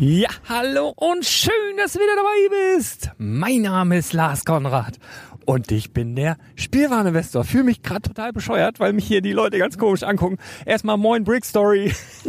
Ja, 0.00 0.28
hallo 0.48 0.92
und 0.94 1.24
schön, 1.24 1.76
dass 1.76 1.94
du 1.94 1.98
wieder 1.98 2.14
dabei 2.14 2.76
bist. 2.76 3.10
Mein 3.18 3.62
Name 3.62 3.98
ist 3.98 4.12
Lars 4.12 4.44
Konrad 4.44 4.96
und 5.44 5.72
ich 5.72 5.92
bin 5.92 6.14
der 6.14 6.36
Spielwareninvestor. 6.54 7.42
Fühle 7.42 7.64
mich 7.64 7.82
gerade 7.82 8.02
total 8.02 8.32
bescheuert, 8.32 8.78
weil 8.78 8.92
mich 8.92 9.06
hier 9.06 9.22
die 9.22 9.32
Leute 9.32 9.58
ganz 9.58 9.76
komisch 9.76 10.04
angucken. 10.04 10.38
Erstmal 10.64 10.98
Moin 10.98 11.24
Brick 11.24 11.44
Story. 11.44 11.92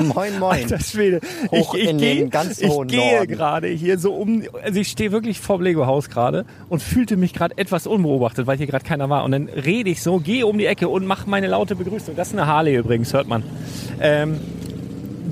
moin 0.00 0.38
Moin. 0.38 0.62
Alter 0.62 0.80
Schwede. 0.80 1.20
Hoch 1.50 1.74
ich, 1.74 2.00
ich 2.00 2.30
ganz 2.30 2.58
ich 2.58 2.72
gehe 2.86 3.26
gerade 3.26 3.68
hier 3.68 3.98
so 3.98 4.14
um, 4.14 4.44
also 4.62 4.80
ich 4.80 4.88
stehe 4.88 5.12
wirklich 5.12 5.38
vor 5.38 5.58
dem 5.58 5.64
Lego-Haus 5.64 6.08
gerade 6.08 6.46
und 6.70 6.82
fühlte 6.82 7.18
mich 7.18 7.34
gerade 7.34 7.58
etwas 7.58 7.86
unbeobachtet, 7.86 8.46
weil 8.46 8.56
hier 8.56 8.68
gerade 8.68 8.86
keiner 8.86 9.10
war. 9.10 9.22
Und 9.24 9.32
dann 9.32 9.50
rede 9.50 9.90
ich 9.90 10.02
so, 10.02 10.18
gehe 10.18 10.46
um 10.46 10.56
die 10.56 10.64
Ecke 10.64 10.88
und 10.88 11.04
mache 11.04 11.28
meine 11.28 11.48
laute 11.48 11.76
Begrüßung. 11.76 12.16
Das 12.16 12.28
ist 12.28 12.38
eine 12.38 12.46
Harley 12.46 12.74
übrigens, 12.76 13.12
hört 13.12 13.28
man. 13.28 13.42
Ähm, 14.00 14.40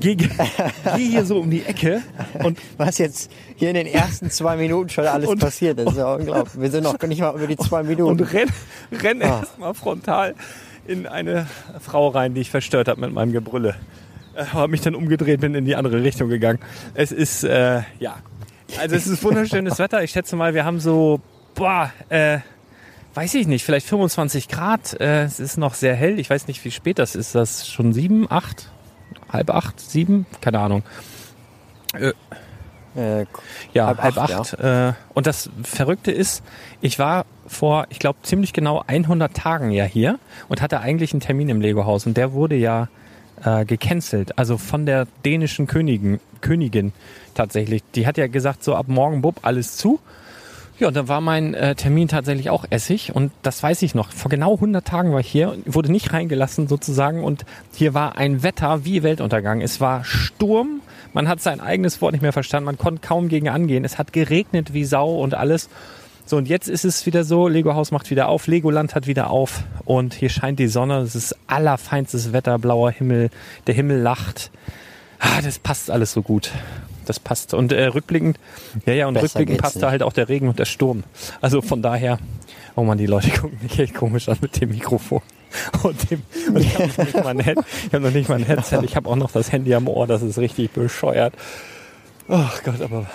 gehe 0.01 0.15
geh 0.17 0.27
hier 0.97 1.25
so 1.25 1.39
um 1.39 1.49
die 1.49 1.63
Ecke 1.65 2.01
und 2.43 2.59
Was 2.77 2.97
jetzt 2.97 3.31
hier 3.55 3.69
in 3.69 3.75
den 3.75 3.87
ersten 3.87 4.29
zwei 4.29 4.57
Minuten 4.57 4.89
schon 4.89 5.05
alles 5.07 5.29
Und- 5.29 5.39
passiert, 5.39 5.79
das 5.79 5.93
ist 5.93 5.97
ja 5.97 6.13
unglaublich. 6.13 6.59
Wir 6.61 6.69
sind 6.71 6.83
noch 6.83 6.99
nicht 7.01 7.21
mal 7.21 7.33
über 7.35 7.47
die 7.47 7.55
zwei 7.57 7.83
Minuten. 7.83 8.11
und 8.11 8.33
renn, 8.33 8.49
renn 8.91 9.21
Ah. 9.21 9.39
erstmal 9.39 9.73
frontal 9.73 10.35
in 10.87 11.07
eine 11.07 11.47
Frau 11.79 12.09
rein, 12.09 12.33
die 12.33 12.41
ich 12.41 12.49
verstört 12.49 12.87
habe 12.89 12.99
mit 12.99 13.13
meinem 13.13 13.31
Gebrülle. 13.31 13.75
Äh, 14.35 14.45
habe 14.45 14.67
mich 14.69 14.81
dann 14.81 14.95
umgedreht, 14.95 15.39
bin 15.41 15.53
in 15.55 15.65
die 15.65 15.75
andere 15.75 16.03
Richtung 16.03 16.27
gegangen. 16.29 16.59
Es 16.93 17.11
ist, 17.11 17.43
äh, 17.43 17.81
ja, 17.99 18.17
also 18.79 18.95
es 18.95 19.07
ist 19.07 19.23
wunderschönes 19.23 19.77
Wetter. 19.79 20.03
Ich 20.03 20.11
schätze 20.11 20.35
mal, 20.35 20.53
wir 20.53 20.65
haben 20.65 20.79
so, 20.79 21.19
boah, 21.53 21.91
äh, 22.09 22.39
weiß 23.13 23.35
ich 23.35 23.45
nicht, 23.45 23.63
vielleicht 23.65 23.85
25 23.87 24.47
Grad. 24.47 24.99
Äh, 24.99 25.23
es 25.25 25.39
ist 25.41 25.57
noch 25.57 25.73
sehr 25.73 25.93
hell. 25.95 26.17
Ich 26.19 26.29
weiß 26.29 26.47
nicht, 26.47 26.63
wie 26.65 26.71
spät 26.71 26.97
das 26.97 27.13
ist. 27.15 27.35
Das 27.35 27.67
schon 27.67 27.91
sieben, 27.93 28.25
acht, 28.31 28.69
halb 29.31 29.49
acht, 29.49 29.79
sieben? 29.79 30.25
Keine 30.41 30.59
Ahnung. 30.59 30.83
äh, 32.95 33.25
Ja, 33.73 33.87
Halb 33.87 34.01
halb, 34.01 34.17
acht, 34.17 34.33
acht. 34.33 34.53
Äh, 34.59 34.93
und 35.13 35.27
das 35.27 35.49
Verrückte 35.63 36.11
ist, 36.11 36.43
ich 36.81 36.99
war 36.99 37.25
vor, 37.47 37.85
ich 37.89 37.99
glaube, 37.99 38.19
ziemlich 38.23 38.53
genau 38.53 38.83
100 38.87 39.33
Tagen 39.33 39.71
ja 39.71 39.85
hier 39.85 40.19
und 40.49 40.61
hatte 40.61 40.79
eigentlich 40.79 41.13
einen 41.13 41.21
Termin 41.21 41.49
im 41.49 41.61
Lego-Haus 41.61 42.05
und 42.05 42.17
der 42.17 42.33
wurde 42.33 42.55
ja 42.55 42.89
äh, 43.43 43.65
gecancelt. 43.65 44.37
Also 44.37 44.57
von 44.57 44.85
der 44.85 45.07
dänischen 45.25 45.67
Königin, 45.67 46.19
Königin 46.41 46.91
tatsächlich. 47.33 47.83
Die 47.95 48.07
hat 48.07 48.17
ja 48.17 48.27
gesagt, 48.27 48.63
so 48.63 48.75
ab 48.75 48.87
morgen, 48.87 49.21
bub, 49.21 49.39
alles 49.43 49.77
zu. 49.77 49.99
Ja, 50.81 50.87
und 50.87 50.95
dann 50.95 51.07
war 51.07 51.21
mein 51.21 51.53
äh, 51.53 51.75
Termin 51.75 52.07
tatsächlich 52.07 52.49
auch 52.49 52.65
Essig 52.71 53.13
und 53.13 53.31
das 53.43 53.61
weiß 53.61 53.83
ich 53.83 53.93
noch. 53.93 54.11
Vor 54.11 54.31
genau 54.31 54.55
100 54.55 54.83
Tagen 54.83 55.13
war 55.13 55.19
ich 55.19 55.27
hier, 55.27 55.55
wurde 55.67 55.91
nicht 55.91 56.11
reingelassen 56.11 56.67
sozusagen 56.67 57.23
und 57.23 57.45
hier 57.75 57.93
war 57.93 58.17
ein 58.17 58.41
Wetter 58.41 58.83
wie 58.83 59.03
Weltuntergang. 59.03 59.61
Es 59.61 59.79
war 59.79 60.03
Sturm, 60.03 60.81
man 61.13 61.27
hat 61.27 61.39
sein 61.39 61.61
eigenes 61.61 62.01
Wort 62.01 62.13
nicht 62.13 62.23
mehr 62.23 62.33
verstanden, 62.33 62.65
man 62.65 62.79
konnte 62.79 63.07
kaum 63.07 63.29
gegen 63.29 63.47
angehen. 63.47 63.85
Es 63.85 63.99
hat 63.99 64.11
geregnet 64.11 64.73
wie 64.73 64.83
Sau 64.83 65.19
und 65.19 65.35
alles. 65.35 65.69
So, 66.25 66.37
und 66.37 66.49
jetzt 66.49 66.67
ist 66.67 66.83
es 66.83 67.05
wieder 67.05 67.25
so, 67.25 67.47
Lego 67.47 67.75
Haus 67.75 67.91
macht 67.91 68.09
wieder 68.09 68.27
auf, 68.27 68.47
Legoland 68.47 68.95
hat 68.95 69.05
wieder 69.05 69.29
auf 69.29 69.61
und 69.85 70.15
hier 70.15 70.29
scheint 70.29 70.57
die 70.57 70.65
Sonne, 70.65 71.01
es 71.01 71.13
ist 71.13 71.35
allerfeinstes 71.45 72.33
Wetter, 72.33 72.57
blauer 72.57 72.89
Himmel, 72.89 73.29
der 73.67 73.75
Himmel 73.75 73.99
lacht. 73.99 74.49
Ah, 75.19 75.43
das 75.43 75.59
passt 75.59 75.91
alles 75.91 76.11
so 76.11 76.23
gut. 76.23 76.49
Das 77.05 77.19
passt. 77.19 77.53
Und 77.53 77.71
äh, 77.71 77.85
rückblickend, 77.85 78.39
ja, 78.85 78.93
ja, 78.93 79.07
und 79.07 79.15
Besser 79.15 79.39
rückblickend 79.39 79.61
passt 79.61 79.77
da 79.77 79.79
nicht. 79.79 79.91
halt 79.91 80.03
auch 80.03 80.13
der 80.13 80.29
Regen 80.29 80.47
und 80.47 80.59
der 80.59 80.65
Sturm. 80.65 81.03
Also 81.41 81.61
von 81.61 81.81
daher, 81.81 82.19
oh 82.75 82.83
man, 82.83 82.97
die 82.97 83.05
Leute 83.05 83.29
gucken 83.39 83.59
mich 83.61 83.79
echt 83.79 83.93
komisch 83.95 84.29
an 84.29 84.37
mit 84.41 84.59
dem 84.61 84.69
Mikrofon. 84.69 85.21
Und, 85.83 86.09
dem, 86.09 86.21
und 86.47 86.61
ich 86.61 86.77
habe 86.77 86.87
hab 86.93 88.01
noch 88.01 88.11
nicht 88.11 88.29
mal 88.29 88.35
ein 88.35 88.45
Headset, 88.45 88.79
ich 88.85 88.95
habe 88.95 89.09
auch 89.09 89.17
noch 89.17 89.31
das 89.31 89.51
Handy 89.51 89.75
am 89.75 89.89
Ohr, 89.89 90.07
das 90.07 90.21
ist 90.21 90.37
richtig 90.37 90.71
bescheuert. 90.71 91.33
Ach 92.29 92.63
Gott, 92.63 92.79
aber 92.81 93.05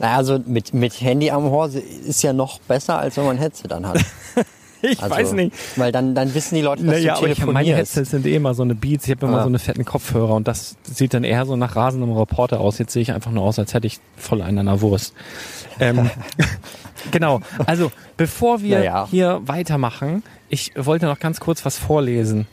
Naja, 0.00 0.16
also 0.16 0.40
mit, 0.44 0.74
mit 0.74 1.00
Handy 1.00 1.30
am 1.30 1.46
Ohr 1.46 1.68
ist 1.68 2.22
ja 2.24 2.32
noch 2.32 2.58
besser, 2.58 2.98
als 2.98 3.16
wenn 3.16 3.26
man 3.26 3.36
ein 3.36 3.40
Headset 3.40 3.68
anhat. 3.70 4.00
ich 4.82 5.02
Also, 5.02 5.14
weiß 5.14 5.32
nicht. 5.32 5.52
Weil 5.76 5.92
dann, 5.92 6.14
dann 6.14 6.34
wissen 6.34 6.54
die 6.54 6.60
Leute, 6.62 6.82
dass 6.84 6.94
Naja, 6.94 7.14
du 7.14 7.20
hab, 7.20 7.22
meine 7.22 7.34
telefonierst. 7.34 7.76
Headsets 7.78 8.10
sind 8.10 8.26
eh 8.26 8.34
immer 8.36 8.54
so 8.54 8.62
eine 8.62 8.74
Beats. 8.74 9.04
Ich 9.06 9.10
habe 9.14 9.26
immer 9.26 9.38
Ah. 9.38 9.42
so 9.42 9.48
eine 9.48 9.58
fetten 9.58 9.84
Kopfhörer 9.84 10.34
und 10.34 10.48
das 10.48 10.76
sieht 10.82 11.14
dann 11.14 11.24
eher 11.24 11.46
so 11.46 11.56
nach 11.56 11.76
rasendem 11.76 12.12
Reporter 12.12 12.60
aus. 12.60 12.78
Jetzt 12.78 12.92
sehe 12.92 13.02
ich 13.02 13.12
einfach 13.12 13.30
nur 13.30 13.42
aus, 13.44 13.58
als 13.58 13.74
hätte 13.74 13.86
ich 13.86 13.98
voll 14.16 14.42
einen 14.42 14.58
an 14.58 14.66
der 14.66 14.80
Wurst. 14.80 15.14
Ähm, 15.80 16.10
genau. 17.10 17.40
Also, 17.66 17.90
bevor 18.16 18.62
wir 18.62 18.78
Naja. 18.78 19.08
hier 19.10 19.40
weitermachen, 19.44 20.22
ich 20.48 20.72
wollte 20.76 21.06
noch 21.06 21.18
ganz 21.18 21.40
kurz 21.40 21.64
was 21.64 21.78
vorlesen. 21.78 22.46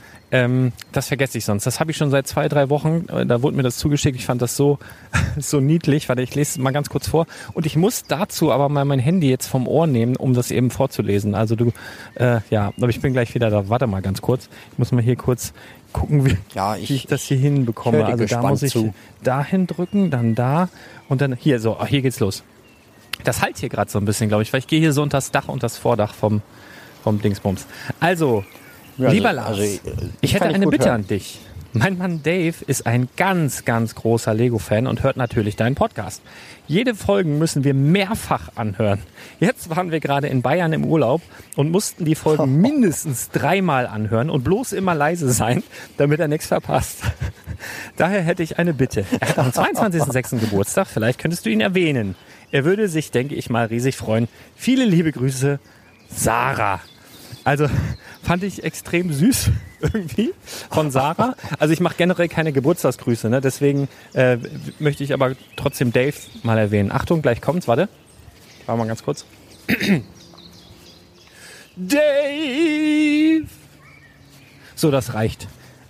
Ähm, 0.43 0.71
das 0.91 1.07
vergesse 1.07 1.37
ich 1.37 1.45
sonst. 1.45 1.65
Das 1.65 1.79
habe 1.79 1.91
ich 1.91 1.97
schon 1.97 2.09
seit 2.09 2.27
zwei, 2.27 2.47
drei 2.49 2.69
Wochen. 2.69 3.05
Äh, 3.09 3.25
Da 3.25 3.41
wurde 3.41 3.55
mir 3.55 3.63
das 3.63 3.77
zugeschickt. 3.77 4.17
Ich 4.17 4.25
fand 4.25 4.41
das 4.41 4.55
so, 4.55 4.79
so 5.37 5.59
niedlich. 5.59 6.09
Warte, 6.09 6.21
ich 6.21 6.33
lese 6.35 6.51
es 6.51 6.57
mal 6.57 6.71
ganz 6.71 6.89
kurz 6.89 7.07
vor. 7.07 7.25
Und 7.53 7.65
ich 7.65 7.75
muss 7.75 8.03
dazu 8.07 8.51
aber 8.51 8.67
mal 8.69 8.85
mein 8.85 8.99
Handy 8.99 9.29
jetzt 9.29 9.47
vom 9.47 9.67
Ohr 9.67 9.87
nehmen, 9.87 10.15
um 10.15 10.33
das 10.33 10.51
eben 10.51 10.71
vorzulesen. 10.71 11.35
Also 11.35 11.55
du, 11.55 11.71
äh, 12.15 12.39
ja, 12.49 12.73
aber 12.77 12.89
ich 12.89 13.01
bin 13.01 13.13
gleich 13.13 13.33
wieder 13.35 13.49
da. 13.49 13.69
Warte 13.69 13.87
mal 13.87 14.01
ganz 14.01 14.21
kurz. 14.21 14.49
Ich 14.73 14.77
muss 14.79 14.91
mal 14.91 15.01
hier 15.03 15.15
kurz 15.15 15.53
gucken, 15.93 16.25
wie, 16.25 16.37
Ja, 16.53 16.75
ich- 16.77 16.89
wie 16.89 16.95
ich 16.95 17.07
das 17.07 17.21
hier 17.23 17.37
hinbekomme. 17.37 18.05
Also 18.05 18.25
da 18.25 18.41
muss 18.41 18.63
ich 18.63 18.71
zu. 18.73 18.93
dahin 19.23 19.67
drücken, 19.67 20.09
dann 20.11 20.35
da 20.35 20.69
und 21.07 21.21
dann 21.21 21.35
hier. 21.35 21.59
So, 21.59 21.77
hier 21.85 22.01
geht's 22.01 22.19
los. 22.19 22.43
Das 23.23 23.41
halt 23.41 23.57
hier 23.57 23.69
gerade 23.69 23.89
so 23.89 23.97
ein 23.99 24.05
bisschen, 24.05 24.27
glaube 24.27 24.43
ich, 24.43 24.51
weil 24.51 24.59
ich 24.59 24.67
gehe 24.67 24.79
hier 24.79 24.91
so 24.91 25.01
unter 25.01 25.17
das 25.17 25.31
Dach 25.31 25.47
und 25.47 25.63
das 25.63 25.77
Vordach 25.77 26.13
vom, 26.13 26.41
vom 27.03 27.21
Dingsbums. 27.21 27.65
Also, 28.01 28.43
Ja, 28.97 29.05
also- 29.05 29.15
lieber 29.15 29.33
Lars, 29.33 29.47
also, 29.49 29.63
äh, 29.63 29.79
ich 30.21 30.33
hätte 30.33 30.47
ich 30.49 30.55
eine 30.55 30.67
Bitte 30.67 30.85
hören. 30.85 31.01
an 31.01 31.07
dich. 31.07 31.39
Mein 31.77 31.97
Mann 31.97 32.23
Dave 32.23 32.55
ist 32.67 32.87
ein 32.87 33.09
ganz, 33.17 33.65
ganz 33.65 33.95
großer 33.95 34.33
Lego-Fan 34.33 34.87
und 34.87 35.03
hört 35.03 35.17
natürlich 35.17 35.57
deinen 35.57 35.75
Podcast. 35.75 36.21
Jede 36.69 36.95
Folgen 36.95 37.37
müssen 37.37 37.65
wir 37.65 37.73
mehrfach 37.73 38.47
anhören. 38.55 38.99
Jetzt 39.41 39.69
waren 39.69 39.91
wir 39.91 39.99
gerade 39.99 40.27
in 40.27 40.41
Bayern 40.41 40.71
im 40.71 40.85
Urlaub 40.85 41.21
und 41.57 41.71
mussten 41.71 42.05
die 42.05 42.15
Folgen 42.15 42.61
mindestens 42.61 43.29
dreimal 43.29 43.87
anhören 43.87 44.29
und 44.29 44.45
bloß 44.45 44.71
immer 44.71 44.95
leise 44.95 45.29
sein, 45.33 45.63
damit 45.97 46.21
er 46.21 46.29
nichts 46.29 46.47
verpasst. 46.47 46.99
Daher 47.97 48.21
hätte 48.21 48.41
ich 48.41 48.57
eine 48.57 48.73
Bitte. 48.73 49.03
Er 49.19 49.27
hat 49.27 49.37
am 49.39 49.49
22.06. 49.49 50.39
Geburtstag, 50.39 50.87
vielleicht 50.87 51.19
könntest 51.19 51.45
du 51.45 51.49
ihn 51.49 51.59
erwähnen. 51.59 52.15
Er 52.51 52.63
würde 52.63 52.87
sich, 52.87 53.11
denke 53.11 53.35
ich 53.35 53.49
mal, 53.49 53.65
riesig 53.65 53.97
freuen. 53.97 54.29
Viele 54.55 54.85
liebe 54.85 55.11
Grüße, 55.11 55.59
Sarah. 56.09 56.79
Also 57.43 57.67
fand 58.25 58.43
ich 58.43 58.63
extrem 58.63 59.13
süß 59.13 59.51
irgendwie 59.81 60.33
von 60.69 60.91
Sarah. 60.91 61.35
Also 61.59 61.73
ich 61.73 61.79
mache 61.79 61.95
generell 61.97 62.27
keine 62.27 62.51
Geburtstagsgrüße, 62.51 63.29
ne? 63.29 63.39
deswegen 63.39 63.87
äh, 64.13 64.37
möchte 64.79 65.03
ich 65.03 65.13
aber 65.13 65.35
trotzdem 65.55 65.93
Dave 65.93 66.15
mal 66.43 66.57
erwähnen. 66.57 66.91
Achtung, 66.91 67.21
gleich 67.21 67.41
kommt's, 67.41 67.67
warte. 67.67 67.87
Warte 68.65 68.79
mal 68.79 68.87
ganz 68.87 69.03
kurz. 69.03 69.25
Dave! 71.75 73.45
So, 74.75 74.91
das 74.91 75.13
reicht. 75.13 75.47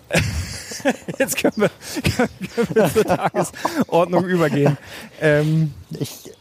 Jetzt 1.20 1.38
können 1.38 1.54
wir, 1.58 1.70
können 2.16 2.68
wir 2.74 2.94
zur 2.94 3.06
Tagesordnung 3.06 4.26
übergehen. 4.26 4.78
Ähm, 5.22 5.74
Ich, 6.00 6.32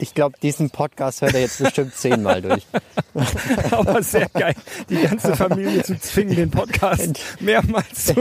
ich 0.00 0.14
glaube, 0.14 0.36
diesen 0.42 0.70
Podcast 0.70 1.20
hört 1.22 1.34
er 1.34 1.40
jetzt 1.40 1.62
bestimmt 1.62 1.94
zehnmal 1.94 2.40
durch. 2.42 2.66
Aber 3.70 4.02
sehr 4.02 4.28
geil, 4.30 4.54
die 4.88 4.96
ganze 4.96 5.36
Familie 5.36 5.82
zu 5.82 5.98
zwingen, 5.98 6.36
den 6.36 6.50
Podcast 6.50 7.20
mehrmals 7.40 8.06
zu 8.06 8.14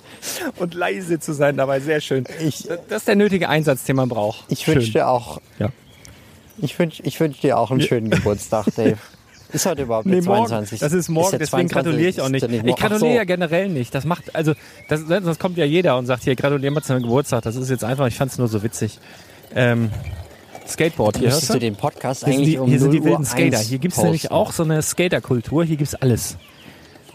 und 0.58 0.74
leise 0.74 1.18
zu 1.18 1.32
sein 1.34 1.56
dabei. 1.56 1.80
Sehr 1.80 2.00
schön. 2.00 2.24
Ich- 2.40 2.68
das 2.88 2.98
ist 3.02 3.08
der 3.08 3.16
nötige 3.16 3.48
Einsatz, 3.48 3.84
den 3.84 3.96
man 3.96 4.08
braucht. 4.08 4.44
Ich 4.48 4.66
wünsche 4.68 4.92
dir 4.92 5.08
auch, 5.08 5.40
Ja. 5.58 5.70
ich 6.58 6.78
wünsch, 6.78 7.00
ich 7.04 7.18
wünsch 7.20 7.40
dir 7.40 7.58
auch 7.58 7.70
einen 7.70 7.80
schönen 7.80 8.10
Geburtstag, 8.10 8.66
Dave. 8.76 8.96
Ist 9.52 9.64
heute 9.64 9.82
überhaupt 9.82 10.06
Nee, 10.06 10.16
der 10.20 10.24
morgen. 10.24 10.48
22? 10.48 10.80
Das 10.80 10.92
ist 10.92 11.08
morgen, 11.08 11.30
der 11.30 11.38
deswegen 11.38 11.68
22. 11.68 11.72
gratuliere 11.84 12.10
ich 12.10 12.20
auch 12.20 12.24
Ist 12.26 12.32
nicht. 12.32 12.42
der 12.64 12.64
Ich 12.64 12.76
gratuliere 12.76 12.98
so. 13.12 13.16
ja 13.16 13.24
generell 13.24 13.68
nicht. 13.68 13.94
Das 13.94 14.04
macht, 14.04 14.34
also, 14.34 14.54
das, 14.88 15.02
sonst 15.02 15.38
kommt 15.38 15.56
ja 15.56 15.64
jeder 15.64 15.96
und 15.98 16.06
sagt 16.06 16.24
hier, 16.24 16.34
gratuliere 16.34 16.72
mal 16.72 16.82
zu 16.82 16.92
deinem 16.92 17.02
Geburtstag. 17.04 17.42
Das 17.44 17.54
ist 17.54 17.70
jetzt 17.70 17.84
einfach, 17.84 18.08
ich 18.08 18.16
fand 18.16 18.32
es 18.32 18.38
nur 18.38 18.48
so 18.48 18.64
witzig. 18.64 18.98
Ähm, 19.54 19.90
Skateboard 20.68 21.18
hier, 21.18 21.28
hörst 21.28 21.42
Müsstest 21.42 21.54
du? 21.54 21.58
den 21.60 21.76
Podcast 21.76 22.24
Hier 22.24 22.32
sind 22.34 22.42
eigentlich 22.42 22.54
die, 22.54 22.58
um 22.58 22.68
hier 22.68 22.78
sind 22.80 22.90
die 22.92 22.98
0 23.00 23.04
wilden 23.06 23.22
Uhr 23.22 23.26
Skater. 23.26 23.58
1 23.58 23.68
Hier 23.68 23.78
gibt's 23.78 23.96
posten. 23.96 24.06
nämlich 24.06 24.30
auch 24.30 24.52
so 24.52 24.62
eine 24.62 24.82
Skaterkultur. 24.82 25.64
Hier 25.64 25.76
gibt's 25.76 25.94
alles. 25.94 26.36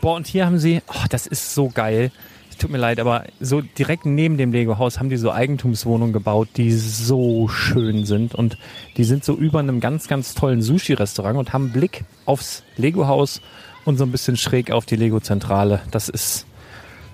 Boah, 0.01 0.15
und 0.15 0.27
hier 0.27 0.45
haben 0.45 0.57
sie, 0.57 0.81
oh, 0.88 1.06
das 1.09 1.27
ist 1.27 1.53
so 1.53 1.69
geil. 1.69 2.12
Tut 2.57 2.69
mir 2.69 2.77
leid, 2.77 3.00
aber 3.00 3.24
so 3.39 3.62
direkt 3.62 4.06
neben 4.06 4.38
dem 4.38 4.51
Lego-Haus 4.51 5.00
haben 5.00 5.09
die 5.09 5.18
so 5.18 5.31
Eigentumswohnungen 5.31 6.13
gebaut, 6.13 6.48
die 6.57 6.71
so 6.71 7.48
schön 7.48 8.06
sind. 8.06 8.36
Und 8.36 8.56
die 8.98 9.03
sind 9.03 9.25
so 9.25 9.33
über 9.33 9.57
einem 9.57 9.80
ganz, 9.80 10.07
ganz 10.07 10.36
tollen 10.36 10.62
Sushi-Restaurant 10.62 11.39
und 11.39 11.54
haben 11.54 11.71
Blick 11.71 12.04
aufs 12.25 12.62
Lego-Haus 12.77 13.42
und 13.83 13.97
so 13.97 14.04
ein 14.04 14.12
bisschen 14.12 14.38
schräg 14.38 14.69
auf 14.69 14.86
die 14.86 14.95
Lego-Zentrale. 14.95 15.81
Das 15.89 16.07
ist. 16.07 16.45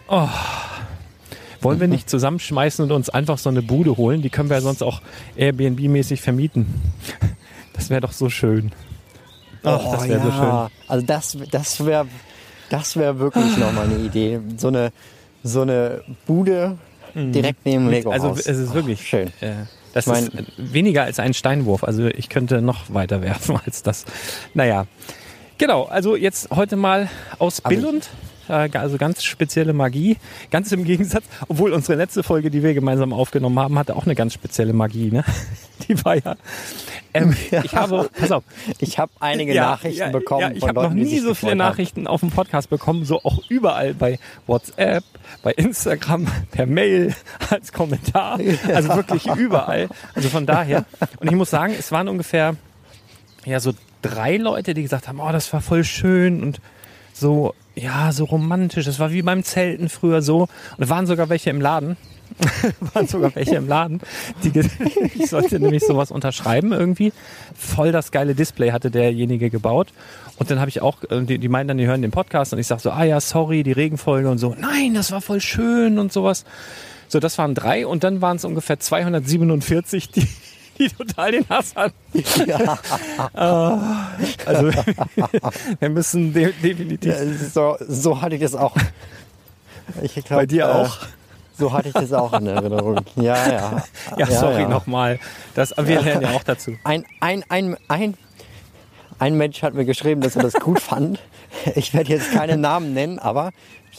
Oh. 0.10 0.28
Wollen 1.68 1.80
wir 1.80 1.88
nicht 1.88 2.10
zusammenschmeißen 2.10 2.84
und 2.84 2.92
uns 2.92 3.10
einfach 3.10 3.38
so 3.38 3.50
eine 3.50 3.62
Bude 3.62 3.98
holen? 3.98 4.22
Die 4.22 4.30
können 4.30 4.50
wir 4.50 4.56
ja 4.58 4.62
sonst 4.62 4.82
auch 4.84 5.02
Airbnb-mäßig 5.38 6.22
vermieten. 6.22 6.66
Das 7.74 7.90
wäre 7.90 8.02
doch 8.02 8.12
so 8.14 8.30
schön. 8.30 8.72
Ach, 9.64 9.82
Oh, 9.86 9.92
das 9.92 10.08
wäre 10.08 10.22
so 10.22 10.32
schön. 10.32 10.42
ja. 10.44 10.72
Also 10.88 11.06
das, 11.06 11.38
das 11.52 11.86
wäre 11.86 12.08
das 12.70 12.96
wär 12.98 13.20
wirklich 13.20 13.58
nochmal 13.58 13.86
eine 13.86 13.98
Idee. 13.98 14.40
So 14.58 14.68
eine, 14.70 14.92
so 15.44 15.62
eine 15.62 16.02
Bude 16.26 16.78
direkt 17.16 17.66
neben 17.66 17.86
dem 17.86 17.90
Lego 17.92 18.12
Also 18.12 18.32
es 18.32 18.46
ist 18.48 18.74
wirklich 18.74 19.08
schön. 19.08 19.28
Äh, 19.42 19.54
das 19.94 20.06
Ich 20.06 20.12
mein- 20.14 20.26
ist 20.28 20.34
weniger 20.58 21.04
als 21.04 21.20
ein 21.20 21.34
Steinwurf. 21.34 21.84
Also 21.84 22.06
ich 22.08 22.30
könnte 22.30 22.62
noch 22.62 22.94
weiter 22.94 23.22
werfen 23.24 23.60
als 23.66 23.84
das. 23.84 24.06
Naja, 24.54 24.86
genau. 25.58 25.84
Also 25.86 26.16
jetzt 26.16 26.50
heute 26.52 26.76
mal 26.76 27.10
aus 27.40 27.64
Aber- 27.66 27.76
Billund. 27.76 28.10
Äh, 28.50 28.70
Also 28.78 28.98
ganz 28.98 29.24
spezielle 29.24 29.74
Magie. 29.74 30.18
Ganz 30.52 30.72
im 30.72 30.84
Gegensatz, 30.84 31.24
obwohl 31.48 31.74
unsere 31.74 31.98
letzte 31.98 32.24
Folge, 32.24 32.50
die 32.52 32.64
wir 32.64 32.74
gemeinsam 32.74 33.14
aufgenommen 33.14 33.60
haben, 33.60 33.78
hatte 33.78 33.96
auch 33.96 34.06
eine 34.06 34.16
ganz 34.16 34.34
spezielle 34.34 34.74
Magie. 34.74 35.12
Ne? 35.12 35.24
Die 35.88 36.04
war 36.04 36.16
ja. 36.16 36.36
Ähm, 37.14 37.36
Ich 37.64 37.76
habe, 37.76 38.10
pass 38.20 38.32
auf, 38.32 38.44
Ich 38.80 38.98
habe 39.00 39.12
einige 39.20 39.54
Ja, 39.54 39.72
Nachrichten 39.72 40.00
ja, 40.00 40.10
bekommen 40.10 40.42
Ja, 40.42 40.52
ich 40.52 40.64
habe 40.68 40.82
noch 40.82 40.94
nie 40.94 41.20
so 41.20 41.34
viele. 41.34 41.56
Nachrichten 41.56 42.08
auf 42.08 42.22
dem 42.22 42.32
Podcast 42.32 42.70
bekommen, 42.70 43.06
so 43.06 43.22
auch 43.24 43.40
überall 43.50 43.94
bei 43.94 44.20
WhatsApp, 44.48 45.04
bei 45.44 45.52
Instagram, 45.54 46.28
per 46.52 46.66
Mail, 46.66 47.16
als 47.50 47.72
Kommentar, 47.72 48.40
also 48.74 48.90
wirklich 48.96 49.28
überall. 49.28 49.88
Also 50.16 50.30
von 50.30 50.46
daher. 50.46 50.86
Und 51.20 51.28
ich 51.30 51.36
muss 51.36 51.50
sagen, 51.50 51.74
es 51.78 51.92
waren 51.92 52.08
ungefähr 52.08 52.56
ja 53.46 53.60
so 53.60 53.74
drei 54.02 54.38
Leute, 54.38 54.74
die 54.74 54.82
gesagt 54.84 55.08
haben, 55.08 55.20
oh, 55.20 55.32
das 55.32 55.52
war 55.54 55.62
voll 55.62 55.84
schön 55.84 56.42
und 56.44 56.60
so 57.14 57.54
ja 57.78 58.12
so 58.12 58.26
romantisch. 58.26 58.86
Das 58.86 59.00
war 59.00 59.12
wie 59.12 59.22
beim 59.22 59.44
Zelten 59.44 59.90
früher 59.90 60.22
so. 60.22 60.42
Und 60.42 60.50
da 60.78 60.90
waren 60.90 61.06
sogar 61.06 61.30
welche 61.30 61.50
im 61.50 61.62
Laden. 61.62 61.98
waren 62.94 63.08
sogar 63.08 63.34
welche 63.36 63.56
im 63.56 63.68
Laden. 63.68 64.02
Die, 64.44 64.52
ich 65.16 65.30
sollte 65.30 65.60
nämlich 65.60 65.84
sowas 65.86 66.12
unterschreiben 66.12 66.74
irgendwie. 66.74 67.14
Voll 67.56 67.92
das 67.92 68.12
geile 68.12 68.36
Display 68.36 68.72
hatte 68.72 68.92
derjenige 68.92 69.50
gebaut. 69.50 69.94
Und 70.38 70.52
dann 70.52 70.60
habe 70.60 70.70
ich 70.70 70.82
auch, 70.82 71.04
äh, 71.10 71.22
die, 71.22 71.40
die 71.40 71.50
meinen 71.50 71.68
dann, 71.68 71.78
die 71.78 71.88
hören 71.88 72.02
den 72.02 72.12
Podcast 72.12 72.54
und 72.54 72.60
ich 72.60 72.68
sage 72.68 72.82
so, 72.82 72.92
ah 72.92 73.04
ja, 73.04 73.22
sorry, 73.22 73.64
die 73.64 73.72
Regenfolge 73.72 74.30
und 74.30 74.38
so. 74.38 74.56
Nein, 74.60 74.94
das 74.94 75.12
war 75.12 75.22
voll 75.22 75.42
schön 75.42 76.00
und 76.00 76.12
sowas. 76.12 76.46
So, 77.08 77.20
das 77.20 77.38
waren 77.38 77.56
drei 77.56 77.88
und 77.88 78.04
dann 78.04 78.22
waren 78.22 78.36
es 78.36 78.44
ungefähr 78.44 78.80
247, 78.80 80.10
die, 80.10 80.28
die 80.80 80.90
total 80.90 81.32
den 81.32 81.50
Hass 81.50 81.76
hatten. 81.76 81.96
Ah, 83.34 84.10
also 84.46 84.72
wir 85.80 85.90
müssen 85.90 86.34
de 86.34 86.52
definitiv 86.54 87.12
Ja, 87.12 87.26
So, 87.52 87.78
so 87.88 88.22
hatte 88.22 88.36
ich 88.36 88.42
das 88.42 88.56
auch. 88.56 88.76
Ich 90.02 90.14
glaub, 90.14 90.40
bei 90.40 90.46
dir 90.46 90.64
äh, 90.64 90.68
auch. 90.68 90.98
So 91.58 91.74
hatte 91.74 91.88
ich 91.90 91.94
das 91.94 92.14
auch 92.14 92.34
in 92.34 92.48
Erinnerung. 92.48 93.00
Ja, 93.16 93.52
ja. 93.52 93.84
Ja, 94.18 94.26
sorry 94.28 94.62
ja. 94.62 94.68
nochmal. 94.68 95.20
Das, 95.56 95.74
wir 95.78 96.02
lernen 96.02 96.22
ja 96.22 96.32
auch 96.32 96.44
dazu. 96.44 96.76
Ein, 96.84 97.06
ein, 97.20 97.44
ein, 97.50 97.78
ein, 97.88 98.16
ein 99.18 99.36
Mensch 99.36 99.64
hat 99.64 99.74
mir 99.74 99.86
geschrieben, 99.86 100.22
dass 100.22 100.36
er 100.36 100.44
das 100.44 100.54
gut 100.54 100.80
fand. 100.80 101.20
Ich 101.76 101.94
werde 101.94 102.12
jetzt 102.12 102.32
keinen 102.32 102.62
Namen 102.62 102.94
nennen, 102.94 103.18
aber 103.18 103.52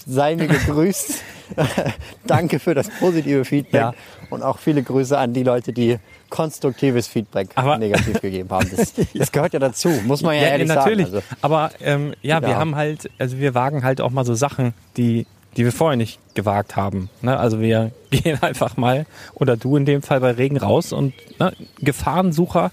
sei 0.07 0.37
mir 0.37 0.47
gegrüßt. 0.47 1.23
danke 2.27 2.59
für 2.59 2.75
das 2.75 2.89
positive 3.01 3.45
Feedback 3.45 3.81
Ja. 3.81 3.95
und 4.31 4.43
auch 4.43 4.59
viele 4.59 4.83
Grüße 4.83 5.17
an 5.17 5.33
die 5.33 5.43
Leute, 5.43 5.73
die 5.73 5.99
konstruktives 6.31 7.07
Feedback 7.09 7.49
Aber- 7.55 7.79
negativ 7.79 8.21
gegeben 8.21 8.51
haben. 8.51 8.71
Das, 8.77 8.93
das 9.15 9.33
gehört 9.33 9.53
ja 9.55 9.59
dazu, 9.59 9.89
muss 10.07 10.23
man 10.23 10.35
ja, 10.37 10.43
Ja, 10.43 10.49
ehrlich 10.49 10.69
natürlich. 10.69 11.07
sagen. 11.09 11.17
Also, 11.17 11.37
Aber 11.43 11.71
ähm, 11.81 12.15
ja, 12.23 12.41
wir 12.43 12.51
Ja. 12.51 12.57
haben 12.57 12.77
halt, 12.77 13.11
also 13.19 13.39
wir 13.39 13.55
wagen 13.55 13.83
halt 13.85 14.01
auch 14.01 14.11
mal 14.11 14.25
so 14.25 14.35
Sachen, 14.35 14.75
die, 14.97 15.27
die 15.57 15.65
wir 15.65 15.73
vorher 15.73 15.97
nicht 15.97 16.19
gewagt 16.35 16.77
haben. 16.77 17.09
Ne? 17.23 17.37
Also 17.39 17.61
wir 17.61 17.93
gehen 18.11 18.43
einfach 18.43 18.77
mal, 18.77 19.07
oder 19.35 19.57
du 19.57 19.77
in 19.77 19.85
dem 19.87 20.03
Fall 20.03 20.21
bei 20.21 20.33
Regen 20.33 20.59
raus 20.59 20.93
und 20.93 21.15
ne, 21.41 21.53
Gefahrensucher 21.81 22.71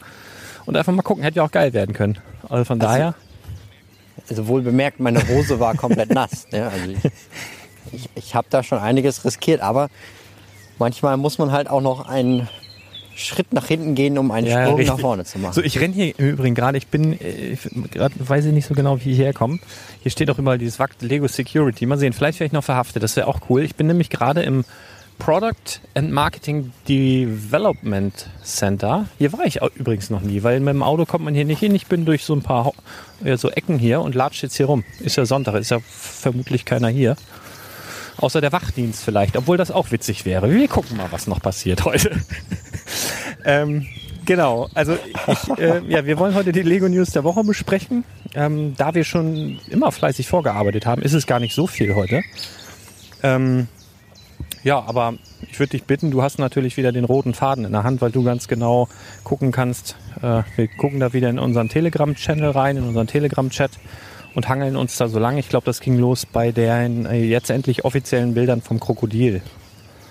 und 0.65 0.75
einfach 0.75 0.91
mal 0.93 1.01
gucken, 1.01 1.23
hätte 1.23 1.37
ja 1.37 1.43
auch 1.43 1.51
geil 1.51 1.73
werden 1.73 1.93
können. 1.93 2.17
Also 2.49 2.65
von 2.65 2.79
daher, 2.79 3.15
also 4.29 4.47
wohl 4.47 4.61
bemerkt, 4.61 4.99
meine 4.99 5.27
Hose 5.27 5.59
war 5.59 5.75
komplett 5.75 6.09
nass. 6.13 6.47
Ne? 6.51 6.63
Also 6.69 7.09
ich 7.91 8.09
ich, 8.15 8.35
habe 8.35 8.47
da 8.49 8.63
schon 8.63 8.79
einiges 8.79 9.25
riskiert, 9.25 9.61
aber 9.61 9.89
manchmal 10.79 11.17
muss 11.17 11.37
man 11.37 11.51
halt 11.51 11.69
auch 11.69 11.81
noch 11.81 12.07
einen 12.07 12.47
Schritt 13.15 13.53
nach 13.53 13.65
hinten 13.65 13.95
gehen, 13.95 14.17
um 14.17 14.29
einen 14.31 14.47
Ja, 14.47 14.63
Sprung 14.63 14.75
richtig. 14.75 14.93
nach 14.93 14.99
vorne 14.99 15.23
zu 15.23 15.39
machen. 15.39 15.53
So, 15.53 15.61
ich 15.61 15.79
renne 15.79 15.93
hier 15.93 16.19
im 16.19 16.29
Übrigen 16.31 16.53
gerade, 16.55 16.77
ich 16.77 16.87
bin, 16.87 17.19
äh, 17.19 17.53
ich 17.53 17.59
grad, 17.91 18.11
weiß 18.17 18.45
ich 18.45 18.53
nicht 18.53 18.67
so 18.67 18.73
genau, 18.73 18.97
wie 19.03 19.11
ich 19.11 19.15
hierher 19.15 19.33
komme. 19.33 19.59
Hier 20.01 20.11
steht 20.11 20.29
auch 20.29 20.37
überall 20.37 20.57
dieses 20.57 20.79
Wakt 20.79 21.01
Lego 21.01 21.27
Security. 21.27 21.85
Mal 21.85 21.97
sehen, 21.97 22.13
vielleicht 22.13 22.39
werde 22.39 22.47
ich 22.47 22.53
noch 22.53 22.63
verhaftet, 22.63 23.03
das 23.03 23.15
wäre 23.15 23.27
auch 23.27 23.39
cool. 23.49 23.63
Ich 23.63 23.75
bin 23.75 23.87
nämlich 23.87 24.09
gerade 24.09 24.43
im 24.43 24.65
Product 25.17 25.79
and 25.93 26.11
Marketing 26.11 26.73
Development 26.89 28.29
Center. 28.43 29.05
Hier 29.17 29.31
war 29.31 29.45
ich 29.45 29.59
übrigens 29.75 30.09
noch 30.09 30.21
nie, 30.21 30.43
weil 30.43 30.59
mit 30.59 30.73
dem 30.73 30.83
Auto 30.83 31.05
kommt 31.05 31.23
man 31.23 31.33
hier 31.33 31.45
nicht 31.45 31.59
hin. 31.59 31.73
Ich 31.73 31.87
bin 31.87 32.03
durch 32.03 32.25
so 32.25 32.33
ein 32.35 32.41
paar 32.41 32.73
so 33.37 33.49
Ecken 33.49 33.79
hier 33.79 34.01
und 34.01 34.13
latscht 34.13 34.43
jetzt 34.43 34.57
hier 34.57 34.65
rum. 34.65 34.83
Ist 34.99 35.15
ja 35.15 35.25
Sonntag, 35.25 35.55
ist 35.55 35.71
ja 35.71 35.79
vermutlich 35.79 36.65
keiner 36.65 36.89
hier. 36.89 37.15
Außer 38.17 38.41
der 38.41 38.51
Wachdienst 38.51 39.03
vielleicht, 39.03 39.35
obwohl 39.35 39.57
das 39.57 39.71
auch 39.71 39.91
witzig 39.91 40.25
wäre. 40.25 40.49
Wir 40.51 40.67
gucken 40.67 40.97
mal, 40.97 41.07
was 41.11 41.27
noch 41.27 41.41
passiert 41.41 41.83
heute. 41.85 42.11
ähm, 43.45 43.85
genau, 44.25 44.69
also 44.73 44.97
ich, 45.27 45.59
äh, 45.59 45.81
ja, 45.87 46.05
wir 46.05 46.17
wollen 46.17 46.33
heute 46.33 46.51
die 46.51 46.61
Lego 46.61 46.87
News 46.87 47.11
der 47.11 47.23
Woche 47.23 47.43
besprechen. 47.43 48.05
Ähm, 48.33 48.75
da 48.77 48.95
wir 48.95 49.03
schon 49.03 49.59
immer 49.69 49.91
fleißig 49.91 50.27
vorgearbeitet 50.27 50.85
haben, 50.85 51.01
ist 51.01 51.13
es 51.13 51.27
gar 51.27 51.39
nicht 51.39 51.55
so 51.55 51.67
viel 51.67 51.95
heute. 51.95 52.23
Ähm, 53.23 53.67
ja, 54.63 54.79
aber 54.79 55.13
ich 55.41 55.59
würde 55.59 55.71
dich 55.71 55.83
bitten, 55.83 56.09
du 56.09 56.23
hast 56.23 56.39
natürlich 56.39 56.75
wieder 56.75 56.91
den 56.91 57.05
roten 57.05 57.33
Faden 57.33 57.65
in 57.65 57.71
der 57.71 57.83
Hand, 57.83 58.01
weil 58.01 58.11
du 58.11 58.23
ganz 58.23 58.47
genau 58.47 58.87
gucken 59.23 59.51
kannst. 59.51 59.95
Äh, 60.21 60.41
wir 60.55 60.67
gucken 60.77 60.99
da 60.99 61.13
wieder 61.13 61.29
in 61.29 61.37
unseren 61.37 61.69
Telegram-Channel 61.69 62.49
rein, 62.49 62.77
in 62.77 62.83
unseren 62.83 63.07
Telegram-Chat 63.07 63.71
und 64.35 64.47
hangeln 64.49 64.75
uns 64.75 64.97
da 64.97 65.07
so 65.07 65.17
lang. 65.19 65.37
Ich 65.37 65.49
glaube, 65.49 65.65
das 65.65 65.79
ging 65.79 65.97
los 65.97 66.25
bei 66.25 66.51
den 66.51 67.05
äh, 67.05 67.23
jetzt 67.23 67.49
endlich 67.49 67.85
offiziellen 67.85 68.33
Bildern 68.33 68.61
vom 68.61 68.79
Krokodil. 68.79 69.41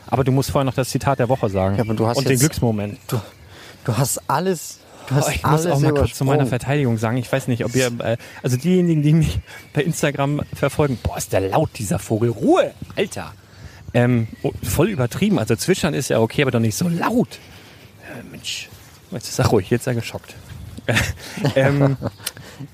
Aber 0.07 0.25
du 0.25 0.33
musst 0.33 0.51
vorher 0.51 0.65
noch 0.65 0.75
das 0.75 0.91
Zitat 0.91 1.19
der 1.19 1.29
Woche 1.29 1.49
sagen. 1.49 1.77
Ja, 1.77 1.83
aber 1.83 1.95
du 1.95 2.07
hast 2.07 2.19
und 2.19 2.25
den 2.25 2.33
jetzt- 2.33 2.41
Glücksmoment. 2.41 2.99
du, 3.09 3.21
du 3.85 3.97
hast 3.97 4.21
alles. 4.29 4.79
Du 5.09 5.15
hast 5.17 5.29
Oh, 5.29 5.31
ich 5.35 5.43
muss 5.43 5.67
alles 5.67 5.67
auch 5.67 5.81
mal 5.81 5.93
kurz 5.93 6.15
zu 6.15 6.25
meiner. 6.25 6.47
Verteidigung 6.47 6.97
sagen. 6.97 7.19
Ich 7.19 7.31
weiß 7.31 7.47
nicht, 7.49 7.65
ob 7.65 7.75
ihr, 7.77 7.89
äh, 8.01 8.17
also 8.43 8.57
diejenigen, 8.57 9.03
die 9.03 9.13
mich 9.13 9.39
bei 9.75 9.83
Instagram 9.83 10.41
verfolgen, 10.55 10.99
boah, 11.03 11.19
ist 11.19 11.33
der 11.33 11.41
laut, 11.43 11.71
dieser 11.77 11.99
Vogel. 11.99 12.31
Ruhe, 12.31 12.73
Alter. 12.97 13.35
Ähm, 13.93 14.29
oh, 14.43 14.53
voll 14.63 14.89
übertrieben. 14.89 15.39
Also 15.39 15.57
zwitschern 15.57 15.93
ist 15.93 16.09
ja 16.09 16.21
okay, 16.21 16.43
aber 16.43 16.51
doch 16.53 16.61
nicht 16.61 16.75
so 16.77 16.89
laut. 16.89 17.39
Äh, 18.03 18.23
Mensch, 18.31 18.69
jetzt 19.11 19.35
sag 19.35 19.53
ruhig, 19.53 19.69
jetzt 19.71 19.85
sei 19.85 19.93
geschockt. 19.95 20.35
ähm, 21.55 21.97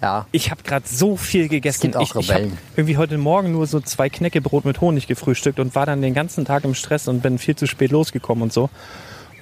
Ja, 0.02 0.26
ich 0.32 0.50
habe 0.50 0.62
gerade 0.62 0.86
so 0.88 1.16
viel 1.16 1.48
gegessen. 1.48 1.82
gibt 1.82 1.96
auch 1.96 2.02
ich 2.02 2.10
ich 2.10 2.30
habe 2.30 2.38
Rebellen. 2.40 2.58
irgendwie 2.76 2.96
heute 2.96 3.18
Morgen 3.18 3.52
nur 3.52 3.66
so 3.66 3.80
zwei 3.80 4.08
Knäckebrot 4.08 4.64
mit 4.64 4.80
Honig 4.80 5.06
gefrühstückt 5.06 5.60
und 5.60 5.74
war 5.74 5.86
dann 5.86 6.02
den 6.02 6.14
ganzen 6.14 6.44
Tag 6.44 6.64
im 6.64 6.74
Stress 6.74 7.08
und 7.08 7.22
bin 7.22 7.38
viel 7.38 7.56
zu 7.56 7.66
spät 7.66 7.90
losgekommen 7.90 8.42
und 8.42 8.52
so. 8.52 8.70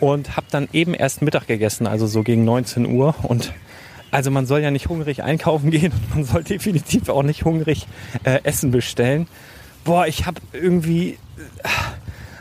Und 0.00 0.36
habe 0.36 0.46
dann 0.50 0.68
eben 0.72 0.94
erst 0.94 1.22
Mittag 1.22 1.46
gegessen, 1.46 1.86
also 1.86 2.06
so 2.06 2.22
gegen 2.22 2.44
19 2.44 2.86
Uhr. 2.86 3.14
Und 3.22 3.52
also 4.10 4.30
man 4.30 4.46
soll 4.46 4.60
ja 4.60 4.70
nicht 4.70 4.88
hungrig 4.88 5.22
einkaufen 5.22 5.70
gehen 5.72 5.92
und 5.92 6.14
man 6.14 6.24
soll 6.24 6.44
definitiv 6.44 7.08
auch 7.08 7.22
nicht 7.22 7.44
hungrig 7.44 7.86
äh, 8.24 8.40
Essen 8.44 8.70
bestellen. 8.70 9.26
Boah, 9.84 10.06
ich 10.06 10.26
habe 10.26 10.40
irgendwie 10.52 11.12
äh, 11.62 11.68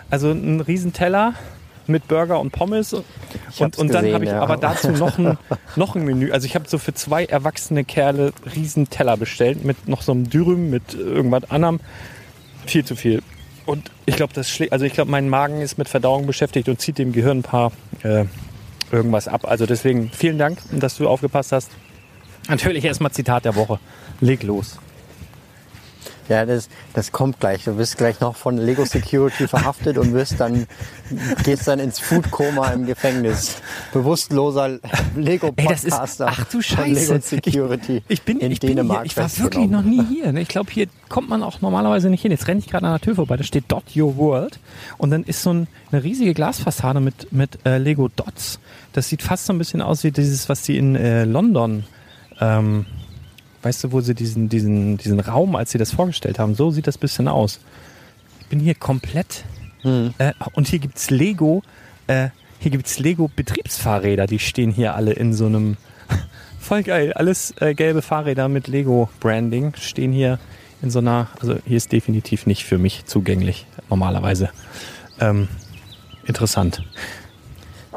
also 0.09 0.31
einen 0.31 0.61
riesen 0.61 0.93
Teller 0.93 1.33
mit 1.87 2.07
Burger 2.07 2.39
und 2.39 2.51
Pommes 2.51 2.95
Ich 3.57 3.61
und, 3.61 3.77
und 3.77 3.93
dann 3.93 4.13
habe 4.13 4.23
ich 4.23 4.29
ja. 4.29 4.41
aber 4.41 4.57
dazu 4.57 4.91
noch 4.91 5.17
ein, 5.17 5.37
noch 5.75 5.95
ein 5.95 6.03
Menü. 6.03 6.31
Also 6.31 6.45
ich 6.45 6.55
habe 6.55 6.67
so 6.67 6.77
für 6.77 6.93
zwei 6.93 7.25
erwachsene 7.25 7.83
Kerle 7.83 8.33
riesen 8.55 8.89
Teller 8.89 9.17
bestellt 9.17 9.65
mit 9.65 9.87
noch 9.87 10.01
so 10.01 10.11
einem 10.11 10.29
Dürüm 10.29 10.69
mit 10.69 10.93
irgendwas 10.93 11.49
anderem. 11.49 11.79
Viel 12.65 12.85
zu 12.85 12.95
viel. 12.95 13.21
Und 13.65 13.91
ich 14.05 14.15
glaube, 14.15 14.33
das 14.33 14.49
schlägt, 14.49 14.71
also 14.71 14.85
ich 14.85 14.93
glaube, 14.93 15.11
mein 15.11 15.27
Magen 15.27 15.61
ist 15.61 15.77
mit 15.77 15.89
Verdauung 15.89 16.25
beschäftigt 16.25 16.69
und 16.69 16.79
zieht 16.79 16.97
dem 16.97 17.11
Gehirn 17.11 17.39
ein 17.39 17.43
paar 17.43 17.71
äh, 18.03 18.25
irgendwas 18.91 19.27
ab. 19.27 19.45
Also 19.45 19.65
deswegen 19.65 20.09
vielen 20.09 20.37
Dank, 20.37 20.59
dass 20.71 20.97
du 20.97 21.07
aufgepasst 21.07 21.51
hast. 21.51 21.71
Natürlich 22.47 22.85
erstmal 22.85 23.11
Zitat 23.11 23.45
der 23.45 23.55
Woche. 23.55 23.79
Leg 24.21 24.43
los. 24.43 24.79
Ja 26.29 26.46
das, 26.46 26.69
das 26.93 27.12
kommt 27.12 27.39
gleich. 27.39 27.63
Du 27.63 27.77
wirst 27.77 27.98
gleich 27.98 28.19
noch 28.19 28.36
von 28.36 28.57
Lego 28.57 28.86
Security 28.86 29.48
verhaftet 29.48 29.98
und 29.98 30.13
wirst 30.13 30.39
dann, 30.39 30.67
gehst 31.43 31.67
dann 31.67 31.79
ins 31.79 32.00
Food-Koma 32.00 32.69
im 32.72 32.86
Gefängnis. 32.86 33.62
Bewusstloser 33.93 34.79
Lego 35.15 35.51
Ey, 35.55 35.65
das 35.67 35.84
ist, 35.84 35.91
Podcaster 35.91 36.27
ach 36.29 36.46
du 36.46 36.62
von 36.62 36.86
Lego 36.86 37.13
Scheiße. 37.13 37.22
Security 37.22 38.03
Ich, 38.07 38.19
ich 38.19 38.22
bin, 38.24 38.39
in 38.39 38.51
ich 38.51 38.60
bin 38.60 38.69
Dänemark 38.69 39.00
hier, 39.00 39.05
ich 39.05 39.17
war 39.17 39.38
wirklich 39.38 39.69
noch 39.69 39.84
nie 39.84 40.03
hier. 40.05 40.31
ne? 40.31 40.41
Ich 40.41 40.48
glaube, 40.48 40.72
hier 40.72 40.88
kommt 41.10 41.29
man 41.29 41.43
auch 41.43 41.62
normalerweise 41.62 42.10
nicht 42.10 42.22
hin. 42.22 42.31
Jetzt 42.31 42.48
renne 42.48 42.60
ich 42.60 42.67
gerade 42.67 42.86
an 42.86 42.93
der 42.93 43.01
Tür 43.01 43.15
vorbei, 43.15 43.38
da 43.38 43.43
steht 43.43 43.65
Dot 43.67 43.96
Your 43.96 44.17
World. 44.17 44.60
Und 44.98 45.12
dann 45.12 45.24
ist 45.24 45.43
so 45.43 45.53
ein, 45.53 45.67
eine 45.91 46.03
riesige 46.03 46.34
Glasfassade 46.34 47.00
mit, 47.00 47.31
mit 47.31 47.60
äh, 47.65 47.77
Lego 47.77 48.10
Dots. 48.15 48.60
Das 48.93 49.10
sieht 49.10 49.22
fast 49.22 49.46
so 49.46 49.53
ein 49.53 49.57
bisschen 49.57 49.81
aus 49.81 50.03
wie 50.03 50.12
dieses, 50.12 50.50
was 50.50 50.65
sie 50.65 50.77
in 50.77 50.96
äh, 50.96 51.24
London, 51.24 51.84
ähm, 52.39 52.86
weißt 53.67 53.83
du, 53.83 53.91
wo 53.91 54.00
sie 54.00 54.15
diesen, 54.15 54.47
diesen, 54.47 54.97
diesen 54.97 55.19
Raum, 55.19 55.57
als 55.57 55.71
sie 55.71 55.77
das 55.77 55.91
vorgestellt 55.91 56.39
haben, 56.39 56.55
so 56.55 56.71
sieht 56.71 56.88
das 56.88 56.97
bisschen 56.97 57.27
aus. 57.27 57.59
Ich 58.39 58.47
bin 58.47 58.59
hier 58.62 58.75
komplett. 58.75 59.43
Äh, 59.83 60.33
und 60.53 60.69
hier 60.69 60.79
gibt's 60.79 61.09
Lego, 61.09 61.63
äh, 62.07 62.29
hier 62.59 62.71
gibt's 62.71 62.97
Lego 63.00 63.29
Betriebsfahrräder, 63.33 64.25
die 64.25 64.39
stehen 64.39 64.71
hier 64.71 64.95
alle 64.95 65.12
in 65.13 65.33
so 65.33 65.45
einem 65.47 65.75
Voll 66.59 66.83
geil. 66.83 67.12
Alles 67.13 67.53
äh, 67.59 67.74
gelbe 67.74 68.01
Fahrräder 68.01 68.47
mit 68.47 68.67
Lego-Branding 68.67 69.74
stehen 69.77 70.12
hier 70.13 70.39
in 70.81 70.89
so 70.89 71.00
einer, 71.00 71.27
also 71.41 71.57
hier 71.65 71.77
ist 71.77 71.91
definitiv 71.91 72.45
nicht 72.45 72.63
für 72.63 72.77
mich 72.77 73.05
zugänglich, 73.05 73.65
normalerweise. 73.89 74.50
Ähm, 75.19 75.47
interessant. 76.25 76.83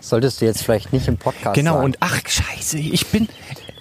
Solltest 0.01 0.41
du 0.41 0.47
jetzt 0.47 0.63
vielleicht 0.63 0.93
nicht 0.93 1.09
im 1.09 1.17
Podcast 1.17 1.55
Genau, 1.55 1.75
sagen. 1.75 1.85
und 1.85 1.97
ach, 2.01 2.21
scheiße, 2.27 2.79
ich 2.79 3.07
bin, 3.09 3.29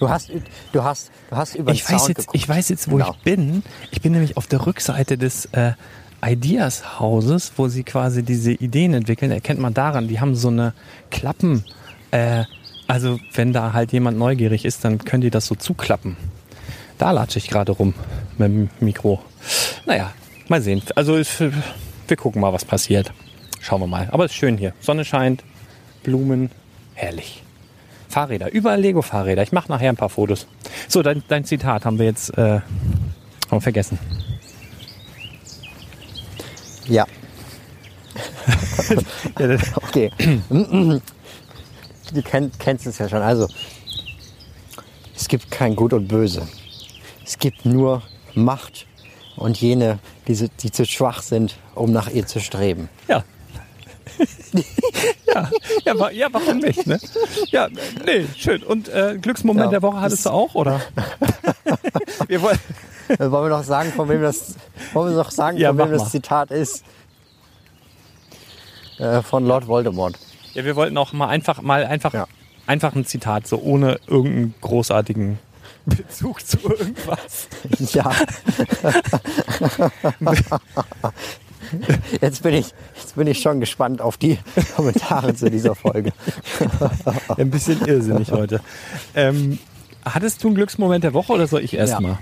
du 0.00 0.08
hast, 0.10 0.30
du 0.72 0.82
hast, 0.82 1.10
du 1.30 1.36
hast 1.36 1.54
über 1.54 1.72
ich 1.72 1.84
den 1.84 1.92
weiß 1.94 1.98
Sound 2.00 2.08
jetzt, 2.08 2.18
geguckt. 2.26 2.36
ich 2.36 2.48
weiß 2.48 2.68
jetzt, 2.70 2.90
wo 2.90 2.96
Genau. 2.96 3.12
ich 3.12 3.18
bin. 3.22 3.62
Ich 3.92 4.00
bin 4.00 4.12
nämlich 4.12 4.36
auf 4.36 4.46
der 4.48 4.66
Rückseite 4.66 5.16
des 5.16 5.44
äh, 5.52 5.72
Ideas-Hauses, 6.26 7.52
wo 7.56 7.68
sie 7.68 7.84
quasi 7.84 8.22
diese 8.22 8.52
Ideen 8.52 8.94
entwickeln. 8.94 9.30
Erkennt 9.30 9.60
man 9.60 9.74
daran, 9.74 10.08
die 10.08 10.20
haben 10.20 10.34
so 10.34 10.48
eine 10.48 10.72
Klappen, 11.10 11.64
äh, 12.10 12.44
also 12.88 13.18
wenn 13.34 13.52
da 13.52 13.72
halt 13.72 13.92
jemand 13.92 14.18
neugierig 14.18 14.64
ist, 14.64 14.84
dann 14.84 14.98
können 14.98 15.20
die 15.20 15.30
das 15.30 15.46
so 15.46 15.54
zuklappen. 15.54 16.16
Da 16.98 17.12
latsche 17.12 17.38
ich 17.38 17.48
gerade 17.48 17.72
rum 17.72 17.94
mit 18.36 18.48
dem 18.48 18.70
Mikro. 18.80 19.20
Naja, 19.86 20.12
mal 20.48 20.60
sehen. 20.60 20.82
Also 20.96 21.16
wir 22.08 22.16
gucken 22.16 22.40
mal, 22.42 22.52
was 22.52 22.64
passiert. 22.64 23.12
Schauen 23.60 23.80
wir 23.80 23.86
mal. 23.86 24.08
Aber 24.10 24.24
es 24.24 24.32
ist 24.32 24.36
schön 24.38 24.58
hier. 24.58 24.72
Sonne 24.80 25.04
scheint, 25.04 25.44
Blumen, 26.02 26.50
herrlich. 26.94 27.42
Fahrräder, 28.10 28.52
überall 28.52 28.80
Lego-Fahrräder. 28.80 29.42
Ich 29.42 29.52
mache 29.52 29.70
nachher 29.70 29.88
ein 29.88 29.96
paar 29.96 30.10
Fotos. 30.10 30.46
So, 30.88 31.02
dein, 31.02 31.22
dein 31.28 31.44
Zitat 31.44 31.84
haben 31.84 31.98
wir 31.98 32.06
jetzt 32.06 32.36
äh, 32.36 32.60
haben 33.50 33.60
vergessen. 33.60 33.98
Ja, 36.86 37.06
okay. 39.76 40.10
du 40.48 42.22
kenn, 42.24 42.50
kennst 42.58 42.86
es 42.86 42.98
ja 42.98 43.08
schon. 43.08 43.22
Also, 43.22 43.48
es 45.14 45.28
gibt 45.28 45.50
kein 45.50 45.76
Gut 45.76 45.92
und 45.92 46.08
Böse. 46.08 46.46
Es 47.24 47.38
gibt 47.38 47.64
nur 47.64 48.02
Macht 48.34 48.86
und 49.36 49.60
jene, 49.60 49.98
die, 50.26 50.48
die 50.48 50.70
zu 50.70 50.84
schwach 50.84 51.22
sind, 51.22 51.56
um 51.74 51.92
nach 51.92 52.08
ihr 52.08 52.26
zu 52.26 52.40
streben. 52.40 52.88
ja. 53.08 53.24
ja, 55.26 55.50
ja, 55.84 56.10
ja, 56.10 56.28
warum 56.32 56.58
nicht? 56.58 56.86
Ne? 56.86 56.98
Ja, 57.50 57.68
nee, 58.04 58.26
schön. 58.36 58.62
Und 58.62 58.88
äh, 58.88 59.18
Glücksmoment 59.20 59.66
Ja, 59.66 59.70
der 59.70 59.82
Woche 59.82 60.00
hattest 60.00 60.26
du 60.26 60.30
auch, 60.30 60.54
oder? 60.54 60.80
wir 62.28 62.42
wollen, 62.42 62.58
Wollen 63.18 63.32
wir 63.32 63.48
noch 63.48 63.64
sagen, 63.64 63.92
von 63.92 64.08
wem 64.08 64.22
das, 64.22 64.54
wollen 64.92 65.10
wir 65.12 65.16
noch 65.16 65.30
sagen, 65.32 65.56
Ja, 65.58 65.70
von 65.70 65.78
wem 65.78 65.90
das. 65.90 66.10
Zitat 66.10 66.50
ist? 66.50 66.84
Äh, 68.98 69.22
von 69.22 69.46
Lord 69.46 69.66
Voldemort. 69.66 70.16
ja, 70.54 70.64
wir 70.64 70.76
wollten 70.76 70.96
auch 70.96 71.12
mal 71.12 71.28
einfach, 71.28 71.60
mal 71.62 71.84
einfach, 71.84 72.12
Ja. 72.12 72.26
einfach 72.66 72.94
ein 72.94 73.04
Zitat, 73.06 73.46
so 73.48 73.58
ohne 73.58 73.98
irgendeinen 74.06 74.54
großartigen 74.60 75.38
Bezug 75.86 76.46
zu 76.46 76.58
irgendwas. 76.58 77.48
Ja. 77.92 78.12
Jetzt 82.20 82.42
bin 82.42 82.54
ich, 82.54 82.72
jetzt 82.96 83.14
bin 83.16 83.26
ich 83.26 83.40
schon 83.40 83.60
gespannt 83.60 84.00
auf 84.00 84.16
die 84.16 84.38
Kommentare 84.76 85.34
zu 85.34 85.50
dieser 85.50 85.74
Folge. 85.74 86.12
Ein 87.36 87.50
bisschen 87.50 87.84
irrsinnig 87.86 88.30
heute. 88.32 88.60
Ähm, 89.14 89.58
hattest 90.04 90.42
du 90.42 90.48
einen 90.48 90.56
Glücksmoment 90.56 91.04
der 91.04 91.14
Woche 91.14 91.32
oder 91.32 91.46
soll 91.46 91.62
ich 91.62 91.74
erst 91.74 91.94
Ja. 91.94 92.00
mal? 92.00 92.18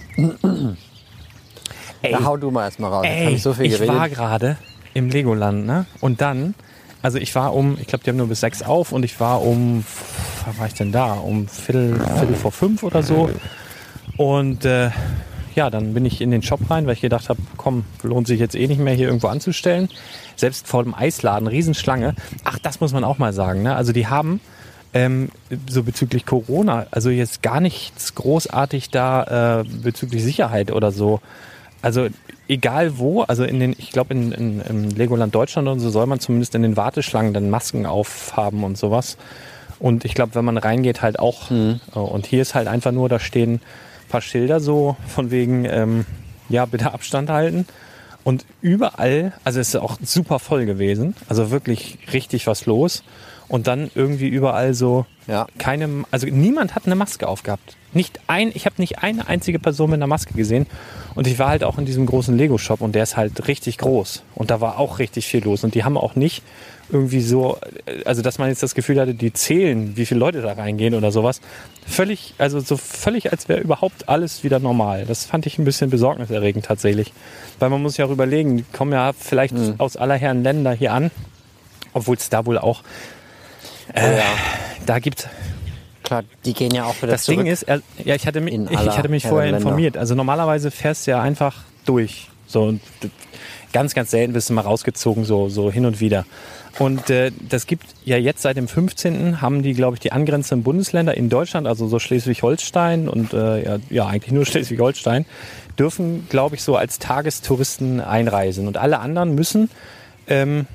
Ey, 2.02 2.12
hau 2.12 2.36
du 2.36 2.50
mal 2.50 2.64
erstmal 2.64 2.92
raus. 2.92 3.06
Ey 3.08 3.34
ich 3.34 3.42
so 3.42 3.54
ich 3.58 3.86
war 3.88 4.08
gerade 4.08 4.56
im 4.94 5.08
Legoland, 5.10 5.66
ne? 5.66 5.86
Und 6.00 6.20
dann, 6.20 6.54
also 7.02 7.18
ich 7.18 7.34
war 7.34 7.54
um, 7.54 7.76
ich 7.80 7.86
glaube, 7.86 8.04
die 8.04 8.10
haben 8.10 8.16
nur 8.16 8.28
bis 8.28 8.40
sechs 8.40 8.62
auf 8.62 8.92
und 8.92 9.04
ich 9.04 9.18
war 9.20 9.42
um, 9.42 9.84
wann 10.44 10.58
war 10.58 10.66
ich 10.66 10.74
denn 10.74 10.92
da? 10.92 11.14
Um 11.14 11.48
Viertel, 11.48 11.94
Viertel 11.98 12.34
vor 12.36 12.52
fünf 12.52 12.82
oder 12.82 13.02
so. 13.02 13.30
Und 14.16 14.64
äh, 14.64 14.90
ja, 15.58 15.70
dann 15.70 15.92
bin 15.92 16.06
ich 16.06 16.20
in 16.20 16.30
den 16.30 16.42
Shop 16.42 16.60
rein, 16.70 16.86
weil 16.86 16.92
ich 16.94 17.00
gedacht 17.00 17.28
habe, 17.28 17.40
komm, 17.56 17.84
lohnt 18.04 18.28
sich 18.28 18.38
jetzt 18.38 18.54
eh 18.54 18.68
nicht 18.68 18.78
mehr 18.80 18.94
hier 18.94 19.08
irgendwo 19.08 19.26
anzustellen. 19.26 19.88
Selbst 20.36 20.68
vor 20.68 20.84
dem 20.84 20.94
Eisladen, 20.94 21.48
Riesenschlange. 21.48 22.14
Ach, 22.44 22.60
das 22.60 22.78
muss 22.78 22.92
man 22.92 23.02
auch 23.02 23.18
mal 23.18 23.32
sagen. 23.32 23.64
Ne? 23.64 23.74
Also 23.74 23.92
die 23.92 24.06
haben 24.06 24.40
ähm, 24.94 25.30
so 25.68 25.82
bezüglich 25.82 26.26
Corona, 26.26 26.86
also 26.92 27.10
jetzt 27.10 27.42
gar 27.42 27.60
nichts 27.60 28.14
großartig 28.14 28.90
da 28.90 29.62
äh, 29.62 29.64
bezüglich 29.64 30.22
Sicherheit 30.22 30.70
oder 30.70 30.92
so. 30.92 31.20
Also 31.82 32.06
egal 32.46 32.98
wo, 32.98 33.22
also 33.22 33.42
in 33.42 33.58
den, 33.58 33.74
ich 33.78 33.90
glaube 33.90 34.14
in, 34.14 34.30
in, 34.30 34.60
im 34.60 34.88
Legoland 34.90 35.34
Deutschland 35.34 35.66
und 35.66 35.80
so 35.80 35.90
soll 35.90 36.06
man 36.06 36.20
zumindest 36.20 36.54
in 36.54 36.62
den 36.62 36.76
Warteschlangen 36.76 37.34
dann 37.34 37.50
Masken 37.50 37.84
aufhaben 37.84 38.62
und 38.62 38.78
sowas. 38.78 39.16
Und 39.80 40.04
ich 40.04 40.14
glaube, 40.14 40.36
wenn 40.36 40.44
man 40.44 40.56
reingeht, 40.56 41.02
halt 41.02 41.18
auch. 41.18 41.50
Mhm. 41.50 41.80
Äh, 41.96 41.98
Und 41.98 42.26
hier 42.26 42.42
ist 42.42 42.54
halt 42.54 42.68
einfach 42.68 42.92
nur, 42.92 43.08
da 43.08 43.18
stehen 43.18 43.60
paar 44.08 44.20
Schilder 44.20 44.60
so 44.60 44.96
von 45.06 45.30
wegen, 45.30 45.64
ähm, 45.64 46.04
ja, 46.48 46.64
bitte 46.66 46.92
Abstand 46.92 47.30
halten. 47.30 47.66
Und 48.24 48.44
überall, 48.60 49.32
also 49.44 49.60
es 49.60 49.68
ist 49.68 49.76
auch 49.76 49.96
super 50.02 50.38
voll 50.38 50.66
gewesen, 50.66 51.14
also 51.28 51.50
wirklich 51.50 51.98
richtig 52.12 52.46
was 52.46 52.66
los. 52.66 53.02
Und 53.48 53.66
dann 53.66 53.90
irgendwie 53.94 54.28
überall 54.28 54.74
so 54.74 55.06
Ja. 55.26 55.46
keine, 55.56 56.04
also 56.10 56.26
niemand 56.26 56.74
hat 56.74 56.84
eine 56.84 56.94
Maske 56.96 57.26
aufgehabt. 57.26 57.76
Nicht 57.94 58.20
ein, 58.26 58.50
ich 58.52 58.66
habe 58.66 58.74
nicht 58.76 58.98
eine 59.02 59.26
einzige 59.28 59.58
Person 59.58 59.88
mit 59.88 59.98
einer 59.98 60.06
Maske 60.06 60.34
gesehen. 60.34 60.66
Und 61.14 61.26
ich 61.26 61.38
war 61.38 61.48
halt 61.48 61.64
auch 61.64 61.78
in 61.78 61.86
diesem 61.86 62.04
großen 62.04 62.36
Lego-Shop 62.36 62.82
und 62.82 62.94
der 62.94 63.04
ist 63.04 63.16
halt 63.16 63.48
richtig 63.48 63.78
groß. 63.78 64.22
Und 64.34 64.50
da 64.50 64.60
war 64.60 64.78
auch 64.78 64.98
richtig 64.98 65.26
viel 65.26 65.42
los. 65.42 65.64
Und 65.64 65.74
die 65.74 65.84
haben 65.84 65.96
auch 65.96 66.14
nicht 66.14 66.42
irgendwie 66.90 67.21
so, 67.21 67.59
also 68.04 68.23
dass 68.23 68.38
man 68.38 68.49
jetzt 68.49 68.62
das 68.62 68.75
Gefühl 68.75 69.00
hatte, 69.00 69.14
die 69.14 69.33
zählen, 69.33 69.97
wie 69.97 70.07
viele 70.07 70.21
Leute 70.21 70.42
da 70.42 70.52
reingehen 70.52 70.95
oder 70.95 71.12
sowas. 71.12 71.40
Völlig, 71.87 72.35
also 72.38 72.61
so 72.61 72.76
völlig, 72.76 73.30
als 73.33 73.49
wäre 73.49 73.61
überhaupt 73.61 74.09
alles 74.09 74.45
wieder 74.45 74.59
normal. 74.59 75.04
Das 75.07 75.25
fand 75.25 75.47
ich 75.47 75.59
ein 75.59 75.64
bisschen 75.64 75.90
besorgniserregend 75.90 76.64
tatsächlich. 76.64 77.12
Weil 77.59 77.71
man 77.71 77.83
muss 77.83 77.97
ja 77.97 78.07
auch 78.07 78.11
überlegen, 78.11 78.59
die 78.59 78.64
kommen 78.73 78.92
ja 78.92 79.12
vielleicht 79.12 79.54
aus 79.78 79.97
aller 79.97 80.16
Herren 80.16 80.42
Länder 80.42 80.73
hier 80.73 80.92
an. 80.92 81.11
Obwohl 81.92 82.16
es 82.16 82.28
da 82.28 82.47
wohl 82.47 82.59
auch, 82.59 82.83
ja. 83.95 84.23
da 84.87 84.99
gibt 84.99 85.28
Klar, 86.09 86.25
die 86.47 86.54
gehen 86.54 86.73
ja 86.75 86.85
auch 86.85 86.97
wieder 87.02 87.12
das 87.12 87.25
zurück. 87.25 87.40
Ding 87.40 87.52
ist, 87.52 87.66
ja, 87.68 88.14
ich 88.14 88.26
hatte 88.26 88.40
mich, 88.40 88.54
ich, 88.54 88.71
ich 88.71 88.99
hatte 88.99 89.11
mich 89.11 89.26
vorher 89.26 89.50
Länder. 89.50 89.59
informiert. 89.59 89.97
Also 89.99 90.14
normalerweise 90.14 90.71
fährst 90.71 91.07
du 91.07 91.11
ja 91.11 91.21
einfach 91.21 91.57
durch. 91.85 92.30
So 92.47 92.78
ganz, 93.73 93.95
ganz 93.95 94.11
selten 94.11 94.33
bist 94.33 94.49
du 94.49 94.54
mal 94.54 94.62
rausgezogen, 94.62 95.26
so, 95.26 95.50
so 95.50 95.71
hin 95.71 95.85
und 95.85 96.00
wieder. 96.00 96.25
Und 96.78 97.10
äh, 97.10 97.32
das 97.48 97.66
gibt 97.66 97.87
ja 98.04 98.16
jetzt 98.16 98.42
seit 98.42 98.56
dem 98.56 98.68
15. 98.68 99.40
haben 99.40 99.62
die, 99.62 99.75
glaube 99.75 99.96
ich, 99.96 100.00
die 100.00 100.12
angrenzenden 100.12 100.62
Bundesländer 100.62 101.16
in 101.16 101.28
Deutschland, 101.28 101.66
also 101.66 101.88
so 101.88 101.98
Schleswig-Holstein 101.98 103.08
und 103.08 103.32
äh, 103.32 103.64
ja, 103.64 103.78
ja, 103.90 104.06
eigentlich 104.06 104.32
nur 104.32 104.46
Schleswig-Holstein, 104.46 105.26
dürfen, 105.78 106.26
glaube 106.28 106.56
ich, 106.56 106.62
so 106.62 106.76
als 106.76 106.98
Tagestouristen 106.98 108.00
einreisen. 108.00 108.66
Und 108.66 108.76
alle 108.76 109.00
anderen 109.00 109.34
müssen 109.34 109.70
ähm, 110.28 110.66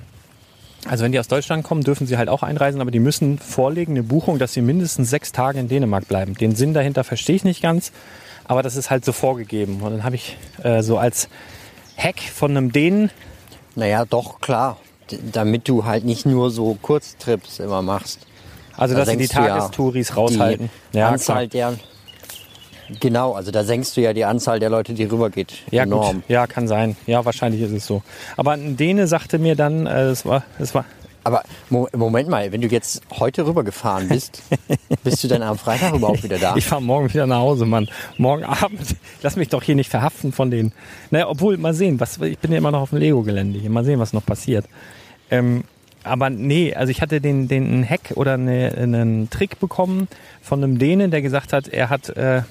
also 0.88 1.06
wenn 1.06 1.14
die 1.14 1.20
aus 1.20 1.28
Deutschland 1.28 1.64
kommen, 1.64 1.82
dürfen 1.82 2.08
sie 2.08 2.18
halt 2.18 2.28
auch 2.28 2.44
einreisen, 2.44 2.82
aber 2.82 2.92
die 2.92 3.00
müssen 3.00 3.40
vorlegen 3.40 3.94
eine 3.94 4.04
Buchung, 4.04 4.38
dass 4.38 4.54
sie 4.54 4.62
mindestens 4.62 5.10
sechs 5.10 5.32
Tage 5.32 5.60
in 5.60 5.70
Dänemark 5.70 6.08
bleiben. 6.08 6.34
Den 6.34 6.56
Sinn 6.56 6.74
dahinter 6.74 7.04
verstehe 7.04 7.38
ich 7.38 7.46
nicht 7.46 7.62
ganz, 7.62 7.94
aber 8.46 8.64
das 8.64 8.76
ist 8.76 8.90
halt 8.90 9.06
so 9.06 9.14
vorgegeben. 9.14 9.82
Und 9.82 9.92
dann 9.92 10.04
habe 10.04 10.16
ich 10.16 10.38
äh, 10.62 10.82
so 10.82 10.98
als 10.98 11.30
Hack 11.98 12.20
von 12.20 12.52
einem 12.52 12.72
Dänen, 12.72 13.12
Naja, 13.76 14.06
doch, 14.06 14.42
klar. 14.42 14.78
Damit 15.32 15.68
du 15.68 15.86
halt 15.86 16.06
nicht 16.06 16.26
nur 16.26 16.52
so 16.52 16.78
Kurztrips 16.82 17.60
immer 17.60 17.82
machst. 17.82 18.20
also 18.78 18.94
Da 18.96 19.02
dass 19.02 19.10
sie 19.10 19.18
die 19.18 19.28
du 19.28 19.34
ja 19.36 19.48
Tagestouris 19.60 20.16
raushalten. 20.18 20.70
Die 20.94 20.98
Ja, 20.98 21.10
Anzahl 21.10 21.48
der. 21.48 21.74
Genau, 23.00 23.34
also 23.34 23.50
da 23.52 23.64
senkst 23.64 23.96
du 23.96 24.02
ja 24.02 24.14
die 24.14 24.26
Anzahl 24.26 24.60
der 24.60 24.70
Leute, 24.70 24.94
die 24.94 25.06
rübergeht. 25.06 25.54
Ja, 25.72 25.84
enorm. 25.84 26.18
gut. 26.18 26.24
Ja, 26.30 26.48
kann 26.48 26.68
sein. 26.68 26.96
Ja, 27.08 27.24
wahrscheinlich 27.26 27.62
ist 27.62 27.72
es 27.72 27.86
so. 27.86 28.04
Aber 28.36 28.52
ein 28.52 28.76
Däne 28.76 29.08
sagte 29.08 29.40
mir 29.40 29.56
dann, 29.56 29.88
äh, 29.88 30.04
es 30.04 30.26
war, 30.26 30.44
es 30.60 30.76
war, 30.76 30.86
Aber 31.24 31.44
Mo 31.70 31.88
Moment 31.96 32.30
mal, 32.30 32.52
wenn 32.52 32.62
du 32.62 32.68
jetzt 32.68 33.02
heute 33.12 33.46
rübergefahren 33.46 34.10
bist, 34.10 34.44
bist 35.04 35.24
du 35.24 35.28
dann 35.28 35.42
am 35.42 35.58
Freitag 35.58 35.94
überhaupt 35.94 36.24
wieder 36.24 36.38
da? 36.38 36.56
Ich 36.56 36.66
fahre 36.66 36.82
morgen 36.82 37.14
wieder 37.14 37.28
nach 37.28 37.40
Hause, 37.40 37.66
Mann. 37.66 37.88
Morgen 38.18 38.44
Abend. 38.44 38.96
Lass 39.22 39.36
mich 39.36 39.50
doch 39.50 39.64
hier 39.64 39.76
nicht 39.76 39.90
verhaften 39.90 40.32
von 40.32 40.52
denen. 40.52 40.74
Naja, 41.12 41.28
obwohl, 41.30 41.58
mal 41.58 41.74
sehen. 41.74 42.00
Was, 42.00 42.20
ich 42.20 42.40
bin 42.40 42.52
ja 42.52 42.58
immer 42.58 42.72
noch 42.72 42.82
auf 42.82 42.90
dem 42.90 43.00
Lego-Gelände 43.00 43.60
hier. 43.60 43.70
Mal 43.70 43.86
sehen, 43.86 44.00
was 44.00 44.14
noch 44.14 44.26
passiert. 44.26 44.66
Ähm, 45.32 45.64
aber 46.04 46.30
nee, 46.30 46.74
also 46.74 46.92
ich 46.92 47.02
hatte 47.02 47.22
den, 47.22 47.48
den 47.48 47.66
einen 47.66 47.90
Hack 47.90 48.14
oder 48.16 48.34
eine, 48.34 48.74
einen 48.76 49.30
Trick 49.30 49.60
bekommen 49.60 50.10
von 50.42 50.62
einem 50.62 50.78
Dänen, 50.78 51.12
der 51.12 51.22
gesagt 51.22 51.54
hat, 51.54 51.70
er 51.70 51.90
hat 51.90 52.10
äh, 52.10 52.42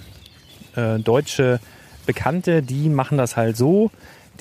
äh, 0.75 0.99
deutsche 0.99 1.61
Bekannte, 2.07 2.63
die 2.63 2.89
machen 2.89 3.19
das 3.19 3.37
halt 3.37 3.57
so. 3.57 3.91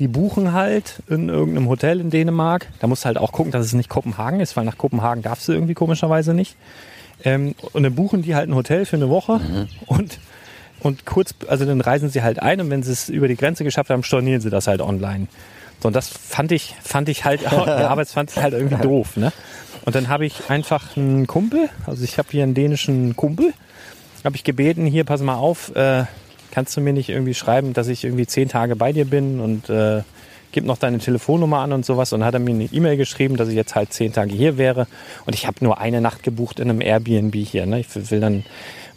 Die 0.02 0.08
buchen 0.08 0.52
halt 0.52 1.04
in 1.10 1.30
irgendeinem 1.30 1.70
Hotel 1.70 2.00
in 2.00 2.10
Dänemark. 2.10 2.68
Da 2.80 2.88
musst 2.88 3.04
du 3.04 3.06
halt 3.06 3.20
auch 3.20 3.32
gucken, 3.32 3.52
dass 3.52 3.64
es 3.64 3.74
nicht 3.74 3.88
Kopenhagen 3.88 4.40
ist, 4.40 4.58
weil 4.58 4.66
nach 4.66 4.80
Kopenhagen 4.80 5.22
darfst 5.22 5.48
du 5.48 5.52
irgendwie 5.52 5.76
komischerweise 5.76 6.34
nicht. 6.34 6.56
Ähm, 7.24 7.54
und 7.74 7.84
dann 7.84 7.94
buchen 7.94 8.24
die 8.24 8.34
halt 8.34 8.50
ein 8.50 8.56
Hotel 8.56 8.86
für 8.86 8.96
eine 8.96 9.10
Woche 9.10 9.40
und, 9.86 10.18
und 10.80 11.06
kurz, 11.06 11.36
also 11.48 11.66
dann 11.66 11.82
reisen 11.82 12.10
sie 12.10 12.24
halt 12.24 12.42
ein 12.42 12.60
und 12.62 12.72
wenn 12.72 12.82
sie 12.82 12.92
es 12.92 13.10
über 13.10 13.28
die 13.28 13.36
Grenze 13.36 13.64
geschafft 13.64 13.92
haben, 13.92 14.02
stornieren 14.02 14.42
sie 14.42 14.50
das 14.50 14.66
halt 14.66 14.82
online. 14.82 15.28
So, 15.84 15.88
und 15.88 15.96
das 15.96 16.08
fand 16.08 16.52
ich, 16.52 16.74
fand 16.82 17.08
ich 17.08 17.24
halt, 17.24 17.44
ja, 17.44 17.52
aber 17.88 18.02
es 18.02 18.12
fand 18.12 18.32
ich 18.32 18.38
halt 18.38 18.56
irgendwie 18.56 18.82
doof, 18.82 19.18
ne? 19.18 19.32
Und 19.86 19.94
dann 19.94 20.08
habe 20.08 20.26
ich 20.26 20.50
einfach 20.50 20.98
einen 20.98 21.28
Kumpel, 21.28 21.70
also 21.86 22.04
ich 22.04 22.18
habe 22.18 22.30
hier 22.32 22.42
einen 22.42 22.56
dänischen 22.56 23.16
Kumpel, 23.16 23.54
habe 24.24 24.36
ich 24.36 24.44
gebeten, 24.44 24.88
hier, 24.88 25.04
pass 25.04 25.22
mal 25.22 25.36
auf, 25.36 25.76
äh, 25.76 26.06
kannst 26.52 26.76
du 26.78 26.82
mir 26.82 26.94
nicht 26.94 27.10
irgendwie 27.10 27.34
schreiben, 27.34 27.74
dass 27.74 27.88
ich 27.88 28.04
irgendwie 28.04 28.28
zehn 28.28 28.50
Tage 28.50 28.76
bei 28.76 28.94
dir 28.94 29.06
bin 29.06 29.40
und 29.40 29.70
äh, 29.70 30.04
gib 30.52 30.66
noch 30.66 30.78
deine 30.78 31.00
Telefonnummer 31.00 31.60
an 31.60 31.74
und 31.74 31.86
sowas. 31.86 32.14
Und 32.14 32.20
dann 32.20 32.28
hat 32.28 32.34
er 32.34 32.40
mir 32.40 32.52
eine 32.52 32.66
E-Mail 32.66 32.98
geschrieben, 32.98 33.38
dass 33.38 33.50
ich 33.50 33.56
jetzt 33.56 33.76
halt 33.76 33.94
zehn 33.94 34.14
Tage 34.14 34.34
hier 34.34 34.58
wäre. 34.58 34.88
Und 35.26 35.34
ich 35.34 35.48
habe 35.48 35.58
nur 35.62 35.80
eine 35.80 36.02
Nacht 36.02 36.24
gebucht 36.24 36.60
in 36.60 36.70
einem 36.70 36.82
Airbnb 36.82 37.36
hier. 37.36 37.66
Ne? 37.66 37.80
Ich 37.80 38.12
will 38.12 38.20
dann 38.20 38.44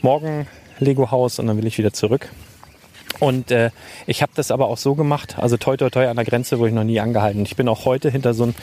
morgen 0.03 0.47
Lego-Haus 0.81 1.39
und 1.39 1.47
dann 1.47 1.57
will 1.57 1.67
ich 1.67 1.79
wieder 1.79 1.93
zurück. 1.93 2.29
Und 3.21 3.51
äh, 3.51 3.71
ich 4.07 4.23
habe 4.23 4.33
das 4.35 4.51
aber 4.51 4.69
auch 4.69 4.79
so 4.79 4.95
gemacht, 4.95 5.37
also 5.39 5.57
toi 5.57 5.77
toi 5.77 5.91
toi 5.91 6.09
an 6.09 6.17
der 6.17 6.25
Grenze, 6.25 6.59
wo 6.59 6.67
ich 6.67 6.73
noch 6.73 6.85
nie 6.85 7.01
angehalten. 7.01 7.43
Ich 7.43 7.57
bin 7.57 7.69
auch 7.69 7.85
heute 7.85 8.11
hinter 8.11 8.35
so 8.35 8.45
einem 8.45 8.55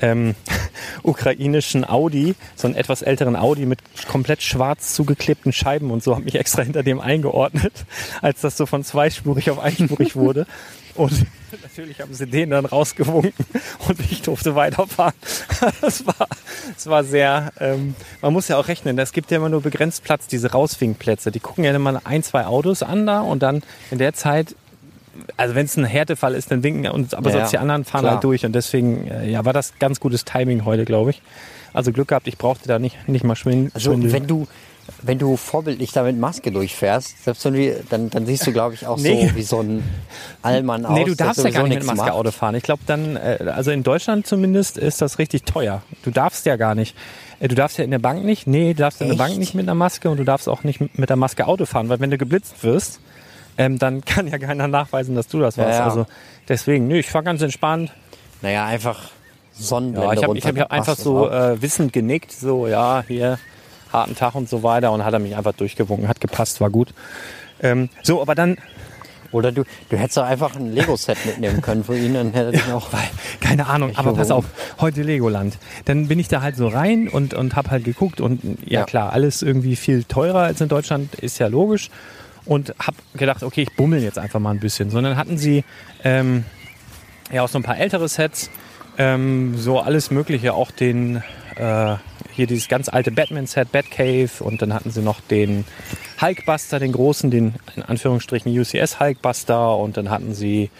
ähm, 0.00 0.34
ukrainischen 1.02 1.88
Audi, 1.88 2.34
so 2.54 2.68
einen 2.68 2.76
etwas 2.76 3.02
älteren 3.02 3.36
Audi 3.36 3.66
mit 3.66 3.80
komplett 4.08 4.42
schwarz 4.42 4.94
zugeklebten 4.94 5.52
Scheiben 5.52 5.90
und 5.90 6.02
so, 6.02 6.14
habe 6.14 6.24
mich 6.24 6.36
extra 6.36 6.62
hinter 6.62 6.82
dem 6.82 7.00
eingeordnet, 7.00 7.84
als 8.22 8.40
das 8.40 8.56
so 8.56 8.66
von 8.66 8.84
zweispurig 8.84 9.50
auf 9.50 9.58
einspurig 9.58 10.16
wurde. 10.16 10.46
Und 10.96 11.12
natürlich 11.62 12.00
haben 12.00 12.12
sie 12.14 12.26
den 12.26 12.50
dann 12.50 12.64
rausgewunken 12.64 13.32
und 13.88 14.00
ich 14.10 14.22
durfte 14.22 14.54
weiterfahren. 14.54 15.14
Das 15.80 16.06
war, 16.06 16.26
das 16.74 16.86
war 16.86 17.04
sehr, 17.04 17.52
ähm, 17.60 17.94
man 18.22 18.32
muss 18.32 18.48
ja 18.48 18.56
auch 18.58 18.68
rechnen, 18.68 18.98
es 18.98 19.12
gibt 19.12 19.30
ja 19.30 19.38
immer 19.38 19.48
nur 19.48 19.62
begrenzt 19.62 20.04
Platz, 20.04 20.26
diese 20.26 20.52
Rauswinkplätze. 20.52 21.30
Die 21.30 21.40
gucken 21.40 21.64
ja 21.64 21.74
immer 21.74 22.00
ein, 22.04 22.22
zwei 22.22 22.44
Autos 22.46 22.82
an 22.82 23.06
da 23.06 23.20
und 23.20 23.42
dann 23.42 23.62
in 23.90 23.98
der 23.98 24.12
Zeit, 24.12 24.54
also 25.36 25.54
wenn 25.54 25.66
es 25.66 25.76
ein 25.76 25.84
Härtefall 25.84 26.34
ist, 26.34 26.50
dann 26.50 26.62
winken 26.62 26.90
uns, 26.90 27.14
aber 27.14 27.30
Ja, 27.30 27.38
sonst 27.38 27.52
die 27.52 27.58
anderen 27.58 27.84
fahren 27.84 28.02
klar. 28.02 28.12
halt 28.14 28.24
durch 28.24 28.44
und 28.44 28.52
deswegen 28.52 29.08
äh, 29.10 29.28
ja, 29.30 29.44
war 29.44 29.52
das 29.52 29.72
ganz 29.78 29.98
gutes 30.00 30.24
Timing 30.24 30.64
heute, 30.64 30.84
glaube 30.84 31.10
ich. 31.10 31.22
Also 31.72 31.92
Glück 31.92 32.08
gehabt, 32.08 32.26
ich 32.26 32.38
brauchte 32.38 32.68
da 32.68 32.78
nicht, 32.78 33.08
nicht 33.08 33.24
mal 33.24 33.36
schwin 33.36 33.70
Also 33.74 33.90
schwindeln. 33.90 34.12
wenn 34.12 34.26
du, 34.26 34.46
wenn 35.02 35.18
du 35.18 35.36
vorbildlich 35.36 35.92
da 35.92 36.02
mit 36.02 36.18
Maske 36.18 36.50
durchfährst, 36.52 37.24
selbst 37.24 37.44
wenn 37.44 37.54
du, 37.54 37.84
dann, 37.90 38.10
dann 38.10 38.26
siehst 38.26 38.46
du, 38.46 38.52
glaube 38.52 38.74
ich, 38.74 38.86
auch 38.86 38.98
Nee. 38.98 39.28
so 39.28 39.34
wie 39.36 39.42
so 39.42 39.60
ein 39.60 39.82
Allmann 40.42 40.84
aus. 40.86 40.92
Nee, 40.92 41.04
du 41.04 41.14
darfst 41.14 41.42
ja 41.44 41.50
gar 41.50 41.64
nicht 41.64 41.78
mit 41.78 41.86
Maske 41.86 42.04
macht. 42.04 42.12
Auto 42.12 42.30
fahren. 42.30 42.54
Ich 42.54 42.62
glaube 42.62 42.82
dann, 42.86 43.16
äh, 43.16 43.38
also 43.54 43.70
in 43.70 43.82
Deutschland 43.82 44.26
zumindest 44.26 44.78
ist 44.78 45.02
das 45.02 45.18
richtig 45.18 45.44
teuer. 45.44 45.82
Du 46.02 46.10
darfst 46.10 46.46
ja 46.46 46.56
gar 46.56 46.74
nicht. 46.74 46.96
Äh, 47.40 47.48
Du 47.48 47.54
darfst 47.54 47.78
ja 47.78 47.84
in 47.84 47.90
der 47.90 47.98
Bank 47.98 48.24
nicht. 48.24 48.46
Nee, 48.46 48.74
du 48.74 48.80
darfst 48.80 49.00
in 49.00 49.08
der 49.08 49.14
Echt? 49.14 49.18
Bank 49.18 49.38
nicht 49.38 49.54
mit 49.54 49.64
einer 49.66 49.74
Maske 49.74 50.08
und 50.08 50.16
du 50.18 50.24
darfst 50.24 50.48
auch 50.48 50.64
nicht 50.64 50.80
mit 50.98 51.08
der 51.10 51.16
Maske 51.16 51.46
Auto 51.46 51.66
fahren, 51.66 51.88
weil 51.88 52.00
wenn 52.00 52.10
du 52.10 52.18
geblitzt 52.18 52.62
wirst, 52.62 53.00
ähm, 53.58 53.78
dann 53.78 54.04
kann 54.04 54.28
ja 54.28 54.38
keiner 54.38 54.68
nachweisen, 54.68 55.14
dass 55.14 55.28
du 55.28 55.40
das 55.40 55.58
warst. 55.58 55.70
Ja, 55.70 55.78
ja. 55.78 55.84
Also 55.84 56.06
deswegen, 56.48 56.86
nö, 56.88 56.98
ich 56.98 57.08
fahr 57.10 57.22
ganz 57.22 57.42
entspannt. 57.42 57.92
Naja, 58.42 58.64
einfach 58.66 59.10
Sonnenblende 59.58 60.20
Ja, 60.20 60.32
ich 60.34 60.44
habe 60.46 60.60
hab, 60.60 60.70
einfach 60.70 60.96
so 60.96 61.30
äh, 61.30 61.60
wissend 61.62 61.92
genickt, 61.92 62.32
so 62.32 62.66
ja, 62.66 63.02
hier 63.08 63.38
harten 63.96 64.14
Tag 64.14 64.34
und 64.34 64.48
so 64.48 64.62
weiter 64.62 64.92
und 64.92 65.04
hat 65.04 65.12
er 65.12 65.18
mich 65.18 65.36
einfach 65.36 65.52
durchgewunken, 65.52 66.06
hat 66.08 66.20
gepasst, 66.20 66.60
war 66.60 66.70
gut. 66.70 66.94
Ähm, 67.62 67.88
so, 68.02 68.20
aber 68.22 68.34
dann 68.34 68.56
Oder 69.32 69.50
du, 69.50 69.64
du 69.88 69.96
hättest 69.96 70.18
doch 70.18 70.24
einfach 70.24 70.54
ein 70.56 70.72
Lego-Set 70.72 71.18
mitnehmen 71.26 71.60
können 71.60 71.82
für 71.84 71.96
ihn, 71.98 72.14
dann 72.14 72.32
hätte 72.32 72.46
er 72.46 72.52
dich 72.52 72.72
auch. 72.72 72.92
Weil, 72.92 73.08
keine 73.40 73.66
Ahnung, 73.66 73.90
Ich 73.90 73.98
aber 73.98 74.14
pass 74.14 74.30
auf, 74.30 74.44
heute 74.80 75.02
Legoland. 75.02 75.58
Dann 75.86 76.06
bin 76.08 76.18
ich 76.20 76.28
da 76.28 76.42
halt 76.42 76.56
so 76.56 76.68
rein 76.68 77.08
und, 77.08 77.34
und 77.34 77.56
hab 77.56 77.70
halt 77.70 77.84
geguckt 77.84 78.20
und 78.20 78.40
ja, 78.64 78.80
Ja. 78.80 78.84
klar, 78.84 79.12
alles 79.12 79.42
irgendwie 79.42 79.74
viel 79.76 80.04
teurer 80.04 80.40
als 80.40 80.60
in 80.60 80.68
Deutschland, 80.68 81.14
ist 81.16 81.38
ja 81.38 81.48
logisch. 81.48 81.90
Und 82.44 82.74
hab 82.78 82.94
gedacht, 83.14 83.42
okay, 83.42 83.62
ich 83.62 83.74
bummel 83.74 84.00
jetzt 84.02 84.18
einfach 84.18 84.38
mal 84.38 84.52
ein 84.52 84.60
bisschen. 84.60 84.90
Sondern 84.90 85.16
hatten 85.16 85.36
sie 85.36 85.64
ähm, 86.04 86.44
ja 87.32 87.42
auch 87.42 87.48
so 87.48 87.58
ein 87.58 87.64
paar 87.64 87.78
ältere 87.78 88.08
Sets, 88.08 88.50
ähm, 88.98 89.56
so 89.58 89.80
alles 89.80 90.12
Mögliche, 90.12 90.54
auch 90.54 90.70
den 90.70 91.22
äh, 91.56 91.96
hier 92.36 92.46
dieses 92.46 92.68
ganz 92.68 92.88
alte 92.88 93.10
Batman-Set, 93.10 93.72
Batcave 93.72 94.30
und 94.40 94.62
dann 94.62 94.72
hatten 94.72 94.90
sie 94.90 95.02
noch 95.02 95.20
den 95.20 95.64
Hulkbuster, 96.20 96.78
den 96.78 96.92
großen, 96.92 97.30
den 97.30 97.54
in 97.74 97.82
Anführungsstrichen 97.82 98.56
UCS 98.56 99.00
Hulkbuster 99.00 99.76
und 99.76 99.96
dann 99.96 100.10
hatten 100.10 100.34
sie 100.34 100.70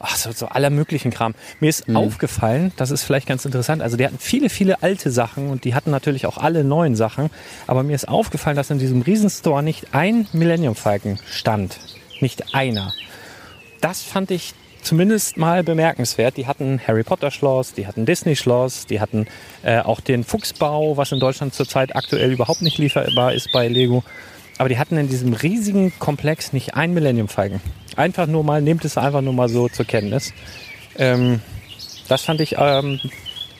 ach, 0.00 0.16
so, 0.16 0.32
so 0.32 0.46
aller 0.46 0.70
möglichen 0.70 1.10
Kram. 1.10 1.34
Mir 1.60 1.68
ist 1.68 1.94
aufgefallen, 1.94 2.72
das 2.76 2.90
ist 2.90 3.04
vielleicht 3.04 3.26
ganz 3.26 3.44
interessant, 3.44 3.82
also 3.82 3.96
die 3.96 4.06
hatten 4.06 4.18
viele, 4.18 4.48
viele 4.48 4.82
alte 4.82 5.10
Sachen 5.10 5.50
und 5.50 5.64
die 5.64 5.74
hatten 5.74 5.90
natürlich 5.90 6.26
auch 6.26 6.38
alle 6.38 6.64
neuen 6.64 6.96
Sachen, 6.96 7.30
aber 7.66 7.82
mir 7.82 7.94
ist 7.94 8.08
aufgefallen, 8.08 8.56
dass 8.56 8.70
in 8.70 8.78
diesem 8.78 9.02
Riesenstore 9.02 9.62
nicht 9.62 9.92
ein 9.94 10.26
Millennium 10.32 10.74
Falcon 10.74 11.18
stand. 11.30 11.78
Nicht 12.20 12.54
einer. 12.54 12.92
Das 13.80 14.02
fand 14.02 14.30
ich 14.30 14.54
zumindest 14.82 15.36
mal 15.36 15.62
bemerkenswert. 15.62 16.36
Die 16.36 16.46
hatten 16.46 16.80
Harry 16.86 17.02
Potter 17.02 17.30
Schloss, 17.30 17.74
die 17.74 17.86
hatten 17.86 18.06
Disney 18.06 18.36
Schloss, 18.36 18.86
die 18.86 19.00
hatten 19.00 19.26
äh, 19.62 19.80
auch 19.80 20.00
den 20.00 20.24
Fuchsbau, 20.24 20.96
was 20.96 21.12
in 21.12 21.20
Deutschland 21.20 21.54
zurzeit 21.54 21.94
aktuell 21.96 22.32
überhaupt 22.32 22.62
nicht 22.62 22.78
lieferbar 22.78 23.32
ist 23.32 23.50
bei 23.52 23.68
Lego. 23.68 24.02
Aber 24.58 24.68
die 24.68 24.78
hatten 24.78 24.96
in 24.98 25.08
diesem 25.08 25.32
riesigen 25.32 25.92
Komplex 25.98 26.52
nicht 26.52 26.74
ein 26.74 26.92
Millennium 26.92 27.28
Falcon. 27.28 27.60
Einfach 27.96 28.26
nur 28.26 28.44
mal, 28.44 28.60
nehmt 28.60 28.84
es 28.84 28.98
einfach 28.98 29.22
nur 29.22 29.32
mal 29.32 29.48
so 29.48 29.68
zur 29.68 29.86
Kenntnis. 29.86 30.32
Ähm, 30.98 31.40
das 32.08 32.22
fand 32.22 32.40
ich 32.40 32.56
ähm, 32.58 33.00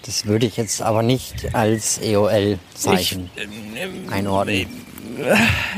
Das 0.05 0.27
würde 0.27 0.47
ich 0.47 0.57
jetzt 0.57 0.83
aber 0.83 1.03
nicht 1.03 1.55
als 1.55 2.01
EOL-Zeichen 2.03 3.31
einordnen. 4.11 4.67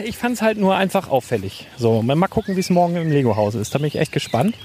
ich 0.05 0.17
fand 0.17 0.37
es 0.37 0.43
halt 0.43 0.59
nur 0.59 0.77
einfach 0.77 1.09
auffällig. 1.09 1.67
So, 1.77 2.03
mal 2.03 2.29
gucken, 2.29 2.57
wie 2.57 2.61
es 2.61 2.71
morgen 2.71 2.97
im 2.97 3.11
Lego-Haus 3.11 3.55
ist. 3.55 3.75
Da 3.75 3.79
bin 3.79 3.89
ich 3.89 3.97
echt 3.97 4.13
gespannt. 4.13 4.57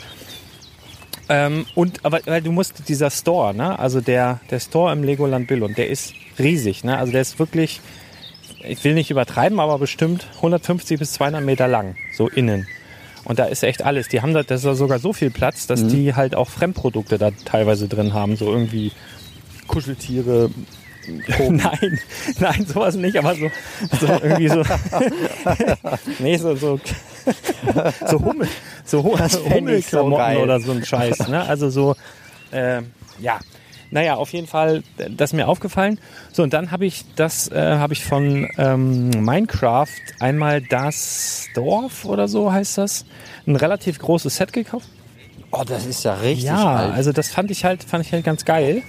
Ähm, 1.29 1.65
und 1.75 2.05
aber 2.05 2.21
weil 2.25 2.41
du 2.41 2.51
musst 2.51 2.87
dieser 2.87 3.09
Store, 3.11 3.53
ne? 3.53 3.77
Also 3.77 4.01
der 4.01 4.39
der 4.49 4.59
Store 4.59 4.93
im 4.93 5.03
Legoland 5.03 5.47
Billund, 5.47 5.77
der 5.77 5.89
ist 5.89 6.13
riesig, 6.39 6.83
ne? 6.83 6.97
Also 6.97 7.11
der 7.11 7.21
ist 7.21 7.37
wirklich, 7.39 7.81
ich 8.63 8.83
will 8.83 8.93
nicht 8.93 9.11
übertreiben, 9.11 9.59
aber 9.59 9.77
bestimmt 9.77 10.27
150 10.37 10.99
bis 10.99 11.13
200 11.13 11.43
Meter 11.43 11.67
lang, 11.67 11.95
so 12.15 12.27
innen. 12.29 12.67
Und 13.25 13.39
da 13.39 13.45
ist 13.45 13.63
echt 13.63 13.83
alles. 13.83 14.07
Die 14.07 14.21
haben 14.21 14.33
da, 14.33 14.41
das 14.43 14.61
ist 14.61 14.65
da 14.65 14.75
sogar 14.75 14.99
so 14.99 15.11
viel 15.11 15.31
Platz, 15.31 15.67
dass 15.67 15.85
die 15.85 16.15
halt 16.15 16.33
auch 16.33 16.49
Fremdprodukte 16.49 17.17
da 17.17 17.31
teilweise 17.31 17.89
drin 17.89 18.13
haben, 18.13 18.37
so 18.37 18.49
irgendwie 18.49 18.93
Kuscheltiere. 19.67 20.49
nein, 21.39 21.99
nein, 22.39 22.65
sowas 22.65 22.95
nicht, 22.95 23.17
aber 23.17 23.35
so, 23.35 23.49
so 23.99 24.07
irgendwie 24.07 24.49
so, 24.49 24.61
nee, 26.19 26.37
so, 26.37 26.55
so, 26.55 26.79
so 28.07 28.19
Hummel, 28.23 28.47
so 28.85 29.01
so 29.27 29.49
Hummelklamotten 29.49 30.17
geil. 30.17 30.37
oder 30.37 30.59
so 30.59 30.71
ein 30.71 30.83
Scheiß, 30.85 31.27
ne? 31.27 31.43
Also 31.47 31.69
so, 31.69 31.95
äh, 32.51 32.81
ja. 33.19 33.39
Naja, 33.89 34.15
auf 34.15 34.33
jeden 34.33 34.47
Fall, 34.47 34.83
das 34.97 35.29
ist 35.31 35.33
mir 35.33 35.47
aufgefallen. 35.47 35.97
So, 36.33 36.43
und 36.43 36.51
dann 36.51 36.71
habe 36.71 36.85
ich 36.85 37.05
das, 37.15 37.49
äh, 37.49 37.55
habe 37.77 37.93
ich 37.93 38.03
von 38.03 38.49
ähm, 38.57 39.09
Minecraft 39.11 39.87
einmal 40.19 40.61
das 40.61 41.47
Dorf 41.55 42.03
oder 42.03 42.27
so 42.27 42.51
heißt 42.51 42.77
das, 42.79 43.05
ein 43.45 43.55
relativ 43.55 43.97
großes 43.99 44.35
Set 44.35 44.51
gekauft. 44.51 44.87
Oh, 45.51 45.63
das 45.65 45.85
ist 45.85 46.03
ja 46.03 46.15
richtig 46.15 46.43
Ja, 46.47 46.75
alt. 46.75 46.93
also 46.95 47.13
das 47.13 47.29
fand 47.29 47.49
ich 47.49 47.63
halt, 47.63 47.81
fand 47.81 48.05
ich 48.05 48.11
halt 48.11 48.25
ganz 48.25 48.43
geil. 48.43 48.81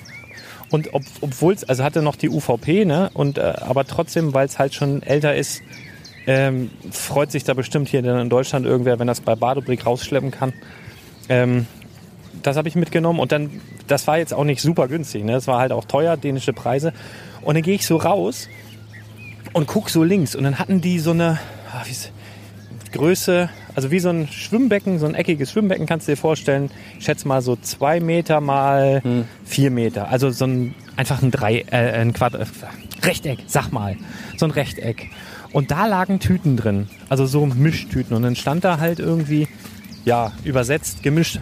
Und 0.70 0.92
ob, 0.92 1.02
obwohl 1.20 1.54
es, 1.54 1.62
also 1.62 1.84
hatte 1.84 2.02
noch 2.02 2.16
die 2.16 2.28
UVP, 2.28 2.84
ne? 2.84 3.10
Und 3.14 3.38
äh, 3.38 3.54
aber 3.60 3.86
trotzdem, 3.86 4.34
weil 4.34 4.46
es 4.46 4.58
halt 4.58 4.74
schon 4.74 5.02
älter 5.04 5.36
ist, 5.36 5.62
ähm, 6.28 6.70
freut 6.92 7.32
sich 7.32 7.42
da 7.42 7.54
bestimmt 7.54 7.88
hier 7.88 8.04
in 8.04 8.28
Deutschland 8.28 8.66
irgendwer, 8.66 8.98
wenn 8.98 9.06
das 9.06 9.20
bei 9.22 9.34
Badobrick 9.34 9.84
rausschleppen 9.86 10.30
kann. 10.30 10.52
Ähm, 11.28 11.66
das 12.42 12.56
habe 12.56 12.68
ich 12.68 12.76
mitgenommen 12.76 13.18
und 13.18 13.32
dann, 13.32 13.50
das 13.88 14.06
war 14.06 14.18
jetzt 14.18 14.32
auch 14.32 14.44
nicht 14.44 14.60
super 14.60 14.86
günstig, 14.88 15.24
ne? 15.24 15.32
Das 15.32 15.46
war 15.48 15.58
halt 15.58 15.72
auch 15.72 15.84
teuer, 15.86 16.16
dänische 16.16 16.52
Preise. 16.52 16.92
Und 17.42 17.54
dann 17.54 17.62
gehe 17.62 17.74
ich 17.74 17.86
so 17.86 17.96
raus 17.96 18.48
und 19.54 19.66
guck 19.66 19.90
so 19.90 20.04
links 20.04 20.36
und 20.36 20.44
dann 20.44 20.58
hatten 20.58 20.80
die 20.80 20.98
so 21.00 21.10
eine 21.10 21.38
ist- 21.90 22.12
Größe, 22.92 23.50
also 23.74 23.90
wie 23.90 23.98
so 23.98 24.08
ein 24.08 24.28
Schwimmbecken, 24.28 24.98
so 24.98 25.04
ein 25.06 25.14
eckiges 25.14 25.52
Schwimmbecken 25.52 25.84
kannst 25.84 26.08
du 26.08 26.12
dir 26.12 26.16
vorstellen. 26.16 26.70
Ich 26.98 27.04
schätze 27.04 27.28
mal 27.28 27.42
so 27.42 27.54
zwei 27.56 28.00
Meter 28.00 28.40
mal 28.40 29.02
vier 29.44 29.70
Meter. 29.70 30.08
Also 30.08 30.30
so 30.30 30.46
ein 30.46 30.74
einfach 30.96 31.20
ein 31.22 31.30
Drei, 31.30 31.66
äh, 31.70 31.76
ein 32.00 32.14
Quadrat, 32.14 32.48
äh, 32.48 33.06
Rechteck, 33.06 33.40
sag 33.46 33.72
mal, 33.72 33.96
so 34.38 34.46
ein 34.46 34.52
Rechteck. 34.52 35.10
Und 35.52 35.70
da 35.70 35.86
lagen 35.86 36.18
Tüten 36.20 36.56
drin, 36.56 36.88
also 37.08 37.26
so 37.26 37.46
Mischtüten. 37.46 38.14
Und 38.16 38.22
dann 38.22 38.36
stand 38.36 38.64
da 38.64 38.78
halt 38.78 38.98
irgendwie, 38.98 39.48
ja, 40.04 40.32
übersetzt, 40.44 41.02
gemischt. 41.02 41.40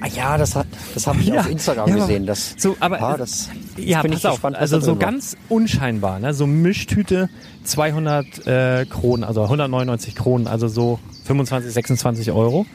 Ah, 0.00 0.06
ja, 0.08 0.36
das, 0.38 0.54
hat- 0.54 0.66
das 0.94 1.06
habe 1.06 1.20
ich 1.20 1.28
Ja, 1.28 1.40
auf 1.40 1.50
Instagram 1.50 1.88
ja, 1.88 1.96
gesehen. 1.96 2.26
Das, 2.26 2.54
so, 2.58 2.76
aber- 2.80 3.00
ah, 3.00 3.16
das, 3.16 3.48
Ja, 3.76 4.02
bin 4.02 4.10
pass 4.12 4.20
ich 4.20 4.26
auf, 4.26 4.34
gespannt, 4.34 4.56
also 4.56 4.78
so 4.80 4.92
war. 4.92 4.98
ganz 4.98 5.36
unscheinbar, 5.48 6.18
ne? 6.18 6.34
so 6.34 6.46
Mischtüte 6.46 7.28
200 7.64 8.46
äh, 8.46 8.86
Kronen, 8.86 9.24
also 9.24 9.42
199 9.42 10.14
Kronen, 10.14 10.46
also 10.48 10.68
so 10.68 10.98
25, 11.24 11.72
26 11.72 12.30
Euro. 12.32 12.66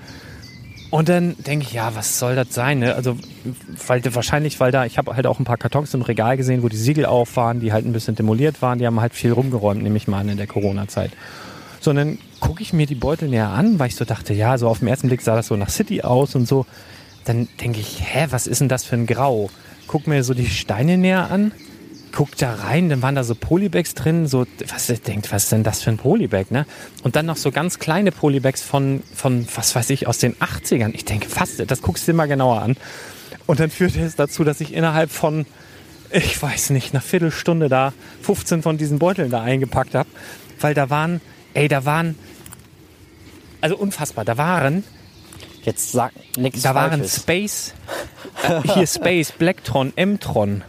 Und 0.91 1.07
dann 1.07 1.35
denke 1.37 1.65
ich, 1.65 1.71
ja, 1.71 1.95
was 1.95 2.19
soll 2.19 2.35
das 2.35 2.53
sein? 2.53 2.79
Ne? 2.79 2.93
Also 2.93 3.17
weil 3.87 4.03
wahrscheinlich, 4.13 4.59
weil 4.59 4.71
da, 4.71 4.85
ich 4.85 4.97
habe 4.97 5.15
halt 5.15 5.25
auch 5.25 5.39
ein 5.39 5.45
paar 5.45 5.57
Kartons 5.57 5.93
im 5.93 6.01
Regal 6.01 6.35
gesehen, 6.35 6.63
wo 6.63 6.69
die 6.69 6.75
Siegel 6.75 7.05
auf 7.05 7.37
waren, 7.37 7.61
die 7.61 7.71
halt 7.71 7.85
ein 7.85 7.93
bisschen 7.93 8.15
demoliert 8.15 8.61
waren, 8.61 8.77
die 8.77 8.85
haben 8.85 8.99
halt 8.99 9.13
viel 9.13 9.31
rumgeräumt, 9.31 9.81
nehme 9.81 9.95
ich 9.95 10.09
mal 10.09 10.19
an, 10.19 10.27
in 10.27 10.37
der 10.37 10.47
Corona-Zeit. 10.47 11.11
So, 11.79 11.91
und 11.91 11.95
dann 11.95 12.17
gucke 12.41 12.61
ich 12.61 12.73
mir 12.73 12.87
die 12.87 12.95
Beutel 12.95 13.29
näher 13.29 13.49
an, 13.49 13.79
weil 13.79 13.87
ich 13.87 13.95
so 13.95 14.03
dachte, 14.03 14.33
ja, 14.33 14.57
so 14.57 14.67
auf 14.67 14.79
den 14.79 14.89
ersten 14.89 15.07
Blick 15.07 15.21
sah 15.21 15.35
das 15.35 15.47
so 15.47 15.55
nach 15.55 15.69
City 15.69 16.01
aus 16.01 16.35
und 16.35 16.45
so. 16.45 16.65
Dann 17.23 17.47
denke 17.61 17.79
ich, 17.79 18.01
hä, 18.03 18.27
was 18.29 18.45
ist 18.45 18.59
denn 18.59 18.69
das 18.69 18.83
für 18.83 18.97
ein 18.97 19.07
Grau? 19.07 19.49
Guck 19.87 20.07
mir 20.07 20.25
so 20.25 20.33
die 20.33 20.47
Steine 20.47 20.97
näher 20.97 21.31
an, 21.31 21.53
guck 22.11 22.35
da 22.37 22.53
rein, 22.55 22.89
dann 22.89 23.01
waren 23.01 23.15
da 23.15 23.23
so 23.23 23.35
Polybags 23.35 23.93
drin, 23.93 24.27
so, 24.27 24.45
was 24.67 24.89
ihr 24.89 24.97
denkt, 24.97 25.31
was 25.31 25.43
ist 25.43 25.51
denn 25.51 25.63
das 25.63 25.81
für 25.81 25.89
ein 25.89 25.97
Polybag, 25.97 26.51
ne? 26.51 26.65
Und 27.03 27.15
dann 27.15 27.25
noch 27.25 27.37
so 27.37 27.51
ganz 27.51 27.79
kleine 27.79 28.11
Polybags 28.11 28.61
von, 28.61 29.03
von, 29.13 29.47
was 29.55 29.75
weiß 29.75 29.89
ich, 29.91 30.07
aus 30.07 30.17
den 30.17 30.35
80ern. 30.35 30.91
Ich 30.93 31.05
denke, 31.05 31.27
was, 31.35 31.57
das 31.57 31.81
guckst 31.81 32.07
du 32.07 32.11
dir 32.11 32.17
mal 32.17 32.27
genauer 32.27 32.61
an. 32.61 32.77
Und 33.47 33.59
dann 33.59 33.69
führte 33.69 33.99
es 34.01 34.15
dazu, 34.15 34.43
dass 34.43 34.61
ich 34.61 34.73
innerhalb 34.73 35.11
von, 35.11 35.45
ich 36.11 36.41
weiß 36.41 36.71
nicht, 36.71 36.93
einer 36.93 37.01
Viertelstunde 37.01 37.69
da 37.69 37.93
15 38.21 38.61
von 38.61 38.77
diesen 38.77 38.99
Beuteln 38.99 39.29
da 39.29 39.41
eingepackt 39.41 39.95
habe, 39.95 40.09
weil 40.59 40.73
da 40.73 40.89
waren, 40.89 41.21
ey, 41.53 41.67
da 41.67 41.85
waren, 41.85 42.15
also 43.61 43.77
unfassbar, 43.77 44.25
da 44.25 44.37
waren 44.37 44.83
Jetzt 45.63 45.91
sag 45.91 46.13
nichts 46.37 46.63
da 46.63 46.73
waren 46.73 47.01
Falsches. 47.01 47.15
Space, 47.17 47.73
äh, 48.43 48.61
hier 48.73 48.87
Space, 48.87 49.31
Blacktron, 49.31 49.93
M-Tron, 49.95 50.63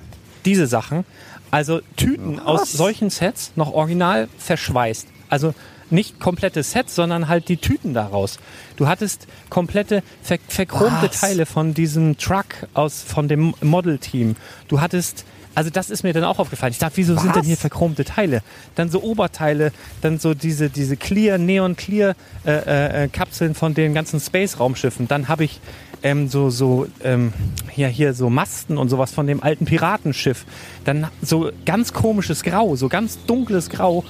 diese 0.44 0.66
Sachen. 0.66 1.04
Also 1.52 1.82
Tüten 1.96 2.40
aus 2.40 2.72
solchen 2.72 3.10
Sets 3.10 3.52
noch 3.56 3.72
original 3.74 4.28
verschweißt. 4.38 5.06
Also 5.28 5.54
nicht 5.90 6.18
komplette 6.18 6.62
Sets, 6.62 6.94
sondern 6.94 7.28
halt 7.28 7.50
die 7.50 7.58
Tüten 7.58 7.92
daraus. 7.92 8.38
Du 8.76 8.88
hattest 8.88 9.26
komplette 9.50 10.02
ver 10.22 10.38
verchromte 10.48 11.10
Was? 11.10 11.20
Teile 11.20 11.44
von 11.44 11.74
diesem 11.74 12.16
Truck 12.16 12.46
aus 12.72 13.02
von 13.02 13.28
dem 13.28 13.54
Model-Team. 13.60 14.36
Du 14.68 14.80
hattest 14.80 15.26
also 15.54 15.68
das 15.68 15.90
ist 15.90 16.02
mir 16.02 16.14
dann 16.14 16.24
auch 16.24 16.38
aufgefallen. 16.38 16.72
Ich 16.72 16.78
dachte, 16.78 16.96
wieso 16.96 17.14
sind 17.18 17.36
denn 17.36 17.44
hier 17.44 17.58
verchromte 17.58 18.06
Teile? 18.06 18.42
Dann 18.74 18.88
so 18.88 19.02
Oberteile, 19.02 19.72
dann 20.00 20.18
so 20.18 20.32
diese, 20.32 20.70
diese 20.70 20.96
Clear, 20.96 21.36
Neon 21.36 21.76
Clear 21.76 22.14
äh, 22.46 22.52
äh, 22.52 23.04
äh, 23.04 23.08
Kapseln 23.08 23.54
von 23.54 23.74
den 23.74 23.92
ganzen 23.92 24.18
Space-Raumschiffen. 24.18 25.08
Dann 25.08 25.28
habe 25.28 25.44
ich 25.44 25.60
ähm, 26.02 26.28
so, 26.28 26.50
so 26.50 26.86
ähm, 27.02 27.32
hier, 27.70 27.88
hier 27.88 28.14
so 28.14 28.30
Masten 28.30 28.78
und 28.78 28.88
sowas 28.88 29.12
von 29.12 29.26
dem 29.26 29.42
alten 29.42 29.64
Piratenschiff. 29.64 30.44
Dann 30.84 31.08
so 31.20 31.50
ganz 31.64 31.92
komisches 31.92 32.42
Grau, 32.42 32.76
so 32.76 32.88
ganz 32.88 33.24
dunkles 33.26 33.70
Grau. 33.70 34.04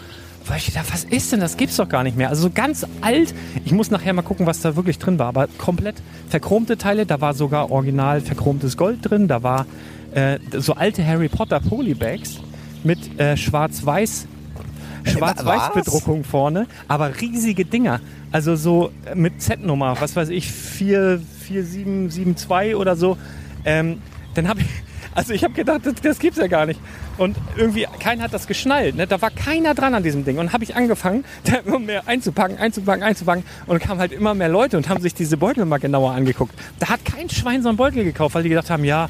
Weil 0.46 0.58
ich 0.58 0.72
dachte, 0.72 0.92
was 0.92 1.04
ist 1.04 1.30
denn 1.30 1.38
das? 1.38 1.56
Gibt's 1.56 1.76
doch 1.76 1.88
gar 1.88 2.02
nicht 2.02 2.16
mehr. 2.16 2.28
Also 2.28 2.42
so 2.42 2.50
ganz 2.50 2.84
alt. 3.00 3.32
Ich 3.64 3.72
muss 3.72 3.90
nachher 3.90 4.12
mal 4.12 4.22
gucken, 4.22 4.46
was 4.46 4.60
da 4.60 4.74
wirklich 4.74 4.98
drin 4.98 5.18
war. 5.18 5.28
Aber 5.28 5.46
komplett 5.58 6.02
verchromte 6.28 6.76
Teile. 6.76 7.06
Da 7.06 7.20
war 7.20 7.34
sogar 7.34 7.70
original 7.70 8.20
verchromtes 8.20 8.76
Gold 8.76 8.98
drin. 9.08 9.28
Da 9.28 9.42
war 9.44 9.66
äh, 10.14 10.38
so 10.58 10.74
alte 10.74 11.06
Harry 11.06 11.28
Potter 11.28 11.60
Polybags 11.60 12.40
mit 12.82 13.20
äh, 13.20 13.36
schwarz-weiß 13.36 14.26
Schwarz-Weiß-Bedruckung 15.04 16.24
vorne, 16.24 16.66
aber 16.88 17.20
riesige 17.20 17.64
Dinger. 17.64 18.00
Also 18.30 18.56
so 18.56 18.90
äh, 19.06 19.14
mit 19.14 19.40
Z-Nummer, 19.42 19.96
was 20.00 20.16
weiß 20.16 20.30
ich, 20.30 20.50
4772 20.50 22.74
oder 22.76 22.96
so. 22.96 23.16
Ähm, 23.64 24.02
dann 24.34 24.48
habe 24.48 24.60
ich, 24.60 24.66
Also 25.14 25.34
ich 25.34 25.44
habe 25.44 25.54
gedacht, 25.54 25.82
das, 25.84 25.94
das 25.96 26.18
gibt's 26.18 26.38
ja 26.38 26.46
gar 26.46 26.66
nicht. 26.66 26.80
Und 27.18 27.36
irgendwie, 27.56 27.86
keiner 28.00 28.24
hat 28.24 28.32
das 28.32 28.46
geschnallt. 28.46 28.96
Ne? 28.96 29.06
Da 29.06 29.20
war 29.20 29.30
keiner 29.30 29.74
dran 29.74 29.94
an 29.94 30.02
diesem 30.02 30.24
Ding. 30.24 30.38
Und 30.38 30.52
habe 30.52 30.64
ich 30.64 30.74
angefangen, 30.74 31.24
da 31.44 31.56
immer 31.56 31.78
mehr 31.78 32.08
einzupacken, 32.08 32.58
einzupacken, 32.58 33.02
einzupacken. 33.02 33.44
Und 33.66 33.80
kamen 33.80 34.00
halt 34.00 34.12
immer 34.12 34.34
mehr 34.34 34.48
Leute 34.48 34.76
und 34.76 34.88
haben 34.88 35.02
sich 35.02 35.14
diese 35.14 35.36
Beutel 35.36 35.64
mal 35.64 35.78
genauer 35.78 36.12
angeguckt. 36.12 36.54
Da 36.78 36.88
hat 36.88 37.04
kein 37.04 37.28
Schwein 37.28 37.62
so 37.62 37.68
einen 37.68 37.78
Beutel 37.78 38.04
gekauft, 38.04 38.34
weil 38.34 38.42
die 38.42 38.48
gedacht 38.48 38.70
haben, 38.70 38.84
ja, 38.84 39.08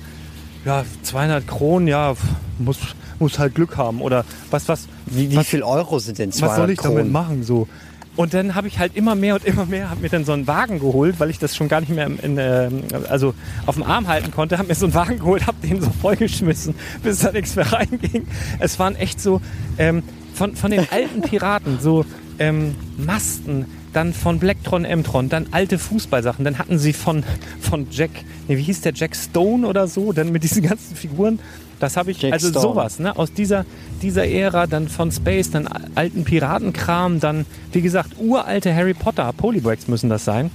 ja, 0.65 0.85
200 1.03 1.47
Kronen, 1.47 1.89
ja, 1.89 2.15
muss, 2.59 2.79
muss 3.19 3.39
halt 3.39 3.55
Glück 3.55 3.77
haben. 3.77 4.01
Oder 4.01 4.25
was, 4.51 4.69
was, 4.69 4.89
Wie, 5.07 5.31
wie 5.31 5.37
was, 5.37 5.47
viel 5.47 5.63
Euro 5.63 5.99
sind 5.99 6.19
denn 6.19 6.33
200 6.33 6.51
was 6.51 6.57
soll 6.57 6.71
ich 6.71 6.79
damit 6.79 6.97
Kronen? 6.99 7.13
machen? 7.13 7.43
So. 7.45 7.69
Und 8.15 8.35
dann 8.35 8.55
habe 8.55 8.69
ich 8.69 8.79
halt 8.79 8.95
immer 8.95 9.15
mehr 9.15 9.35
und 9.35 9.45
immer 9.45 9.65
mehr, 9.65 9.89
habe 9.89 10.03
mir 10.03 10.11
dann 10.11 10.25
so 10.27 10.33
einen 10.33 10.47
Wagen 10.47 10.81
geholt, 10.81 11.19
weil 11.19 11.31
ich 11.31 11.39
das 11.39 11.57
schon 11.57 11.69
gar 11.69 11.81
nicht 11.81 11.89
mehr 11.91 12.07
in, 12.07 12.19
in, 12.19 12.37
ähm, 12.39 12.83
also 13.09 13.33
auf 13.65 13.75
dem 13.75 13.85
Arm 13.85 14.07
halten 14.07 14.31
konnte, 14.31 14.59
habe 14.59 14.69
mir 14.69 14.75
so 14.75 14.85
einen 14.85 14.95
Wagen 14.95 15.19
geholt, 15.19 15.47
habe 15.47 15.67
den 15.67 15.81
so 15.81 15.91
vollgeschmissen, 15.91 16.75
bis 17.03 17.21
da 17.21 17.33
nichts 17.33 17.57
mehr 17.57 17.73
reinging. 17.73 18.27
Es 18.59 18.79
waren 18.79 18.97
echt 18.97 19.21
so 19.21 19.41
ähm, 19.79 20.03
von, 20.35 20.57
von 20.57 20.71
den 20.71 20.87
alten 20.91 21.23
Piraten 21.23 21.79
so 21.81 22.05
ähm, 22.39 22.75
Masten, 22.99 23.65
dann 23.93 24.13
von 24.13 24.39
Blacktron, 24.39 24.85
M-Tron, 24.85 25.29
dann 25.29 25.47
alte 25.51 25.79
Fußballsachen, 25.79 26.45
dann 26.45 26.59
hatten 26.59 26.79
sie 26.79 26.93
von, 26.93 27.25
von 27.61 27.87
Jack, 27.91 28.11
nee, 28.49 28.57
wie 28.57 28.63
hieß 28.63 28.81
der, 28.83 28.93
Jack 28.95 29.17
Stone 29.17 29.67
oder 29.67 29.87
so, 29.89 30.13
dann 30.13 30.33
mit 30.33 30.43
diesen 30.43 30.63
ganzen 30.63 30.97
Figuren. 30.97 31.39
Das 31.79 31.97
habe 31.97 32.13
ich, 32.13 32.23
Jack 32.23 32.33
also 32.33 32.51
Stone. 32.51 32.63
sowas, 32.63 32.99
ne, 32.99 33.17
aus 33.17 33.33
dieser, 33.33 33.65
dieser 34.03 34.27
Ära, 34.27 34.67
dann 34.67 34.89
von 34.89 35.11
Space, 35.11 35.51
dann 35.51 35.69
alten 35.95 36.25
Piratenkram, 36.25 37.21
dann, 37.21 37.45
wie 37.73 37.83
gesagt, 37.83 38.13
uralte 38.19 38.75
Harry 38.75 38.95
Potter, 38.95 39.33
Polybrags 39.33 39.89
müssen 39.89 40.09
das 40.09 40.25
sein. 40.25 40.51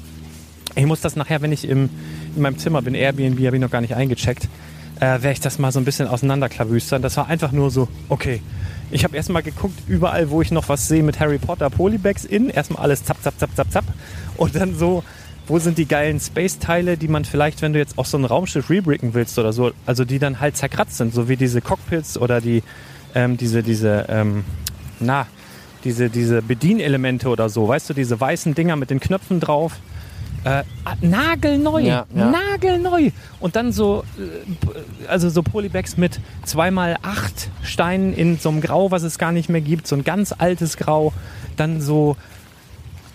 Ich 0.75 0.85
muss 0.85 1.01
das 1.01 1.15
nachher, 1.15 1.41
wenn 1.41 1.51
ich 1.51 1.67
im, 1.67 1.89
in 2.35 2.41
meinem 2.41 2.57
Zimmer 2.57 2.81
bin, 2.81 2.95
Airbnb, 2.95 3.45
habe 3.45 3.57
ich 3.57 3.61
noch 3.61 3.71
gar 3.71 3.81
nicht 3.81 3.95
eingecheckt, 3.95 4.47
äh, 4.99 5.01
werde 5.01 5.31
ich 5.31 5.39
das 5.41 5.59
mal 5.59 5.71
so 5.71 5.79
ein 5.79 5.85
bisschen 5.85 6.07
auseinanderklabüstern. 6.07 7.01
Das 7.01 7.17
war 7.17 7.27
einfach 7.27 7.51
nur 7.51 7.71
so, 7.71 7.87
okay. 8.09 8.41
Ich 8.89 9.03
habe 9.03 9.17
erstmal 9.17 9.43
geguckt, 9.43 9.77
überall, 9.87 10.29
wo 10.29 10.41
ich 10.41 10.51
noch 10.51 10.69
was 10.69 10.87
sehe 10.87 11.03
mit 11.03 11.19
Harry 11.19 11.39
Potter 11.39 11.69
Polybags 11.69 12.23
in. 12.23 12.49
Erstmal 12.49 12.83
alles 12.83 13.03
zapp, 13.03 13.21
zapp, 13.21 13.37
zapp, 13.37 13.53
zapp, 13.55 13.71
zapp. 13.71 13.85
Und 14.37 14.55
dann 14.55 14.77
so, 14.77 15.03
wo 15.47 15.59
sind 15.59 15.77
die 15.77 15.87
geilen 15.87 16.19
Space-Teile, 16.19 16.97
die 16.97 17.09
man 17.09 17.25
vielleicht, 17.25 17.61
wenn 17.61 17.73
du 17.73 17.79
jetzt 17.79 17.97
auch 17.97 18.05
so 18.05 18.17
ein 18.17 18.23
Raumschiff 18.23 18.69
rebricken 18.69 19.13
willst 19.13 19.37
oder 19.39 19.51
so, 19.51 19.71
also 19.85 20.05
die 20.05 20.19
dann 20.19 20.39
halt 20.39 20.55
zerkratzt 20.55 20.97
sind, 20.97 21.13
so 21.13 21.27
wie 21.27 21.35
diese 21.35 21.61
Cockpits 21.61 22.17
oder 22.17 22.39
die, 22.39 22.63
ähm, 23.13 23.35
diese, 23.35 23.61
diese, 23.61 24.05
ähm, 24.07 24.45
na, 24.99 25.27
diese, 25.83 26.09
diese 26.09 26.41
Bedienelemente 26.41 27.27
oder 27.29 27.49
so, 27.49 27.67
weißt 27.67 27.89
du, 27.89 27.93
diese 27.93 28.19
weißen 28.19 28.55
Dinger 28.55 28.77
mit 28.77 28.89
den 28.89 28.99
Knöpfen 28.99 29.39
drauf. 29.39 29.73
Äh, 30.47 30.63
ah, 30.85 30.93
nagelneu, 31.01 31.79
Ja, 31.81 32.05
ja. 32.15 32.31
nagelneu. 32.31 33.09
Und 33.39 33.55
dann 33.55 33.71
so, 33.71 34.03
äh, 34.17 35.07
also 35.09 35.29
so 35.29 35.43
Polybags 35.43 35.97
mit 35.97 36.19
zweimal 36.45 36.97
acht 37.01 37.49
Steinen 37.63 38.13
in 38.13 38.37
so 38.37 38.49
einem 38.49 38.61
Grau, 38.61 38.91
was 38.91 39.03
es 39.03 39.17
gar 39.17 39.31
nicht 39.31 39.49
mehr 39.49 39.61
gibt, 39.61 39.87
so 39.87 39.95
ein 39.95 40.03
ganz 40.03 40.33
altes 40.37 40.77
Grau. 40.77 41.11
Dann 41.57 41.81
so, 41.81 42.15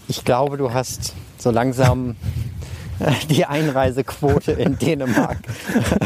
Ich 0.08 0.24
glaube, 0.24 0.56
du 0.58 0.72
hast 0.74 1.14
so 1.38 1.50
langsam 1.50 2.16
die 3.30 3.46
Einreisequote 3.46 4.52
in 4.52 4.78
Dänemark 4.78 5.38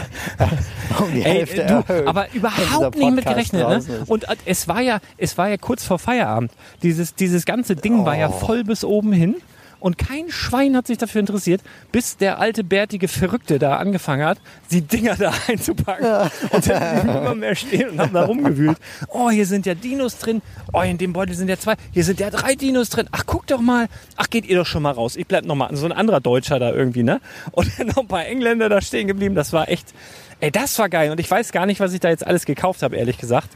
um 0.99 1.13
die 1.13 1.23
ey, 1.23 1.39
Hälfte 1.39 1.67
du, 1.67 1.75
erhöht. 1.93 2.07
aber 2.07 2.33
überhaupt 2.33 2.97
nicht 2.97 3.15
mit 3.15 3.27
gerechnet. 3.27 3.69
Ne? 3.69 4.05
Und 4.07 4.29
äh, 4.29 4.37
es 4.45 4.69
war 4.69 4.81
ja, 4.81 5.01
es 5.19 5.37
war 5.37 5.49
ja 5.49 5.57
kurz 5.57 5.85
vor 5.85 5.99
Feierabend. 5.99 6.53
Dieses, 6.83 7.15
dieses 7.15 7.45
ganze 7.45 7.77
Ding 7.77 8.05
war 8.05 8.17
ja 8.17 8.29
voll 8.31 8.65
bis 8.65 8.85
oben 8.85 9.13
hin. 9.13 9.35
Und 9.81 9.99
kein 9.99 10.31
Schwein 10.31 10.77
hat 10.77 10.87
sich 10.87 10.99
dafür 10.99 11.21
interessiert, 11.21 11.61
bis 11.93 12.17
der 12.17 12.39
alte 12.39 12.65
bärtige 12.65 13.09
Verrückte 13.09 13.59
da 13.59 13.77
angefangen 13.77 14.25
hat, 14.25 14.39
die 14.71 14.81
Dinger 14.81 15.17
da 15.17 15.33
einzupacken. 15.49 16.31
Und 16.51 16.69
dann 16.69 17.03
blieben 17.03 17.19
immer 17.19 17.35
mehr 17.35 17.55
stehen 17.55 17.91
und 17.91 18.01
haben 18.01 18.13
da 18.13 18.25
rumgewühlt. 18.25 18.79
Oh, 19.09 19.31
hier 19.31 19.47
sind 19.47 19.67
ja 19.67 19.75
Dinos 19.75 20.19
drin. 20.19 20.43
Oh, 20.73 20.81
in 20.81 20.99
dem 20.99 21.13
Beutel 21.13 21.35
sind 21.35 21.49
ja 21.49 21.59
zwei. 21.59 21.75
Hier 21.93 22.05
sind 22.05 22.21
ja 22.21 22.31
drei 22.31 22.55
Dinos 22.55 22.89
drin. 22.91 23.09
Ach, 23.13 23.25
guck 23.27 23.47
doch 23.47 23.61
mal. 23.61 23.87
Ach, 24.17 24.29
geht 24.31 24.47
ihr 24.47 24.57
doch 24.57 24.67
schon 24.67 24.83
mal 24.83 24.93
raus. 24.93 25.17
Ich 25.17 25.27
bleib 25.27 25.45
noch 25.45 25.55
mal. 25.55 25.75
So 25.77 25.87
ein 25.87 25.93
anderer 25.93 26.21
Deutscher 26.21 26.59
da 26.59 26.73
irgendwie, 26.73 27.03
ne? 27.03 27.21
Und 27.53 27.71
dann 27.79 27.89
noch 27.89 27.99
ein 27.99 28.09
paar 28.09 28.27
Engländer 28.27 28.69
da 28.69 28.81
stehen 28.81 29.07
geblieben. 29.07 29.35
Das 29.35 29.53
war 29.53 29.69
echt, 29.69 29.95
ey, 30.41 30.51
das 30.51 30.79
war 30.79 30.89
geil. 30.89 31.11
Und 31.11 31.21
ich 31.21 31.31
weiß 31.31 31.53
gar 31.53 31.67
nicht, 31.67 31.81
was 31.81 31.93
ich 31.93 32.01
da 32.01 32.09
jetzt 32.09 32.27
alles 32.27 32.45
gekauft 32.47 32.83
habe, 32.83 32.97
ehrlich 32.97 33.19
gesagt. 33.19 33.51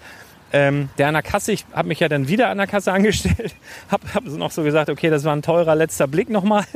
Ähm, 0.52 0.88
der 0.98 1.08
an 1.08 1.14
der 1.14 1.22
Kasse, 1.22 1.52
ich 1.52 1.64
habe 1.72 1.86
mich 1.86 2.00
ja 2.00 2.08
dann 2.08 2.26
wieder 2.26 2.48
an 2.48 2.58
der 2.58 2.66
Kasse 2.66 2.92
angestellt, 2.92 3.54
habe 3.88 4.02
hab 4.14 4.24
noch 4.24 4.50
so 4.50 4.62
gesagt, 4.62 4.90
okay, 4.90 5.08
das 5.08 5.24
war 5.24 5.34
ein 5.34 5.42
teurer 5.42 5.74
letzter 5.74 6.06
Blick 6.06 6.30
nochmal. 6.30 6.64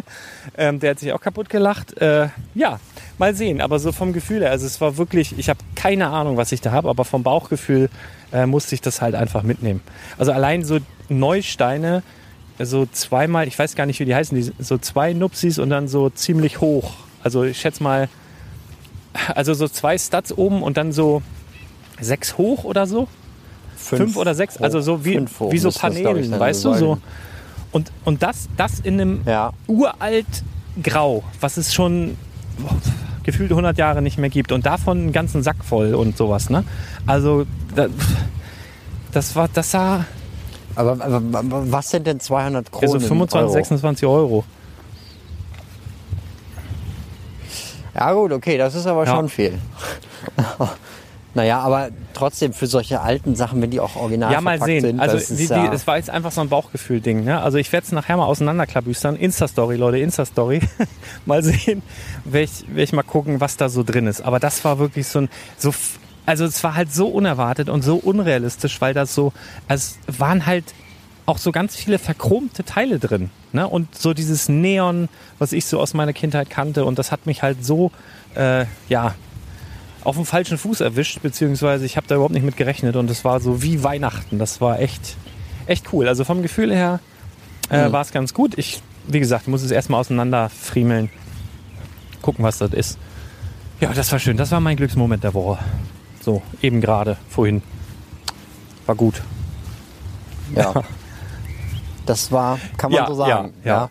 Ähm, 0.57 0.79
der 0.79 0.91
hat 0.91 1.01
sich 1.01 1.13
auch 1.13 1.21
kaputt 1.21 1.49
gelacht. 1.49 2.01
Äh, 2.01 2.29
ja, 2.55 2.79
mal 3.19 3.35
sehen, 3.35 3.61
aber 3.61 3.79
so 3.79 3.91
vom 3.91 4.13
Gefühl 4.13 4.43
her, 4.43 4.51
also 4.51 4.67
es 4.67 4.81
war 4.81 4.99
wirklich, 4.99 5.37
ich 5.39 5.49
habe 5.49 5.59
keine 5.75 6.09
Ahnung, 6.09 6.37
was 6.37 6.53
ich 6.53 6.61
da 6.61 6.71
habe, 6.71 6.89
aber 6.91 7.05
vom 7.05 7.23
Bauchgefühl 7.23 7.89
äh, 8.33 8.47
musste 8.47 8.75
ich 8.75 8.81
das 8.81 9.01
halt 9.01 9.15
einfach 9.15 9.43
mitnehmen. 9.43 9.81
Also 10.19 10.33
allein 10.33 10.65
so 10.65 10.79
Neusteine, 11.09 12.03
so 12.59 12.87
zweimal, 12.87 13.49
ich 13.49 13.59
weiß 13.59 13.75
gar 13.75 13.87
nicht, 13.87 13.99
wie 14.01 14.05
die 14.05 14.15
heißen, 14.15 14.37
die, 14.37 14.53
so 14.63 14.79
zwei 14.79 15.13
Nupsis 15.13 15.59
und 15.59 15.71
dann 15.71 15.89
so 15.89 16.11
ziemlich 16.11 16.61
hoch. 16.61 16.93
Also 17.23 17.43
ich 17.43 17.59
schätze 17.59 17.83
mal, 17.83 18.09
also 19.35 19.55
so 19.55 19.67
zwei 19.67 19.99
Stats 19.99 20.37
oben 20.37 20.63
und 20.63 20.77
dann 20.77 20.93
so 20.93 21.23
sechs 22.01 22.39
hoch 22.39 22.65
oder 22.65 22.87
so 22.87 23.09
fünf, 23.85 24.17
oder 24.17 24.35
sechs, 24.35 24.57
also 24.57 24.81
so 24.81 25.05
wie, 25.05 25.15
Fünf 25.15 25.41
hoch 25.41 25.53
wie 25.53 25.59
so 25.59 25.69
das, 25.69 25.79
Paneelen, 25.79 26.39
weißt 26.39 26.65
du, 26.65 26.75
so. 26.75 26.99
Und, 27.73 27.91
und 28.05 28.23
das, 28.23 28.49
das 28.57 28.81
in 28.81 29.01
einem 29.01 29.21
Ja. 29.27 29.53
uralt 29.67 30.27
Grau, 30.83 31.23
was 31.41 31.57
es 31.57 31.73
schon 31.75 32.17
boah, 32.59 32.77
gefühlt 33.25 33.51
100 33.51 33.77
Jahre 33.79 34.03
nicht 34.03 34.19
mehr 34.19 34.31
gibt 34.31 34.53
und 34.53 34.67
davon 34.67 34.99
einen 34.99 35.13
ganzen 35.13 35.43
Sack 35.43 35.65
voll 35.65 35.95
und 35.95 36.17
sowas, 36.17 36.51
ne? 36.51 36.65
Also, 37.07 37.47
da, 37.75 37.87
das 39.13 39.35
war, 39.37 39.49
das 39.53 39.71
sah, 39.71 40.05
Aber, 40.77 40.93
aber, 41.05 41.23
was 41.71 41.91
sind 41.91 42.07
denn 42.07 42.21
200 42.21 42.71
Kronen? 42.71 42.85
also 42.85 42.97
in 42.97 43.01
25, 43.03 43.41
Euro? 43.45 43.53
26 43.53 44.07
Euro. 44.09 44.45
Ja 47.95 48.13
gut, 48.13 48.33
okay, 48.33 48.59
das 48.59 48.75
ist 48.75 48.87
aber 48.87 49.05
Ja. 49.07 49.15
schon 49.15 49.29
viel. 49.29 49.59
Naja, 51.35 51.61
aber 51.61 51.89
trotzdem 52.13 52.53
für 52.53 52.67
solche 52.67 53.01
alten 53.01 53.35
Sachen, 53.35 53.61
wenn 53.61 53.71
die 53.71 53.81
auch 53.81 53.97
original 53.97 54.33
Ja, 54.33 54.41
mal 54.41 54.61
sehen. 54.63 54.83
sind, 54.83 55.01
Also, 55.01 55.37
wie, 55.37 55.45
ja, 55.47 55.73
es 55.73 55.87
war 55.87 55.97
jetzt 55.97 56.11
einfach 56.11 56.31
so 56.31 56.41
ein 56.41 56.49
Bauchgefühl-Ding. 56.49 57.25
Ne? 57.25 57.41
Also, 57.41 57.59
ich 57.59 57.73
werde 57.73 57.85
es 57.87 57.93
nachher 57.93 58.17
mal 58.17 58.27
auseinanderklabüstern. 58.27 59.17
Insta-Story, 59.17 59.77
Leute, 59.77 59.99
Insta-Story. 59.99 60.61
mal 61.27 61.43
sehen, 61.43 61.83
werde 62.25 62.45
ich, 62.45 62.65
werd 62.69 62.89
ich 62.89 62.93
mal 62.93 63.03
gucken, 63.03 63.41
was 63.41 63.57
da 63.57 63.69
so 63.69 63.83
drin 63.83 64.07
ist. 64.07 64.21
Aber 64.21 64.39
das 64.39 64.65
war 64.65 64.79
wirklich 64.79 65.09
so 65.09 65.21
ein, 65.23 65.29
so, 65.59 65.75
also, 66.25 66.45
es 66.45 66.63
war 66.63 66.77
halt 66.77 66.93
so 66.95 67.09
unerwartet 67.09 67.69
und 67.69 67.83
so 67.83 67.97
unrealistisch, 67.97 68.81
weil 68.81 68.95
das 68.95 69.15
so, 69.15 69.33
also, 69.67 69.97
es 70.07 70.21
waren 70.21 70.47
halt 70.47 70.65
auch 71.27 71.39
so 71.39 71.53
ganz 71.53 71.75
viele 71.75 71.99
verchromte 71.99 72.65
Teile 72.65 72.99
drin. 72.99 73.31
Ne? 73.53 73.67
Und 73.67 73.97
so 73.97 74.15
dieses 74.15 74.49
Neon, 74.49 75.09
was 75.39 75.53
ich 75.53 75.65
so 75.65 75.81
aus 75.81 75.95
meiner 75.95 76.13
Kindheit 76.13 76.51
kannte. 76.51 76.85
Und 76.85 76.99
das 76.99 77.11
hat 77.13 77.27
mich 77.27 77.43
halt 77.43 77.65
so, 77.65 77.91
äh, 78.35 78.67
ja, 78.89 79.15
auf 80.05 80.17
dem 80.17 80.27
falschen 80.27 80.59
Fuß 80.59 80.81
erwischt, 80.81 81.23
beziehungsweise 81.23 81.85
ich 81.87 81.97
habe 81.97 82.07
da 82.07 82.15
überhaupt 82.17 82.35
nicht 82.35 82.45
mit 82.45 82.57
gerechnet 82.57 82.97
und 82.97 83.11
es 83.11 83.25
war 83.25 83.41
so 83.41 83.63
wie 83.63 83.83
Weihnachten. 83.83 84.39
Das 84.39 84.61
war 84.61 84.79
echt, 84.79 85.17
echt 85.67 85.93
cool. 85.93 86.07
Also 86.09 86.25
vom 86.25 86.43
Gefühl 86.43 86.73
her 86.73 87.01
äh, 87.71 87.91
war 87.91 88.03
es 88.03 88.13
ganz 88.13 88.35
gut. 88.35 88.57
Ich, 88.59 88.83
wie 89.09 89.21
gesagt, 89.21 89.49
muss 89.49 89.63
es 89.63 89.71
erstmal 89.71 90.01
auseinander 90.01 90.51
friemeln, 90.51 91.11
gucken, 92.23 92.45
was 92.45 92.59
das 92.59 92.73
ist. 92.73 92.99
Ja, 93.81 93.93
das 93.93 94.13
war 94.13 94.19
schön. 94.19 94.37
Das 94.37 94.51
war 94.51 94.61
mein 94.61 94.77
Glücksmoment 94.77 95.25
der 95.25 95.35
Woche. 95.35 95.59
So, 96.23 96.43
eben 96.63 96.81
gerade, 96.81 97.17
vorhin. 97.29 97.63
War 98.87 98.95
gut. 98.95 99.23
ja. 100.55 100.73
Das 102.07 102.31
war, 102.31 102.59
kann 102.77 102.91
man 102.91 102.99
Ja, 103.01 103.07
so 103.07 103.15
sagen. 103.15 103.55
ja, 103.65 103.71
ja. 103.71 103.91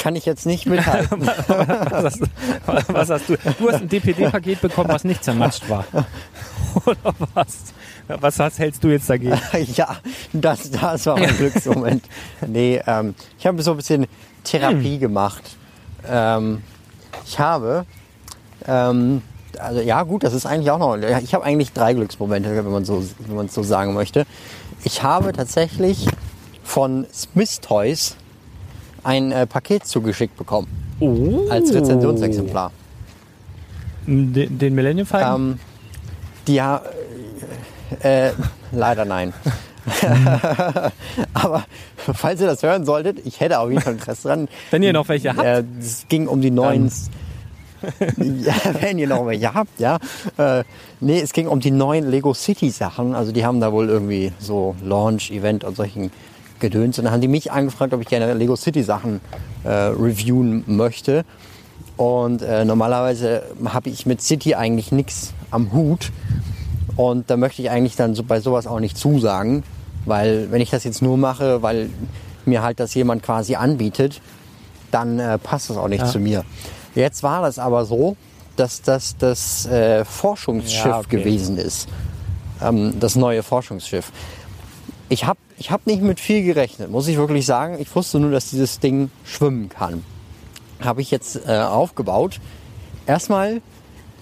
Kann 0.00 0.16
ich 0.16 0.24
jetzt 0.24 0.46
nicht 0.46 0.64
mithalten. 0.66 1.20
Was 1.26 2.04
hast, 2.04 2.20
du- 2.22 2.26
was 2.94 3.10
hast 3.10 3.28
du? 3.28 3.36
Du 3.58 3.68
hast 3.70 3.82
ein 3.82 3.88
DPD-Paket 3.88 4.60
bekommen, 4.62 4.88
was 4.88 5.04
nicht 5.04 5.22
zermatscht 5.22 5.68
war. 5.68 5.84
Oder 6.86 7.14
was? 7.34 7.58
Was 8.08 8.38
hast, 8.40 8.58
hältst 8.58 8.82
du 8.82 8.88
jetzt 8.88 9.10
dagegen? 9.10 9.38
ja, 9.74 9.96
das, 10.32 10.70
das 10.70 11.04
war 11.06 11.18
mein 11.18 11.36
Glücksmoment. 11.36 12.04
Nee, 12.46 12.80
ähm, 12.86 13.14
ich 13.38 13.46
habe 13.46 13.62
so 13.62 13.72
ein 13.72 13.76
bisschen 13.76 14.06
Therapie 14.42 14.94
Hm. 14.94 15.00
gemacht. 15.00 15.42
Ähm, 16.08 16.62
ich 17.26 17.38
habe, 17.38 17.84
ähm, 18.66 19.20
also 19.58 19.80
ja 19.80 20.02
gut, 20.04 20.24
das 20.24 20.32
ist 20.32 20.46
eigentlich 20.46 20.70
auch 20.70 20.78
noch, 20.78 20.96
ich 20.96 21.34
habe 21.34 21.44
eigentlich 21.44 21.72
drei 21.72 21.92
Glücksmomente, 21.92 22.56
wenn 22.56 22.70
man 22.72 22.84
so, 22.86 23.04
wenn 23.18 23.36
man 23.36 23.46
es 23.46 23.54
so 23.54 23.62
sagen 23.62 23.92
möchte. 23.94 24.24
Ich 24.82 25.02
habe 25.02 25.32
tatsächlich 25.32 26.06
von 26.64 27.06
Smith 27.12 27.60
Toys 27.60 28.16
ein 29.04 29.32
äh, 29.32 29.46
Paket 29.46 29.86
zugeschickt 29.86 30.36
bekommen 30.36 30.68
Oh. 31.00 31.48
als 31.48 31.72
Rezensionsexemplar. 31.72 32.72
Den, 34.06 34.58
den 34.58 34.74
Millennium 34.74 35.06
Falcon? 35.06 35.52
Ähm, 35.52 35.58
die 36.46 36.54
ja, 36.54 36.82
äh, 38.02 38.28
äh, 38.28 38.32
leider 38.72 39.04
nein. 39.04 39.32
Aber 41.34 41.64
falls 41.96 42.40
ihr 42.40 42.46
das 42.46 42.62
hören 42.62 42.84
solltet, 42.84 43.24
ich 43.26 43.40
hätte 43.40 43.58
auf 43.58 43.70
jeden 43.70 43.82
Fall 43.82 43.94
Interesse 43.94 44.28
dran. 44.28 44.48
Wenn 44.70 44.82
ihr 44.82 44.92
noch 44.92 45.08
welche 45.08 45.30
habt. 45.30 45.44
Äh, 45.44 45.64
es 45.78 46.06
ging 46.08 46.28
um 46.28 46.40
die 46.40 46.50
neuen, 46.50 46.90
ja, 48.18 48.54
wenn 48.80 48.98
ihr 48.98 49.08
noch 49.08 49.26
welche 49.26 49.54
habt, 49.54 49.80
ja. 49.80 49.98
Äh, 50.36 50.64
nee, 51.00 51.20
es 51.20 51.32
ging 51.32 51.48
um 51.48 51.60
die 51.60 51.70
neuen 51.70 52.10
Lego 52.10 52.34
City 52.34 52.70
Sachen. 52.70 53.14
Also 53.14 53.32
die 53.32 53.44
haben 53.44 53.60
da 53.60 53.72
wohl 53.72 53.88
irgendwie 53.88 54.32
so 54.38 54.74
Launch, 54.84 55.30
Event 55.30 55.64
und 55.64 55.76
solchen 55.76 56.10
Gedöns. 56.60 56.98
Und 56.98 57.04
dann 57.04 57.12
haben 57.14 57.20
die 57.20 57.28
mich 57.28 57.50
angefragt, 57.52 57.92
ob 57.92 58.00
ich 58.00 58.08
gerne 58.08 58.32
Lego 58.34 58.56
City 58.56 58.82
Sachen 58.82 59.20
äh, 59.64 59.68
reviewen 59.68 60.64
möchte. 60.66 61.24
Und 61.96 62.42
äh, 62.42 62.64
normalerweise 62.64 63.42
habe 63.64 63.90
ich 63.90 64.06
mit 64.06 64.22
City 64.22 64.54
eigentlich 64.54 64.92
nichts 64.92 65.32
am 65.50 65.72
Hut. 65.72 66.10
Und 66.96 67.30
da 67.30 67.36
möchte 67.36 67.62
ich 67.62 67.70
eigentlich 67.70 67.96
dann 67.96 68.14
so 68.14 68.22
bei 68.22 68.40
sowas 68.40 68.66
auch 68.66 68.80
nicht 68.80 68.96
zusagen. 68.96 69.62
Weil 70.06 70.50
wenn 70.50 70.60
ich 70.60 70.70
das 70.70 70.84
jetzt 70.84 71.02
nur 71.02 71.16
mache, 71.18 71.62
weil 71.62 71.90
mir 72.46 72.62
halt 72.62 72.80
das 72.80 72.94
jemand 72.94 73.22
quasi 73.22 73.54
anbietet, 73.56 74.20
dann 74.90 75.18
äh, 75.18 75.38
passt 75.38 75.70
das 75.70 75.76
auch 75.76 75.88
nicht 75.88 76.00
Ja. 76.00 76.06
zu 76.06 76.18
mir. 76.18 76.44
Jetzt 76.94 77.22
war 77.22 77.42
das 77.42 77.58
aber 77.58 77.84
so, 77.84 78.16
dass 78.56 78.82
das 78.82 79.16
das 79.18 79.66
äh, 79.66 80.04
Forschungsschiff 80.04 80.84
Ja, 80.86 80.98
okay. 81.00 81.18
gewesen 81.18 81.58
ist. 81.58 81.88
Ähm, 82.62 82.94
das 82.98 83.14
neue 83.14 83.42
Forschungsschiff. 83.42 84.10
Ich 85.10 85.26
habe 85.26 85.40
ich 85.58 85.72
hab 85.72 85.86
nicht 85.86 86.02
mit 86.02 86.20
viel 86.20 86.44
gerechnet, 86.44 86.90
muss 86.90 87.08
ich 87.08 87.16
wirklich 87.16 87.44
sagen. 87.44 87.76
Ich 87.80 87.94
wusste 87.94 88.20
nur, 88.20 88.30
dass 88.30 88.48
dieses 88.50 88.78
Ding 88.78 89.10
schwimmen 89.24 89.68
kann. 89.68 90.04
Habe 90.80 91.02
ich 91.02 91.10
jetzt 91.10 91.46
äh, 91.48 91.58
aufgebaut. 91.58 92.40
Erstmal, 93.06 93.60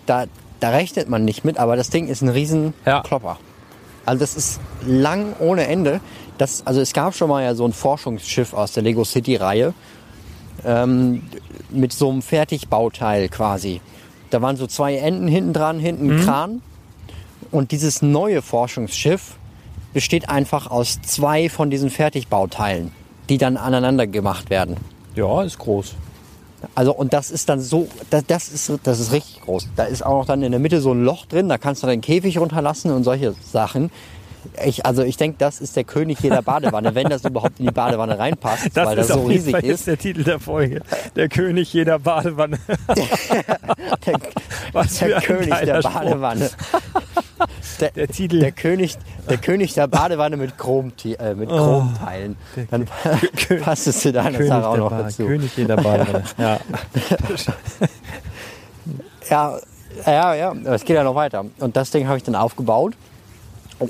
da, 0.06 0.24
da 0.60 0.70
rechnet 0.70 1.08
man 1.10 1.26
nicht 1.26 1.44
mit, 1.44 1.58
aber 1.58 1.76
das 1.76 1.90
Ding 1.90 2.08
ist 2.08 2.22
ein 2.22 2.30
riesen 2.30 2.72
Ja. 2.86 3.02
Klopper. 3.02 3.38
Also 4.06 4.20
das 4.20 4.34
ist 4.34 4.60
lang 4.86 5.34
ohne 5.38 5.66
Ende. 5.66 6.00
Das, 6.38 6.66
also 6.66 6.80
es 6.80 6.94
gab 6.94 7.14
schon 7.14 7.28
mal 7.28 7.44
ja 7.44 7.54
so 7.54 7.66
ein 7.66 7.74
Forschungsschiff 7.74 8.54
aus 8.54 8.72
der 8.72 8.82
Lego 8.82 9.04
City 9.04 9.36
Reihe 9.36 9.74
ähm, 10.64 11.22
mit 11.68 11.92
so 11.92 12.08
einem 12.08 12.22
Fertigbauteil 12.22 13.28
quasi. 13.28 13.82
Da 14.30 14.40
waren 14.40 14.56
so 14.56 14.66
zwei 14.66 14.96
Enden 14.96 15.28
hinten 15.28 15.52
dran, 15.52 15.78
hinten 15.78 16.10
ein 16.10 16.24
Kran. 16.24 16.62
Und 17.50 17.72
dieses 17.72 18.00
neue 18.00 18.40
Forschungsschiff 18.40 19.36
besteht 19.92 20.28
einfach 20.28 20.70
aus 20.70 21.00
zwei 21.02 21.48
von 21.48 21.70
diesen 21.70 21.90
Fertigbauteilen, 21.90 22.92
die 23.28 23.38
dann 23.38 23.56
aneinander 23.56 24.06
gemacht 24.06 24.50
werden. 24.50 24.76
Ja, 25.14 25.42
ist 25.42 25.58
groß. 25.58 25.94
Also 26.74 26.92
und 26.92 27.12
das 27.12 27.30
ist 27.30 27.48
dann 27.48 27.60
so, 27.60 27.88
das, 28.10 28.24
das, 28.26 28.48
ist, 28.48 28.72
das 28.82 29.00
ist 29.00 29.12
richtig 29.12 29.42
groß. 29.42 29.68
Da 29.76 29.84
ist 29.84 30.04
auch 30.04 30.20
noch 30.20 30.26
dann 30.26 30.42
in 30.42 30.50
der 30.50 30.60
Mitte 30.60 30.80
so 30.80 30.92
ein 30.92 31.04
Loch 31.04 31.26
drin, 31.26 31.48
da 31.48 31.58
kannst 31.58 31.82
du 31.82 31.86
den 31.86 32.00
Käfig 32.00 32.38
runterlassen 32.38 32.90
und 32.90 33.04
solche 33.04 33.34
Sachen. 33.44 33.90
Ich, 34.64 34.86
also 34.86 35.02
ich 35.02 35.16
denke, 35.16 35.36
das 35.38 35.60
ist 35.60 35.76
der 35.76 35.84
König 35.84 36.20
jeder 36.20 36.42
Badewanne, 36.42 36.94
wenn 36.94 37.08
das 37.08 37.24
überhaupt 37.24 37.58
in 37.60 37.66
die 37.66 37.72
Badewanne 37.72 38.18
reinpasst, 38.18 38.70
Das 38.74 38.86
weil 38.86 38.98
ist 38.98 39.10
das 39.10 39.16
so 39.16 39.24
riesig 39.26 39.52
Fall 39.52 39.64
jetzt 39.64 39.80
ist. 39.80 39.86
der 39.88 39.98
Titel 39.98 40.24
der 40.24 40.40
Folge. 40.40 40.80
Der 41.16 41.28
König 41.28 41.72
jeder 41.72 41.98
Badewanne. 41.98 42.58
Der, 44.06 44.14
Was 44.72 44.98
der 44.98 45.20
König 45.20 45.54
der. 45.64 45.82
Badewanne. 45.82 46.50
Der, 47.80 47.90
Der 47.90 48.08
Titel. 48.08 48.40
Der 48.40 48.52
König, 48.52 48.96
der 49.28 49.36
König 49.38 49.74
der 49.74 49.86
Badewanne 49.86 50.36
mit, 50.36 50.56
Chrom, 50.58 50.92
äh, 51.04 51.34
mit 51.34 51.48
Chromteilen. 51.48 52.36
Dann 52.70 52.86
passt 53.62 53.86
es 53.86 54.00
zu 54.00 54.12
deiner 54.12 54.30
Oh. 54.30 54.32
König, 54.38 54.48
Sache 54.48 54.66
auch 54.66 54.72
der 54.74 54.82
noch 54.84 54.90
ba 54.90 55.02
dazu. 55.02 55.26
König 55.26 55.56
jeder 55.56 55.76
Badewanne. 55.76 56.24
Ja. 56.38 56.58
Ja, 59.30 59.58
ja, 60.06 60.34
ja, 60.34 60.52
es 60.74 60.84
geht 60.84 60.96
ja 60.96 61.04
noch 61.04 61.14
weiter. 61.14 61.44
Und 61.58 61.76
das 61.76 61.90
Ding 61.90 62.06
habe 62.08 62.16
ich 62.16 62.22
dann 62.24 62.34
aufgebaut. 62.34 62.94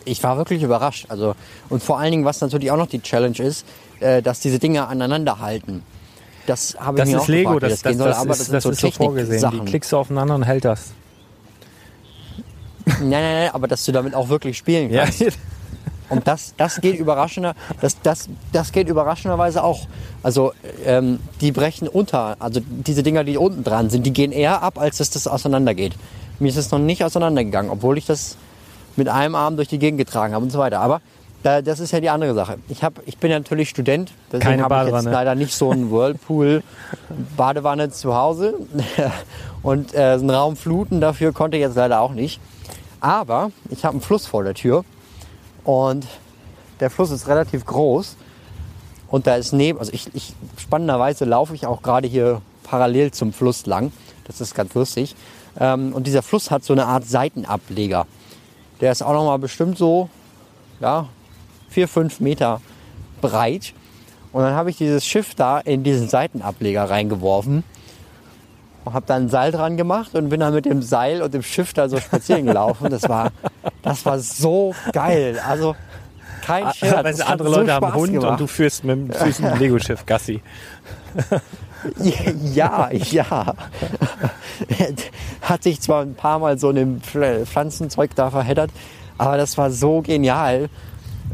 Ich 0.05 0.23
war 0.23 0.37
wirklich 0.37 0.63
überrascht. 0.63 1.07
Also, 1.09 1.35
und 1.69 1.83
vor 1.83 1.99
allen 1.99 2.11
Dingen, 2.11 2.25
was 2.25 2.41
natürlich 2.41 2.71
auch 2.71 2.77
noch 2.77 2.87
die 2.89 3.01
Challenge 3.01 3.39
ist, 3.39 3.65
äh, 4.01 4.23
dass 4.23 4.41
diese 4.41 4.59
Dinger 4.59 4.89
aneinander 4.89 5.39
halten. 5.41 5.83
Das 6.47 6.77
habe 6.79 6.99
ich 6.99 7.03
Das 7.03 7.09
mir 7.11 7.17
ist 7.17 7.23
auch 7.23 7.29
Lego, 7.29 7.55
gefragt, 7.55 7.63
das, 7.63 7.71
das, 7.71 7.81
das, 7.83 7.91
gehen 7.91 7.99
soll, 7.99 8.09
das, 8.09 8.19
aber 8.19 8.29
das 8.29 8.41
ist, 8.41 8.53
das 8.53 8.63
so 8.63 8.71
ist 8.71 8.81
so 8.81 8.91
vorgesehen. 8.91 9.27
Die 9.27 9.41
Technik-Sachen. 9.41 9.67
klickst 9.67 9.93
du 9.93 9.97
aufeinander 9.99 10.35
und 10.35 10.43
hält 10.45 10.65
das. 10.65 10.93
Nein, 12.87 13.11
nein, 13.11 13.23
nein, 13.23 13.51
aber 13.53 13.69
dass 13.69 13.85
du 13.85 13.93
damit 13.93 14.15
auch 14.15 14.29
wirklich 14.29 14.57
spielen 14.57 14.91
Ja, 14.91 15.05
kannst. 15.05 15.39
Und 16.09 16.27
das, 16.27 16.55
das 16.57 16.81
geht 16.81 16.99
überraschender, 16.99 17.55
das, 17.83 18.01
das, 18.01 18.29
das 18.53 18.73
geht 18.73 18.89
überraschenderweise 18.89 19.63
auch. 19.63 19.87
Also 20.23 20.53
ähm, 20.87 21.19
die 21.43 21.53
brechen 21.53 21.87
unter, 21.87 22.37
also 22.39 22.61
diese 22.65 23.03
Dinger, 23.03 23.25
die 23.25 23.37
unten 23.37 23.63
dran 23.63 23.91
sind, 23.91 24.07
die 24.07 24.13
gehen 24.13 24.33
eher 24.33 24.63
ab, 24.63 24.79
als 24.79 24.99
dass 24.99 25.11
das 25.11 25.27
auseinandergeht. 25.27 25.95
Mir 26.39 26.49
ist 26.49 26.57
es 26.57 26.71
noch 26.71 26.79
nicht 26.79 27.05
auseinandergegangen, 27.05 27.71
obwohl 27.71 27.99
ich 27.99 28.07
das 28.07 28.37
mit 28.99 29.09
einem 29.09 29.35
Arm 29.35 29.57
durch 29.57 29.69
die 29.69 29.79
Gegend 29.79 29.99
getragen 29.99 30.35
habe 30.35 30.45
und 30.45 30.51
so 30.51 30.59
weiter. 30.59 30.81
Aber 30.81 31.01
da, 31.43 31.63
das 31.63 31.81
ist 31.81 31.93
ja 31.93 32.01
die 32.01 32.11
andere 32.11 32.35
Sache. 32.35 32.59
Ich, 32.69 32.83
hab, 32.83 33.01
ich 33.07 33.19
bin 33.19 33.31
ja 33.31 33.39
natürlich 33.39 33.71
Student, 33.71 34.13
deswegen 34.33 34.63
habe 34.63 34.87
ich 34.87 34.93
jetzt 34.93 35.05
leider 35.05 35.35
nicht 35.35 35.55
so 35.55 35.71
einen 35.71 35.91
Whirlpool-Badewanne 35.91 37.91
zu 37.91 38.15
Hause. 38.15 38.55
und 39.63 39.95
äh, 39.95 40.19
so 40.19 40.25
einen 40.25 40.31
Raum 40.31 40.57
fluten 40.57 41.01
dafür 41.01 41.33
konnte 41.33 41.57
ich 41.57 41.63
jetzt 41.63 41.77
leider 41.77 42.01
auch 42.01 42.13
nicht. 42.13 42.41
Aber 43.01 43.53
ich 43.71 43.85
habe 43.85 43.93
einen 43.93 44.01
Fluss 44.01 44.27
vor 44.27 44.43
der 44.43 44.55
Tür 44.55 44.85
und 45.65 46.07
der 46.81 46.91
Fluss 46.91 47.11
ist 47.11 47.29
relativ 47.29 47.65
groß. 47.65 48.17
Und 49.09 49.27
da 49.27 49.37
ist 49.37 49.53
neben, 49.53 49.79
also 49.79 49.93
ich, 49.93 50.15
ich 50.15 50.35
spannenderweise 50.59 51.25
laufe 51.25 51.55
ich 51.55 51.67
auch 51.67 51.83
gerade 51.83 52.09
hier 52.09 52.43
parallel 52.65 53.13
zum 53.13 53.33
Fluss 53.33 53.65
lang. 53.67 53.93
Das 54.27 54.41
ist 54.41 54.55
ganz 54.55 54.75
lustig. 54.75 55.15
Ähm, 55.59 55.93
und 55.93 56.07
dieser 56.07 56.23
Fluss 56.23 56.51
hat 56.51 56.65
so 56.65 56.73
eine 56.73 56.87
Art 56.87 57.07
Seitenableger. 57.07 58.07
Der 58.81 58.93
ist 58.93 59.03
auch 59.03 59.13
noch 59.13 59.25
mal 59.25 59.39
bestimmt 59.39 59.79
so, 59.79 60.09
ja, 60.81 61.09
vier, 61.69 61.89
fünf 61.89 62.21
Meter 62.21 62.61
breit. 63.21 63.73
Und 64.33 64.43
dann 64.43 64.55
habe 64.55 64.71
ich 64.71 64.77
dieses 64.77 65.05
Schiff 65.07 65.35
da 65.35 65.59
in 65.59 65.83
diesen 65.83 66.09
Seitenableger 66.09 66.89
reingeworfen 66.89 67.65
und 68.85 68.95
habe 68.95 69.07
da 69.07 69.17
ein 69.17 69.29
Seil 69.29 69.53
dran 69.53 69.77
gemacht 69.77 70.15
und 70.15 70.29
bin 70.29 70.41
dann 70.41 70.55
mit 70.55 70.65
dem 70.65 70.83
Seil 70.83 71.23
und 71.23 71.35
dem 71.35 71.43
Schiff 71.43 71.73
da 71.73 71.89
so 71.89 71.99
spazieren 71.99 72.47
gelaufen. 72.47 72.91
Das 72.91 73.09
war, 73.09 73.33
das 73.83 74.05
war 74.07 74.19
so 74.19 74.75
geil. 74.93 75.41
Also 75.47 75.75
kein 76.43 76.73
Scherz. 76.73 77.05
Weißt 77.05 77.27
andere 77.27 77.49
so 77.51 77.57
Leute 77.57 77.73
haben 77.73 77.87
Spaß 77.87 77.95
Hund 77.95 78.13
gemacht. 78.13 78.31
und 78.33 78.41
du 78.41 78.47
führst 78.47 78.85
mit 78.85 78.97
dem 78.97 79.13
süßen 79.13 79.59
Lego-Schiff 79.59 80.07
Gassi. 80.07 80.43
Ja, 82.55 82.91
ja. 82.93 83.55
Hat 85.43 85.63
sich 85.63 85.81
zwar 85.81 86.03
ein 86.03 86.15
paar 86.15 86.39
Mal 86.39 86.59
so 86.59 86.71
in 86.71 86.77
dem 86.77 87.01
Pfl- 87.01 87.45
Pflanzenzeug 87.47 88.11
da 88.15 88.31
verheddert, 88.31 88.71
aber 89.17 89.37
das 89.37 89.57
war 89.59 89.71
so 89.71 90.03
genial. 90.03 90.69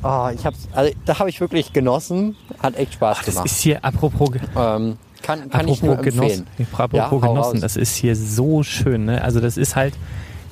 Oh, 0.02 0.28
ich 0.34 0.44
hab's, 0.44 0.68
also, 0.72 0.92
da 1.06 1.18
habe 1.18 1.30
ich 1.30 1.40
wirklich 1.40 1.72
genossen. 1.72 2.36
Hat 2.62 2.76
echt 2.76 2.94
Spaß 2.94 3.18
Das 3.18 3.26
gemacht. 3.34 3.46
ist 3.46 3.60
hier, 3.60 3.82
apropos, 3.84 4.30
ähm, 4.56 4.98
kann 5.22 5.48
kann 5.48 5.68
ich 5.68 5.82
nur 5.82 5.94
apropos 5.94 6.14
empfehlen. 6.14 6.46
Genossen, 6.56 6.74
apropos 6.74 6.98
Ja, 6.98 7.08
Genossen, 7.08 7.52
raus. 7.52 7.60
das 7.62 7.76
ist 7.76 7.96
hier 7.96 8.14
so 8.14 8.62
schön. 8.62 9.06
Ne? 9.06 9.22
Also 9.22 9.40
das 9.40 9.56
ist 9.56 9.76
halt 9.76 9.94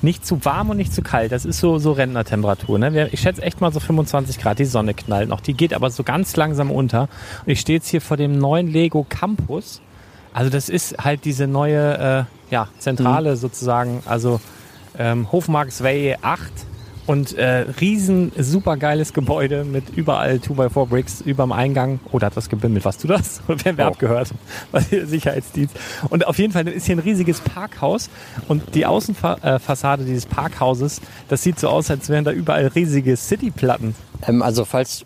nicht 0.03 0.25
zu 0.25 0.43
warm 0.45 0.69
und 0.69 0.77
nicht 0.77 0.93
zu 0.93 1.01
kalt. 1.01 1.31
Das 1.31 1.45
ist 1.45 1.59
so, 1.59 1.79
so 1.79 1.93
Rentnertemperatur. 1.93 2.77
Ne? 2.77 3.09
Ich 3.11 3.21
schätze 3.21 3.41
echt 3.41 3.61
mal 3.61 3.71
so 3.73 3.79
25 3.79 4.37
Grad. 4.39 4.59
Die 4.59 4.65
Sonne 4.65 4.93
knallt 4.93 5.29
noch. 5.29 5.41
Die 5.41 5.53
geht 5.53 5.73
aber 5.73 5.89
so 5.89 6.03
ganz 6.03 6.35
langsam 6.35 6.69
unter. 6.69 7.03
Und 7.45 7.51
ich 7.51 7.59
stehe 7.59 7.77
jetzt 7.79 7.87
hier 7.87 8.01
vor 8.01 8.17
dem 8.17 8.37
neuen 8.37 8.67
Lego 8.67 9.05
Campus. 9.07 9.81
Also 10.33 10.49
das 10.49 10.69
ist 10.69 10.97
halt 11.03 11.25
diese 11.25 11.47
neue 11.47 11.97
äh, 12.49 12.53
ja, 12.53 12.67
Zentrale 12.79 13.31
Mhm. 13.31 13.35
sozusagen. 13.37 14.03
Also 14.05 14.39
ähm, 14.97 15.31
Hofmarksway 15.31 16.17
8 16.21 16.41
und 17.05 17.37
äh, 17.37 17.65
riesen 17.81 18.31
supergeiles 18.37 19.13
Gebäude 19.13 19.63
mit 19.65 19.89
überall 19.95 20.35
2x4 20.35 20.85
Bricks 20.87 21.21
überm 21.21 21.51
Eingang. 21.51 21.99
Oh, 22.11 22.19
da 22.19 22.27
hat 22.27 22.37
was 22.37 22.49
gebimmelt. 22.49 22.85
Was 22.85 22.97
du 22.97 23.07
das? 23.07 23.41
Oder 23.47 23.63
werden 23.65 23.77
wir 23.77 23.85
Oh. 23.85 23.89
abgehört? 23.89 24.33
Was 24.71 24.89
hier 24.89 25.05
Sicherheitsdienst. 25.05 25.75
Und 26.09 26.25
auf 26.27 26.37
jeden 26.39 26.53
Fall 26.53 26.67
ist 26.67 26.85
hier 26.85 26.95
ein 26.95 26.99
riesiges 26.99 27.41
Parkhaus 27.41 28.09
und 28.47 28.75
die 28.75 28.85
Außenfassade 28.85 30.05
dieses 30.05 30.25
Parkhauses, 30.25 31.01
das 31.27 31.43
sieht 31.43 31.59
so 31.59 31.69
aus, 31.69 31.89
als 31.91 32.09
wären 32.09 32.23
da 32.23 32.31
überall 32.31 32.67
riesige 32.67 33.15
Cityplatten. 33.17 33.95
Ähm, 34.27 34.41
also 34.41 34.63
falls 34.65 35.03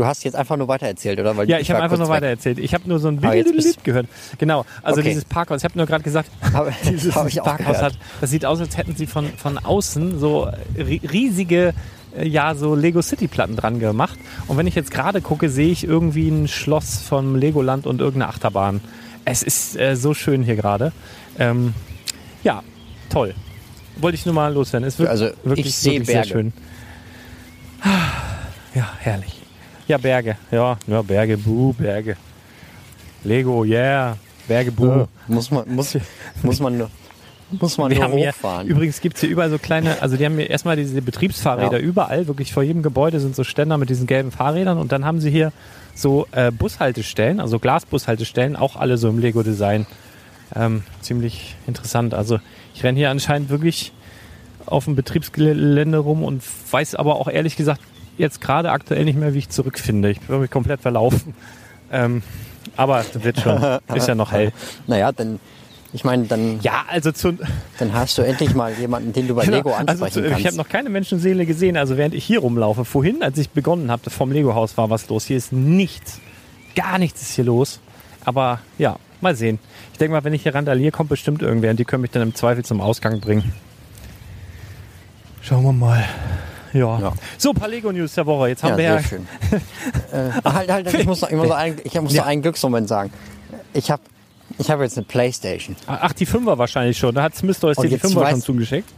du 0.00 0.06
hast 0.06 0.24
jetzt 0.24 0.34
einfach 0.34 0.56
nur 0.56 0.66
weitererzählt, 0.68 1.20
oder? 1.20 1.36
Weil 1.36 1.48
Ja, 1.48 1.58
ich 1.58 1.68
habe 1.70 1.78
war 1.78 1.84
einfach 1.84 1.98
nur 1.98 2.06
weg. 2.08 2.14
weiter 2.16 2.26
erzählt. 2.26 2.58
Ich 2.58 2.72
habe 2.74 2.88
nur 2.88 2.98
so 2.98 3.08
ein 3.08 3.18
bist- 3.20 3.66
Lied 3.66 3.84
gehört. 3.84 4.06
Genau, 4.38 4.64
also 4.82 5.00
Okay. 5.00 5.10
dieses 5.10 5.24
Parkhaus. 5.24 5.58
Ich 5.60 5.64
habe 5.64 5.76
nur 5.76 5.86
gerade 5.86 6.02
gesagt, 6.02 6.30
Aber- 6.54 6.72
dieses 6.90 7.14
ich 7.28 7.40
Parkhaus 7.42 7.82
hat, 7.82 7.92
das 8.20 8.30
sieht 8.30 8.44
aus, 8.46 8.60
als 8.60 8.76
hätten 8.76 8.96
sie 8.96 9.06
von, 9.06 9.26
von 9.36 9.58
außen 9.58 10.18
so 10.18 10.48
ri- 10.76 11.02
riesige, 11.10 11.74
äh, 12.16 12.26
ja, 12.26 12.54
so 12.54 12.74
Lego 12.74 13.02
City 13.02 13.28
Platten 13.28 13.56
dran 13.56 13.78
gemacht. 13.78 14.18
Und 14.48 14.56
wenn 14.56 14.66
ich 14.66 14.74
jetzt 14.74 14.90
gerade 14.90 15.20
gucke, 15.20 15.48
sehe 15.50 15.70
ich 15.70 15.84
irgendwie 15.84 16.28
ein 16.28 16.48
Schloss 16.48 16.98
vom 17.02 17.36
Legoland 17.36 17.86
und 17.86 18.00
irgendeine 18.00 18.30
Achterbahn. 18.32 18.80
Es 19.26 19.42
ist 19.42 19.76
äh, 19.78 19.96
so 19.96 20.14
schön 20.14 20.42
hier 20.42 20.56
gerade. 20.56 20.92
Ähm, 21.38 21.74
ja, 22.42 22.62
toll. 23.10 23.34
Wollte 23.96 24.14
ich 24.16 24.24
nur 24.24 24.34
mal 24.34 24.52
loswerden. 24.52 24.88
Es 24.88 24.98
wird 24.98 25.10
Also, 25.10 25.28
wirklich, 25.44 25.66
ich 25.66 25.74
sehe 25.76 25.92
wirklich 26.00 26.06
sehr 26.06 26.14
Berge. 26.22 26.28
schön. 26.30 26.52
Ja, 28.74 28.88
herrlich. 28.98 29.42
Ja, 29.90 29.98
Berge. 29.98 30.36
Ja, 30.52 30.76
ja, 30.86 31.02
Berge, 31.02 31.36
buh, 31.36 31.72
Berge. 31.72 32.16
Lego, 33.24 33.64
yeah. 33.64 34.16
Berge, 34.46 34.70
buh. 34.70 35.06
Muss 35.26 35.50
man, 35.50 35.64
muss, 35.74 35.98
muss 36.44 36.60
man 36.60 36.78
nur, 36.78 36.90
muss 37.50 37.76
man 37.76 37.90
nur 37.92 38.00
haben 38.00 38.12
hier, 38.16 38.28
hochfahren. 38.28 38.68
übrigens 38.68 39.00
gibt's 39.00 39.20
hier 39.20 39.28
überall 39.28 39.50
so 39.50 39.58
kleine, 39.58 40.00
also 40.00 40.16
die 40.16 40.24
haben 40.24 40.36
hier 40.36 40.48
erstmal 40.48 40.76
diese 40.76 41.02
Betriebsfahrräder 41.02 41.78
Ja. 41.80 41.84
überall, 41.84 42.28
wirklich 42.28 42.52
vor 42.52 42.62
jedem 42.62 42.84
Gebäude 42.84 43.18
sind 43.18 43.34
so 43.34 43.42
Ständer 43.42 43.78
mit 43.78 43.90
diesen 43.90 44.06
gelben 44.06 44.30
Fahrrädern 44.30 44.78
und 44.78 44.92
dann 44.92 45.04
haben 45.04 45.20
sie 45.20 45.30
hier 45.30 45.52
so 45.96 46.28
äh, 46.30 46.52
Bushaltestellen, 46.52 47.40
also 47.40 47.58
Glasbushaltestellen, 47.58 48.54
auch 48.54 48.76
alle 48.76 48.96
so 48.96 49.08
im 49.08 49.18
Lego-Design. 49.18 49.86
Ähm, 50.54 50.84
ziemlich 51.00 51.56
interessant. 51.66 52.14
Also 52.14 52.38
ich 52.74 52.84
renne 52.84 52.96
hier 52.96 53.10
anscheinend 53.10 53.50
wirklich 53.50 53.92
auf 54.66 54.84
dem 54.84 54.94
Betriebsgelände 54.94 55.98
rum 55.98 56.22
und 56.22 56.42
weiß 56.70 56.94
aber 56.94 57.16
auch 57.16 57.26
ehrlich 57.26 57.56
gesagt 57.56 57.80
jetzt 58.20 58.40
gerade 58.40 58.70
aktuell 58.70 59.04
nicht 59.04 59.18
mehr, 59.18 59.34
wie 59.34 59.38
ich 59.38 59.48
zurückfinde. 59.48 60.10
Ich 60.10 60.20
bin 60.20 60.40
mich 60.40 60.50
komplett 60.50 60.80
verlaufen. 60.80 61.34
Ähm, 61.92 62.22
aber 62.76 63.04
das 63.12 63.24
wird 63.24 63.40
schon. 63.40 63.60
Ist 63.94 64.08
ja 64.08 64.14
noch 64.14 64.32
hell. 64.32 64.52
Naja, 64.86 65.10
dann, 65.12 65.40
ich 65.92 66.04
meine, 66.04 66.26
dann, 66.26 66.60
Ja, 66.60 66.84
also 66.88 67.10
zu, 67.10 67.36
dann 67.78 67.92
hast 67.92 68.16
du 68.18 68.22
endlich 68.22 68.54
mal 68.54 68.72
jemanden, 68.74 69.12
den 69.12 69.26
du 69.26 69.34
bei 69.34 69.44
Lego 69.44 69.70
also 69.70 69.90
ansprechen 70.04 70.12
zu, 70.12 70.24
ich 70.24 70.30
kannst. 70.30 70.46
habe 70.46 70.56
noch 70.56 70.68
keine 70.68 70.88
Menschenseele 70.88 71.46
gesehen, 71.46 71.76
also 71.76 71.96
während 71.96 72.14
ich 72.14 72.24
hier 72.24 72.40
rumlaufe. 72.40 72.84
Vorhin, 72.84 73.22
als 73.22 73.38
ich 73.38 73.50
begonnen 73.50 73.90
habe, 73.90 74.08
vom 74.10 74.30
Lego-Haus 74.30 74.76
war 74.76 74.90
was 74.90 75.08
los. 75.08 75.24
Hier 75.24 75.36
ist 75.36 75.52
nichts. 75.52 76.20
Gar 76.76 76.98
nichts 76.98 77.22
ist 77.22 77.34
hier 77.34 77.44
los. 77.44 77.80
Aber 78.24 78.60
ja, 78.78 78.96
mal 79.20 79.34
sehen. 79.34 79.58
Ich 79.92 79.98
denke 79.98 80.12
mal, 80.12 80.22
wenn 80.24 80.32
ich 80.32 80.42
hier 80.42 80.54
randaliere, 80.54 80.92
kommt 80.92 81.08
bestimmt 81.08 81.42
irgendwer 81.42 81.70
und 81.72 81.78
die 81.78 81.84
können 81.84 82.02
mich 82.02 82.10
dann 82.12 82.22
im 82.22 82.34
Zweifel 82.34 82.64
zum 82.64 82.80
Ausgang 82.80 83.20
bringen. 83.20 83.52
Schauen 85.42 85.64
wir 85.64 85.72
mal. 85.72 86.04
Ja. 86.72 86.98
Ja. 87.00 87.12
So, 87.38 87.50
ein 87.50 87.56
paar 87.56 87.68
Lego-News 87.68 88.14
der 88.14 88.26
Woche. 88.26 88.48
Jetzt 88.48 88.62
haben 88.62 88.72
ja, 88.72 88.76
wir 88.78 88.84
ja. 88.84 88.98
sehr 88.98 89.08
schön. 89.08 89.28
äh, 90.12 90.30
halt, 90.44 90.70
halt, 90.70 90.94
ich 90.94 91.06
muss 91.06 91.20
noch, 91.20 91.30
ich 91.30 91.36
muss 91.36 91.48
noch, 91.48 91.56
einen, 91.56 91.78
ich 91.82 92.00
muss 92.00 92.14
noch 92.14 92.26
einen 92.26 92.42
Glücksmoment 92.42 92.88
sagen. 92.88 93.12
Ich 93.72 93.90
habe 93.90 94.02
ich 94.58 94.70
hab 94.70 94.80
jetzt 94.80 94.96
eine 94.96 95.06
Playstation. 95.06 95.76
Ach, 95.86 96.12
die 96.12 96.26
Fünfer 96.26 96.58
wahrscheinlich 96.58 96.98
schon. 96.98 97.14
Da 97.14 97.22
hat 97.22 97.34
Smith 97.34 97.58
dir 97.60 97.72
die 97.74 97.88
jetzt 97.88 98.02
Fünfer 98.02 98.22
weiß- 98.22 98.30
schon 98.30 98.42
zugeschickt. 98.42 98.88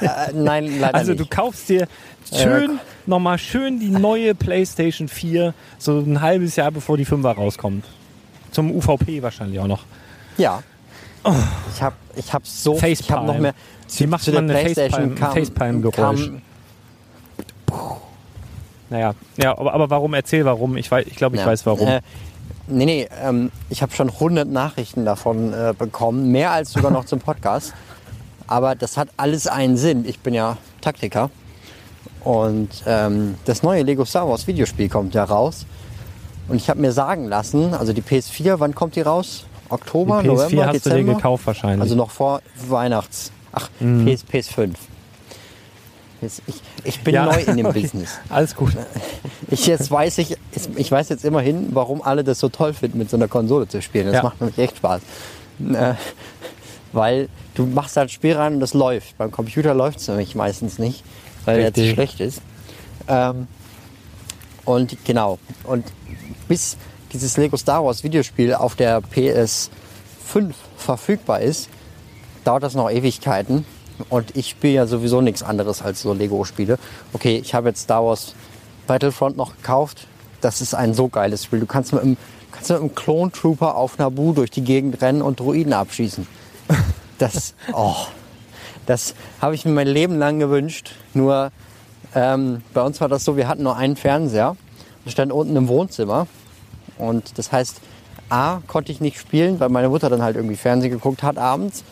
Äh, 0.00 0.32
nein, 0.34 0.80
leider 0.80 0.94
Also 0.98 1.14
du 1.14 1.20
nicht. 1.20 1.30
kaufst 1.30 1.68
dir 1.68 1.88
schön, 2.32 2.78
nochmal 3.06 3.38
schön 3.38 3.80
die 3.80 3.90
neue 3.90 4.34
PlayStation 4.34 5.08
4, 5.08 5.54
so 5.78 5.98
ein 5.98 6.20
halbes 6.20 6.56
Jahr 6.56 6.70
bevor 6.70 6.96
die 6.96 7.06
5er 7.06 7.34
rauskommt. 7.34 7.84
Zum 8.50 8.70
UVP 8.74 9.22
wahrscheinlich 9.22 9.60
auch 9.60 9.66
noch. 9.66 9.84
Ja. 10.36 10.62
Ich 11.74 11.82
habe 11.82 11.96
ich 12.16 12.32
hab 12.32 12.46
so, 12.46 12.80
ich 12.82 13.10
habe 13.10 13.26
noch 13.26 13.38
mehr. 13.38 13.54
Wie 13.96 14.06
macht 14.06 14.26
man 14.32 14.36
eine 14.50 14.52
PlayStation 14.52 15.16
Facepalm- 15.16 15.32
Facepalm-Geräusch? 15.34 16.26
kam- 16.26 16.42
Naja, 18.90 19.14
ja, 19.36 19.56
aber, 19.56 19.72
aber 19.72 19.90
warum? 19.90 20.14
Erzähl 20.14 20.44
warum. 20.44 20.76
Ich, 20.76 20.90
weiß, 20.90 21.06
ich 21.06 21.16
glaube, 21.16 21.36
ich 21.36 21.42
Ja. 21.42 21.46
weiß 21.48 21.64
warum. 21.66 21.86
Äh, 21.86 22.00
nee, 22.66 22.84
nee, 22.86 23.08
ähm, 23.22 23.52
ich 23.68 23.82
habe 23.82 23.92
schon 23.94 24.10
100 24.10 24.48
Nachrichten 24.48 25.04
davon 25.04 25.52
äh, 25.52 25.74
bekommen, 25.78 26.32
mehr 26.32 26.50
als 26.50 26.72
sogar 26.72 26.90
noch 26.90 27.04
zum 27.04 27.20
Podcast. 27.20 27.72
Aber 28.48 28.74
das 28.74 28.96
hat 28.96 29.08
alles 29.16 29.46
einen 29.46 29.76
Sinn. 29.76 30.04
Ich 30.06 30.18
bin 30.18 30.34
ja 30.34 30.56
Taktiker. 30.80 31.30
Und 32.24 32.68
ähm, 32.86 33.36
das 33.44 33.62
neue 33.62 33.82
Lego 33.84 34.04
Star 34.04 34.28
Wars 34.28 34.46
Videospiel 34.46 34.88
kommt 34.88 35.14
ja 35.14 35.22
raus. 35.24 35.66
Und 36.48 36.56
ich 36.56 36.68
habe 36.68 36.80
mir 36.80 36.90
sagen 36.92 37.28
lassen, 37.28 37.74
also 37.74 37.92
die 37.92 38.02
PS4, 38.02 38.56
wann 38.58 38.74
kommt 38.74 38.96
die 38.96 39.02
raus? 39.02 39.44
Oktober, 39.68 40.20
die 40.22 40.28
PS4 40.28 40.32
November, 40.32 40.66
hast 40.66 40.74
Dezember? 40.74 40.98
du 40.98 41.04
dir 41.04 41.14
gekauft 41.14 41.46
wahrscheinlich. 41.46 41.80
Also 41.82 41.94
noch 41.94 42.10
vor 42.10 42.42
Weihnachts. 42.68 43.30
Ach, 43.52 43.68
Mhm. 43.80 44.06
PS, 44.06 44.24
PS5. 44.24 44.74
Jetzt- 46.20 46.42
Ich, 46.46 46.54
ich 46.84 47.00
bin 47.00 47.14
Ja, 47.14 47.24
neu 47.26 47.40
in 47.42 47.56
dem. 47.56 47.72
Business. 47.72 48.18
Alles 48.28 48.54
gut. 48.54 48.72
Ich 49.52 49.66
jetzt 49.66 49.90
weiß 49.90 50.18
ich, 50.18 50.36
ich 50.76 50.92
weiß 50.92 51.08
jetzt 51.08 51.24
immerhin, 51.24 51.74
warum 51.74 52.02
alle 52.02 52.22
das 52.22 52.38
so 52.38 52.48
toll 52.48 52.72
finden, 52.72 52.98
mit 52.98 53.10
so 53.10 53.16
einer 53.16 53.26
Konsole 53.26 53.66
zu 53.66 53.82
spielen. 53.82 54.06
Das 54.06 54.14
Ja. 54.16 54.22
macht 54.22 54.40
nämlich 54.40 54.58
echt 54.58 54.76
Spaß. 54.76 55.00
Äh, 55.72 55.94
weil 56.92 57.28
du 57.54 57.66
machst 57.66 57.96
halt 57.96 58.10
Spiel 58.12 58.34
rein 58.36 58.54
und 58.54 58.60
das 58.60 58.74
läuft. 58.74 59.18
Beim 59.18 59.32
Computer 59.32 59.74
läuft 59.74 59.98
es 59.98 60.06
nämlich 60.08 60.34
meistens 60.36 60.78
nicht, 60.78 61.02
weil 61.46 61.58
er 61.60 61.74
zu 61.74 61.80
Richtig. 61.80 61.94
schlecht 61.94 62.20
ist. 62.20 62.42
Ähm, 63.08 63.48
und 64.64 65.04
genau. 65.04 65.38
Und 65.64 65.84
bis 66.46 66.76
dieses 67.12 67.36
Lego 67.36 67.56
Star 67.56 67.84
Wars 67.84 68.04
Videospiel 68.04 68.54
auf 68.54 68.76
der 68.76 69.00
PS5 69.02 70.52
verfügbar 70.76 71.40
ist, 71.40 71.68
dauert 72.44 72.62
das 72.62 72.74
noch 72.74 72.90
Ewigkeiten. 72.90 73.64
Und 74.08 74.36
ich 74.36 74.48
spiele 74.48 74.74
ja 74.74 74.86
sowieso 74.86 75.20
nichts 75.20 75.42
anderes 75.42 75.82
als 75.82 76.00
so 76.00 76.14
Lego-Spiele. 76.14 76.78
Okay, 77.12 77.38
ich 77.42 77.54
habe 77.54 77.68
jetzt 77.68 77.82
Star 77.82 78.04
Wars 78.04 78.34
Battlefront 78.86 79.36
noch 79.36 79.56
gekauft. 79.56 80.06
Das 80.40 80.60
ist 80.60 80.74
ein 80.74 80.94
so 80.94 81.08
geiles 81.08 81.44
Spiel. 81.44 81.60
Du 81.60 81.66
kannst 81.66 81.92
mit 81.92 82.02
einem, 82.02 82.16
kannst 82.50 82.70
mit 82.70 82.80
einem 82.80 82.94
Clone 82.94 83.30
Trooper 83.30 83.76
auf 83.76 83.98
Naboo 83.98 84.32
durch 84.32 84.50
die 84.50 84.62
Gegend 84.62 85.02
rennen 85.02 85.22
und 85.22 85.40
Droiden 85.40 85.72
abschießen. 85.72 86.26
Das, 87.18 87.52
oh, 87.74 88.06
das 88.86 89.14
habe 89.42 89.54
ich 89.54 89.66
mir 89.66 89.72
mein 89.72 89.86
Leben 89.86 90.18
lang 90.18 90.38
gewünscht. 90.38 90.92
Nur 91.12 91.52
ähm, 92.14 92.62
bei 92.72 92.80
uns 92.80 92.98
war 93.02 93.10
das 93.10 93.24
so, 93.24 93.36
wir 93.36 93.46
hatten 93.46 93.62
nur 93.62 93.76
einen 93.76 93.96
Fernseher. 93.96 94.56
Der 95.04 95.10
stand 95.10 95.30
unten 95.30 95.54
im 95.54 95.68
Wohnzimmer. 95.68 96.26
Und 96.96 97.38
das 97.38 97.52
heißt, 97.52 97.80
A, 98.30 98.60
konnte 98.66 98.92
ich 98.92 99.00
nicht 99.00 99.18
spielen, 99.18 99.60
weil 99.60 99.68
meine 99.68 99.88
Mutter 99.88 100.08
dann 100.08 100.22
halt 100.22 100.36
irgendwie 100.36 100.56
Fernsehen 100.56 100.90
geguckt 100.90 101.22
hat 101.22 101.36
abends. 101.36 101.84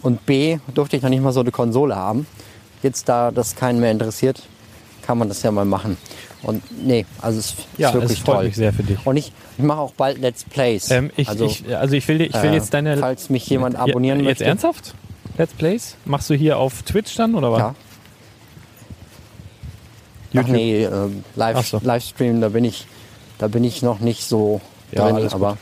Und 0.00 0.24
B, 0.24 0.58
durfte 0.74 0.96
ich 0.96 1.02
noch 1.02 1.10
nicht 1.10 1.22
mal 1.22 1.32
so 1.32 1.40
eine 1.40 1.50
Konsole 1.50 1.94
haben. 1.96 2.26
Jetzt, 2.82 3.08
da 3.08 3.30
das 3.30 3.54
keinen 3.54 3.78
mehr 3.80 3.90
interessiert, 3.90 4.42
kann 5.02 5.18
man 5.18 5.28
das 5.28 5.42
ja 5.42 5.50
mal 5.50 5.64
machen. 5.64 5.96
Und 6.42 6.62
nee, 6.84 7.06
also 7.20 7.38
es 7.38 7.54
Ja, 7.78 7.88
ist 7.88 7.94
wirklich 7.94 8.18
es 8.18 8.24
freut 8.24 8.36
toll. 8.36 8.44
mich 8.46 8.56
sehr 8.56 8.72
für 8.72 8.82
dich. 8.82 8.98
Und 9.04 9.16
ich, 9.16 9.32
ich 9.58 9.64
mache 9.64 9.78
auch 9.78 9.92
bald 9.92 10.18
Let's 10.18 10.44
Plays. 10.44 10.90
Ähm, 10.90 11.10
ich, 11.16 11.28
also, 11.28 11.44
ich, 11.46 11.64
also 11.76 11.94
ich 11.94 12.06
will, 12.08 12.20
ich 12.22 12.34
will 12.34 12.50
äh, 12.50 12.54
jetzt 12.54 12.74
deine... 12.74 12.96
falls 12.96 13.30
mich 13.30 13.46
jemand 13.48 13.76
abonnieren 13.76 14.18
ja, 14.18 14.24
möchte. 14.24 14.44
Jetzt 14.44 14.48
ernsthaft? 14.48 14.94
Let's 15.38 15.52
Plays? 15.54 15.96
Machst 16.04 16.28
du 16.30 16.34
hier 16.34 16.58
auf 16.58 16.82
Twitch 16.82 17.14
dann 17.16 17.34
oder 17.34 17.52
was? 17.52 17.58
Ja. 17.60 17.74
Ach 20.30 20.34
YouTube. 20.34 20.50
nee, 20.50 20.84
ähm, 20.84 21.24
Live, 21.36 21.56
Ach 21.58 21.64
so. 21.64 21.80
Livestream, 21.82 22.40
da 22.40 22.48
bin 22.48 22.64
ich, 22.64 22.86
da 23.38 23.48
bin 23.48 23.64
ich 23.64 23.82
noch 23.82 24.00
nicht 24.00 24.24
so 24.24 24.60
Ja, 24.90 25.10
drin, 25.12 25.28
aber 25.30 25.58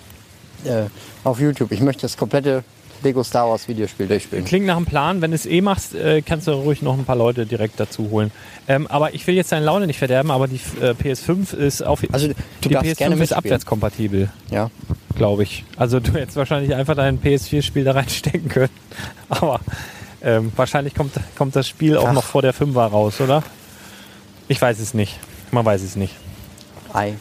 äh, 0.65 0.85
auf 1.25 1.41
YouTube. 1.41 1.73
Ich 1.73 1.81
möchte 1.81 2.03
das 2.03 2.17
komplette 2.17 2.63
Lego 3.03 3.23
Star 3.23 3.49
Wars 3.49 3.67
Videospiel 3.69 4.07
durchspielen. 4.07 4.45
Klingt 4.45 4.67
nach 4.67 4.77
einem 4.77 4.87
Plan. 4.87 5.21
Wenn 5.21 5.31
du 5.31 5.35
es 5.35 5.47
eh 5.47 5.61
machst, 5.61 5.95
äh, 5.95 6.23
kannst 6.23 6.47
du 6.47 6.53
ruhig 6.53 6.83
noch 6.83 6.99
ein 6.99 7.05
paar 7.05 7.17
Leute 7.17 7.47
direkt 7.47 7.81
dazu 7.81 8.11
holen. 8.11 8.31
Ähm, 8.69 8.87
aber 8.87 9.15
ich 9.15 9.27
will 9.27 9.35
jetzt 9.35 9.53
deine 9.53 9.65
Laune 9.65 9.87
nicht 9.87 9.99
verderben, 9.99 10.31
aber 10.31 10.49
die 10.49 10.61
äh, 10.81 10.91
PS5 10.91 11.55
ist 11.57 11.83
auf 11.83 12.03
Also 12.13 12.29
du 12.29 12.35
die 12.65 12.69
darfst 12.71 12.91
PS5 12.93 12.97
gerne 12.97 13.23
ist 13.23 13.33
abwärtskompatibel, 13.33 14.31
Ja. 14.51 14.71
glaube 15.17 15.43
ich. 15.45 15.65
Also 15.77 16.01
du 16.01 16.13
hättest 16.13 16.37
wahrscheinlich 16.37 16.75
einfach 16.75 16.95
dein 16.95 17.21
PS4-Spiel 17.21 17.85
da 17.85 17.93
reinstecken 17.93 18.49
können. 18.49 18.71
Aber 19.29 19.61
ähm, 20.23 20.53
wahrscheinlich 20.57 20.95
kommt, 20.95 21.13
kommt 21.37 21.57
das 21.57 21.67
Spiel 21.69 21.97
auch 21.97 22.09
Ach. 22.09 22.13
noch 22.13 22.25
vor 22.25 22.43
der 22.43 22.55
5er 22.55 22.87
raus, 22.89 23.21
oder? 23.21 23.43
Ich 24.49 24.61
weiß 24.61 24.79
es 24.81 24.95
nicht. 24.95 25.17
Man 25.53 25.65
weiß 25.65 25.83
es 25.83 25.97
nicht. 25.97 26.15
I, 26.95 27.15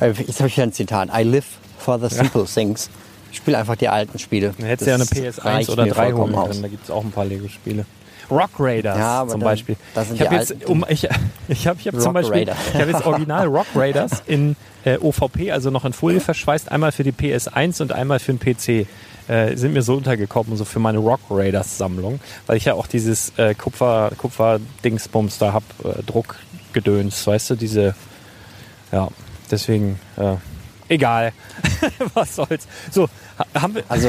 äh, 0.00 0.10
jetzt 0.10 0.40
habe 0.40 0.48
ich 0.48 0.60
ein 0.60 0.72
Zitat. 0.72 1.10
I 1.16 1.22
live 1.22 1.44
for 1.78 1.98
the 2.00 2.14
simple 2.14 2.44
things. 2.44 2.90
Ich 3.34 3.38
spiele 3.38 3.58
einfach 3.58 3.74
die 3.74 3.88
alten 3.88 4.16
Spiele. 4.20 4.54
Dann 4.56 4.68
hättest 4.68 4.86
du 4.86 4.90
ja 4.90 4.94
eine 4.94 5.04
Das 5.06 5.12
PS1 5.12 5.44
reicht 5.44 5.68
oder 5.68 5.86
mir 5.86 5.90
3 5.92 6.04
vollkommen 6.04 6.36
holen 6.36 6.50
können. 6.50 6.62
Da 6.62 6.68
gibt 6.68 6.84
es 6.84 6.90
auch 6.92 7.02
ein 7.02 7.10
paar 7.10 7.24
Lego-Spiele. 7.24 7.84
Rock 8.30 8.50
Raiders 8.60 8.96
Ja, 8.96 9.20
zum 9.22 9.40
dann- 9.40 9.40
Beispiel. 9.40 9.76
das 9.92 10.06
sind 10.06 10.20
ich 10.20 10.24
habe 10.24 10.36
jetzt, 10.36 10.64
um, 10.66 10.84
ich, 10.88 11.08
ich 11.48 11.66
habe 11.66 11.80
ich 11.80 11.88
hab 11.88 12.00
zum 12.00 12.12
Beispiel, 12.12 12.38
Raider. 12.38 12.56
ich 12.72 12.80
habe 12.80 12.92
jetzt 12.92 13.04
original 13.04 13.48
Rock 13.48 13.66
Raiders 13.74 14.22
in 14.26 14.54
äh, 14.84 14.98
OVP, 14.98 15.50
also 15.50 15.70
noch 15.70 15.84
in 15.84 15.92
Folie 15.92 16.20
verschweißt, 16.20 16.70
einmal 16.70 16.92
für 16.92 17.02
die 17.02 17.10
PS1 17.10 17.82
und 17.82 17.90
einmal 17.90 18.20
für 18.20 18.32
den 18.32 18.38
PC. 18.38 18.86
Äh, 19.26 19.56
sind 19.56 19.72
mir 19.72 19.82
so 19.82 19.94
untergekommen, 19.96 20.56
so 20.56 20.64
für 20.64 20.78
meine 20.78 20.98
Rock 20.98 21.20
Raiders 21.28 21.76
Sammlung, 21.76 22.20
weil 22.46 22.56
ich 22.56 22.66
ja 22.66 22.74
auch 22.74 22.86
dieses 22.86 23.32
äh, 23.36 23.54
Kupfer, 23.56 24.12
Kupfer-Dingsbums 24.16 25.38
da 25.38 25.52
hab, 25.52 25.64
äh, 25.84 26.02
Druckgedöns, 26.06 27.26
weißt 27.26 27.50
du, 27.50 27.54
diese, 27.56 27.94
ja, 28.92 29.08
deswegen, 29.50 29.98
äh, 30.18 30.36
egal, 30.94 31.32
was 32.14 32.36
soll's. 32.36 32.66
So, 32.90 33.08
ha- 33.38 33.60
haben 33.60 33.74
wir, 33.76 33.84
Also 33.88 34.08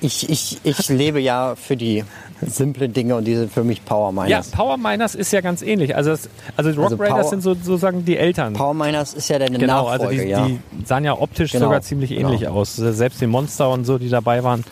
ich, 0.00 0.28
ich, 0.28 0.58
ich 0.62 0.88
lebe 0.90 1.20
ja 1.20 1.54
für 1.56 1.76
die 1.76 2.04
simplen 2.42 2.92
Dinge 2.92 3.16
und 3.16 3.24
die 3.24 3.34
sind 3.34 3.50
für 3.50 3.64
mich 3.64 3.82
Power 3.84 4.12
Ja, 4.14 4.22
Miners. 4.24 4.48
Power 4.50 4.76
Miners 4.76 5.14
ist 5.14 5.32
ja 5.32 5.40
ganz 5.40 5.62
ähnlich. 5.62 5.96
Also, 5.96 6.10
das, 6.10 6.28
also 6.54 6.70
Rock 6.72 6.84
Also 6.92 6.96
Raiders 6.96 7.16
Power- 7.20 7.30
sind 7.30 7.42
so, 7.42 7.54
sozusagen 7.54 8.04
die 8.04 8.18
Eltern. 8.18 8.52
Power 8.52 8.74
Miners 8.74 9.14
ist 9.14 9.28
ja 9.28 9.38
deine 9.38 9.58
genau, 9.58 9.84
Nachfolge, 9.90 10.04
also 10.08 10.22
die, 10.22 10.28
ja. 10.28 10.46
die 10.46 10.58
sahen 10.84 11.04
ja 11.04 11.14
optisch 11.18 11.52
Genau, 11.52 11.64
sogar 11.66 11.80
ziemlich 11.80 12.10
genau. 12.10 12.28
ähnlich 12.28 12.46
aus. 12.46 12.76
Selbst 12.76 13.20
die 13.22 13.26
Monster 13.26 13.70
und 13.70 13.86
so, 13.86 13.96
die 13.96 14.10
dabei 14.10 14.44
waren. 14.44 14.64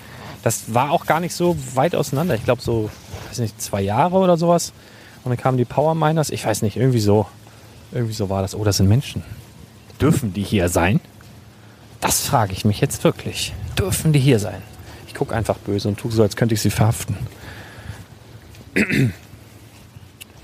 Das 0.43 0.75
war 0.75 0.91
auch 0.91 1.07
gar 1.07 1.21
nicht 1.21 1.35
so 1.35 1.57
weit 1.75 1.95
auseinander. 1.95 2.35
Ich 2.35 2.45
glaube 2.45 2.61
so, 2.61 2.91
weiß 3.31 3.39
nicht, 3.39 3.63
zwei 3.63 3.81
Jahre 3.81 4.19
oder 4.19 4.37
sowas. 4.37 4.75
Und 5.25 5.31
dann 5.31 5.39
kamen 5.39 5.57
die 5.57 5.65
Power 5.65 5.95
Miners. 5.95 6.29
Ich 6.29 6.45
weiß 6.45 6.61
nicht, 6.61 6.77
irgendwie 6.77 7.01
so. 7.01 7.25
Irgendwie 7.93 8.13
so 8.13 8.29
war 8.29 8.43
das. 8.43 8.55
Oh, 8.55 8.63
das 8.63 8.77
sind 8.77 8.89
Menschen. 8.91 9.23
Dürfen 10.03 10.35
die 10.35 10.43
hier 10.43 10.69
sein? 10.69 11.01
Das 12.05 12.27
frage 12.27 12.53
ich 12.53 12.65
mich 12.67 12.81
jetzt 12.81 13.03
wirklich. 13.03 13.55
Dürfen 13.79 14.13
die 14.13 14.19
hier 14.21 14.39
sein? 14.39 14.63
Ich 15.09 15.15
gucke 15.15 15.35
einfach 15.35 15.57
böse 15.59 15.89
und 15.89 15.99
tue 15.99 16.13
so, 16.13 16.23
als 16.23 16.37
könnte 16.37 16.55
ich 16.55 16.61
sie 16.61 16.71
verhaften. 16.71 17.17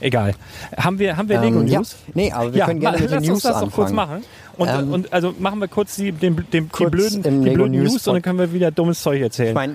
Egal. 0.01 0.35
Haben 0.79 0.99
wir, 0.99 1.17
haben 1.19 1.29
wir 1.29 1.39
Lego 1.41 1.61
ähm, 1.61 1.67
ja. 1.67 1.79
News? 1.81 1.97
Nee, 2.15 2.33
aber 2.33 2.55
wir 2.55 2.65
können 2.65 2.81
gerne 2.81 2.97
ma- 2.97 3.03
mit 3.03 3.11
den 3.13 3.23
News 3.31 3.45
anfangen. 3.45 3.71
kurz 3.73 3.93
machen. 3.93 4.25
Und, 4.57 4.69
Ähm, 4.69 4.93
und 4.93 5.13
also 5.13 5.35
machen 5.39 5.59
wir 5.61 5.69
kurz 5.69 5.97
die, 5.97 6.13
den, 6.13 6.37
den, 6.37 6.47
die 6.51 6.69
kurz 6.69 6.91
blöden, 6.91 7.23
die 7.23 7.29
Lego 7.31 7.55
blöden 7.65 7.73
News, 7.83 7.93
News 7.93 8.09
und 8.09 8.15
dann 8.15 8.23
können 8.23 8.39
wir 8.39 8.53
wieder 8.53 8.71
dummes 8.71 9.03
Zeug 9.03 9.17
Ich 9.17 9.23
erzählen. 9.23 9.55
meine, 9.55 9.75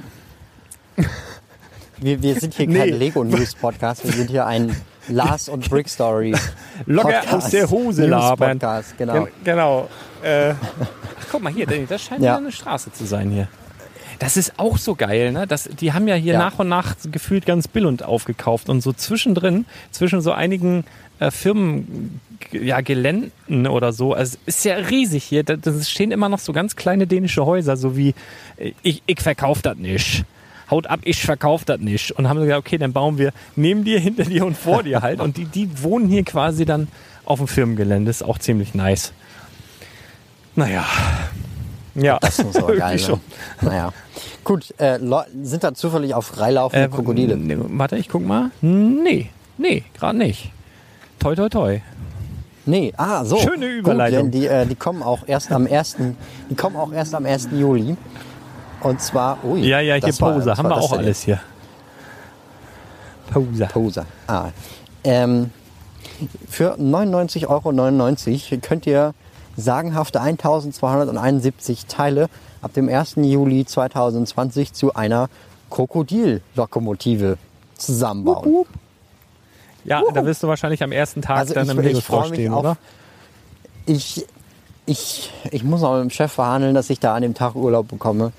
wir, 2.00 2.22
wir 2.24 2.40
sind 2.40 2.56
hier 2.56 2.68
Nee. 2.70 2.78
kein 2.80 2.90
Lego 3.00 3.24
News 3.24 3.54
Podcast, 3.54 4.04
wir 4.04 4.14
sind 4.14 4.32
hier 4.32 4.46
ein 4.48 4.76
Lars 5.08 5.48
und 5.50 5.70
Brick 5.70 5.88
Story 5.90 6.34
Locker 6.88 7.10
Podcast. 7.20 7.34
aus 7.46 7.50
der 7.52 7.70
Hose 7.70 8.06
labern. 8.08 8.58
Podcast, 8.60 8.98
genau. 8.98 9.14
Gen 9.26 9.28
genau. 9.44 9.90
Äh, 10.24 10.54
guck 11.36 11.44
mal 11.44 11.52
hier, 11.54 11.68
das 11.68 12.02
scheint 12.02 12.24
Ja. 12.24 12.38
eine 12.38 12.52
Straße 12.52 12.94
zu 12.94 13.06
sein 13.06 13.30
hier. 13.30 13.48
Das 14.20 14.38
ist 14.38 14.54
auch 14.58 14.78
so 14.78 14.96
geil, 14.96 15.34
ne? 15.34 15.46
Das, 15.46 15.64
die 15.66 15.92
haben 15.92 16.08
ja 16.08 16.16
hier 16.16 16.34
Ja. 16.34 16.40
nach 16.40 16.60
und 16.60 16.70
nach 16.70 16.96
gefühlt 17.12 17.46
ganz 17.46 17.68
Billund 17.68 18.04
aufgekauft 18.04 18.70
und 18.70 18.80
so 18.80 18.94
zwischendrin, 18.94 19.66
zwischen 19.92 20.22
so 20.22 20.32
einigen 20.32 20.86
äh, 21.20 21.32
Firmen, 21.32 22.22
ja, 22.54 22.80
Geländen 22.80 23.68
oder 23.68 23.92
so. 23.92 24.14
Also 24.14 24.38
es 24.46 24.56
ist 24.58 24.66
ja 24.66 24.76
riesig 24.76 25.26
hier. 25.26 25.44
Da, 25.44 25.58
da 25.58 25.74
stehen 25.82 26.12
immer 26.12 26.30
noch 26.30 26.40
so 26.40 26.54
ganz 26.54 26.78
kleine 26.78 27.06
dänische 27.08 27.46
Häuser, 27.46 27.76
so 27.76 27.98
wie 27.98 28.14
äh, 28.56 28.72
ich, 28.82 29.04
ich 29.06 29.20
verkauf 29.20 29.62
das 29.62 29.76
nicht. 29.78 30.24
Haut 30.72 30.88
ab, 30.88 31.02
ich 31.04 31.22
verkauf 31.22 31.66
das 31.66 31.80
nicht. 31.82 32.12
Und 32.12 32.30
haben 32.30 32.40
gesagt, 32.40 32.58
okay, 32.60 32.78
dann 32.78 32.94
bauen 32.94 33.18
wir 33.18 33.34
neben 33.58 33.84
dir, 33.84 34.00
hinter 34.00 34.24
dir 34.24 34.46
und 34.46 34.58
vor 34.58 34.82
dir 34.84 35.02
halt. 35.02 35.20
Und 35.20 35.36
die, 35.36 35.46
die 35.46 35.70
wohnen 35.84 36.08
hier 36.08 36.24
quasi 36.24 36.64
dann 36.64 36.88
auf 37.26 37.40
dem 37.40 37.50
Firmengelände. 37.50 38.10
Ist 38.10 38.24
auch 38.24 38.38
ziemlich 38.40 38.74
nice. 38.74 39.12
Naja. 40.56 40.84
Ja, 41.96 42.18
Das 42.20 42.44
muss 42.44 42.56
aber 42.58 42.76
geil 42.78 42.98
sein. 43.00 43.20
Naja. 43.62 43.92
Gut, 44.44 44.74
äh, 44.80 45.00
sind 45.44 45.64
da 45.64 45.74
zufällig 45.74 46.14
auf 46.14 46.28
freilaufende 46.28 46.86
Äh, 46.86 46.90
Krokodile? 46.90 47.38
Nee, 47.38 47.58
warte, 47.60 47.98
ich 47.98 48.10
guck 48.10 48.26
mal. 48.26 48.52
Nee, 48.62 49.30
nee, 49.58 49.84
gerade 49.98 50.18
nicht. 50.18 50.52
Toi, 51.20 51.36
toi, 51.36 51.50
toi. 51.50 51.82
Nee, 52.66 52.94
ah, 52.98 53.24
so. 53.24 53.38
Schöne 53.38 53.66
Überleitung. 53.68 54.26
Gut, 54.26 54.34
denn 54.34 54.42
die, 54.42 54.48
äh, 54.48 54.66
die 54.66 54.76
kommen 54.76 55.04
auch 55.04 55.20
erst 55.28 55.52
am 55.52 55.68
1. 55.68 55.98
Die 56.50 56.56
kommen 56.56 56.76
auch 56.76 56.92
erst 56.92 57.14
am 57.16 57.26
1. 57.26 57.50
Juli. 57.54 57.96
Und 58.82 59.02
zwar, 59.02 59.38
ui. 59.44 59.62
Ja, 59.62 59.80
ja, 59.80 59.96
hier 59.96 60.02
das 60.02 60.20
war- 60.22 60.34
Haben 60.58 60.70
wir 60.70 60.78
auch 60.78 60.92
alles 60.92 61.24
hier. 61.24 61.40
Pose. 63.32 63.66
Poser. 63.72 64.06
Ah. 64.28 64.50
Ähm, 65.04 65.52
für 66.50 66.76
99,99 66.80 67.48
Euro 67.50 68.60
könnt 68.62 68.88
ihr 68.88 69.14
sagenhafte 69.58 70.20
1271 70.22 71.86
Teile 71.88 72.28
ab 72.62 72.74
dem 72.74 72.90
1. 72.90 73.16
Juli 73.18 73.66
2020 73.66 74.74
zu 74.74 74.94
einer 74.96 75.30
Krokodillokomotive 75.70 77.38
zusammenbauen. 77.78 78.66
Ja, 79.84 80.02
da 80.14 80.26
wirst 80.26 80.42
du 80.44 80.48
wahrscheinlich 80.48 80.82
am 80.84 80.92
ersten 80.92 81.22
Tag 81.22 81.38
Also 81.38 81.54
dann 81.54 81.66
ich- 81.66 81.72
im 81.72 81.78
mich 81.78 82.06
stehen, 82.28 82.54
auf- 82.54 82.60
oder? 82.60 82.78
Ich, 83.86 84.26
ich, 84.86 85.32
ich 85.52 85.64
muss 85.64 85.84
auch 85.84 85.94
mit 85.96 86.02
dem 86.04 86.10
Chef 86.10 86.32
verhandeln, 86.32 86.74
dass 86.74 86.90
ich 86.90 87.00
da 87.00 87.14
an 87.14 87.22
dem 87.22 87.34
Tag 87.36 87.56
Urlaub 87.56 87.88
bekomme. 87.88 88.32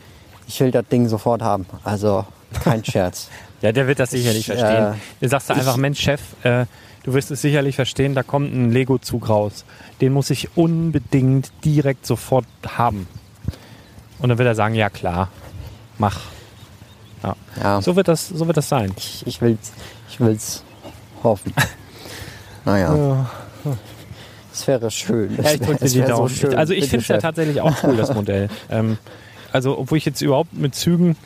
Ich 0.49 0.59
will 0.61 0.71
das 0.73 0.87
Ding 0.89 1.09
sofort 1.09 1.43
haben. 1.43 1.67
Also 1.85 2.25
kein 2.64 2.85
Scherz. 2.85 3.29
Ja, 3.62 3.73
der 3.73 3.87
wird 3.87 4.01
das 4.01 4.11
sicherlich 4.11 4.49
Ich, 4.49 4.55
äh, 4.55 4.59
verstehen. 4.59 5.01
Du 5.21 5.29
sagst 5.29 5.49
da 5.51 5.55
einfach, 5.55 5.77
Mensch, 5.77 6.01
Chef, 6.01 6.21
äh, 6.43 6.67
du 7.07 7.14
wirst 7.14 7.30
es 7.30 7.40
sicherlich 7.40 7.76
verstehen, 7.76 8.14
da 8.14 8.22
kommt 8.22 8.52
ein 8.52 8.70
Lego-Zug 8.70 9.28
raus. 9.28 9.64
Den 10.00 10.12
muss 10.12 10.28
ich 10.28 10.57
unbedingt 10.57 11.50
direkt 11.64 12.04
sofort 12.04 12.46
haben. 12.66 13.09
Und 14.18 14.28
dann 14.28 14.38
wird 14.38 14.46
er 14.46 14.54
sagen, 14.54 14.74
ja 14.74 14.90
klar, 14.90 15.30
mach. 15.98 16.20
Ja. 17.22 17.36
Ja. 17.62 17.80
So 17.80 17.96
wird 17.96 18.09
das, 18.09 18.28
so 18.28 18.46
wird 18.46 18.57
das 18.57 18.68
sein. 18.68 18.92
Ich, 18.96 19.26
ich 19.26 19.40
will's, 19.40 19.72
ich 20.11 20.20
will's 20.20 20.62
hoffen. 21.22 21.54
Naja. 22.64 23.30
Es 24.52 24.66
wäre 24.66 24.90
schön. 24.90 25.36
Ja, 25.40 25.52
ich 25.52 25.61
Es 25.80 25.92
die 25.92 26.00
wäre 26.00 26.09
Daumen. 26.09 26.28
so 26.28 26.34
schön. 26.34 26.54
also 26.57 26.72
ich 26.72 26.88
finde 26.88 27.02
es 27.02 27.07
ja 27.07 27.18
tatsächlich 27.18 27.61
auch 27.61 27.84
cool, 27.84 27.96
das 27.96 28.12
Modell. 28.12 28.48
ähm, 28.70 28.98
also 29.52 29.78
obwohl 29.78 29.98
ich 29.98 30.04
jetzt 30.04 30.20
überhaupt 30.20 30.52
mit 30.52 30.74
Zügen 30.74 31.16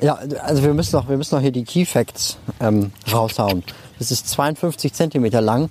Ja, 0.00 0.18
also 0.42 0.62
wir 0.62 0.74
müssen 0.74 0.96
noch, 0.96 1.08
wir 1.08 1.16
müssen 1.16 1.34
noch 1.34 1.42
hier 1.42 1.52
die 1.52 1.64
Key 1.64 1.84
Facts 1.84 2.38
ähm, 2.60 2.92
raushauen. 3.12 3.64
Es 3.98 4.10
ist 4.10 4.28
52 4.28 4.92
Zentimeter 4.92 5.40
lang, 5.40 5.70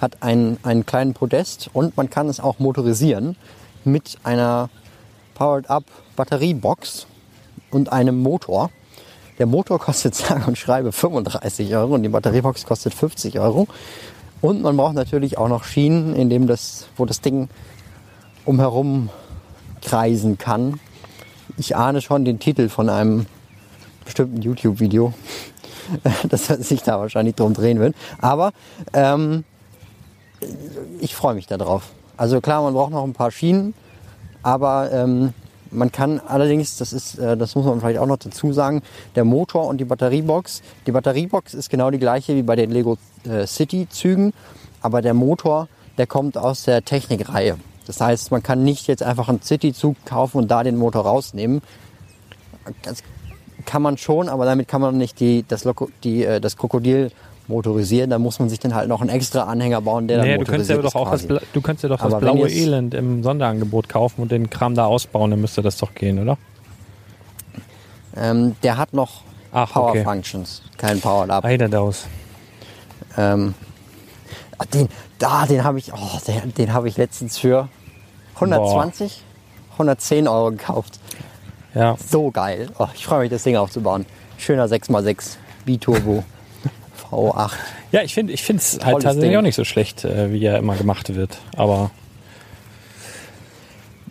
hat 0.00 0.22
einen, 0.22 0.58
einen 0.62 0.86
kleinen 0.86 1.14
Podest 1.14 1.70
und 1.72 1.96
man 1.96 2.10
kann 2.10 2.28
es 2.28 2.40
auch 2.40 2.58
motorisieren 2.58 3.36
mit 3.84 4.18
einer 4.24 4.70
Powered-Up 5.34 5.84
Batteriebox 6.16 7.06
und 7.70 7.92
einem 7.92 8.20
Motor. 8.20 8.70
Der 9.38 9.46
Motor 9.46 9.78
kostet 9.78 10.14
sage 10.16 10.44
und 10.46 10.58
schreibe 10.58 10.92
35 10.92 11.74
Euro 11.76 11.94
und 11.94 12.02
die 12.02 12.08
Batteriebox 12.08 12.66
kostet 12.66 12.94
50 12.94 13.38
Euro. 13.38 13.68
Und 14.40 14.62
man 14.62 14.76
braucht 14.76 14.94
natürlich 14.94 15.36
auch 15.38 15.48
noch 15.48 15.64
Schienen, 15.64 16.14
in 16.14 16.30
dem 16.30 16.46
das, 16.46 16.86
wo 16.96 17.04
das 17.04 17.20
Ding 17.20 17.48
umherum 18.44 19.10
kreisen 19.82 20.38
kann. 20.38 20.80
Ich 21.56 21.76
ahne 21.76 22.00
schon 22.00 22.24
den 22.24 22.38
Titel 22.38 22.68
von 22.68 22.88
einem 22.88 23.26
bestimmten 24.08 24.40
YouTube-Video, 24.40 25.12
das 26.28 26.46
sich 26.46 26.82
da 26.82 26.98
wahrscheinlich 26.98 27.34
drum 27.34 27.52
drehen 27.52 27.78
wird. 27.78 27.94
Aber 28.20 28.52
ähm, 28.94 29.44
ich 31.00 31.14
freue 31.14 31.34
mich 31.34 31.46
darauf. 31.46 31.90
Also 32.16 32.40
klar, 32.40 32.62
man 32.62 32.72
braucht 32.72 32.90
noch 32.90 33.04
ein 33.04 33.12
paar 33.12 33.30
Schienen, 33.30 33.74
aber 34.42 34.90
ähm, 34.92 35.34
man 35.70 35.92
kann 35.92 36.20
allerdings, 36.20 36.78
das 36.78 36.94
ist, 36.94 37.18
äh, 37.18 37.36
das 37.36 37.54
muss 37.54 37.66
man 37.66 37.80
vielleicht 37.80 37.98
auch 37.98 38.06
noch 38.06 38.16
dazu 38.16 38.52
sagen, 38.52 38.82
der 39.14 39.24
Motor 39.24 39.66
und 39.66 39.78
die 39.78 39.84
Batteriebox. 39.84 40.62
Die 40.86 40.92
Batteriebox 40.92 41.52
ist 41.52 41.68
genau 41.68 41.90
die 41.90 41.98
gleiche 41.98 42.34
wie 42.34 42.42
bei 42.42 42.56
den 42.56 42.70
Lego 42.70 42.96
äh, 43.24 43.46
City-Zügen, 43.46 44.32
aber 44.80 45.02
der 45.02 45.12
Motor, 45.12 45.68
der 45.98 46.06
kommt 46.06 46.38
aus 46.38 46.64
der 46.64 46.82
Technikreihe. 46.82 47.58
Das 47.86 48.00
heißt, 48.00 48.30
man 48.30 48.42
kann 48.42 48.64
nicht 48.64 48.86
jetzt 48.86 49.02
einfach 49.02 49.28
einen 49.28 49.42
City-Zug 49.42 49.96
kaufen 50.06 50.38
und 50.38 50.50
da 50.50 50.62
den 50.62 50.76
Motor 50.76 51.02
rausnehmen. 51.04 51.60
Das 52.82 53.02
kann 53.68 53.82
man 53.82 53.98
schon, 53.98 54.30
aber 54.30 54.46
damit 54.46 54.66
kann 54.66 54.80
man 54.80 54.96
nicht 54.96 55.20
die, 55.20 55.44
das, 55.46 55.64
Loko, 55.64 55.90
die, 56.02 56.24
äh, 56.24 56.40
das 56.40 56.56
Krokodil 56.56 57.10
motorisieren. 57.48 58.08
Da 58.08 58.18
muss 58.18 58.38
man 58.38 58.48
sich 58.48 58.58
dann 58.58 58.74
halt 58.74 58.88
noch 58.88 59.02
einen 59.02 59.10
extra 59.10 59.42
Anhänger 59.42 59.82
bauen, 59.82 60.08
der 60.08 60.18
dann 60.18 60.26
Nee, 60.26 60.38
du 60.38 60.44
könntest 60.44 60.70
ja 60.70 60.76
motorisiert 60.76 60.94
doch 60.94 61.20
ist 61.20 61.30
auch 61.30 61.38
das, 61.38 61.50
du 61.52 61.60
könntest 61.60 61.82
ja 61.82 61.88
doch 61.90 61.98
das 61.98 62.06
Aber 62.06 62.26
wenn 62.26 62.34
blaue 62.34 62.48
Elend 62.48 62.94
im 62.94 63.22
Sonderangebot 63.22 63.90
kaufen 63.90 64.22
und 64.22 64.32
den 64.32 64.48
Kram 64.48 64.74
da 64.74 64.86
ausbauen, 64.86 65.30
dann 65.30 65.40
müsste 65.42 65.60
das 65.60 65.76
doch 65.76 65.94
gehen, 65.94 66.18
oder? 66.18 66.38
Ähm, 68.16 68.56
der 68.62 68.78
hat 68.78 68.94
noch 68.94 69.20
Ach, 69.52 69.70
Power 69.70 69.90
okay. 69.90 70.02
Functions, 70.02 70.62
kein 70.78 70.98
Power 71.00 71.28
Up. 71.28 71.44
Eiderdaus. 71.44 72.06
Ähm, 73.18 73.54
ah, 74.56 74.64
den, 74.72 74.88
da, 75.18 75.44
den 75.44 75.62
habe 75.62 75.78
ich, 75.78 75.92
oh, 75.92 76.18
den, 76.26 76.54
den 76.54 76.72
habe 76.72 76.88
ich 76.88 76.96
letztens 76.96 77.36
für 77.36 77.68
120, 78.36 79.22
110 79.72 80.26
Euro 80.26 80.52
gekauft. 80.52 80.98
Ja. 81.78 81.96
So 82.04 82.30
geil. 82.32 82.68
Oh, 82.78 82.88
ich 82.94 83.06
freue 83.06 83.20
mich, 83.20 83.30
das 83.30 83.44
Ding 83.44 83.56
aufzubauen. 83.56 84.04
Schöner 84.36 84.66
6x6 84.66 85.36
Biturbo 85.64 86.24
V8. 87.10 87.52
Ja, 87.92 88.02
ich 88.02 88.14
finde 88.14 88.32
ich 88.32 88.42
finde 88.42 88.60
es 88.62 88.80
halt 88.84 89.02
tatsächlich 89.02 89.30
Ding. 89.30 89.36
auch 89.38 89.42
nicht 89.42 89.54
so 89.54 89.62
schlecht, 89.64 90.04
äh, 90.04 90.32
wie 90.32 90.44
er 90.44 90.58
immer 90.58 90.74
gemacht 90.74 91.14
wird. 91.14 91.38
Aber 91.56 91.90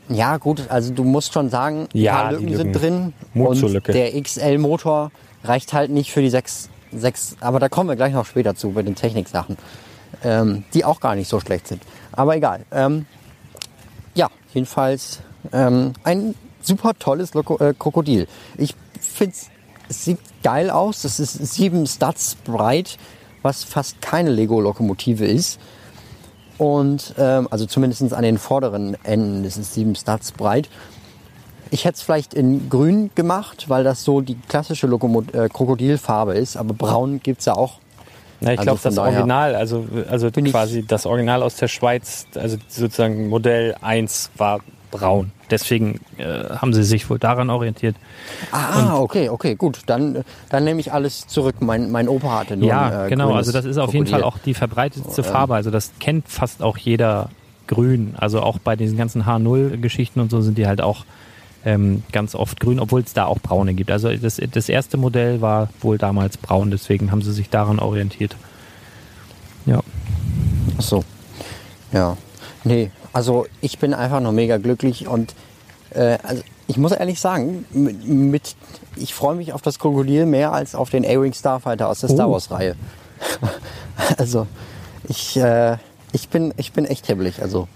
Ja, 0.10 0.38
gut, 0.38 0.64
also 0.70 0.94
du 0.94 1.04
musst 1.04 1.34
schon 1.34 1.50
sagen, 1.50 1.90
Ja, 1.92 2.14
paar 2.14 2.30
die 2.30 2.36
Lücken 2.46 2.58
sind 2.58 2.68
Lücken. 2.68 2.82
drin. 2.82 3.14
Mut 3.34 3.50
und 3.50 3.56
zur 3.58 3.70
Lücke. 3.70 3.92
der 3.92 4.14
XL-Motor 4.22 5.12
reicht 5.44 5.74
halt 5.74 5.92
nicht 5.92 6.12
für 6.12 6.22
die 6.22 6.30
6, 6.30 6.70
6, 6.94 7.36
aber 7.42 7.60
da 7.60 7.68
kommen 7.68 7.90
wir 7.90 7.98
gleich 7.98 8.14
noch 8.14 8.26
später 8.26 8.56
zu, 8.56 8.72
bei 8.72 8.82
den 8.84 8.96
Techniksachen, 8.96 9.58
ähm, 10.24 10.64
die 10.74 10.86
auch 10.86 11.02
gar 11.02 11.16
nicht 11.16 11.28
so 11.28 11.42
schlecht 11.42 11.68
sind. 11.68 11.82
Aber 12.14 12.36
egal. 12.38 12.62
Ähm, 12.72 13.06
ja, 14.16 14.30
jedenfalls 14.54 15.20
ähm, 15.52 15.92
ein 16.06 16.34
super 16.68 16.94
tolles 16.98 17.34
Loko 17.34 17.58
äh, 17.58 17.74
Krokodil. 17.78 18.28
Ich 18.58 18.76
finde 19.00 19.36
es 19.90 20.06
sieht 20.06 20.20
geil 20.44 20.70
aus. 20.70 21.04
Es 21.04 21.20
ist 21.20 21.34
sieben 21.54 21.88
Studs 21.88 22.36
breit, 22.44 22.98
was 23.42 23.64
fast 23.64 24.02
keine 24.02 24.30
Lego-Lokomotive 24.30 25.26
ist. 25.26 25.60
Und 26.58 27.14
ähm, 27.18 27.48
also 27.52 27.66
zumindest 27.66 28.14
an 28.14 28.24
den 28.24 28.38
vorderen 28.38 28.98
Enden 29.04 29.46
ist 29.46 29.58
es 29.58 29.74
sieben 29.74 29.96
Studs 29.96 30.32
breit. 30.32 30.70
Ich 31.70 31.86
hätte 31.86 31.96
es 31.96 32.02
vielleicht 32.02 32.34
in 32.34 32.70
grün 32.70 33.12
gemacht, 33.14 33.66
weil 33.68 33.84
das 33.84 34.04
so 34.04 34.22
die 34.22 34.36
klassische 34.48 34.88
Lokomo 34.88 35.24
äh, 35.34 35.50
Krokodilfarbe 35.50 36.34
ist. 36.34 36.58
Aber 36.58 36.74
braun 36.74 37.20
gibt 37.22 37.40
es 37.40 37.46
ja 37.46 37.54
auch. 37.54 37.80
na, 38.40 38.54
ich 38.54 38.60
Also 38.60 38.72
glaube, 38.72 38.80
das 38.84 38.98
Original, 38.98 39.56
also, 39.56 39.86
also 40.10 40.32
quasi 40.32 40.86
das 40.86 41.06
Original 41.06 41.44
aus 41.44 41.56
der 41.56 41.68
Schweiz, 41.68 42.26
also 42.36 42.58
sozusagen 42.68 43.30
Modell 43.30 43.76
1 43.82 44.32
war 44.38 44.62
braun. 44.92 45.32
Deswegen 45.50 46.00
äh, 46.18 46.44
haben 46.56 46.74
sie 46.74 46.84
sich 46.84 47.10
wohl 47.10 47.20
daran 47.20 47.50
orientiert. 47.50 47.96
Ah, 48.52 48.98
okay, 48.98 49.30
okay, 49.30 49.56
gut. 49.56 49.82
Dann, 49.86 50.24
dann 50.50 50.64
nehme 50.64 50.80
ich 50.80 50.92
alles 50.92 51.28
zurück. 51.28 51.56
Mein, 51.60 51.92
mein 51.92 52.08
Opa 52.08 52.40
hatte 52.40 52.58
nur 52.58 52.68
Ja, 52.68 53.06
äh, 53.06 53.10
genau. 53.10 53.34
Also 53.34 53.52
das 53.52 53.66
ist 53.66 53.78
auf 53.78 53.94
jeden 53.94 54.06
Krokodil. 54.06 54.24
Fall 54.24 54.24
auch 54.24 54.38
die 54.40 54.54
verbreitetste 54.54 55.24
Farbe. 55.24 55.56
Also 55.56 55.72
das 55.72 55.92
kennt 56.00 56.28
fast 56.28 56.62
auch 56.62 56.78
jeder 56.78 57.30
grün. 57.68 58.16
Also 58.18 58.42
auch 58.42 58.60
bei 58.60 58.76
diesen 58.76 58.98
ganzen 58.98 59.26
H0-Geschichten 59.26 60.20
und 60.20 60.32
so 60.32 60.42
sind 60.42 60.58
die 60.58 60.68
halt 60.68 60.82
auch 60.82 61.06
ähm, 61.66 62.04
ganz 62.12 62.34
oft 62.36 62.60
grün, 62.60 62.80
obwohl 62.80 63.02
es 63.02 63.14
da 63.14 63.26
auch 63.26 63.40
braune 63.40 63.74
gibt. 63.74 63.92
Also 63.92 64.10
das, 64.16 64.42
das 64.52 64.70
erste 64.70 64.98
Modell 64.98 65.42
war 65.42 65.70
wohl 65.82 65.98
damals 65.98 66.38
braun, 66.38 66.72
deswegen 66.72 67.12
haben 67.12 67.22
sie 67.22 67.34
sich 67.34 67.50
daran 67.50 67.80
orientiert. 67.80 68.36
Ja. 69.66 69.82
Ach 70.78 70.82
so. 70.82 71.04
Ja. 71.92 72.18
Nee, 72.64 72.92
also 73.18 73.48
ich 73.62 73.80
bin 73.80 73.96
einfach 73.96 74.20
nur 74.20 74.32
mega 74.32 74.58
glücklich 74.58 75.08
und 75.08 75.34
äh, 75.90 76.20
also 76.22 76.44
ich 76.68 76.78
muss 76.78 76.92
ehrlich 76.92 77.20
sagen, 77.20 77.66
mit, 77.72 78.08
mit 78.08 78.56
ich 78.96 79.16
freue 79.16 79.36
mich 79.36 79.54
auf 79.54 79.64
das 79.64 79.80
Krokodil 79.80 80.28
mehr 80.28 80.52
als 80.54 80.76
auf 80.76 80.92
den 80.92 81.04
A-Wing 81.04 81.34
Starfighter 81.34 81.90
aus 81.90 82.02
der 82.02 82.10
Star 82.10 82.28
Oh. 82.30 82.34
Wars 82.34 82.52
Reihe. 82.52 82.76
also 84.20 84.46
ich, 85.08 85.36
äh, 85.38 85.78
ich 86.12 86.30
bin 86.30 86.54
ich 86.58 86.74
bin 86.74 86.86
echt 86.86 87.08
hibbelig. 87.08 87.42
Also 87.42 87.68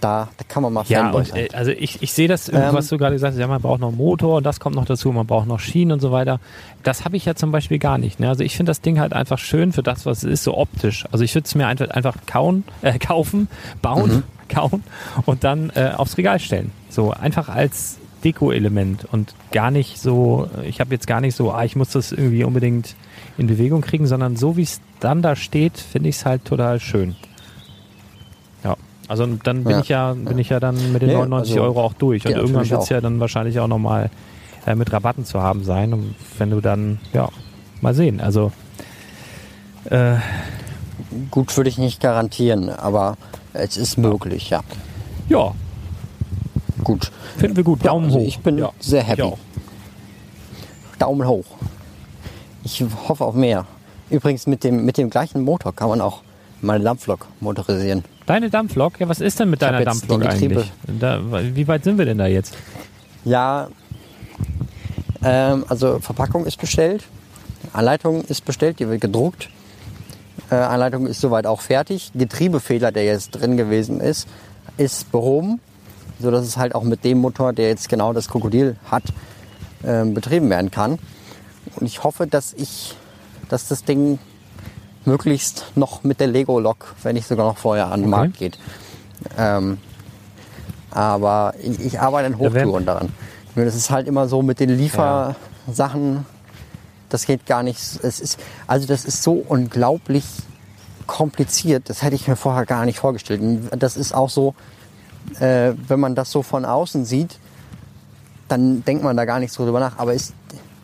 da, 0.00 0.28
da 0.36 0.44
kann 0.48 0.62
man 0.64 0.72
mal 0.72 0.84
Ja, 0.88 1.02
Fanboy 1.04 1.24
sein. 1.24 1.36
äh, 1.36 1.48
also 1.54 1.70
ich, 1.70 2.02
ich 2.02 2.12
sehe 2.12 2.26
das, 2.28 2.48
Ähm, 2.48 2.60
was 2.72 2.88
du 2.88 2.98
gerade 2.98 3.14
gesagt 3.14 3.34
hast, 3.34 3.38
ja, 3.40 3.46
man 3.46 3.62
braucht 3.62 3.80
noch 3.80 3.88
einen 3.88 3.96
Motor 3.96 4.38
und 4.38 4.44
das 4.44 4.58
kommt 4.58 4.74
noch 4.76 4.84
dazu, 4.86 5.12
man 5.12 5.26
braucht 5.26 5.46
noch 5.46 5.60
Schienen 5.60 5.92
und 5.92 6.00
so 6.00 6.10
weiter. 6.10 6.40
Das 6.82 7.04
habe 7.04 7.16
ich 7.16 7.24
ja 7.26 7.34
zum 7.36 7.52
Beispiel 7.52 7.78
gar 7.78 7.96
nicht. 7.98 8.18
Ne? 8.20 8.28
Also 8.28 8.42
ich 8.42 8.56
finde 8.56 8.70
das 8.70 8.80
Ding 8.80 8.98
halt 8.98 9.12
einfach 9.12 9.38
schön 9.38 9.72
für 9.72 9.82
das, 9.84 10.04
was 10.04 10.18
es 10.18 10.24
ist, 10.24 10.44
so 10.44 10.58
optisch. 10.58 11.04
Also 11.12 11.24
ich 11.24 11.34
würde 11.34 11.46
es 11.46 11.54
mir 11.54 11.68
einfach, 11.68 11.88
einfach 11.90 12.16
kauen, 12.26 12.64
äh, 12.82 12.98
kaufen, 12.98 13.48
bauen, 13.80 14.10
Mhm. 14.16 14.22
Kauen 14.54 14.82
und 15.26 15.44
dann 15.44 15.70
äh, 15.74 15.92
aufs 15.96 16.16
Regal 16.16 16.38
stellen. 16.38 16.70
So 16.88 17.10
einfach 17.12 17.48
als 17.48 17.98
Deko-Element 18.24 19.06
und 19.12 19.34
gar 19.52 19.70
nicht 19.70 20.00
so, 20.00 20.48
ich 20.66 20.80
habe 20.80 20.94
jetzt 20.94 21.06
gar 21.06 21.20
nicht 21.20 21.36
so, 21.36 21.52
ah, 21.52 21.64
ich 21.64 21.76
muss 21.76 21.90
das 21.90 22.12
irgendwie 22.12 22.44
unbedingt 22.44 22.94
in 23.36 23.46
Bewegung 23.46 23.82
kriegen, 23.82 24.06
sondern 24.06 24.36
so 24.36 24.56
wie 24.56 24.62
es 24.62 24.80
dann 25.00 25.20
da 25.20 25.36
steht, 25.36 25.76
finde 25.78 26.08
ich 26.08 26.16
es 26.16 26.24
halt 26.24 26.44
total 26.44 26.80
schön. 26.80 27.16
Ja, 28.62 28.76
also 29.08 29.26
dann 29.26 29.64
bin 29.64 29.72
Ja. 29.72 29.80
ich 29.80 29.88
ja, 29.88 30.12
bin 30.14 30.38
ich 30.38 30.48
ja 30.48 30.60
dann 30.60 30.92
mit 30.92 31.02
den 31.02 31.08
Nee, 31.10 31.14
99 31.16 31.52
also, 31.52 31.62
Euro 31.64 31.82
auch 31.82 31.92
durch. 31.92 32.24
Und 32.24 32.32
ja, 32.32 32.38
irgendwann 32.38 32.68
wird 32.70 32.82
es 32.82 32.88
ja 32.88 33.00
dann 33.00 33.20
wahrscheinlich 33.20 33.60
auch 33.60 33.68
nochmal 33.68 34.10
äh, 34.66 34.74
mit 34.74 34.90
Rabatten 34.92 35.24
zu 35.26 35.42
haben 35.42 35.62
sein. 35.64 35.92
Und 35.92 36.14
wenn 36.38 36.50
du 36.50 36.60
dann, 36.60 37.00
ja, 37.12 37.28
mal 37.82 37.94
sehen. 37.94 38.20
Also 38.20 38.52
äh, 39.90 40.16
Gut 41.30 41.54
würde 41.56 41.68
ich 41.68 41.78
nicht 41.78 42.00
garantieren, 42.00 42.70
aber 42.70 43.16
es 43.54 43.76
ist 43.76 43.96
möglich, 43.96 44.50
ja. 44.50 44.60
ja, 45.28 45.52
Gut. 46.82 47.10
finden 47.38 47.56
wir 47.56 47.64
gut. 47.64 47.80
Ja, 47.80 47.92
Daumen 47.92 48.06
also 48.06 48.18
hoch. 48.18 48.26
ich 48.26 48.38
bin 48.40 48.58
ja. 48.58 48.70
sehr 48.80 49.02
happy. 49.02 49.22
Auch. 49.22 49.38
Daumen 50.98 51.26
hoch. 51.26 51.46
Ich 52.64 52.84
hoffe 53.08 53.24
auf 53.24 53.34
mehr. 53.34 53.66
Übrigens 54.10 54.46
mit 54.46 54.64
dem, 54.64 54.84
mit 54.84 54.98
dem 54.98 55.10
gleichen 55.10 55.42
Motor 55.42 55.74
kann 55.74 55.88
man 55.88 56.00
auch 56.00 56.22
meine 56.60 56.84
Dampflok 56.84 57.26
motorisieren. 57.40 58.04
Deine 58.26 58.50
Dampflok? 58.50 59.00
Ja, 59.00 59.08
was 59.08 59.20
ist 59.20 59.38
denn 59.40 59.50
mit 59.50 59.62
Ich 59.62 59.68
deiner 59.68 59.84
Dampflok 59.84 60.24
eigentlich? 60.24 60.72
Da, 60.86 61.20
wie 61.54 61.68
weit 61.68 61.84
sind 61.84 61.98
wir 61.98 62.04
denn 62.04 62.18
da 62.18 62.26
jetzt? 62.26 62.56
Ja, 63.24 63.68
ähm, 65.22 65.64
also 65.68 65.98
Verpackung 66.00 66.44
ist 66.46 66.58
bestellt, 66.58 67.04
Anleitung 67.72 68.24
ist 68.24 68.44
bestellt, 68.44 68.78
die 68.78 68.88
wird 68.88 69.00
gedruckt. 69.00 69.48
Äh, 70.54 70.58
Anleitung 70.58 71.06
ist 71.08 71.20
soweit 71.20 71.46
auch 71.46 71.60
fertig. 71.60 72.12
Getriebefehler, 72.14 72.92
der 72.92 73.04
jetzt 73.04 73.30
drin 73.32 73.56
gewesen 73.56 74.00
ist, 74.00 74.28
ist 74.76 75.10
behoben, 75.10 75.60
so 76.20 76.30
dass 76.30 76.46
es 76.46 76.56
halt 76.56 76.74
auch 76.76 76.84
mit 76.84 77.02
dem 77.02 77.18
Motor, 77.18 77.52
der 77.52 77.68
jetzt 77.68 77.88
genau 77.88 78.12
das 78.12 78.28
Krokodil 78.28 78.76
hat, 78.88 79.02
ähm, 79.84 80.14
betrieben 80.14 80.48
werden 80.50 80.70
kann. 80.70 80.98
Und 81.76 81.86
ich 81.86 82.04
hoffe, 82.04 82.28
dass 82.28 82.52
ich, 82.52 82.94
dass 83.48 83.66
das 83.66 83.82
Ding 83.84 84.20
möglichst 85.04 85.64
noch 85.74 86.04
mit 86.04 86.20
der 86.20 86.28
Lego-Lok, 86.28 86.94
wenn 87.02 87.14
nicht 87.14 87.26
sogar 87.26 87.46
noch 87.46 87.58
vorher 87.58 87.86
an 87.86 88.02
den 88.02 88.12
Okay. 88.12 88.20
Markt 88.20 88.38
geht. 88.38 88.58
Ähm, 89.36 89.78
aber 90.92 91.54
ich, 91.60 91.80
ich 91.80 92.00
arbeite 92.00 92.28
in 92.28 92.38
Hochtouren 92.38 92.86
daran. 92.86 93.08
Nur 93.56 93.64
Das 93.64 93.74
ist 93.74 93.90
halt 93.90 94.06
immer 94.06 94.28
so 94.28 94.42
mit 94.42 94.60
den 94.60 94.70
Liefersachen, 94.70 96.26
das 97.08 97.26
geht 97.26 97.46
gar 97.46 97.62
nicht. 97.62 97.78
Es 98.02 98.20
ist, 98.20 98.38
also 98.66 98.86
das 98.86 99.04
ist 99.04 99.22
so 99.22 99.44
unglaublich 99.48 100.24
kompliziert, 101.06 101.90
das 101.90 102.02
hätte 102.02 102.14
ich 102.14 102.28
mir 102.28 102.36
vorher 102.36 102.64
gar 102.66 102.84
nicht 102.86 102.98
vorgestellt. 102.98 103.40
Und 103.40 103.82
Das 103.82 103.96
ist 103.96 104.14
auch 104.14 104.30
so, 104.30 104.54
äh, 105.40 105.72
wenn 105.88 106.00
man 106.00 106.14
das 106.14 106.30
so 106.30 106.42
von 106.42 106.64
außen 106.64 107.04
sieht, 107.04 107.38
dann 108.48 108.84
denkt 108.84 109.04
man 109.04 109.16
da 109.16 109.24
gar 109.24 109.40
nicht 109.40 109.52
so 109.52 109.64
drüber 109.64 109.80
nach. 109.80 109.98
Aber 109.98 110.14
ist, 110.14 110.34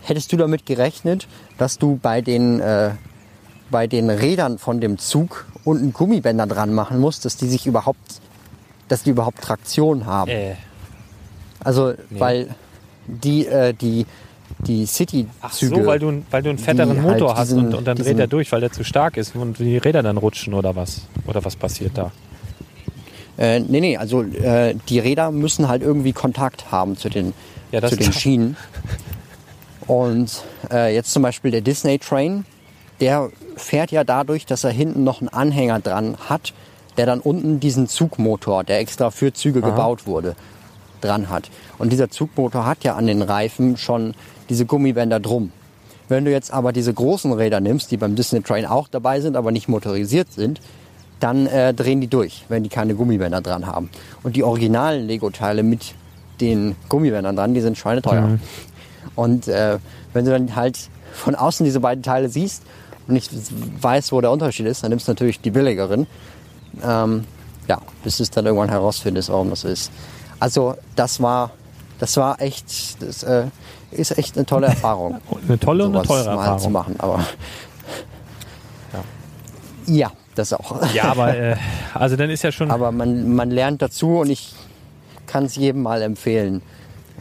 hättest 0.03 0.33
du 0.33 0.37
damit 0.37 0.67
gerechnet, 0.67 1.27
dass 1.59 1.79
du 1.79 1.99
bei 2.01 2.21
den, 2.21 2.61
äh, 2.61 2.91
bei 3.71 3.87
den 3.87 4.11
Rädern 4.11 4.59
von 4.59 4.81
dem 4.81 4.99
Zug 4.99 5.47
unten 5.65 5.93
Gummibänder 5.93 6.47
dran 6.47 6.75
machen 6.75 6.99
musst, 6.99 7.25
dass 7.25 7.37
die 7.37 7.49
sich 7.49 7.67
überhaupt, 7.67 8.21
dass 8.89 9.03
die 9.03 9.11
überhaupt 9.11 9.41
Traktion 9.41 10.07
haben? 10.07 10.31
Äh, 10.31 10.57
Also, 11.63 11.93
weil 12.11 12.55
die, 13.07 13.47
äh, 13.47 13.75
die, 13.75 14.07
die 14.67 14.85
ach 14.85 14.89
City-Züge. 14.89 15.77
so, 15.77 15.87
weil 15.87 15.99
du, 15.99 16.23
weil 16.31 16.43
du 16.43 16.51
einen 16.51 16.59
fetteren 16.59 16.95
die 16.95 17.01
Motor 17.01 17.29
halt 17.31 17.39
hast 17.39 17.49
diesen- 17.51 17.67
und, 17.67 17.75
und 17.75 17.85
dann 17.87 17.97
dreht 17.97 18.19
er 18.19 18.27
durch, 18.27 18.51
weil 18.53 18.61
der 18.61 18.73
zu 18.73 18.85
stark 18.85 19.17
ist 19.17 19.35
und 19.35 19.59
die 19.59 19.79
Räder 19.79 20.03
dann 20.03 20.17
rutschen 20.17 20.55
oder 20.55 20.77
was? 20.77 21.03
Oder 21.27 21.45
was 21.45 21.57
passiert 21.57 21.93
da? 21.97 22.13
Äh, 23.39 23.61
nee, 23.61 23.81
nee, 23.81 23.97
also 23.97 24.23
äh, 24.23 24.75
die 24.89 24.99
Räder 24.99 25.31
müssen 25.31 25.69
halt 25.69 25.83
irgendwie 25.83 26.13
Kontakt 26.13 26.71
haben 26.71 26.97
zu 26.97 27.09
den, 27.09 27.33
Ja, 27.73 27.81
zu 27.83 27.97
den. 27.97 28.13
Schienen. 28.13 28.57
Und 29.87 30.45
äh, 30.71 30.95
jetzt 30.95 31.13
zum 31.13 31.23
Beispiel 31.23 31.51
der 31.51 31.63
Disney 31.63 31.99
Train, 31.99 32.45
der 33.01 33.31
fährt 33.57 33.91
ja 33.91 34.05
dadurch, 34.05 34.47
dass 34.47 34.63
er 34.65 34.71
hinten 34.71 35.05
noch 35.05 35.21
einen 35.21 35.31
Anhänger 35.31 35.81
dran 35.81 36.17
hat, 36.29 36.53
der 36.97 37.07
dann 37.07 37.21
unten 37.21 37.61
diesen 37.61 37.89
Zugmotor, 37.89 38.63
der 38.63 38.79
extra 38.79 39.11
für 39.11 39.33
Züge 39.33 39.63
gebaut 39.63 40.07
wurde, 40.07 40.37
dran 41.01 41.29
hat. 41.29 41.51
Und 41.79 41.93
dieser 41.93 42.11
Zugmotor 42.11 42.67
hat 42.67 42.85
ja 42.85 42.97
an 42.97 43.07
den 43.07 43.23
Reifen 43.23 43.77
schon 43.77 44.15
diese 44.49 44.67
Gummibänder 44.67 45.21
drum. 45.21 45.53
Wenn 46.09 46.25
du 46.25 46.31
jetzt 46.31 46.53
aber 46.53 46.73
diese 46.73 46.93
großen 46.93 47.33
Räder 47.33 47.61
nimmst, 47.61 47.91
die 47.91 47.97
beim 47.97 48.17
Disney 48.17 48.43
Train 48.43 48.67
auch 48.67 48.89
dabei 48.89 49.21
sind, 49.21 49.37
aber 49.37 49.53
nicht 49.53 49.69
motorisiert 49.69 50.33
sind, 50.33 50.61
dann 51.21 51.47
äh, 51.47 51.73
drehen 51.73 52.01
die 52.01 52.09
durch, 52.09 52.45
wenn 52.49 52.63
die 52.63 52.69
keine 52.69 52.95
Gummibänder 52.95 53.41
dran 53.41 53.67
haben. 53.67 53.91
Und 54.23 54.37
die 54.37 54.43
originalen 54.43 55.07
Lego-Teile 55.07 55.63
mit 55.63 55.95
den 56.41 56.75
Gummibändern 56.89 57.37
dran, 57.37 57.55
die 57.55 57.61
sind 57.61 57.77
schweineteuer. 57.79 58.39
Und 59.15 59.49
äh, 59.49 59.79
wenn 60.13 60.25
du 60.25 60.31
dann 60.31 60.57
halt 60.57 60.79
von 61.13 61.35
außen 61.35 61.65
diese 61.65 61.81
beiden 61.81 62.03
Teile 62.03 62.29
siehst 62.29 62.63
und 63.07 63.15
nicht 63.15 63.31
weißt, 63.81 64.13
wo 64.13 64.21
der 64.21 64.31
Unterschied 64.31 64.67
ist, 64.67 64.83
dann 64.83 64.91
nimmst 64.91 65.07
du 65.07 65.13
natürlich 65.13 65.41
die 65.41 65.51
billigeren. 65.51 66.07
Ähm, 66.83 67.25
ja, 67.69 67.81
bis 68.03 68.17
du 68.17 68.23
es 68.23 68.31
dann 68.31 68.47
irgendwann 68.47 68.71
herausfindest, 68.71 69.29
warum 69.29 69.51
das 69.51 69.61
so 69.61 69.69
ist. 69.69 69.93
Also 70.41 70.75
das 70.97 71.23
war, 71.23 71.51
das 71.99 72.17
war 72.17 72.41
echt, 72.41 73.01
das 73.03 73.23
äh, 73.23 73.45
ist 73.91 74.17
echt 74.19 74.37
eine 74.37 74.47
tolle 74.47 74.67
Erfahrung. 74.69 75.21
Eine 75.47 75.59
tolle 75.59 75.85
und 75.87 75.95
eine 75.97 76.05
teure 76.07 76.35
mal 76.35 76.59
zu 76.59 76.67
Erfahrung. 76.67 76.73
machen. 76.73 76.95
Aber 76.99 77.25
ja, 79.87 80.11
das 80.35 80.53
auch. 80.53 80.81
Ja, 80.95 81.05
aber 81.05 81.37
äh, 81.37 81.57
also 81.95 82.17
dann 82.17 82.31
ist 82.31 82.43
ja 82.43 82.53
schon, 82.53 82.71
Aber 82.71 82.93
man, 82.93 83.35
man 83.35 83.51
lernt 83.51 83.83
dazu 83.83 84.19
und 84.21 84.31
ich 84.31 84.55
kann 85.27 85.45
es 85.45 85.57
jedem 85.57 85.83
mal 85.83 86.03
empfehlen. 86.03 86.63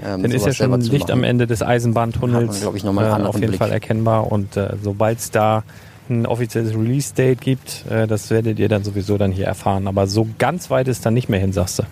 Ähm, 0.03 0.21
dann 0.21 0.31
ist 0.31 0.45
ja 0.45 0.53
schon 0.53 0.79
Licht 0.81 1.11
am 1.11 1.23
Ende 1.23 1.45
des 1.47 1.61
Eisenbahntunnels. 1.61 2.41
Hat 2.43 2.51
man, 2.51 2.61
glaub 2.61 2.75
ich, 2.75 2.83
noch 2.83 2.93
mal 2.93 3.11
einen 3.11 3.25
äh, 3.25 3.27
auf 3.27 3.35
jeden 3.35 3.47
Blick. 3.47 3.59
Fall 3.59 3.71
erkennbar. 3.71 4.31
Und 4.31 4.55
äh, 4.55 4.75
sobald 4.81 5.19
es 5.19 5.31
da 5.31 5.63
ein 6.09 6.25
offizielles 6.25 6.73
Release-Date 6.73 7.41
gibt, 7.41 7.85
äh, 7.89 8.07
das 8.07 8.29
werdet 8.29 8.59
ihr 8.59 8.69
dann 8.69 8.83
sowieso 8.83 9.17
dann 9.17 9.31
hier 9.31 9.45
erfahren. 9.45 9.87
Aber 9.87 10.07
so 10.07 10.27
ganz 10.37 10.69
weit 10.69 10.87
ist 10.87 11.05
dann 11.05 11.13
nicht 11.13 11.29
mehr 11.29 11.39
hin, 11.39 11.53
sagst 11.53 11.79
du. 11.79 11.83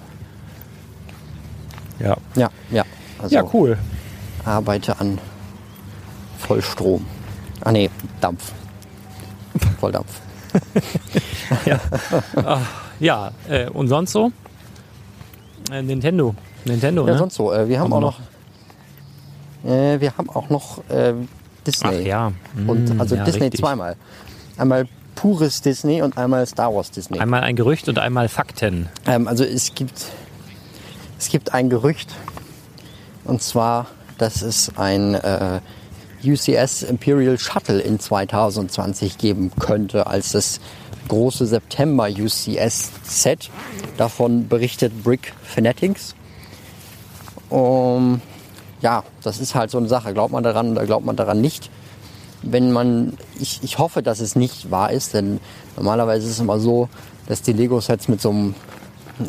Ja. 1.99 2.15
Ja, 2.35 2.49
ja. 2.71 2.83
Also 3.19 3.35
ja, 3.35 3.43
cool. 3.53 3.77
arbeite 4.45 4.99
an 4.99 5.17
Vollstrom. 6.37 7.05
Ah 7.61 7.71
nee, 7.71 7.89
Dampf. 8.21 8.51
Volldampf. 9.79 10.21
Ja, 11.65 11.79
Ach, 12.45 12.61
ja 12.99 13.31
äh, 13.49 13.69
und 13.69 13.87
sonst 13.87 14.11
so? 14.11 14.31
Äh, 15.71 15.81
Nintendo. 15.81 16.35
Nintendo, 16.65 17.05
Ja, 17.07 17.13
ne? 17.13 17.17
sonst 17.19 17.35
so. 17.35 17.51
Äh, 17.53 17.67
wir 17.69 17.79
haben 17.79 17.93
Haben 17.93 18.03
auch 18.05 18.19
noch. 19.61 19.69
Äh, 19.69 19.99
wir 19.99 20.17
haben 20.17 20.29
auch 20.29 20.49
noch 20.49 20.81
Disney. 21.65 21.89
Ach 21.89 22.05
ja. 22.05 22.31
Und 22.67 22.95
Mm, 22.95 23.01
also 23.01 23.15
ja, 23.15 23.23
Disney 23.23 23.43
richtig. 23.43 23.59
zweimal. 23.61 23.95
Einmal 24.57 24.87
pures 25.15 25.61
Disney 25.61 26.01
und 26.01 26.17
einmal 26.17 26.45
Star 26.45 26.73
Wars 26.73 26.91
Disney. 26.91 27.19
Einmal 27.19 27.41
ein 27.41 27.55
Gerücht 27.55 27.87
und 27.89 27.97
einmal 27.99 28.27
Fakten. 28.29 28.87
Ähm, 29.05 29.27
also 29.27 29.43
es 29.43 29.73
gibt, 29.73 30.05
es 31.17 31.29
gibt 31.29 31.53
ein 31.53 31.69
Gerücht, 31.69 32.13
und 33.23 33.41
zwar, 33.41 33.87
dass 34.17 34.41
es 34.41 34.71
ein 34.77 35.15
äh, 35.15 35.59
UCS 36.23 36.83
Imperial 36.83 37.37
Shuttle 37.37 37.79
in 37.79 37.99
2020 37.99 39.17
geben 39.17 39.51
könnte 39.59 40.07
als 40.07 40.31
das 40.31 40.59
große 41.07 41.45
September 41.45 42.07
UCS 42.07 42.91
Set. 43.03 43.49
Davon 43.97 44.47
berichtet 44.47 45.03
Brick 45.03 45.33
Fanatics. 45.43 46.15
Um, 47.49 48.21
ja, 48.81 49.03
das 49.23 49.39
ist 49.39 49.55
halt 49.55 49.71
so 49.71 49.77
eine 49.77 49.87
Sache. 49.87 50.13
Glaubt 50.13 50.33
man 50.33 50.43
daran 50.43 50.71
oder 50.71 50.85
glaubt 50.85 51.05
man 51.05 51.15
daran 51.15 51.39
nicht? 51.39 51.69
wenn 52.43 52.71
man, 52.71 53.13
ich, 53.39 53.59
ich 53.63 53.77
hoffe, 53.77 54.03
dass 54.03 54.19
es 54.19 54.35
nicht 54.35 54.71
wahr 54.71 54.91
ist, 54.91 55.13
denn 55.13 55.39
normalerweise 55.75 56.25
ist 56.25 56.33
es 56.33 56.39
immer 56.39 56.59
so, 56.59 56.89
dass 57.27 57.41
die 57.41 57.53
Lego-Sets 57.53 58.07
mit 58.07 58.21
so 58.21 58.29
einem 58.29 58.55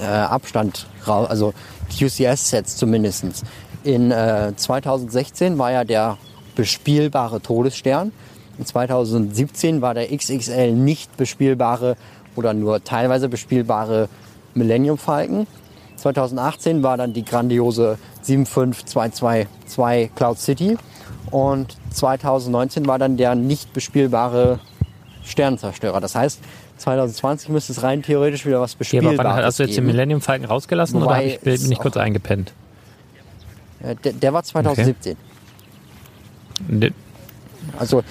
äh, 0.01 0.05
Abstand, 0.05 0.87
rau- 1.07 1.25
also 1.25 1.55
die 1.99 2.05
UCS-Sets 2.05 2.77
zumindestens. 2.77 3.43
In 3.85 4.11
äh, 4.11 4.53
2016 4.55 5.57
war 5.59 5.73
ja 5.73 5.85
der 5.85 6.19
bespielbare 6.55 7.41
Todesstern. 7.41 8.13
In 8.59 8.67
2017 8.67 9.81
war 9.81 9.95
der 9.95 10.09
XXL 10.15 10.73
nicht 10.73 11.17
bespielbare 11.17 11.97
oder 12.37 12.53
nur 12.55 12.83
teilweise 12.83 13.29
bespielbare 13.29 14.09
Millennium 14.55 14.99
Falcon. 14.99 15.47
2018 15.97 16.83
war 16.83 16.97
dann 16.97 17.13
die 17.13 17.25
grandiose 17.25 17.99
75222 18.23 20.15
Cloud 20.15 20.39
City 20.39 20.77
und 21.31 21.77
2019 21.93 22.87
war 22.87 22.99
dann 22.99 23.17
der 23.17 23.35
nicht 23.35 23.73
bespielbare 23.73 24.61
Sternenzerstörer. 25.25 26.01
Das 26.01 26.15
heißt, 26.15 26.41
2020 26.79 27.49
müsste 27.51 27.73
es 27.73 27.83
rein 27.83 28.03
theoretisch 28.03 28.47
wieder 28.47 28.61
was 28.61 28.73
Ja, 28.73 28.79
bespielbares 28.79 29.19
aber 29.19 29.29
wann 29.31 29.45
hast 29.45 29.59
du 29.59 29.63
jetzt 29.65 29.71
den 29.77 29.85
geben. 29.85 29.87
Millennium 29.89 30.21
Falcon 30.21 30.47
rausgelassen 30.47 30.97
oder 30.97 31.07
Wobei 31.07 31.17
hab 31.17 31.25
ich, 31.27 31.41
bin 31.41 31.55
es 31.55 31.71
ich 31.71 31.79
kurz 31.79 31.97
auch- 31.97 32.01
eingepennt? 32.01 32.53
Der, 34.05 34.13
der 34.13 34.33
war 34.33 34.43
2017. 34.43 35.17
Ne- 36.69 36.93
Also 37.79 38.03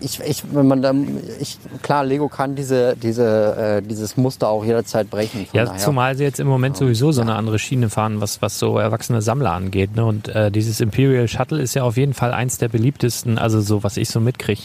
ich, 0.00 0.20
ich, 0.20 0.42
wenn 0.52 0.66
man 0.66 0.82
da, 0.82 0.92
ich, 1.40 1.58
klar, 1.82 2.04
Lego 2.04 2.28
kann 2.28 2.56
diese, 2.56 2.96
diese, 2.96 3.80
äh, 3.82 3.82
dieses 3.82 4.16
Muster 4.16 4.48
auch 4.48 4.64
jederzeit 4.64 5.08
brechen. 5.08 5.46
Ja, 5.52 5.64
daher. 5.64 5.78
zumal 5.78 6.16
sie 6.16 6.24
jetzt 6.24 6.40
im 6.40 6.46
Moment 6.46 6.76
sowieso 6.76 7.12
so 7.12 7.22
eine 7.22 7.36
andere 7.36 7.58
Schiene 7.58 7.88
fahren, 7.88 8.20
was, 8.20 8.42
was 8.42 8.58
so 8.58 8.76
erwachsene 8.78 9.22
Sammler 9.22 9.52
angeht. 9.52 9.94
Ne? 9.96 10.04
Und 10.04 10.28
äh, 10.28 10.50
dieses 10.50 10.80
Imperial 10.80 11.28
Shuttle 11.28 11.62
ist 11.62 11.74
ja 11.74 11.84
auf 11.84 11.96
jeden 11.96 12.12
Fall 12.12 12.32
eins 12.34 12.58
der 12.58 12.68
beliebtesten, 12.68 13.38
also 13.38 13.60
so, 13.60 13.82
was 13.82 13.96
ich 13.96 14.10
so 14.10 14.20
mitkriege, 14.20 14.62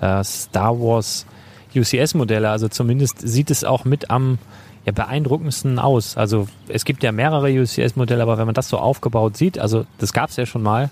äh, 0.00 0.24
Star 0.24 0.80
Wars 0.80 1.26
UCS-Modelle. 1.74 2.48
Also 2.50 2.68
zumindest 2.68 3.16
sieht 3.20 3.50
es 3.50 3.64
auch 3.64 3.84
mit 3.84 4.10
am 4.10 4.38
ja, 4.84 4.92
beeindruckendsten 4.92 5.78
aus. 5.78 6.16
Also 6.16 6.48
es 6.68 6.84
gibt 6.84 7.02
ja 7.02 7.12
mehrere 7.12 7.50
UCS-Modelle, 7.50 8.22
aber 8.22 8.38
wenn 8.38 8.46
man 8.46 8.54
das 8.54 8.68
so 8.68 8.78
aufgebaut 8.78 9.36
sieht, 9.36 9.58
also 9.58 9.86
das 9.98 10.12
gab 10.12 10.30
es 10.30 10.36
ja 10.36 10.46
schon 10.46 10.62
mal, 10.62 10.90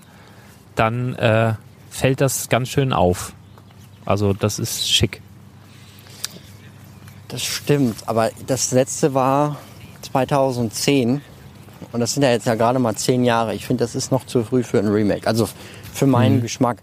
dann 0.75 1.15
äh, 1.15 1.53
fällt 1.89 2.21
das 2.21 2.49
ganz 2.49 2.69
schön 2.69 2.93
auf. 2.93 3.33
Also 4.05 4.33
das 4.33 4.59
ist 4.59 4.89
schick. 4.89 5.21
Das 7.27 7.43
stimmt, 7.43 8.07
aber 8.07 8.31
das 8.47 8.71
letzte 8.71 9.13
war 9.13 9.57
2010 10.01 11.21
und 11.91 11.99
das 11.99 12.13
sind 12.13 12.23
ja 12.23 12.29
jetzt 12.31 12.45
ja 12.45 12.55
gerade 12.55 12.79
mal 12.79 12.95
zehn 12.95 13.23
Jahre. 13.23 13.53
Ich 13.55 13.65
finde, 13.65 13.83
das 13.83 13.95
ist 13.95 14.11
noch 14.11 14.25
zu 14.25 14.43
früh 14.43 14.63
für 14.63 14.79
ein 14.79 14.87
Remake. 14.87 15.27
Also 15.27 15.47
für 15.93 16.07
meinen 16.07 16.37
Mhm. 16.37 16.41
Geschmack. 16.41 16.77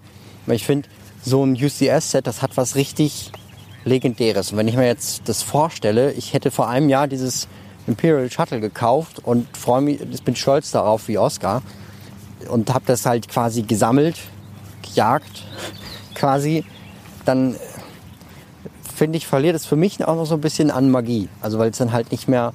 Ich 0.46 0.64
finde, 0.64 0.88
so 1.22 1.44
ein 1.44 1.52
UCS-Set, 1.52 2.26
das 2.26 2.40
hat 2.42 2.56
was 2.56 2.76
richtig 2.76 3.32
Legendäres. 3.84 4.52
Und 4.52 4.58
wenn 4.58 4.68
ich 4.68 4.76
mir 4.76 4.86
jetzt 4.86 5.28
das 5.28 5.42
vorstelle, 5.42 6.12
ich 6.12 6.32
hätte 6.32 6.50
vor 6.50 6.68
einem 6.68 6.88
Jahr 6.88 7.08
dieses 7.08 7.48
Imperial 7.86 8.30
Shuttle 8.30 8.60
gekauft 8.60 9.20
und 9.24 9.56
freue 9.56 9.80
mich, 9.80 10.00
ich 10.00 10.22
bin 10.22 10.36
stolz 10.36 10.70
darauf 10.70 11.08
wie 11.08 11.18
Oscar 11.18 11.62
und 12.48 12.72
habe 12.72 12.84
das 12.86 13.06
halt 13.06 13.28
quasi 13.28 13.62
gesammelt, 13.62 14.18
gejagt, 14.82 15.44
quasi, 16.14 16.64
dann 17.24 17.56
finde 18.94 19.16
ich, 19.16 19.26
verliert 19.26 19.54
es 19.54 19.64
für 19.64 19.76
mich 19.76 20.04
auch 20.04 20.16
noch 20.16 20.26
so 20.26 20.34
ein 20.34 20.40
bisschen 20.40 20.70
an 20.70 20.90
Magie. 20.90 21.28
Also 21.40 21.58
weil 21.58 21.70
es 21.70 21.78
dann 21.78 21.92
halt 21.92 22.10
nicht 22.10 22.28
mehr 22.28 22.52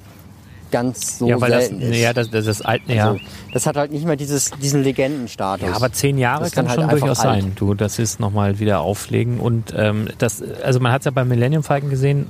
ganz 0.74 1.18
so 1.18 1.28
ja, 1.28 1.40
weil 1.40 1.52
das, 1.52 1.66
selten 1.66 1.82
ist. 1.82 2.00
ja, 2.00 2.12
das, 2.12 2.30
das 2.30 2.48
ist 2.48 2.62
alt, 2.62 2.82
ja. 2.88 3.12
Also, 3.12 3.24
das 3.52 3.66
hat 3.66 3.76
halt 3.76 3.92
nicht 3.92 4.04
mehr 4.04 4.16
dieses, 4.16 4.50
diesen 4.60 4.82
Legendenstatus. 4.82 5.68
Ja, 5.68 5.76
aber 5.76 5.92
zehn 5.92 6.18
Jahre 6.18 6.40
Das 6.40 6.48
ist 6.48 6.54
kann 6.56 6.66
dann 6.66 6.74
schon 6.74 6.86
halt 6.88 7.00
durchaus 7.00 7.20
alt. 7.20 7.42
sein. 7.42 7.52
Du, 7.54 7.74
das 7.74 8.00
ist 8.00 8.18
nochmal 8.18 8.58
wieder 8.58 8.80
auflegen. 8.80 9.38
Und 9.38 9.72
ähm, 9.76 10.08
das, 10.18 10.42
also 10.64 10.80
man 10.80 10.90
hat 10.90 11.02
es 11.02 11.04
ja 11.04 11.12
beim 11.12 11.28
Millennium 11.28 11.62
Falcon 11.62 11.90
gesehen, 11.90 12.26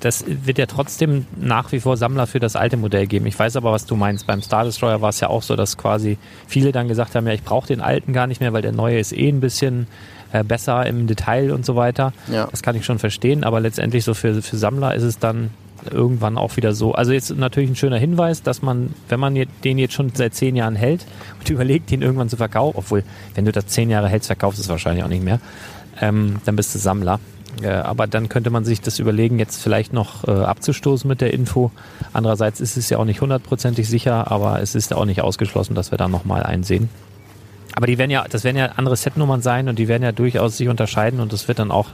das 0.00 0.24
wird 0.26 0.58
ja 0.58 0.66
trotzdem 0.66 1.26
nach 1.36 1.70
wie 1.70 1.78
vor 1.78 1.96
Sammler 1.96 2.26
für 2.26 2.40
das 2.40 2.56
alte 2.56 2.76
Modell 2.76 3.06
geben. 3.06 3.26
Ich 3.26 3.38
weiß 3.38 3.54
aber, 3.54 3.70
was 3.70 3.86
du 3.86 3.94
meinst. 3.94 4.26
Beim 4.26 4.42
Star 4.42 4.64
Destroyer 4.64 5.00
war 5.00 5.10
es 5.10 5.20
ja 5.20 5.28
auch 5.28 5.42
so, 5.42 5.54
dass 5.54 5.76
quasi 5.76 6.18
viele 6.48 6.72
dann 6.72 6.88
gesagt 6.88 7.14
haben, 7.14 7.28
ja, 7.28 7.32
ich 7.32 7.44
brauche 7.44 7.68
den 7.68 7.80
alten 7.80 8.12
gar 8.12 8.26
nicht 8.26 8.40
mehr, 8.40 8.52
weil 8.52 8.62
der 8.62 8.72
neue 8.72 8.98
ist 8.98 9.12
eh 9.12 9.28
ein 9.28 9.38
bisschen 9.38 9.86
äh, 10.32 10.42
besser 10.42 10.84
im 10.86 11.06
Detail 11.06 11.52
und 11.52 11.64
so 11.64 11.76
weiter. 11.76 12.12
Ja. 12.26 12.48
Das 12.50 12.62
kann 12.62 12.74
ich 12.74 12.84
schon 12.84 12.98
verstehen, 12.98 13.44
aber 13.44 13.60
letztendlich 13.60 14.02
so 14.02 14.14
für, 14.14 14.42
für 14.42 14.56
Sammler 14.56 14.94
ist 14.94 15.04
es 15.04 15.20
dann 15.20 15.50
irgendwann 15.90 16.38
auch 16.38 16.56
wieder 16.56 16.74
so. 16.74 16.92
Also 16.92 17.12
jetzt 17.12 17.36
natürlich 17.36 17.70
ein 17.70 17.76
schöner 17.76 17.98
Hinweis, 17.98 18.42
dass 18.42 18.62
man, 18.62 18.94
wenn 19.08 19.20
man 19.20 19.34
den 19.64 19.78
jetzt 19.78 19.94
schon 19.94 20.12
seit 20.14 20.34
zehn 20.34 20.56
Jahren 20.56 20.76
hält 20.76 21.04
und 21.38 21.50
überlegt, 21.50 21.90
den 21.90 22.02
irgendwann 22.02 22.28
zu 22.28 22.36
verkaufen, 22.36 22.76
obwohl, 22.78 23.04
wenn 23.34 23.44
du 23.44 23.52
das 23.52 23.66
zehn 23.66 23.90
Jahre 23.90 24.08
hältst, 24.08 24.28
verkaufst 24.28 24.58
du 24.58 24.62
es 24.62 24.68
wahrscheinlich 24.68 25.04
auch 25.04 25.08
nicht 25.08 25.24
mehr, 25.24 25.40
ähm, 26.00 26.36
dann 26.44 26.56
bist 26.56 26.74
du 26.74 26.78
Sammler. 26.78 27.20
Äh, 27.62 27.68
aber 27.68 28.06
dann 28.06 28.28
könnte 28.28 28.50
man 28.50 28.64
sich 28.64 28.80
das 28.80 28.98
überlegen, 28.98 29.38
jetzt 29.38 29.62
vielleicht 29.62 29.92
noch 29.92 30.26
äh, 30.26 30.30
abzustoßen 30.30 31.06
mit 31.06 31.20
der 31.20 31.32
Info. 31.32 31.70
Andererseits 32.12 32.60
ist 32.60 32.76
es 32.76 32.90
ja 32.90 32.98
auch 32.98 33.04
nicht 33.04 33.20
hundertprozentig 33.20 33.88
sicher, 33.88 34.30
aber 34.30 34.60
es 34.60 34.74
ist 34.74 34.92
auch 34.92 35.04
nicht 35.04 35.20
ausgeschlossen, 35.20 35.74
dass 35.74 35.90
wir 35.90 35.98
da 35.98 36.08
nochmal 36.08 36.42
einsehen. 36.42 36.88
Aber 37.76 37.86
die 37.86 37.98
werden 37.98 38.10
ja, 38.10 38.24
das 38.28 38.44
werden 38.44 38.56
ja 38.56 38.66
andere 38.76 38.96
Setnummern 38.96 39.42
sein 39.42 39.68
und 39.68 39.78
die 39.78 39.88
werden 39.88 40.02
ja 40.02 40.12
durchaus 40.12 40.56
sich 40.56 40.68
unterscheiden 40.68 41.20
und 41.20 41.32
es 41.32 41.48
wird 41.48 41.58
dann 41.58 41.70
auch 41.70 41.88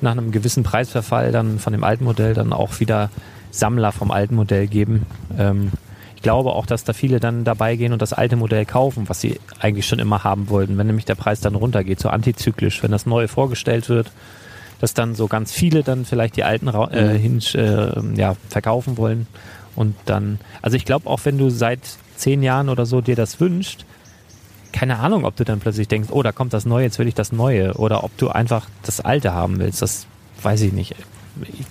nach 0.00 0.12
einem 0.12 0.30
gewissen 0.30 0.62
Preisverfall 0.62 1.32
dann 1.32 1.58
von 1.58 1.72
dem 1.72 1.84
alten 1.84 2.04
Modell 2.04 2.34
dann 2.34 2.52
auch 2.52 2.80
wieder 2.80 3.10
Sammler 3.50 3.92
vom 3.92 4.10
alten 4.10 4.34
Modell 4.34 4.66
geben. 4.66 5.06
Ähm, 5.38 5.72
ich 6.16 6.22
glaube 6.22 6.50
auch, 6.50 6.66
dass 6.66 6.84
da 6.84 6.92
viele 6.92 7.18
dann 7.18 7.44
dabei 7.44 7.76
gehen 7.76 7.92
und 7.92 8.02
das 8.02 8.12
alte 8.12 8.36
Modell 8.36 8.64
kaufen, 8.64 9.08
was 9.08 9.20
sie 9.20 9.40
eigentlich 9.58 9.86
schon 9.86 9.98
immer 9.98 10.22
haben 10.22 10.50
wollten, 10.50 10.78
wenn 10.78 10.86
nämlich 10.86 11.04
der 11.04 11.14
Preis 11.14 11.40
dann 11.40 11.54
runtergeht, 11.54 11.98
so 11.98 12.10
antizyklisch, 12.10 12.82
wenn 12.82 12.90
das 12.90 13.06
neue 13.06 13.26
vorgestellt 13.26 13.88
wird, 13.88 14.12
dass 14.80 14.94
dann 14.94 15.14
so 15.14 15.28
ganz 15.28 15.50
viele 15.52 15.82
dann 15.82 16.04
vielleicht 16.04 16.36
die 16.36 16.44
alten 16.44 16.68
äh, 16.68 17.18
hin, 17.18 17.40
äh, 17.54 18.20
ja, 18.20 18.36
verkaufen 18.48 18.98
wollen 18.98 19.26
und 19.74 19.96
dann, 20.04 20.38
also 20.60 20.76
ich 20.76 20.84
glaube 20.84 21.08
auch, 21.08 21.20
wenn 21.24 21.38
du 21.38 21.50
seit 21.50 21.80
zehn 22.16 22.42
Jahren 22.42 22.68
oder 22.68 22.86
so 22.86 23.00
dir 23.00 23.16
das 23.16 23.40
wünschst, 23.40 23.84
keine 24.72 24.98
Ahnung, 24.98 25.24
ob 25.24 25.36
du 25.36 25.44
dann 25.44 25.60
plötzlich 25.60 25.88
denkst, 25.88 26.08
oh, 26.12 26.22
da 26.22 26.32
kommt 26.32 26.52
das 26.52 26.64
Neue, 26.64 26.84
jetzt 26.84 26.98
will 26.98 27.08
ich 27.08 27.14
das 27.14 27.32
Neue. 27.32 27.74
Oder 27.74 28.04
ob 28.04 28.16
du 28.18 28.28
einfach 28.30 28.66
das 28.82 29.00
Alte 29.00 29.32
haben 29.32 29.58
willst. 29.58 29.82
Das 29.82 30.06
weiß 30.42 30.60
ich 30.62 30.72
nicht. 30.72 30.94
Ich- 31.42 31.66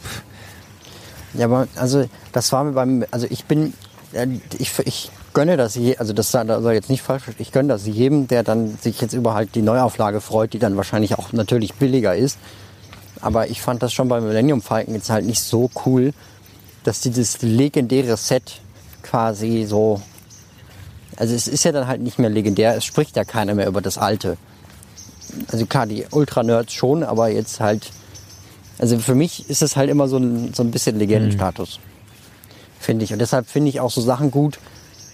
Ja, 1.34 1.46
aber 1.46 1.68
also 1.76 2.08
das 2.34 2.52
war 2.52 2.64
mir 2.64 2.74
beim, 2.74 3.06
also 3.12 3.26
ich 3.30 3.46
bin, 3.46 3.74
äh, 4.14 4.28
ich, 4.58 4.72
ich 4.80 5.12
gönne 5.34 5.56
das 5.56 5.76
je, 5.76 5.96
also 5.98 6.12
das 6.14 6.32
soll 6.32 6.74
jetzt 6.74 6.90
nicht 6.90 7.02
falsch, 7.02 7.24
ich 7.38 7.52
gönne 7.54 7.70
das 7.70 7.86
jedem, 7.88 8.28
der 8.28 8.44
dann 8.44 8.78
sich 8.82 9.00
jetzt 9.00 9.14
über 9.14 9.34
halt 9.34 9.56
die 9.56 9.62
Neuauflage 9.62 10.20
freut, 10.20 10.52
die 10.54 10.60
dann 10.60 10.76
wahrscheinlich 10.76 11.18
auch 11.18 11.32
natürlich 11.32 11.74
billiger 11.76 12.16
ist. 12.16 12.38
Aber 13.22 13.50
ich 13.50 13.62
fand 13.62 13.82
das 13.84 13.94
schon 13.94 14.10
beim 14.10 14.26
Millennium 14.26 14.62
Falcon 14.62 14.94
jetzt 14.96 15.10
halt 15.10 15.26
nicht 15.26 15.42
so 15.42 15.70
cool, 15.86 16.14
dass 16.84 17.00
dieses 17.02 17.42
legendäre 17.42 18.18
Set 18.18 18.60
quasi 19.04 19.64
so, 19.68 20.02
also 21.22 21.36
es 21.36 21.48
ist 21.48 21.64
ja 21.64 21.72
dann 21.72 21.86
halt 21.86 22.02
nicht 22.02 22.18
mehr 22.18 22.32
legendär, 22.32 22.76
es 22.76 22.84
spricht 22.84 23.16
ja 23.16 23.24
keiner 23.24 23.54
mehr 23.54 23.68
über 23.68 23.82
das 23.82 23.98
alte. 24.00 24.38
Also 25.52 25.68
klar, 25.68 25.86
die 25.86 26.06
Ultra-Nerds 26.10 26.74
schon, 26.74 27.04
aber 27.04 27.30
jetzt 27.30 27.60
halt 27.60 27.92
also 28.80 28.98
für 28.98 29.14
mich 29.14 29.48
ist 29.48 29.62
es 29.62 29.76
halt 29.76 29.92
immer 29.92 30.08
so 30.08 30.18
ein, 30.18 30.54
so 30.56 30.64
ein 30.64 30.72
bisschen 30.72 30.98
Legendenstatus, 30.98 31.80
finde 32.80 33.06
ich. 33.06 33.14
Und 33.14 33.20
deshalb 33.20 33.48
finde 33.48 33.70
ich 33.70 33.80
auch 33.80 33.92
so 33.92 34.02
Sachen 34.02 34.32
gut, 34.32 34.58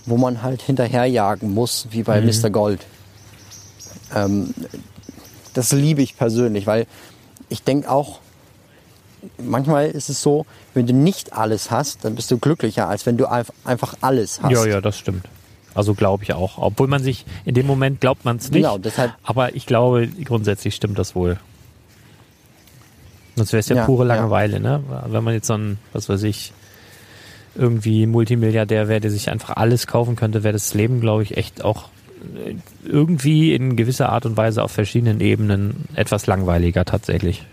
wo 0.05 0.15
man 0.15 0.41
halt 0.41 0.61
hinterherjagen 0.61 1.53
muss, 1.53 1.87
wie 1.91 2.03
bei 2.03 2.21
Mr. 2.21 2.49
Gold. 2.49 2.85
Ähm, 4.15 4.53
das 5.53 5.73
liebe 5.73 6.01
ich 6.01 6.15
persönlich, 6.17 6.65
weil 6.65 6.87
ich 7.49 7.63
denke 7.63 7.91
auch, 7.91 8.19
manchmal 9.37 9.87
ist 9.89 10.07
es 10.09 10.21
so, 10.21 10.45
wenn 10.73 10.87
du 10.87 10.93
nicht 10.93 11.33
alles 11.33 11.69
hast, 11.69 12.05
dann 12.05 12.15
bist 12.15 12.31
du 12.31 12.37
glücklicher, 12.37 12.87
als 12.87 13.05
wenn 13.05 13.17
du 13.17 13.25
einf- 13.27 13.51
einfach 13.65 13.95
alles 13.99 14.41
hast. 14.41 14.51
Ja, 14.53 14.65
ja, 14.65 14.79
das 14.81 14.97
stimmt. 14.97 15.25
Also 15.77 15.93
glaube 15.93 16.23
ich 16.23 16.33
auch. 16.33 16.57
Obwohl 16.57 16.87
man 16.87 17.01
sich, 17.03 17.25
in 17.45 17.53
dem 17.53 17.67
Moment 17.67 18.01
glaubt 18.01 18.25
man 18.25 18.37
es 18.37 18.49
nicht. 18.51 18.63
Genau, 18.63 18.77
deshalb- 18.77 19.13
aber 19.23 19.55
ich 19.55 19.65
glaube, 19.65 20.07
grundsätzlich 20.25 20.75
stimmt 20.75 20.97
das 20.99 21.15
wohl. 21.15 21.37
Sonst 23.35 23.53
wäre 23.53 23.59
es 23.59 23.69
ja, 23.69 23.75
Ja, 23.77 23.85
pure 23.85 24.07
ja. 24.07 24.15
Langeweile, 24.15 24.59
ne? 24.59 24.83
Wenn 25.07 25.23
man 25.23 25.33
jetzt 25.35 25.47
so 25.47 25.53
ein, 25.53 25.77
was 25.93 26.09
weiß 26.09 26.23
ich, 26.23 26.53
irgendwie 27.55 28.05
Multimilliardär 28.07 28.87
wäre, 28.87 28.99
der 28.99 29.11
sich 29.11 29.29
einfach 29.29 29.55
alles 29.57 29.85
kaufen 29.87 30.15
könnte, 30.15 30.43
wäre 30.43 30.53
das 30.53 30.73
Leben, 30.73 30.99
glaube 31.01 31.23
ich, 31.23 31.37
echt 31.37 31.63
auch 31.63 31.89
äh, 32.45 32.55
irgendwie 32.83 33.53
in 33.53 33.75
gewisser 33.75 34.09
Art 34.09 34.25
und 34.25 34.37
Weise 34.37 34.63
auf 34.63 34.71
verschiedenen 34.71 35.19
Ebenen 35.21 35.85
etwas 35.95 36.25
langweiliger 36.25 36.85
tatsächlich. 36.85 37.43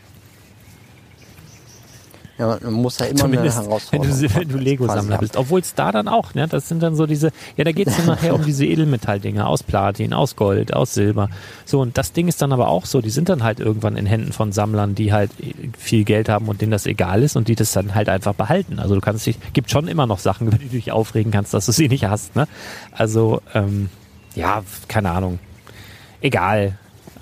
Ja, 2.37 2.59
man 2.62 2.72
muss 2.72 2.99
ja 2.99 3.07
immer 3.07 3.20
Zumindest 3.20 3.59
eine 3.59 3.66
wenn 3.66 3.70
Herausforderung 3.70 4.20
du, 4.20 4.35
wenn 4.35 4.49
du 4.49 4.59
Lego-Sammler 4.59 5.18
bist. 5.18 5.37
Obwohl 5.37 5.61
es 5.61 5.74
da 5.74 5.93
dann 5.93 6.09
auch, 6.09 6.35
ne? 6.35 6.49
Das 6.49 6.68
sind 6.68 6.82
dann 6.82 6.97
so 6.97 7.07
diese, 7.07 7.30
ja, 7.57 7.62
da 7.62 7.70
geht 7.70 7.87
es 7.87 7.97
dann 7.97 8.07
nachher 8.07 8.35
um 8.35 8.43
diese 8.47 8.66
Edelmetalldinger 8.66 9.47
aus 9.49 9.62
Platin, 9.62 10.12
aus 10.12 10.35
Gold, 10.35 10.74
aus 10.74 10.95
Silber. 10.95 11.28
So, 11.64 11.80
und 11.80 11.97
das 11.97 12.12
Ding 12.12 12.26
ist 12.26 12.43
dann 12.43 12.53
aber 12.53 12.68
auch 12.68 12.87
so, 12.87 13.01
die 13.01 13.11
sind 13.11 13.28
dann 13.28 13.45
halt 13.45 13.61
irgendwann 13.61 13.97
in 13.97 14.07
Händen 14.07 14.32
von 14.32 14.51
Sammlern, 14.51 14.97
die 14.97 15.12
halt 15.12 15.30
viel 15.78 16.03
Geld 16.03 16.28
haben 16.28 16.49
und 16.49 16.61
denen 16.61 16.72
das 16.72 16.87
egal 16.87 17.22
ist 17.22 17.37
und 17.37 17.47
die 17.47 17.55
das 17.55 17.70
dann 17.72 17.95
halt 17.95 18.09
einfach 18.09 18.35
behalten. 18.35 18.80
Also 18.80 18.97
du 18.97 19.01
kannst 19.01 19.24
dich, 19.26 19.39
gibt 19.53 19.70
schon 19.70 19.87
immer 19.87 20.07
noch 20.07 20.18
Sachen, 20.18 20.47
über 20.49 20.59
die 20.59 20.64
du 20.66 20.70
dich 20.76 20.91
aufregen 20.91 21.30
kannst, 21.30 21.55
dass 21.55 21.66
du 21.66 21.72
sie 21.72 21.89
nicht 21.89 22.05
hast, 22.07 22.35
ne? 22.35 22.49
Also, 22.91 23.43
ähm, 23.55 23.91
ja, 24.35 24.64
keine 24.89 25.12
Ahnung. 25.12 25.39
Egal. 26.20 26.78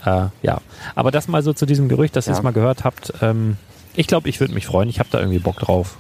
Äh, 0.07 0.27
ja. 0.43 0.63
Aber 0.95 1.11
das 1.11 1.29
mal 1.29 1.43
so 1.43 1.53
zu 1.53 1.67
diesem 1.67 1.89
Gerücht, 1.89 2.17
dass 2.17 2.27
ihr 2.27 2.33
Ja. 2.33 2.39
es 2.39 2.43
mal 2.43 2.53
gehört 2.53 2.85
habt. 2.85 3.13
Ähm, 3.21 3.59
ich 3.95 4.07
glaube, 4.07 4.28
ich 4.28 4.40
würde 4.40 4.55
mich 4.55 4.66
freuen. 4.66 4.88
Ich 4.88 4.99
habe 4.99 5.09
da 5.12 5.18
irgendwie 5.18 5.38
Bock 5.38 5.57
drauf. 5.61 5.97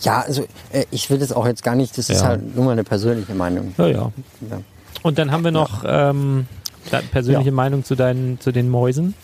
Ja, 0.00 0.20
also 0.20 0.42
äh, 0.72 0.84
ich 0.90 1.08
will 1.10 1.18
das 1.18 1.32
auch 1.32 1.46
jetzt 1.46 1.62
gar 1.62 1.74
nicht, 1.74 1.96
das 1.96 2.10
ist 2.10 2.20
Ja. 2.20 2.28
halt 2.28 2.54
nur 2.54 2.66
meine 2.66 2.84
persönliche 2.84 3.34
Meinung. 3.34 3.74
Ja, 3.78 3.86
ja. 3.86 4.12
Ja. 4.50 4.60
Und 5.02 5.18
dann 5.18 5.30
haben 5.30 5.44
wir 5.44 5.50
noch 5.50 5.82
ähm, 5.86 6.46
persönliche. 7.10 7.52
Meinung 7.52 7.84
zu 7.84 7.94
deinen, 7.94 8.38
zu 8.40 8.52
den 8.52 8.68
Mäusen. 8.70 9.14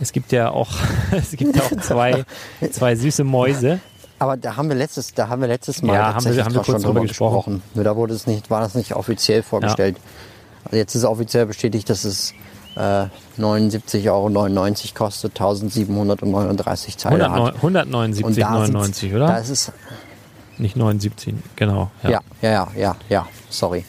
Es 0.00 0.12
gibt 0.12 0.30
ja 0.32 0.50
auch, 0.50 0.70
es 1.10 1.32
gibt 1.32 1.56
ja 1.56 1.62
auch 1.62 1.80
zwei, 1.80 2.24
zwei 2.72 2.94
süße 2.96 3.24
Mäuse. 3.24 3.80
Aber 4.18 4.36
da 4.36 4.56
haben 4.56 4.68
wir 4.68 4.76
letztes, 4.76 5.14
da 5.14 5.28
haben 5.28 5.40
wir 5.40 5.48
letztes 5.48 5.82
Mal 5.82 5.94
Ja, 5.94 6.14
haben 6.14 6.24
wir- 6.24 6.44
haben 6.44 6.54
wir 6.54 6.60
kurz 6.62 6.66
schon 6.80 6.82
drüber 6.82 7.00
gesprochen. 7.02 7.60
gesprochen. 7.72 7.84
Da 7.84 7.96
wurde 7.96 8.14
es 8.14 8.28
nicht, 8.28 8.50
war 8.50 8.60
das 8.60 8.76
nicht 8.76 8.94
offiziell 8.94 9.42
vorgestellt. 9.42 9.96
Also 10.64 10.76
jetzt 10.76 10.94
ist 10.94 11.04
offiziell 11.04 11.46
bestätigt, 11.46 11.90
dass 11.90 12.04
es 12.04 12.34
äh, 12.76 13.06
79,99 13.38 14.10
Euro 14.10 14.94
kostet, 14.94 15.32
1739 15.32 16.96
Teile 16.96 17.24
109 17.30 17.54
hat. 17.54 17.86
179,99, 17.86 19.14
oder? 19.16 19.26
Da 19.26 19.36
ist 19.38 19.50
es, 19.50 19.72
Nicht 20.58 20.76
79, 20.76 21.34
genau. 21.56 21.90
ja. 22.02 22.10
ja, 22.10 22.20
ja, 22.42 22.68
ja, 22.76 22.96
ja, 23.08 23.26
sorry. 23.48 23.84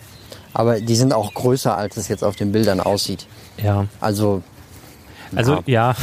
Aber 0.54 0.80
die 0.80 0.96
sind 0.96 1.14
auch 1.14 1.34
größer, 1.34 1.76
als 1.76 1.98
es 1.98 2.08
jetzt 2.08 2.24
auf 2.24 2.36
den 2.36 2.52
Bildern 2.52 2.80
aussieht. 2.80 3.26
ja. 3.58 3.86
Also, 4.00 4.44
Also 5.36 5.64
Ja. 5.66 5.92
ja, 5.92 5.96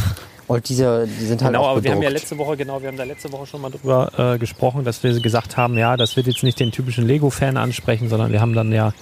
und 0.50 0.68
diese, 0.68 1.06
die 1.06 1.26
sind 1.26 1.42
halt 1.42 1.52
genau, 1.52 1.64
aber 1.64 1.84
wir 1.84 1.92
haben 1.92 2.02
ja 2.02 2.08
letzte 2.08 2.36
Woche, 2.36 2.56
genau, 2.56 2.82
wir 2.82 2.88
haben 2.88 2.96
da 2.96 3.04
letzte 3.04 3.30
Woche 3.30 3.46
schon 3.46 3.60
mal 3.60 3.70
drüber 3.70 4.34
äh, 4.34 4.36
gesprochen, 4.36 4.82
dass 4.82 5.00
wir 5.04 5.20
gesagt 5.20 5.56
haben, 5.56 5.78
ja, 5.78 5.96
das 5.96 6.16
wird 6.16 6.26
jetzt 6.26 6.42
nicht 6.42 6.58
den 6.58 6.72
typischen 6.72 7.06
Lego-Fan 7.06 7.56
ansprechen, 7.56 8.08
sondern 8.08 8.32
wir 8.32 8.40
haben 8.40 8.52
dann 8.52 8.72
ja 8.72 8.92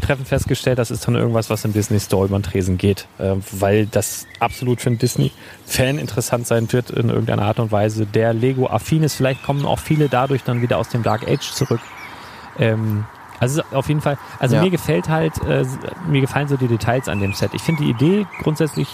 treffend 0.00 0.26
festgestellt, 0.26 0.76
das 0.80 0.90
ist 0.90 1.06
dann 1.06 1.14
irgendwas, 1.14 1.50
was 1.50 1.64
im 1.64 1.72
Disney 1.72 2.00
Store 2.00 2.26
über 2.26 2.36
den 2.36 2.42
Tresen 2.42 2.78
geht, 2.78 3.06
äh, 3.18 3.36
weil 3.52 3.86
das 3.86 4.26
absolut 4.40 4.80
für 4.80 4.88
einen 4.88 4.98
Disney-Fan 4.98 5.98
interessant 5.98 6.48
sein 6.48 6.72
wird 6.72 6.90
in 6.90 7.10
irgendeiner 7.10 7.42
Art 7.42 7.60
und 7.60 7.70
Weise, 7.70 8.04
der 8.04 8.32
Lego-affin 8.32 9.04
ist. 9.04 9.14
Vielleicht 9.14 9.44
kommen 9.44 9.66
auch 9.66 9.78
viele 9.78 10.08
dadurch 10.08 10.42
dann 10.42 10.62
wieder 10.62 10.78
aus 10.78 10.88
dem 10.88 11.04
Dark 11.04 11.28
Age 11.28 11.48
zurück. 11.52 11.80
Ähm, 12.58 13.04
also 13.38 13.62
auf 13.70 13.86
jeden 13.86 14.00
Fall, 14.00 14.18
also 14.40 14.56
Ja. 14.56 14.62
mir 14.62 14.70
gefällt 14.70 15.08
halt, 15.08 15.34
äh, 15.48 15.64
mir 16.08 16.22
gefallen 16.22 16.48
so 16.48 16.56
die 16.56 16.66
Details 16.66 17.06
an 17.06 17.20
dem 17.20 17.34
Set. 17.34 17.54
Ich 17.54 17.62
finde 17.62 17.84
die 17.84 17.90
Idee 17.90 18.26
grundsätzlich 18.42 18.88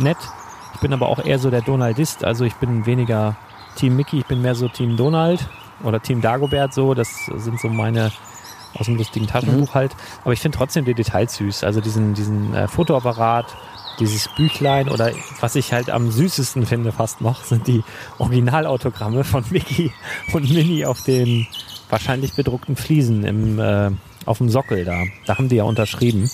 nett. 0.00 0.16
Ich 0.78 0.82
bin 0.82 0.92
aber 0.92 1.08
auch 1.08 1.18
eher 1.18 1.40
so 1.40 1.50
der 1.50 1.60
Donaldist, 1.60 2.22
also 2.22 2.44
ich 2.44 2.54
bin 2.54 2.86
weniger 2.86 3.36
Team 3.74 3.96
Mickey, 3.96 4.20
ich 4.20 4.26
bin 4.26 4.42
mehr 4.42 4.54
so 4.54 4.68
Team 4.68 4.96
Donald 4.96 5.44
oder 5.82 6.00
Team 6.00 6.20
Dagobert 6.20 6.72
so. 6.72 6.94
Das 6.94 7.26
sind 7.34 7.58
so 7.58 7.68
meine 7.68 8.12
aus 8.74 8.86
dem 8.86 8.96
lustigen 8.96 9.26
Taschenbuch 9.26 9.74
halt. 9.74 9.96
Aber 10.22 10.32
ich 10.32 10.38
finde 10.38 10.56
trotzdem 10.56 10.84
die 10.84 10.94
Details 10.94 11.34
süß. 11.34 11.64
Also 11.64 11.80
diesen, 11.80 12.14
diesen 12.14 12.54
äh, 12.54 12.68
Fotoapparat, 12.68 13.56
dieses 13.98 14.28
Büchlein 14.36 14.88
oder 14.88 15.10
was 15.40 15.56
ich 15.56 15.72
halt 15.72 15.90
am 15.90 16.12
süßesten 16.12 16.64
finde 16.64 16.92
fast 16.92 17.22
noch, 17.22 17.42
sind 17.42 17.66
die 17.66 17.82
Originalautogramme 18.18 19.24
von 19.24 19.44
Mickey 19.50 19.90
und 20.32 20.48
Minnie 20.48 20.86
auf 20.86 21.02
den 21.02 21.48
wahrscheinlich 21.88 22.34
bedruckten 22.34 22.76
Fliesen 22.76 23.24
im, 23.24 23.58
äh, 23.58 23.90
auf 24.26 24.38
dem 24.38 24.48
Sockel 24.48 24.84
da. 24.84 25.02
Da 25.26 25.38
haben 25.38 25.48
die 25.48 25.56
ja 25.56 25.64
unterschrieben. 25.64 26.30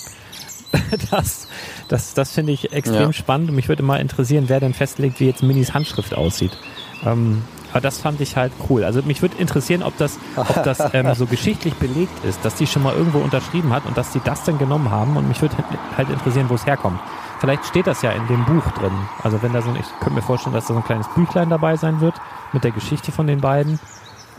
Das, 1.11 1.47
das, 1.87 2.13
das 2.13 2.31
finde 2.31 2.51
ich 2.53 2.71
extrem 2.73 3.07
Ja. 3.07 3.13
spannend 3.13 3.49
und 3.49 3.55
mich 3.55 3.69
würde 3.69 3.83
mal 3.83 3.97
interessieren, 3.99 4.45
wer 4.47 4.59
denn 4.59 4.73
festlegt, 4.73 5.19
wie 5.19 5.25
jetzt 5.25 5.43
Minis 5.43 5.73
Handschrift 5.73 6.15
aussieht. 6.15 6.57
Ähm, 7.05 7.43
aber 7.71 7.81
das 7.81 7.99
fand 7.99 8.21
ich 8.21 8.37
halt 8.37 8.53
cool. 8.69 8.83
Also 8.85 9.01
mich 9.01 9.21
würde 9.21 9.35
interessieren, 9.37 9.83
ob 9.83 9.97
das, 9.97 10.17
ob 10.37 10.63
das 10.63 10.79
ähm, 10.93 11.13
so 11.13 11.25
geschichtlich 11.25 11.73
belegt 11.75 12.23
ist, 12.23 12.39
dass 12.45 12.55
die 12.55 12.67
schon 12.67 12.83
mal 12.83 12.95
irgendwo 12.95 13.19
unterschrieben 13.19 13.73
hat 13.73 13.85
und 13.85 13.97
dass 13.97 14.11
die 14.11 14.21
das 14.23 14.43
dann 14.45 14.57
genommen 14.57 14.91
haben 14.91 15.17
und 15.17 15.27
mich 15.27 15.41
würde 15.41 15.55
halt 15.97 16.09
interessieren, 16.09 16.49
wo 16.49 16.55
es 16.55 16.65
herkommt. 16.65 16.99
Vielleicht 17.39 17.65
steht 17.65 17.85
das 17.87 18.01
ja 18.01 18.11
in 18.11 18.25
dem 18.27 18.45
Buch 18.45 18.65
drin. 18.79 18.93
Also 19.23 19.41
wenn 19.41 19.51
da 19.51 19.61
so 19.61 19.69
ein, 19.69 19.75
ich 19.75 19.85
könnte 19.99 20.15
mir 20.15 20.21
vorstellen, 20.21 20.53
dass 20.53 20.67
da 20.67 20.73
so 20.73 20.79
ein 20.79 20.85
kleines 20.85 21.07
Büchlein 21.15 21.49
dabei 21.49 21.75
sein 21.75 21.99
wird 21.99 22.15
mit 22.53 22.63
der 22.63 22.71
Geschichte 22.71 23.11
von 23.11 23.27
den 23.27 23.41
beiden. 23.41 23.77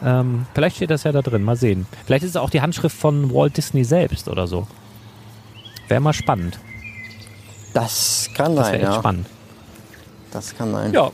Ähm, 0.02 0.46
vielleicht 0.54 0.76
steht 0.76 0.90
das 0.90 1.04
ja 1.04 1.12
da 1.12 1.20
drin, 1.22 1.42
mal 1.42 1.56
sehen. 1.56 1.86
Vielleicht 2.06 2.24
ist 2.24 2.30
es 2.30 2.36
auch 2.36 2.50
die 2.50 2.62
Handschrift 2.62 2.96
von 2.96 3.32
Walt 3.34 3.56
Disney 3.56 3.84
selbst 3.84 4.28
oder 4.28 4.46
so. 4.46 4.66
Wäre 5.88 6.00
mal 6.00 6.12
spannend. 6.12 6.58
Das 7.74 8.30
kann 8.34 8.56
Das 8.56 8.66
sein, 8.66 8.74
wäre 8.74 8.82
echt 8.84 8.92
ja. 8.92 8.98
spannend. 8.98 9.26
Das 10.32 10.56
kann 10.56 10.72
sein. 10.72 10.92
Ja. 10.92 11.10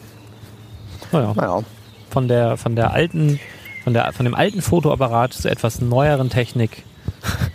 Naja, 1.10 1.32
Naja. 1.34 1.62
von 2.10 2.28
der, 2.28 2.56
von 2.56 2.74
der 2.76 2.92
alten, 2.92 3.38
von 3.84 3.92
der, 3.92 4.12
von 4.12 4.24
dem 4.24 4.34
alten 4.34 4.62
Fotoapparat 4.62 5.32
zu 5.32 5.50
etwas 5.50 5.80
neueren 5.80 6.30
Technik. 6.30 6.84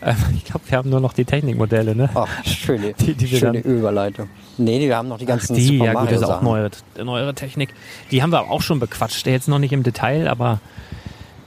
Ähm, 0.00 0.14
ich 0.36 0.44
glaube, 0.44 0.60
wir 0.68 0.78
haben 0.78 0.88
nur 0.90 1.00
noch 1.00 1.12
die 1.12 1.24
Technikmodelle, 1.24 1.92
ne? 1.96 2.08
Oh, 2.14 2.24
schöne, 2.44 2.92
Die- 2.94 3.14
die 3.14 3.26
schöne 3.26 3.60
dann- 3.60 3.72
Überleitung. 3.72 4.30
Nee, 4.56 4.78
wir 4.86 4.96
haben 4.96 5.08
noch 5.08 5.18
die 5.18 5.26
ganzen 5.26 5.56
die, 5.56 5.76
Super 5.76 5.86
ja 5.86 5.92
gut, 5.94 6.12
das 6.12 6.20
ist 6.20 6.28
auch 6.28 6.40
neuere, 6.40 6.70
neuere 7.02 7.34
Technik. 7.34 7.70
Die 8.12 8.22
haben 8.22 8.30
wir 8.30 8.48
auch 8.48 8.62
schon 8.62 8.78
bequatscht, 8.78 9.26
jetzt 9.26 9.48
noch 9.48 9.58
nicht 9.58 9.72
im 9.72 9.82
Detail, 9.82 10.28
aber 10.28 10.60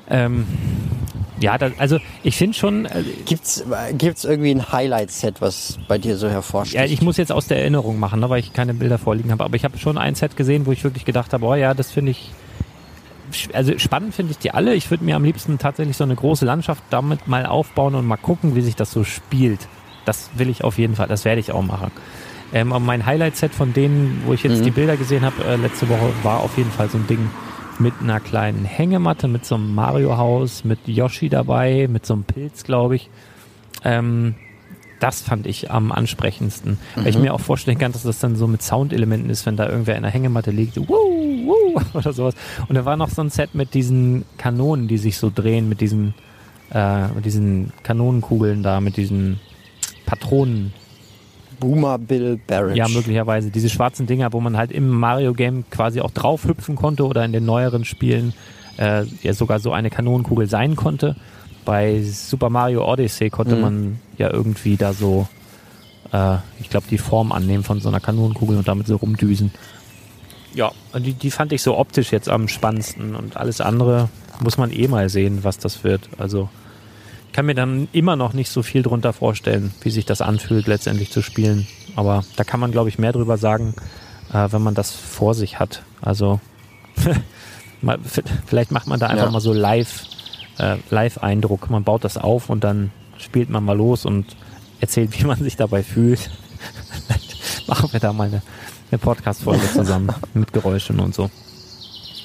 ähm, 0.10 0.46
ja, 1.42 1.58
das, 1.58 1.74
also 1.78 1.98
ich 2.24 2.38
finde 2.38 2.56
schon, 2.58 2.86
äh, 2.86 3.04
Gibt's, 3.26 3.64
gibt's 3.98 4.24
irgendwie 4.24 4.52
ein 4.52 4.72
Highlight-Set, 4.72 5.42
was 5.42 5.78
bei 5.88 5.98
dir 5.98 6.16
so 6.18 6.30
hervorsticht? 6.30 6.76
ja, 6.80 6.86
ich 6.86 7.02
muss 7.02 7.18
jetzt 7.18 7.32
aus 7.32 7.48
der 7.48 7.60
Erinnerung 7.60 8.00
machen, 8.00 8.20
ne, 8.20 8.30
weil 8.30 8.40
ich 8.40 8.54
keine 8.54 8.74
Bilder 8.74 8.98
vorliegen 8.98 9.32
habe, 9.32 9.44
aber 9.44 9.56
ich 9.56 9.64
habe 9.66 9.78
schon 9.78 9.98
ein 9.98 10.16
Set 10.16 10.38
gesehen, 10.38 10.66
wo 10.66 10.72
ich 10.72 10.84
wirklich 10.84 11.06
gedacht 11.06 11.34
habe, 11.34 11.46
oh 11.46 11.56
ja, 11.56 11.74
das 11.74 11.92
finde 11.92 12.12
ich, 12.12 12.32
also 13.54 13.78
spannend 13.80 14.14
finde 14.14 14.32
ich 14.32 14.38
die 14.40 14.52
alle. 14.52 14.74
Ich 14.76 14.90
würde 14.92 15.04
mir 15.04 15.16
am 15.16 15.24
liebsten 15.24 15.58
tatsächlich 15.58 15.96
so 15.98 16.04
eine 16.04 16.16
große 16.16 16.46
Landschaft 16.46 16.84
damit 16.90 17.28
mal 17.28 17.46
aufbauen 17.46 17.96
und 17.96 18.06
mal 18.06 18.18
gucken, 18.18 18.56
wie 18.56 18.62
sich 18.62 18.76
das 18.76 18.92
so 18.92 19.04
spielt. 19.04 19.68
Das 20.06 20.30
will 20.36 20.50
ich 20.50 20.64
auf 20.64 20.78
jeden 20.78 20.96
Fall, 20.96 21.08
das 21.08 21.24
werde 21.26 21.40
ich 21.40 21.52
auch 21.52 21.62
machen. 21.62 21.92
Ähm, 22.54 22.74
mein 22.80 23.06
Highlight-Set 23.06 23.56
von 23.56 23.72
denen, 23.72 24.24
wo 24.26 24.34
ich 24.34 24.44
jetzt 24.44 24.60
Mhm. 24.60 24.64
die 24.64 24.72
Bilder 24.72 24.98
gesehen 24.98 25.24
habe 25.24 25.42
äh, 25.46 25.56
letzte 25.56 25.88
Woche, 25.88 26.12
war 26.24 26.42
auf 26.42 26.58
jeden 26.58 26.72
Fall 26.72 26.90
so 26.90 26.98
ein 26.98 27.08
Ding 27.08 27.30
mit 27.82 27.94
einer 28.02 28.20
kleinen 28.20 28.64
Hängematte, 28.64 29.28
mit 29.28 29.46
so 29.46 29.56
einem 29.56 29.74
Mario-Haus, 29.74 30.64
mit 30.64 30.88
Yoshi 30.88 31.30
dabei, 31.30 31.88
mit 31.90 32.06
so 32.06 32.14
einem 32.14 32.24
Pilz, 32.24 32.64
glaube 32.64 32.96
ich. 32.96 33.10
Ähm, 33.84 34.36
das 35.00 35.22
fand 35.22 35.48
ich 35.48 35.72
am 35.72 35.92
ansprechendsten. 35.92 36.78
Weil 36.96 37.08
ich 37.08 37.18
mir 37.18 37.34
auch 37.34 37.40
vorstellen 37.40 37.80
kann, 37.80 37.92
dass 37.92 38.04
das 38.04 38.20
dann 38.20 38.36
so 38.36 38.46
mit 38.46 38.62
Soundelementen 38.62 39.32
ist, 39.32 39.48
wenn 39.48 39.58
da 39.58 39.68
irgendwer 39.68 39.96
in 39.96 40.04
der 40.04 40.12
Hängematte 40.12 40.52
liegt, 40.52 40.76
so, 40.76 40.88
wuh, 40.88 41.48
wuh, 41.48 41.82
oder 41.98 42.14
sowas. 42.14 42.36
Und 42.68 42.76
da 42.76 42.86
war 42.86 42.98
noch 42.98 43.10
so 43.10 43.24
ein 43.24 43.32
Set 43.32 43.56
mit 43.56 43.74
diesen 43.74 44.26
Kanonen, 44.38 44.88
die 44.88 45.00
sich 45.00 45.18
so 45.18 45.32
drehen, 45.34 45.68
mit 45.68 45.82
diesen, 45.82 46.14
äh, 46.72 47.08
mit 47.08 47.26
diesen 47.26 47.74
Kanonenkugeln 47.82 48.62
da, 48.62 48.80
mit 48.80 48.96
diesen 48.96 49.40
Patronen. 50.06 50.72
Boomer 51.62 51.98
Bill 51.98 52.38
Barrett. 52.46 52.76
Ja, 52.76 52.90
möglicherweise. 52.90 53.50
Diese 53.52 53.70
schwarzen 53.70 54.06
Dinger, 54.08 54.34
wo 54.34 54.42
man 54.42 54.58
halt 54.58 54.72
im 54.74 54.90
Mario-Game 54.90 55.64
quasi 55.70 56.02
auch 56.02 56.12
drauf 56.12 56.44
hüpfen 56.44 56.76
konnte 56.76 57.06
oder 57.06 57.24
in 57.24 57.32
den 57.32 57.46
neueren 57.46 57.86
Spielen 57.86 58.34
äh, 58.78 59.06
ja 59.24 59.34
sogar 59.34 59.60
so 59.60 59.72
eine 59.72 59.90
Kanonenkugel 59.90 60.48
sein 60.50 60.76
konnte. 60.76 61.16
Bei 61.64 62.02
Super 62.02 62.50
Mario 62.50 62.86
Odyssey 62.92 63.30
konnte 63.30 63.56
Mhm. 63.56 63.62
man 63.62 64.00
ja 64.18 64.30
irgendwie 64.34 64.76
da 64.76 64.92
so, 64.94 65.28
äh, 66.12 66.36
ich 66.60 66.70
glaube, 66.70 66.88
die 66.90 66.98
Form 66.98 67.32
annehmen 67.32 67.64
von 67.64 67.80
so 67.80 67.88
einer 67.90 68.00
Kanonenkugel 68.00 68.58
und 68.58 68.68
damit 68.68 68.88
so 68.88 68.96
rumdüsen. 68.98 69.52
Ja, 70.54 70.72
und 70.92 71.06
die, 71.06 71.14
die 71.14 71.32
fand 71.32 71.54
ich 71.54 71.62
so 71.62 71.78
optisch 71.78 72.12
jetzt 72.12 72.28
am 72.28 72.48
spannendsten 72.50 73.16
und 73.16 73.38
alles 73.38 73.62
andere 73.62 74.10
muss 74.42 74.58
man 74.58 74.72
eh 74.72 74.88
mal 74.88 75.08
sehen, 75.08 75.44
was 75.44 75.60
das 75.60 75.84
wird. 75.84 76.10
Also 76.18 76.50
kann 77.34 77.46
mir 77.46 77.56
dann 77.56 77.88
immer 77.94 78.16
noch 78.16 78.34
nicht 78.34 78.50
so 78.50 78.62
viel 78.64 78.84
drunter 78.84 79.14
vorstellen, 79.14 79.74
wie 79.82 79.90
sich 79.90 80.06
das 80.06 80.22
anfühlt, 80.22 80.68
letztendlich 80.68 81.12
zu 81.12 81.22
spielen. 81.22 81.68
Aber 81.96 82.24
da 82.36 82.44
kann 82.44 82.60
man, 82.60 82.72
glaube 82.72 82.90
ich, 82.90 83.00
mehr 83.00 83.12
drüber 83.14 83.38
sagen, 83.38 83.74
äh, 84.34 84.48
wenn 84.52 84.62
man 84.62 84.74
das 84.76 84.92
vor 84.92 85.34
sich 85.34 85.60
hat. 85.60 85.84
Also 86.02 86.40
vielleicht 88.46 88.72
macht 88.72 88.88
man 88.88 89.00
da 89.00 89.08
einfach 89.08 89.26
Ja. 89.26 89.32
mal 89.32 89.40
so 89.42 89.54
live, 89.54 90.04
äh, 90.58 90.78
Live-Eindruck. 90.90 91.70
Man 91.70 91.84
baut 91.84 92.04
das 92.04 92.18
auf 92.18 92.50
und 92.50 92.64
dann 92.64 92.92
spielt 93.18 93.50
man 93.50 93.64
mal 93.64 93.78
los 93.78 94.06
und 94.06 94.36
erzählt, 94.80 95.18
wie 95.20 95.26
man 95.26 95.38
sich 95.42 95.56
dabei 95.56 95.84
fühlt. 95.84 96.30
Vielleicht 97.08 97.68
machen 97.68 97.90
wir 97.92 98.00
da 98.00 98.14
mal 98.14 98.28
eine, 98.28 98.42
eine 98.92 98.98
Podcast-Folge 99.00 99.72
zusammen 99.74 100.14
mit 100.34 100.52
Geräuschen 100.54 101.00
und 101.00 101.14
so. 101.16 101.30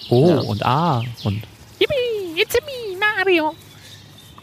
Oh, 0.08 0.28
Ja. 0.28 0.38
und 0.40 0.64
ah, 0.64 1.02
und 1.24 1.42
Yippie, 1.80 2.40
it's 2.40 2.54
a 2.54 2.58
me, 2.64 2.98
Mario. 3.16 3.54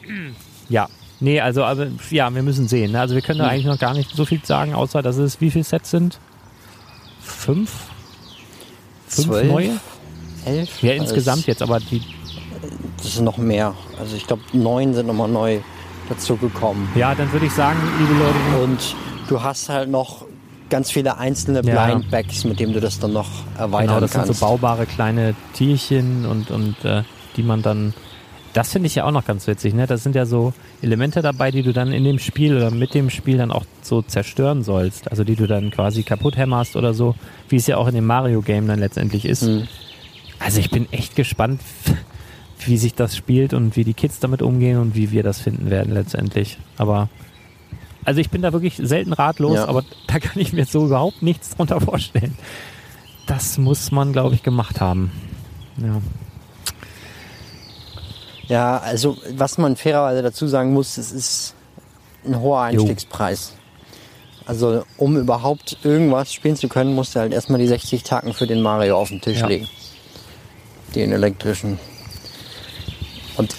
Ja, 0.69 0.87
nee, 1.19 1.39
also, 1.41 1.63
aber, 1.63 1.87
ja, 2.09 2.33
wir 2.33 2.43
müssen 2.43 2.67
sehen. 2.67 2.91
Ne? 2.93 2.99
Also 2.99 3.15
wir 3.15 3.21
können 3.21 3.39
da 3.39 3.47
eigentlich 3.47 3.65
noch 3.65 3.79
gar 3.79 3.93
nicht 3.93 4.15
so 4.15 4.25
viel 4.25 4.43
sagen, 4.43 4.73
außer 4.73 5.01
dass 5.01 5.17
es 5.17 5.39
wie 5.41 5.51
viele 5.51 5.63
Sets 5.63 5.91
sind? 5.91 6.19
Fünf? 7.21 7.71
Fünf 9.07 9.27
Zwölf? 9.27 9.47
neue? 9.51 9.69
Elf? 10.45 10.81
Ja, 10.81 10.91
Also 10.91 11.03
insgesamt 11.03 11.47
jetzt, 11.47 11.61
aber 11.61 11.79
die, 11.79 12.01
Das 12.97 13.13
sind 13.15 13.23
noch 13.25 13.37
mehr. 13.37 13.73
Also 13.99 14.15
ich 14.15 14.25
glaube, 14.27 14.41
neun 14.53 14.93
sind 14.93 15.07
nochmal 15.07 15.29
neu 15.29 15.59
dazugekommen. 16.09 16.87
ja, 16.95 17.15
dann 17.15 17.31
würde 17.31 17.45
ich 17.45 17.53
sagen, 17.53 17.79
liebe 17.99 18.13
Leute, 18.19 18.63
Und 18.63 18.95
du 19.29 19.41
hast 19.41 19.69
halt 19.69 19.89
noch 19.89 20.25
ganz 20.69 20.91
viele 20.91 21.17
einzelne 21.17 21.61
Ja. 21.63 21.85
Blind 21.85 22.09
Bags, 22.11 22.43
mit 22.45 22.59
denen 22.59 22.73
du 22.73 22.81
das 22.81 22.99
dann 22.99 23.13
noch 23.13 23.29
erweitern 23.57 23.87
genau, 23.87 23.99
das 24.01 24.11
kannst. 24.11 24.27
sind 24.27 24.37
so 24.37 24.45
baubare 24.45 24.85
kleine 24.85 25.35
Tierchen 25.53 26.25
und, 26.25 26.49
und 26.51 26.83
äh, 26.83 27.03
die 27.37 27.43
man 27.43 27.61
dann, 27.61 27.93
das 28.53 28.71
finde 28.71 28.87
ich 28.87 28.95
ja 28.95 29.05
auch 29.05 29.11
noch 29.11 29.25
ganz 29.25 29.47
witzig, 29.47 29.73
ne? 29.73 29.87
Das 29.87 30.03
sind 30.03 30.15
ja 30.15 30.25
so 30.25 30.53
Elemente 30.81 31.21
dabei, 31.21 31.51
die 31.51 31.63
du 31.63 31.73
dann 31.73 31.91
in 31.91 32.03
dem 32.03 32.19
Spiel 32.19 32.55
oder 32.55 32.71
mit 32.71 32.93
dem 32.93 33.09
Spiel 33.09 33.37
dann 33.37 33.51
auch 33.51 33.65
so 33.81 34.01
zerstören 34.01 34.63
sollst. 34.63 35.09
Also 35.09 35.23
die 35.23 35.35
du 35.35 35.47
dann 35.47 35.71
quasi 35.71 36.03
kaputt 36.03 36.37
hämmerst 36.37 36.75
oder 36.75 36.93
so, 36.93 37.15
wie 37.49 37.55
es 37.55 37.67
ja 37.67 37.77
auch 37.77 37.87
in 37.87 37.95
dem 37.95 38.05
Mario-Game 38.05 38.67
dann 38.67 38.79
letztendlich 38.79 39.25
ist. 39.25 39.43
Mhm. 39.43 39.67
Also 40.39 40.59
ich 40.59 40.69
bin 40.69 40.91
echt 40.91 41.15
gespannt, 41.15 41.61
wie 42.65 42.77
sich 42.77 42.93
das 42.93 43.15
spielt 43.17 43.53
und 43.53 43.75
wie 43.75 43.83
die 43.83 43.93
Kids 43.93 44.19
damit 44.19 44.41
umgehen 44.41 44.77
und 44.77 44.95
wie 44.95 45.11
wir 45.11 45.23
das 45.23 45.39
finden 45.41 45.69
werden 45.69 45.93
letztendlich. 45.93 46.57
Aber 46.77 47.09
also 48.05 48.19
ich 48.19 48.29
bin 48.29 48.41
da 48.41 48.53
wirklich 48.53 48.75
selten 48.77 49.13
ratlos, 49.13 49.55
Ja. 49.55 49.67
aber 49.67 49.83
da 50.07 50.19
kann 50.19 50.39
ich 50.41 50.53
mir 50.53 50.65
so 50.65 50.85
überhaupt 50.85 51.21
nichts 51.21 51.55
drunter 51.55 51.79
vorstellen. 51.81 52.37
Das 53.27 53.57
muss 53.57 53.91
man, 53.91 54.11
glaube 54.11 54.35
ich, 54.35 54.43
gemacht 54.43 54.81
haben. 54.81 55.11
Ja. 55.77 56.01
Ja, 58.47 58.77
also 58.79 59.17
was 59.31 59.57
man 59.57 59.75
fairerweise 59.75 60.21
dazu 60.21 60.47
sagen 60.47 60.73
muss, 60.73 60.97
es 60.97 61.11
ist 61.11 61.53
ein 62.25 62.39
hoher 62.39 62.61
Einstiegspreis. 62.61 63.53
Also 64.45 64.83
um 64.97 65.15
überhaupt 65.17 65.77
irgendwas 65.83 66.33
spielen 66.33 66.57
zu 66.57 66.67
können, 66.67 66.93
musst 66.95 67.15
du 67.15 67.19
halt 67.21 67.31
erstmal 67.33 67.59
die 67.59 67.67
60 67.67 68.03
Tacken 68.03 68.33
für 68.33 68.45
den 68.47 68.61
Mario 68.61 68.97
auf 68.97 69.07
den 69.09 69.21
Tisch 69.21 69.39
Ja. 69.39 69.47
legen. 69.47 69.69
Den 70.93 71.11
elektrischen. 71.13 71.79
Und 73.37 73.55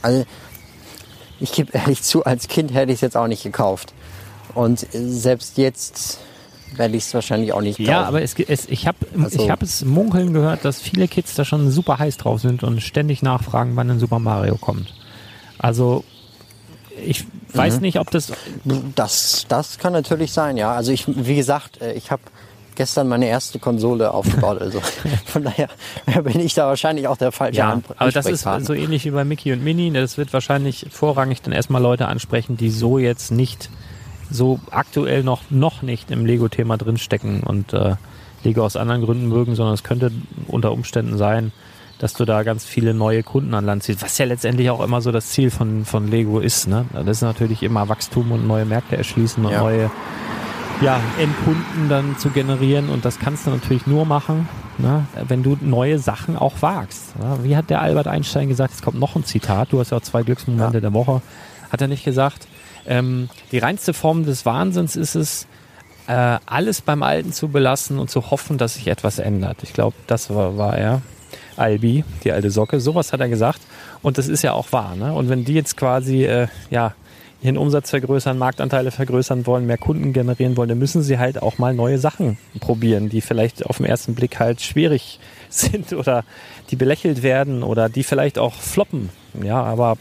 also 0.00 0.24
ich 1.38 1.52
gebe 1.52 1.72
ehrlich 1.76 2.02
zu, 2.02 2.24
als 2.24 2.48
Kind 2.48 2.72
hätte 2.72 2.90
ich 2.90 2.96
es 2.96 3.00
jetzt 3.02 3.16
auch 3.16 3.26
nicht 3.28 3.42
gekauft. 3.42 3.92
Und 4.54 4.86
selbst 4.92 5.58
jetzt 5.58 6.18
werde 6.76 6.96
ich 6.96 7.04
es 7.04 7.14
wahrscheinlich 7.14 7.52
auch 7.52 7.60
nicht 7.60 7.78
kaufen. 7.78 7.90
Ja, 7.90 8.04
aber 8.04 8.22
es, 8.22 8.34
es, 8.38 8.68
ich 8.68 8.86
habe 8.86 8.98
Also- 9.20 9.42
ich 9.42 9.50
hab 9.50 9.62
es 9.62 9.84
munkeln 9.84 10.32
gehört, 10.32 10.64
dass 10.64 10.80
viele 10.80 11.08
Kids 11.08 11.34
da 11.34 11.44
schon 11.44 11.70
super 11.70 11.98
heiß 11.98 12.16
drauf 12.16 12.40
sind 12.40 12.62
und 12.62 12.80
ständig 12.82 13.22
nachfragen, 13.22 13.76
wann 13.76 13.90
ein 13.90 13.98
Super 13.98 14.18
Mario 14.18 14.56
kommt. 14.56 14.94
Also 15.58 16.04
ich 17.04 17.24
weiß 17.54 17.80
nicht, 17.80 17.98
ob 17.98 18.10
das 18.10 18.32
Das, 18.94 19.46
das 19.48 19.78
kann 19.78 19.92
natürlich 19.92 20.32
sein, 20.32 20.56
ja. 20.56 20.74
Also 20.74 20.92
ich, 20.92 21.04
wie 21.06 21.36
gesagt, 21.36 21.80
äh, 21.80 21.92
ich 21.94 22.10
habe 22.10 22.22
gestern 22.74 23.08
meine 23.08 23.26
erste 23.26 23.58
Konsole 23.58 24.10
aufgebaut. 24.12 24.60
Also 24.60 24.80
von 25.26 25.44
daher 25.44 25.68
bin 26.22 26.40
ich 26.40 26.54
da 26.54 26.66
wahrscheinlich 26.66 27.08
auch 27.08 27.16
der 27.16 27.32
falsche 27.32 27.58
ja, 27.58 27.80
aber 27.96 28.10
das 28.12 28.26
ist 28.26 28.46
so 28.60 28.72
ähnlich 28.74 29.04
wie 29.04 29.10
bei 29.10 29.24
Mickey 29.24 29.52
und 29.52 29.62
Minnie. 29.62 29.90
Das 29.90 30.16
wird 30.18 30.32
wahrscheinlich 30.32 30.86
vorrangig 30.90 31.42
dann 31.42 31.52
erstmal 31.52 31.82
Leute 31.82 32.08
ansprechen, 32.08 32.56
die 32.56 32.70
so 32.70 32.98
jetzt 32.98 33.30
nicht 33.30 33.70
so 34.32 34.58
aktuell 34.70 35.22
noch 35.22 35.42
noch 35.50 35.82
nicht 35.82 36.10
im 36.10 36.26
Lego-Thema 36.26 36.76
drinstecken 36.76 37.42
und 37.42 37.72
äh, 37.72 37.94
Lego 38.44 38.64
aus 38.64 38.76
anderen 38.76 39.02
Gründen 39.04 39.28
mögen, 39.28 39.54
sondern 39.54 39.74
es 39.74 39.82
könnte 39.84 40.10
unter 40.48 40.72
Umständen 40.72 41.16
sein, 41.16 41.52
dass 41.98 42.14
du 42.14 42.24
da 42.24 42.42
ganz 42.42 42.64
viele 42.64 42.94
neue 42.94 43.22
Kunden 43.22 43.54
an 43.54 43.64
Land 43.64 43.84
ziehst, 43.84 44.02
was 44.02 44.18
ja 44.18 44.24
letztendlich 44.26 44.70
auch 44.70 44.80
immer 44.82 45.00
so 45.00 45.12
das 45.12 45.28
Ziel 45.28 45.50
von, 45.50 45.84
von 45.84 46.08
Lego 46.08 46.40
ist. 46.40 46.66
Ne? 46.66 46.84
Das 46.92 47.06
ist 47.18 47.22
natürlich 47.22 47.62
immer 47.62 47.88
Wachstum 47.88 48.32
und 48.32 48.46
neue 48.46 48.64
Märkte 48.64 48.96
erschließen 48.96 49.44
und 49.44 49.52
Ja. 49.52 49.60
neue 49.60 49.90
ja, 50.80 50.98
Endkunden 51.18 51.88
dann 51.88 52.18
zu 52.18 52.30
generieren 52.30 52.88
und 52.88 53.04
das 53.04 53.20
kannst 53.20 53.46
du 53.46 53.50
natürlich 53.50 53.86
nur 53.86 54.04
machen, 54.04 54.48
ne, 54.78 55.06
wenn 55.28 55.44
du 55.44 55.56
neue 55.60 56.00
Sachen 56.00 56.36
auch 56.36 56.54
wagst. 56.60 57.14
Ja, 57.22 57.44
wie 57.44 57.56
hat 57.56 57.70
der 57.70 57.80
Albert 57.80 58.08
Einstein 58.08 58.48
gesagt, 58.48 58.74
es 58.74 58.82
kommt 58.82 58.98
noch 58.98 59.14
ein 59.14 59.22
Zitat, 59.22 59.68
du 59.72 59.78
hast 59.78 59.90
ja 59.92 59.98
auch 59.98 60.02
zwei 60.02 60.24
Glücksmomente 60.24 60.78
Ja. 60.78 60.80
der 60.80 60.92
Woche, 60.92 61.22
hat 61.70 61.80
er 61.80 61.86
nicht 61.86 62.04
gesagt, 62.04 62.48
ähm, 62.86 63.28
die 63.50 63.58
reinste 63.58 63.94
Form 63.94 64.24
des 64.24 64.44
Wahnsinns 64.46 64.96
ist 64.96 65.14
es, 65.14 65.46
äh, 66.06 66.38
alles 66.46 66.80
beim 66.80 67.02
Alten 67.02 67.32
zu 67.32 67.48
belassen 67.48 67.98
und 67.98 68.10
zu 68.10 68.30
hoffen, 68.30 68.58
dass 68.58 68.74
sich 68.74 68.88
etwas 68.88 69.18
ändert. 69.18 69.58
Ich 69.62 69.72
glaube, 69.72 69.96
das 70.06 70.30
war, 70.30 70.56
war 70.58 70.76
er. 70.76 71.02
Albi, 71.56 72.04
die 72.24 72.32
alte 72.32 72.50
Socke, 72.50 72.80
sowas 72.80 73.12
hat 73.12 73.20
er 73.20 73.28
gesagt. 73.28 73.60
Und 74.00 74.18
das 74.18 74.28
ist 74.28 74.42
ja 74.42 74.52
auch 74.52 74.72
wahr. 74.72 74.96
Ne? 74.96 75.12
Und 75.12 75.28
wenn 75.28 75.44
die 75.44 75.54
jetzt 75.54 75.76
quasi 75.76 76.24
äh, 76.24 76.48
ja, 76.70 76.94
ihren 77.42 77.58
Umsatz 77.58 77.90
vergrößern, 77.90 78.38
Marktanteile 78.38 78.90
vergrößern 78.90 79.46
wollen, 79.46 79.66
mehr 79.66 79.78
Kunden 79.78 80.12
generieren 80.12 80.56
wollen, 80.56 80.68
dann 80.68 80.78
müssen 80.78 81.02
sie 81.02 81.18
halt 81.18 81.42
auch 81.42 81.58
mal 81.58 81.74
neue 81.74 81.98
Sachen 81.98 82.38
probieren, 82.60 83.08
die 83.08 83.20
vielleicht 83.20 83.66
auf 83.66 83.78
den 83.78 83.86
ersten 83.86 84.14
Blick 84.14 84.38
halt 84.38 84.60
schwierig 84.60 85.18
sind 85.48 85.92
oder 85.92 86.24
die 86.70 86.76
belächelt 86.76 87.22
werden 87.22 87.62
oder 87.62 87.88
die 87.88 88.02
vielleicht 88.02 88.38
auch 88.38 88.54
floppen. 88.54 89.10
Ja, 89.42 89.62
aber 89.62 89.96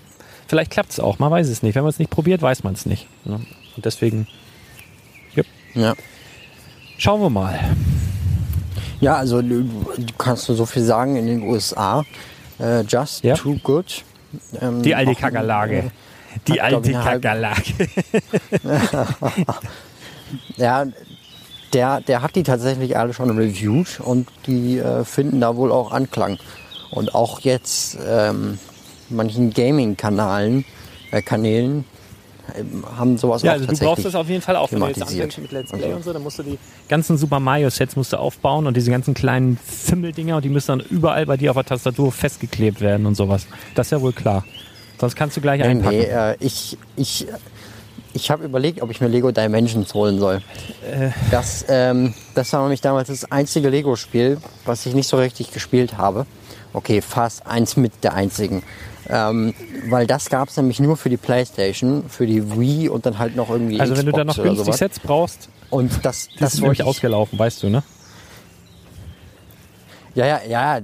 vielleicht 0.51 0.71
klappt 0.71 0.91
es 0.91 0.99
auch, 0.99 1.17
man 1.17 1.31
weiß 1.31 1.47
es 1.47 1.63
nicht. 1.63 1.75
Wenn 1.75 1.83
man 1.83 1.89
es 1.91 1.97
nicht 1.97 2.11
probiert, 2.11 2.41
weiß 2.41 2.63
man 2.65 2.73
es 2.73 2.85
nicht. 2.85 3.07
Ne? 3.25 3.39
Und 3.75 3.85
deswegen 3.85 4.27
Ja. 5.73 5.93
schauen 6.97 7.21
wir 7.21 7.29
mal. 7.29 7.57
ja, 8.99 9.15
also 9.15 9.41
du, 9.41 9.63
du 9.63 10.13
kannst 10.17 10.49
nur 10.49 10.57
so 10.57 10.65
viel 10.65 10.83
sagen 10.83 11.15
in 11.15 11.25
den 11.25 11.41
USA. 11.43 12.03
Äh, 12.59 12.81
just 12.81 13.23
Ja. 13.23 13.35
too 13.35 13.55
good. 13.63 14.03
Ähm, 14.59 14.81
Die 14.81 14.93
alte 14.93 15.11
auch, 15.11 15.19
Kakerlake. 15.19 15.91
Die 16.47 16.61
hat, 16.61 16.73
alte 16.73 16.91
Kakerlake. 16.91 17.87
Ja, 20.57 20.85
der, 21.73 22.01
der 22.01 22.21
hat 22.21 22.35
die 22.35 22.43
tatsächlich 22.43 22.97
alle 22.97 23.13
schon 23.13 23.37
reviewed 23.37 23.99
und 24.01 24.27
die 24.47 24.77
äh, 24.77 25.03
finden 25.05 25.39
da 25.41 25.55
wohl 25.55 25.71
auch 25.71 25.91
Anklang. 25.91 26.37
Und 26.91 27.15
auch 27.15 27.39
jetzt 27.41 27.97
ähm, 28.05 28.59
manchen 29.11 29.51
Gaming-Kanalen, 29.51 30.65
äh, 31.11 31.21
Kanälen 31.21 31.85
ähm, 32.57 32.83
haben 32.97 33.17
sowas 33.17 33.41
Ja, 33.43 33.51
auch 33.51 33.55
also 33.55 33.67
du 33.67 33.77
brauchst 33.77 34.05
das 34.05 34.15
auf 34.15 34.27
jeden 34.27 34.41
Fall 34.41 34.55
auch. 34.55 34.71
Wenn 34.71 34.79
du 34.79 34.87
jetzt 34.87 35.01
anfängst 35.01 35.37
mit 35.37 35.51
Let's 35.51 35.71
Und 35.71 35.79
Play 35.79 35.89
so. 35.91 35.95
und 35.95 36.03
so, 36.03 36.13
dann 36.13 36.23
musst 36.23 36.39
du 36.39 36.43
die 36.43 36.57
ganzen 36.89 37.17
Super 37.17 37.39
Mario 37.39 37.69
Sets 37.69 37.95
musst 37.95 38.13
du 38.13 38.17
aufbauen 38.17 38.67
und 38.67 38.75
diese 38.75 38.91
ganzen 38.91 39.13
kleinen 39.13 39.57
Fimmeldinger 39.57 40.35
und 40.37 40.45
die 40.45 40.49
müssen 40.49 40.79
dann 40.79 40.79
überall 40.89 41.25
bei 41.25 41.37
dir 41.37 41.51
auf 41.51 41.57
der 41.57 41.65
Tastatur 41.65 42.11
festgeklebt 42.11 42.81
werden 42.81 43.05
und 43.05 43.15
sowas. 43.15 43.47
Das 43.75 43.87
ist 43.87 43.91
ja 43.91 44.01
wohl 44.01 44.13
klar. 44.13 44.43
Sonst 44.99 45.15
kannst 45.15 45.37
du 45.37 45.41
gleich 45.41 45.59
Nee, 45.61 45.67
einpacken. 45.67 45.97
nee, 45.97 46.03
äh, 46.05 46.35
ich, 46.39 46.77
ich, 46.95 47.25
ich 48.13 48.29
habe 48.29 48.43
überlegt, 48.43 48.81
ob 48.81 48.91
ich 48.91 49.01
mir 49.01 49.07
Lego 49.07 49.31
Dimensions 49.31 49.93
holen 49.93 50.19
soll. 50.19 50.41
Äh. 50.91 51.09
Das, 51.31 51.65
ähm, 51.69 52.13
das 52.35 52.51
war 52.53 52.61
nämlich 52.61 52.81
damals 52.81 53.07
das 53.07 53.31
einzige 53.31 53.69
Lego-Spiel, 53.69 54.37
was 54.65 54.85
ich 54.85 54.93
nicht 54.93 55.07
so 55.07 55.17
richtig 55.17 55.51
gespielt 55.51 55.97
habe. 55.97 56.25
Okay, 56.73 57.01
fast 57.01 57.45
eins 57.47 57.77
mit 57.77 57.91
der 58.03 58.13
einzigen. 58.13 58.61
Ähm, 59.13 59.53
weil 59.89 60.07
das 60.07 60.29
gab 60.29 60.47
es 60.49 60.55
nämlich 60.57 60.79
nur 60.79 60.95
für 60.95 61.09
die 61.09 61.17
Playstation, 61.17 62.05
für 62.07 62.25
die 62.25 62.57
Wii 62.57 62.87
und 62.89 63.05
dann 63.05 63.19
halt 63.19 63.35
noch 63.35 63.49
irgendwie 63.49 63.79
Also 63.79 63.97
wenn 63.97 64.05
du 64.05 64.11
Xbox 64.13 64.17
da 64.17 64.23
noch 64.41 64.55
günstig. 64.55 64.75
Sets 64.75 64.99
brauchst, 64.99 65.49
Und 65.69 65.91
das, 66.05 66.27
das 66.29 66.39
das 66.39 66.53
ist 66.55 66.61
wollte 66.61 66.85
ausgelaufen, 66.85 67.37
weißt 67.37 67.61
du, 67.63 67.69
ne? 67.69 67.83
Ja, 70.13 70.25
ja, 70.25 70.39
ja. 70.47 70.79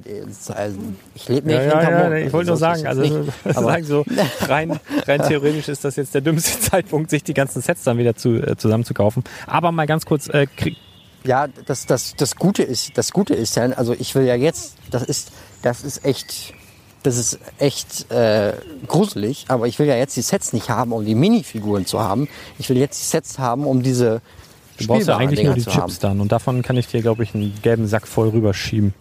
Also 0.55 0.77
ich 1.13 1.27
lebe 1.27 1.47
nicht 1.47 1.57
Ja, 1.57 1.61
hinterm 1.79 1.91
ja, 1.93 2.09
Mond. 2.09 2.15
ich 2.27 2.33
wollte 2.33 2.51
Also 2.51 2.65
nur 2.65 2.75
so 2.75 2.79
ist 2.79 2.81
sagen, 2.81 2.87
also 2.87 3.01
nicht. 3.01 3.55
Sagen 3.55 3.83
so, 3.85 4.05
rein, 4.47 4.79
rein 5.05 5.21
theoretisch 5.27 5.67
ist 5.67 5.83
das 5.83 5.95
jetzt 5.97 6.13
der 6.13 6.21
dümmste 6.21 6.59
Zeitpunkt, 6.61 7.09
sich 7.09 7.23
die 7.23 7.33
ganzen 7.33 7.61
Sets 7.61 7.83
dann 7.83 7.97
wieder 7.97 8.15
zu, 8.15 8.35
äh, 8.35 8.55
zusammenzukaufen. 8.57 9.23
Aber 9.45 9.71
mal 9.73 9.85
ganz 9.85 10.05
kurz, 10.05 10.27
äh, 10.29 10.47
Ja, 11.25 11.47
das, 11.65 11.85
das, 11.85 12.15
das 12.15 12.35
Gute 12.37 12.63
ist, 12.63 12.97
das 12.97 13.11
Gute 13.11 13.33
ist 13.33 13.55
ja, 13.57 13.63
also 13.71 13.93
ich 13.97 14.15
will 14.15 14.23
ja 14.25 14.35
jetzt, 14.35 14.75
das 14.91 15.03
ist, 15.03 15.31
das 15.61 15.83
ist 15.83 16.05
echt, 16.05 16.53
das 17.03 17.17
ist 17.17 17.39
echt 17.59 18.11
äh, 18.11 18.53
gruselig, 18.87 19.45
aber 19.47 19.67
ich 19.67 19.79
will 19.79 19.87
ja 19.87 19.95
jetzt 19.95 20.15
die 20.17 20.21
Sets 20.21 20.53
nicht 20.53 20.69
haben, 20.69 20.91
um 20.91 21.05
die 21.05 21.15
Minifiguren 21.15 21.85
zu 21.85 21.99
haben. 21.99 22.27
Ich 22.59 22.69
will 22.69 22.77
jetzt 22.77 22.99
die 23.01 23.05
Sets 23.05 23.39
haben, 23.39 23.65
um 23.65 23.83
diese 23.83 24.21
du 24.77 24.87
brauchst 24.87 25.07
ja 25.07 25.17
eigentlich 25.17 25.43
nur 25.43 25.53
Spielwarendinger 25.53 25.53
die 25.53 25.63
Chips 25.63 25.75
haben. 25.75 25.97
dann 26.01 26.21
und 26.21 26.31
davon 26.31 26.61
kann 26.61 26.77
ich 26.77 26.87
dir, 26.87 27.01
glaube 27.01 27.23
ich, 27.23 27.33
einen 27.33 27.53
gelben 27.61 27.87
Sack 27.87 28.07
voll 28.07 28.29
rüberschieben. 28.29 28.93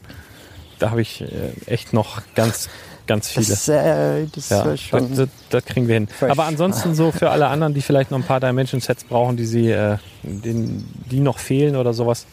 Da 0.79 0.91
habe 0.91 1.01
ich 1.01 1.23
äh, 1.23 1.27
echt 1.67 1.93
noch 1.93 2.21
ganz, 2.35 2.69
ganz 3.07 3.29
viele. 3.29 3.47
Das, 3.47 3.69
äh, 3.69 4.27
das 4.27 4.49
Ja, 4.51 4.77
schon. 4.77 5.17
das, 5.17 5.29
das 5.49 5.65
kriegen 5.65 5.89
wir 5.89 5.95
hin. 5.95 6.07
Fresh. 6.09 6.31
Aber 6.31 6.45
ansonsten 6.45 6.95
so 6.95 7.13
für 7.13 7.31
alle 7.31 7.47
anderen, 7.47 7.73
die 7.73 7.81
vielleicht 7.81 8.11
noch 8.11 8.19
ein 8.19 8.25
paar 8.25 8.41
Dimension-Sets 8.41 9.05
brauchen, 9.05 9.37
die 9.37 9.47
sie, 9.47 9.71
äh, 9.71 9.97
den, 10.23 10.87
die 11.11 11.21
noch 11.21 11.39
fehlen 11.39 11.77
oder 11.77 11.95
sowas. 11.95 12.27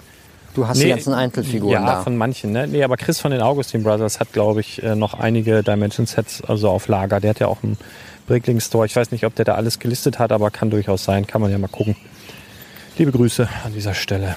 Du 0.54 0.68
hast 0.68 0.82
die 0.82 0.90
ganzen 0.90 1.14
Einzelfiguren 1.14 1.84
ja, 1.84 1.86
da. 1.86 2.04
von 2.04 2.16
manchen. 2.18 2.52
Ne? 2.52 2.68
Nee, 2.68 2.84
aber 2.84 2.98
Chris 2.98 3.20
von 3.20 3.32
den 3.32 3.42
Augustin 3.42 3.84
Brothers 3.84 4.20
hat, 4.20 4.34
glaube 4.34 4.62
ich, 4.62 4.82
äh, 4.84 4.96
noch 4.96 5.14
einige 5.14 5.64
Dimension-Sets 5.64 6.44
also 6.44 6.70
auf 6.70 6.88
Lager. 6.88 7.20
Der 7.20 7.32
hat 7.32 7.40
ja 7.40 7.48
auch 7.48 7.64
einen 7.64 7.78
Bricklink-Store. 8.28 8.86
Ich 8.86 8.96
weiß 8.96 9.12
nicht, 9.12 9.26
ob 9.26 9.36
der 9.36 9.46
da 9.46 9.56
alles 9.56 9.80
gelistet 9.80 10.20
hat, 10.20 10.32
aber 10.32 10.52
kann 10.52 10.70
durchaus 10.70 11.04
sein. 11.04 11.28
Kann 11.28 11.42
man 11.42 11.52
ja 11.52 11.58
mal 11.58 11.68
gucken. 11.68 11.96
Liebe 12.98 13.12
Grüße 13.12 13.48
an 13.66 13.74
dieser 13.74 13.94
Stelle. 13.94 14.36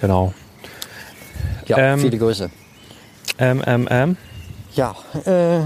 Genau. 0.00 0.32
ja, 1.66 1.78
ähm, 1.78 2.00
viele 2.00 2.18
Grüße. 2.18 2.50
Ähm, 3.38 3.62
ähm, 3.66 3.88
ähm. 3.90 4.16
Ja, 4.74 4.94
äh, 5.24 5.60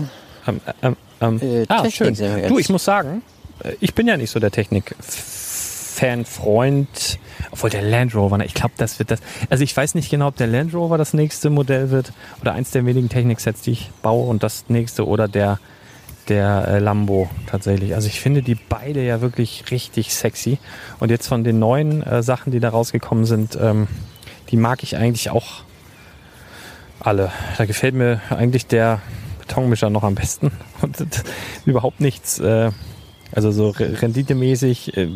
Ähm, 0.48 0.60
ähm, 0.82 0.96
ähm. 1.20 1.40
Äh, 1.42 1.66
ah, 1.68 1.88
schön. 1.90 2.14
Du, 2.48 2.58
ich 2.58 2.68
muss 2.68 2.84
sagen, 2.84 3.22
äh, 3.62 3.72
ich 3.80 3.94
bin 3.94 4.06
ja 4.08 4.16
nicht 4.16 4.30
so 4.30 4.40
der 4.40 4.50
Technik-Fan, 4.50 5.37
Freund. 6.24 7.18
Obwohl 7.50 7.70
der 7.70 7.82
Land 7.82 8.14
Rover, 8.14 8.38
ne, 8.38 8.44
ich 8.44 8.54
glaube, 8.54 8.74
das 8.76 8.98
wird 8.98 9.10
das. 9.10 9.20
Also 9.50 9.64
ich 9.64 9.76
weiß 9.76 9.94
nicht 9.94 10.10
genau, 10.10 10.28
ob 10.28 10.36
der 10.36 10.46
Land 10.46 10.74
Rover 10.74 10.98
das 10.98 11.14
nächste 11.14 11.50
Modell 11.50 11.90
wird 11.90 12.12
oder 12.40 12.52
eins 12.52 12.70
der 12.70 12.84
wenigen 12.86 13.08
Technik-Sets, 13.08 13.62
die 13.62 13.72
ich 13.72 13.90
baue 14.02 14.28
und 14.28 14.42
das 14.42 14.64
nächste 14.68 15.06
oder 15.06 15.28
der 15.28 15.58
der 16.28 16.68
äh, 16.68 16.78
Lambo 16.78 17.30
tatsächlich. 17.46 17.94
Also 17.94 18.06
ich 18.06 18.20
finde 18.20 18.42
die 18.42 18.54
beide 18.54 19.02
ja 19.02 19.20
wirklich 19.20 19.64
richtig 19.70 20.14
sexy. 20.14 20.58
Und 21.00 21.10
jetzt 21.10 21.26
von 21.26 21.42
den 21.42 21.58
neuen 21.58 22.02
äh, 22.02 22.22
Sachen, 22.22 22.52
die 22.52 22.60
da 22.60 22.68
rausgekommen 22.68 23.24
sind, 23.24 23.58
ähm, 23.60 23.88
die 24.50 24.56
mag 24.56 24.82
ich 24.82 24.96
eigentlich 24.96 25.30
auch 25.30 25.62
alle. 27.00 27.32
Da 27.56 27.64
gefällt 27.64 27.94
mir 27.94 28.20
eigentlich 28.30 28.66
der 28.66 29.00
Betonmischer 29.40 29.90
noch 29.90 30.04
am 30.04 30.14
besten. 30.14 30.52
Und 30.82 30.96
überhaupt 31.64 32.00
nichts, 32.00 32.38
äh, 32.38 32.70
also 33.32 33.50
so 33.50 33.70
re- 33.70 34.00
renditemäßig, 34.02 34.96
äh, 34.96 35.08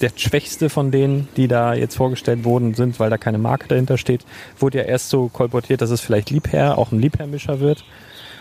der 0.00 0.10
schwächste 0.16 0.68
von 0.70 0.90
denen, 0.90 1.28
die 1.36 1.48
da 1.48 1.74
jetzt 1.74 1.96
vorgestellt 1.96 2.44
wurden, 2.44 2.74
sind, 2.74 3.00
weil 3.00 3.10
da 3.10 3.18
keine 3.18 3.38
Marke 3.38 3.68
dahinter 3.68 3.96
steht, 3.98 4.24
wurde 4.58 4.78
ja 4.78 4.84
erst 4.84 5.08
so 5.08 5.28
kolportiert, 5.28 5.80
dass 5.80 5.90
es 5.90 6.00
vielleicht 6.00 6.30
Liebherr, 6.30 6.76
auch 6.78 6.92
ein 6.92 7.00
Liebherrmischer 7.00 7.60
wird. 7.60 7.84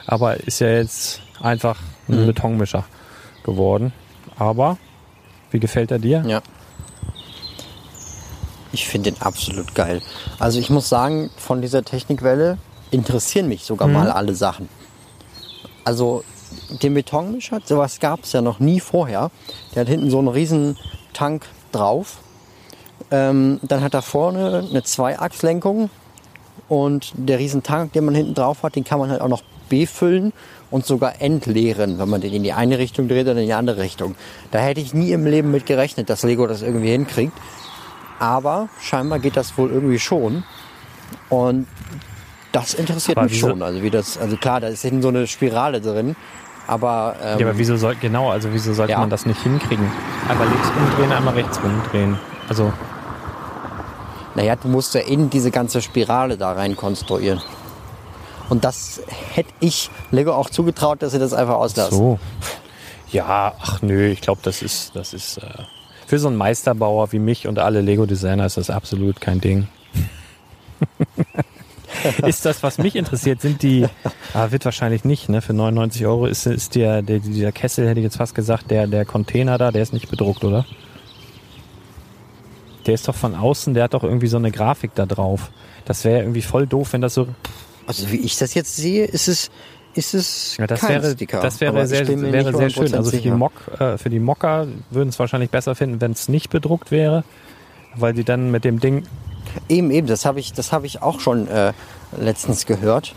Aber 0.05 0.37
ist 0.37 0.59
ja 0.59 0.69
jetzt 0.69 1.21
einfach 1.41 1.79
ein 2.07 2.25
Betonmischer 2.25 2.85
geworden. 3.43 3.93
Aber 4.37 4.77
wie 5.51 5.59
gefällt 5.59 5.91
er 5.91 5.99
dir? 5.99 6.23
Ja. 6.27 6.41
Ich 8.71 8.87
finde 8.87 9.11
den 9.11 9.21
absolut 9.21 9.73
geil. 9.73 10.01
Also 10.37 10.59
ich 10.59 10.69
muss 10.69 10.89
sagen, 10.89 11.31
von 11.37 11.61
dieser 11.61 11.83
Technikwelle 11.83 12.57
interessieren 12.91 13.47
mich 13.47 13.63
sogar 13.63 13.87
Mhm. 13.87 13.93
mal 13.95 14.11
alle 14.11 14.35
Sachen. 14.35 14.69
Also 15.83 16.23
den 16.69 16.93
Betonmischer, 16.93 17.59
sowas 17.63 17.99
gab 17.99 18.23
es 18.23 18.33
ja 18.33 18.41
noch 18.41 18.59
nie 18.59 18.79
vorher. 18.79 19.31
Der 19.73 19.81
hat 19.81 19.89
hinten 19.89 20.09
so 20.09 20.19
einen 20.19 20.27
riesen 20.27 20.77
Tank 21.13 21.45
drauf. 21.71 22.17
Ähm, 23.11 23.59
dann 23.63 23.81
hat 23.81 23.93
er 23.93 24.01
vorne 24.01 24.67
eine 24.69 24.83
Zweiachslenkung 24.83 25.89
und 26.67 27.13
der 27.15 27.39
Riesentank, 27.39 27.93
den 27.93 28.05
man 28.05 28.15
hinten 28.15 28.35
drauf 28.35 28.63
hat, 28.63 28.75
den 28.75 28.83
kann 28.83 28.99
man 28.99 29.09
halt 29.09 29.21
auch 29.21 29.27
noch 29.27 29.41
befüllen 29.69 30.33
und 30.71 30.85
sogar 30.85 31.21
entleeren, 31.21 31.97
wenn 31.97 32.09
man 32.09 32.21
den 32.21 32.33
in 32.33 32.43
die 32.43 32.53
eine 32.53 32.77
Richtung 32.77 33.07
dreht 33.07 33.27
oder 33.27 33.39
in 33.39 33.47
die 33.47 33.53
andere 33.53 33.81
Richtung. 33.81 34.15
Da 34.51 34.59
hätte 34.59 34.81
ich 34.81 34.93
nie 34.93 35.11
im 35.11 35.25
Leben 35.25 35.51
mit 35.51 35.65
gerechnet, 35.65 36.09
dass 36.09 36.23
Lego 36.23 36.45
das 36.45 36.61
irgendwie 36.61 36.91
hinkriegt. 36.91 37.33
Aber 38.19 38.69
scheinbar 38.81 39.19
geht 39.19 39.37
das 39.37 39.57
wohl 39.57 39.71
irgendwie 39.71 39.99
schon. 39.99 40.43
Und 41.29 41.67
das 42.51 42.73
interessiert 42.73 43.17
Aber 43.17 43.27
mich 43.27 43.39
schon. 43.39 43.61
Also 43.61 43.81
wie 43.81 43.89
das, 43.89 44.17
also 44.17 44.35
klar, 44.37 44.59
da 44.59 44.67
ist 44.67 44.81
hinten 44.81 45.01
so 45.01 45.07
eine 45.07 45.27
Spirale 45.27 45.81
drin. 45.81 46.15
Aber, 46.69 47.15
ähm, 47.23 47.39
Ja, 47.39 47.47
aber 47.47 47.57
wieso 47.57 47.77
soll, 47.77 47.95
genau, 47.95 48.29
also 48.29 48.49
wieso 48.53 48.73
sollte 48.75 48.91
Ja. 48.91 48.99
man 48.99 49.09
das 49.09 49.25
nicht 49.25 49.41
hinkriegen? 49.41 49.91
Einmal 50.27 50.47
links 50.47 50.67
rumdrehen, 50.75 51.11
einmal 51.11 51.33
rechts 51.33 51.59
rumdrehen. 51.63 52.19
Also, 52.47 52.71
naja, 54.35 54.55
du 54.55 54.67
musst 54.67 54.93
ja 54.93 55.01
in 55.01 55.31
diese 55.31 55.49
ganze 55.49 55.81
Spirale 55.81 56.37
da 56.37 56.51
rein 56.51 56.75
konstruieren. 56.75 57.41
Und 58.49 58.63
das 58.65 59.01
hätte 59.33 59.51
ich 59.59 59.89
Lego 60.11 60.31
auch 60.33 60.49
zugetraut, 60.51 61.01
dass 61.01 61.11
sie 61.13 61.19
das 61.19 61.33
einfach 61.33 61.55
auslassen. 61.55 61.97
so. 61.97 62.19
Ja, 63.11 63.53
ach 63.59 63.81
nö, 63.81 64.05
ich 64.07 64.21
glaube, 64.21 64.41
das 64.43 64.61
ist, 64.61 64.95
das 64.95 65.13
ist, 65.15 65.37
äh, 65.39 65.41
für 66.05 66.19
so 66.19 66.27
einen 66.27 66.37
Meisterbauer 66.37 67.11
wie 67.11 67.19
mich 67.19 67.47
und 67.47 67.57
alle 67.57 67.81
Lego-Designer 67.81 68.45
ist 68.45 68.57
das 68.57 68.69
absolut 68.69 69.19
kein 69.21 69.41
Ding. 69.41 69.67
ist 72.25 72.45
das, 72.45 72.63
was 72.63 72.77
mich 72.77 72.95
interessiert, 72.95 73.41
sind 73.41 73.61
die, 73.61 73.85
ah, 74.33 74.51
wird 74.51 74.65
wahrscheinlich 74.65 75.03
nicht, 75.05 75.29
ne? 75.29 75.41
Für 75.41 75.53
99 75.53 76.05
Euro 76.05 76.25
ist, 76.25 76.45
ist 76.45 76.75
der, 76.75 77.01
der, 77.01 77.19
dieser 77.19 77.51
Kessel, 77.51 77.87
hätte 77.87 77.99
ich 77.99 78.03
jetzt 78.05 78.17
fast 78.17 78.35
gesagt, 78.35 78.71
der, 78.71 78.87
der 78.87 79.05
Container 79.05 79.57
da, 79.57 79.71
der 79.71 79.81
ist 79.81 79.93
nicht 79.93 80.09
bedruckt, 80.09 80.43
oder? 80.43 80.65
Der 82.85 82.93
ist 82.93 83.07
doch 83.07 83.15
von 83.15 83.35
außen, 83.35 83.73
der 83.73 83.83
hat 83.83 83.93
doch 83.93 84.03
irgendwie 84.03 84.27
so 84.27 84.37
eine 84.37 84.51
Grafik 84.51 84.91
da 84.95 85.05
drauf. 85.05 85.51
Das 85.85 86.05
wäre 86.05 86.21
irgendwie 86.21 86.41
voll 86.41 86.65
doof, 86.65 86.93
wenn 86.93 87.01
das 87.01 87.13
so 87.13 87.27
Also 87.87 88.11
wie 88.11 88.17
ich 88.17 88.37
das 88.37 88.53
jetzt 88.53 88.75
sehe, 88.75 89.05
ist 89.05 89.27
es, 89.27 89.51
ist 89.93 90.13
es 90.13 90.57
Ja, 90.57 90.65
das 90.67 90.79
kein 90.81 91.01
wäre, 91.01 91.11
Sticker. 91.13 91.41
das 91.41 91.59
wäre 91.61 91.85
sehr, 91.87 92.07
wäre 92.07 92.55
sehr 92.55 92.69
schön. 92.69 92.87
100% 92.87 92.95
Also 92.95 93.11
für 93.11 93.17
die. 93.17 93.31
Mock, 93.31 93.53
äh, 93.79 93.97
für 93.97 94.09
die 94.09 94.19
Mocker 94.19 94.67
würden 94.91 95.09
es 95.09 95.19
wahrscheinlich 95.19 95.49
besser 95.49 95.75
finden, 95.75 95.99
wenn 96.01 96.11
es 96.11 96.29
nicht 96.29 96.49
bedruckt 96.49 96.89
wäre, 96.91 97.23
weil 97.95 98.13
die 98.13 98.23
dann 98.23 98.49
mit 98.51 98.63
dem 98.63 98.79
Ding, 98.79 99.03
Eben, 99.67 99.91
eben, 99.91 100.07
das 100.07 100.25
habe 100.25 100.39
ich, 100.39 100.53
das 100.53 100.71
habe 100.71 100.85
ich 100.85 101.01
auch 101.01 101.19
schon 101.19 101.47
äh, 101.47 101.73
letztens 102.19 102.65
gehört. 102.65 103.13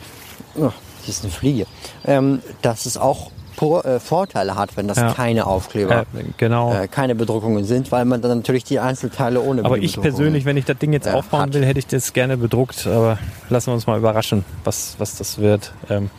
Oh, 0.56 0.70
hier 1.02 1.08
ist 1.08 1.22
eine 1.24 1.32
Fliege. 1.32 1.66
Ähm, 2.04 2.40
dass 2.62 2.86
es 2.86 2.96
auch 2.96 3.30
Por 3.56 3.84
äh, 3.84 4.00
Vorteile 4.00 4.56
hat, 4.56 4.76
wenn 4.78 4.88
das 4.88 4.96
Ja. 4.96 5.12
keine 5.12 5.46
Aufkleber, 5.46 6.00
äh, 6.14 6.24
genau. 6.38 6.72
äh, 6.74 6.88
keine 6.88 7.14
Bedruckungen 7.14 7.64
sind, 7.64 7.92
weil 7.92 8.04
man 8.06 8.22
dann 8.22 8.38
natürlich 8.38 8.64
die 8.64 8.80
Einzelteile 8.80 9.40
ohne 9.42 9.64
aber 9.64 9.76
ich 9.78 10.00
persönlich, 10.00 10.44
wenn 10.46 10.56
ich 10.56 10.64
das 10.64 10.78
Ding 10.78 10.92
jetzt 10.94 11.06
äh, 11.06 11.10
aufbauen 11.10 11.42
hat. 11.42 11.54
will, 11.54 11.64
hätte 11.66 11.78
ich 11.78 11.86
das 11.86 12.12
gerne 12.14 12.36
bedruckt. 12.38 12.86
Aber 12.86 13.18
lassen 13.50 13.68
wir 13.68 13.74
uns 13.74 13.86
mal 13.86 13.98
überraschen, 13.98 14.44
was, 14.64 14.94
was 14.98 15.16
das 15.16 15.38
wird. 15.38 15.72
Ähm, 15.90 16.10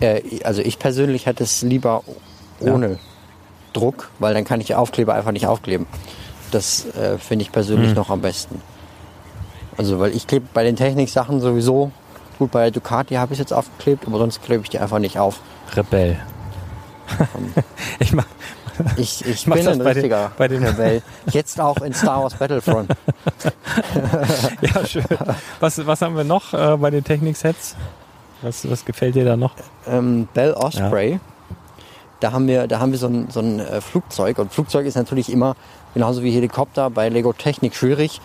Äh, 0.00 0.22
also 0.44 0.62
ich 0.62 0.78
persönlich 0.78 1.26
hätte 1.26 1.42
es 1.44 1.60
lieber 1.62 2.02
ohne 2.60 2.98
Druck, 3.72 4.10
weil 4.18 4.32
dann 4.34 4.44
kann 4.44 4.60
ich 4.60 4.68
die 4.68 4.74
Aufkleber 4.74 5.14
einfach 5.14 5.32
nicht 5.32 5.46
aufkleben. 5.46 5.86
Das 6.52 6.86
äh, 6.96 7.18
finde 7.18 7.42
ich 7.44 7.52
persönlich 7.52 7.88
Hm. 7.90 7.94
noch 7.96 8.10
am 8.10 8.20
besten. 8.20 8.62
Also 9.76 9.98
weil 9.98 10.14
ich 10.14 10.26
klebe 10.26 10.46
bei 10.52 10.62
den 10.64 10.76
Techniksachen 10.76 11.40
sowieso, 11.40 11.90
gut 12.38 12.50
bei 12.50 12.70
Ducati 12.70 13.14
habe 13.14 13.32
ich 13.32 13.38
jetzt 13.38 13.52
aufgeklebt, 13.52 14.06
aber 14.06 14.18
sonst 14.18 14.42
klebe 14.42 14.62
ich 14.62 14.68
die 14.70 14.78
einfach 14.78 14.98
nicht 14.98 15.18
auf. 15.18 15.40
Rebell. 15.74 16.18
ich 17.98 18.12
mach, 18.12 18.26
Ich, 18.96 19.24
ich 19.26 19.46
mach 19.46 19.56
bin 19.56 19.64
das 19.66 19.74
ein 19.74 19.78
bei 19.78 19.84
den- 19.94 20.02
richtiger 20.02 20.32
bei 20.36 20.48
den- 20.48 20.64
Rebell. 20.64 21.02
Jetzt 21.32 21.60
auch 21.60 21.78
in 21.78 21.92
Star 21.94 22.22
Wars 22.22 22.34
Battlefront. 22.34 22.90
ja, 24.62 24.86
schön. 24.86 25.04
Was, 25.60 25.84
was 25.86 26.02
haben 26.02 26.16
wir 26.16 26.24
noch 26.24 26.52
äh, 26.54 26.76
bei 26.76 26.90
den 26.90 27.04
Technik-Sets? 27.04 27.76
Was, 28.42 28.68
was 28.70 28.84
gefällt 28.84 29.14
dir 29.14 29.24
da 29.24 29.36
noch? 29.36 29.52
ähm, 29.86 30.28
Bell 30.34 30.52
Osprey. 30.54 31.20
Da 32.20 32.32
haben 32.32 32.46
wir, 32.48 32.66
da 32.68 32.80
haben 32.80 32.92
wir 32.92 32.98
so 32.98 33.06
ein, 33.06 33.28
so 33.30 33.40
ein 33.40 33.60
äh, 33.60 33.80
Flugzeug. 33.80 34.38
Und 34.38 34.52
Flugzeug 34.52 34.86
ist 34.86 34.94
natürlich 34.94 35.30
immer, 35.32 35.56
genauso 35.94 36.22
wie 36.22 36.30
Helikopter, 36.32 36.90
bei 36.90 37.08
Lego 37.08 37.32
Technik 37.32 37.74
schwierig, 37.74 38.20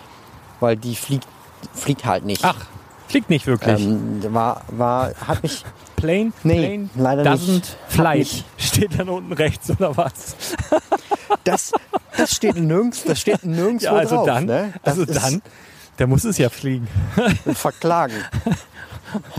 weil 0.60 0.76
die 0.76 0.94
fliegt, 0.96 1.26
fliegt 1.74 2.04
halt 2.04 2.24
nicht. 2.24 2.44
Ach, 2.44 2.66
fliegt 3.08 3.30
nicht 3.30 3.46
wirklich. 3.46 3.80
ähm, 3.84 4.22
war, 4.34 4.62
war, 4.68 5.12
hat 5.26 5.42
mich, 5.42 5.64
Plane, 5.96 6.32
Nee, 6.42 6.60
plane 6.66 6.88
leider 6.96 7.22
doesn't 7.22 7.52
nicht. 7.54 7.76
fly. 7.88 8.18
nicht. 8.18 8.44
Steht 8.58 8.98
dann 8.98 9.08
unten 9.08 9.32
rechts 9.32 9.70
oder 9.70 9.96
was? 9.96 10.36
das, 11.44 11.72
das 12.16 12.32
steht 12.34 12.56
nirgends, 12.56 13.02
das 13.04 13.20
steht 13.20 13.44
nirgendwo 13.44 13.86
Ja, 13.86 13.92
also 13.94 14.16
drauf. 14.16 14.26
dann, 14.26 14.44
ne? 14.46 14.72
Also 14.82 15.04
dann, 15.06 15.40
der 15.98 16.06
muss 16.06 16.24
es 16.24 16.36
ja 16.38 16.50
fliegen. 16.50 16.86
verklagen. 17.54 18.14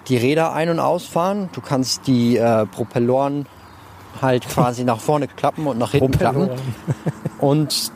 die 0.08 0.18
Räder 0.18 0.54
ein- 0.54 0.70
und 0.70 0.80
ausfahren. 0.80 1.50
Du 1.54 1.62
kannst 1.62 2.08
die 2.08 2.38
äh, 2.38 2.66
Propelloren 2.66 3.48
halt 4.22 4.48
quasi 4.48 4.84
nach 4.84 5.00
vorne 5.00 5.28
klappen 5.28 5.68
und 5.68 5.78
nach 5.78 5.92
hinten 5.92 6.12
klappen. 6.12 6.50
Und 7.40 7.92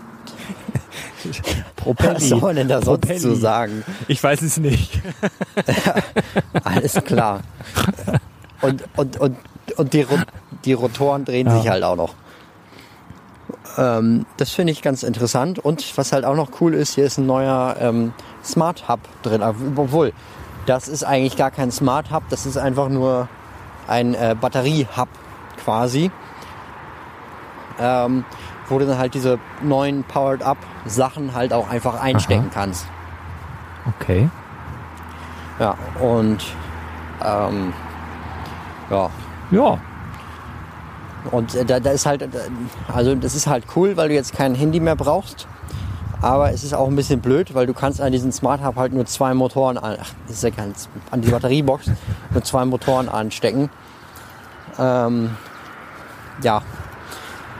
was 1.85 2.29
soll 2.29 2.39
man 2.39 2.55
denn 2.55 2.67
da 2.67 2.81
sonst 2.81 3.01
Propelli. 3.01 3.19
zu 3.19 3.35
sagen? 3.35 3.83
Ich 4.07 4.23
weiß 4.23 4.41
es 4.41 4.57
nicht. 4.57 5.01
Alles 6.63 6.93
klar. 7.05 7.41
Und, 8.61 8.83
und, 8.95 9.17
und, 9.17 9.37
und 9.77 9.93
die, 9.93 10.05
die 10.65 10.73
Rotoren 10.73 11.25
drehen 11.25 11.47
Ja. 11.47 11.59
sich 11.59 11.69
halt 11.69 11.83
auch 11.83 11.95
noch. 11.95 12.13
Ähm, 13.77 14.25
das 14.37 14.51
finde 14.51 14.71
ich 14.71 14.81
ganz 14.81 15.03
interessant. 15.03 15.59
Und 15.59 15.97
was 15.97 16.11
halt 16.11 16.25
auch 16.25 16.35
noch 16.35 16.49
cool 16.61 16.73
ist, 16.73 16.95
hier 16.95 17.05
ist 17.05 17.17
ein 17.17 17.25
neuer 17.25 17.75
ähm, 17.79 18.13
Smart 18.43 18.87
Hub 18.89 18.99
drin. 19.23 19.41
Obwohl, 19.75 20.13
das 20.65 20.87
ist 20.87 21.03
eigentlich 21.03 21.37
gar 21.37 21.51
kein 21.51 21.71
Smart 21.71 22.11
Hub, 22.11 22.23
das 22.29 22.45
ist 22.45 22.57
einfach 22.57 22.89
nur 22.89 23.27
ein 23.87 24.13
äh, 24.13 24.35
Batterie-Hub 24.39 25.09
quasi. 25.63 26.11
Ähm, 27.79 28.25
wo 28.69 28.79
du 28.79 28.85
dann 28.85 28.97
halt 28.97 29.13
diese 29.13 29.39
neuen 29.61 30.03
Powered-Up-Sachen 30.03 31.33
halt 31.33 31.53
auch 31.53 31.69
einfach 31.69 31.99
einstecken 32.01 32.49
kannst. 32.53 32.85
Okay. 33.99 34.29
Ja, 35.59 35.75
und 35.99 36.43
ähm, 37.23 37.73
ja, 38.89 39.09
Ja. 39.51 39.77
und 41.31 41.53
äh, 41.55 41.65
da, 41.65 41.79
da 41.79 41.91
ist 41.91 42.05
halt, 42.05 42.21
äh, 42.21 42.27
also 42.93 43.15
das 43.15 43.35
ist 43.35 43.47
halt 43.47 43.65
cool, 43.75 43.97
weil 43.97 44.09
du 44.09 44.15
jetzt 44.15 44.33
kein 44.33 44.55
Handy 44.55 44.79
mehr 44.79 44.95
brauchst. 44.95 45.47
Aber 46.21 46.51
es 46.51 46.63
ist 46.65 46.73
auch 46.73 46.87
ein 46.87 46.95
bisschen 46.97 47.21
blöd, 47.21 47.55
weil 47.55 47.65
du 47.65 47.73
kannst 47.73 48.01
an 48.01 48.11
diesen 48.11 48.31
Smart 48.33 48.61
Hub 48.63 48.75
halt 48.75 48.91
nur 48.93 49.05
zwei 49.05 49.33
Motoren 49.33 49.77
an, 49.77 49.95
ach, 50.01 50.09
das 50.27 50.37
ist 50.37 50.43
ja 50.43 50.49
ganz, 50.49 50.89
an 51.11 51.21
die 51.21 51.29
Batteriebox 51.31 51.89
nur 52.31 52.43
zwei 52.43 52.65
Motoren 52.65 53.07
anstecken. 53.07 53.69
Ähm, 54.77 55.35
ja, 56.41 56.61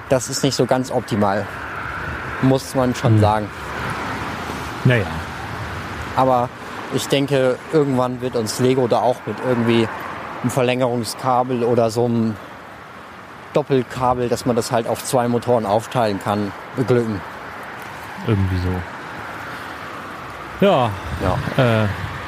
das 0.10 0.30
ist 0.30 0.44
nicht 0.44 0.56
so 0.56 0.66
ganz 0.66 0.92
optimal. 0.92 1.46
Muss 2.42 2.76
man 2.76 2.96
schon 2.96 3.20
sagen. 3.20 3.50
Naja. 4.86 5.06
Aber 6.16 6.50
ich 6.94 7.08
denke, 7.08 7.58
irgendwann 7.74 8.22
wird 8.22 8.36
uns 8.36 8.60
Lego 8.60 8.88
da 8.88 9.00
auch 9.00 9.18
mit 9.26 9.36
irgendwie 9.48 9.88
einem 10.42 10.52
Verlängerungskabel 10.52 11.64
oder 11.64 11.90
so 11.90 12.06
einem 12.06 12.36
Doppelkabel, 13.54 14.30
dass 14.30 14.46
man 14.46 14.56
das 14.56 14.72
halt 14.72 14.88
auf 14.88 15.04
zwei 15.04 15.28
Motoren 15.28 15.66
aufteilen 15.66 16.20
kann, 16.24 16.52
beglücken. 16.76 17.20
Irgendwie 18.28 18.58
so. 18.58 20.66
Ja, 20.66 20.90
Ja. 21.22 21.84
äh, 21.84 21.88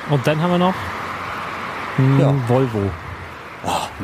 und 0.10 0.26
dann 0.26 0.42
haben 0.42 0.52
wir 0.52 0.58
noch 0.58 0.74
ein 1.98 2.20
Ja. 2.20 2.34
Volvo. 2.48 2.90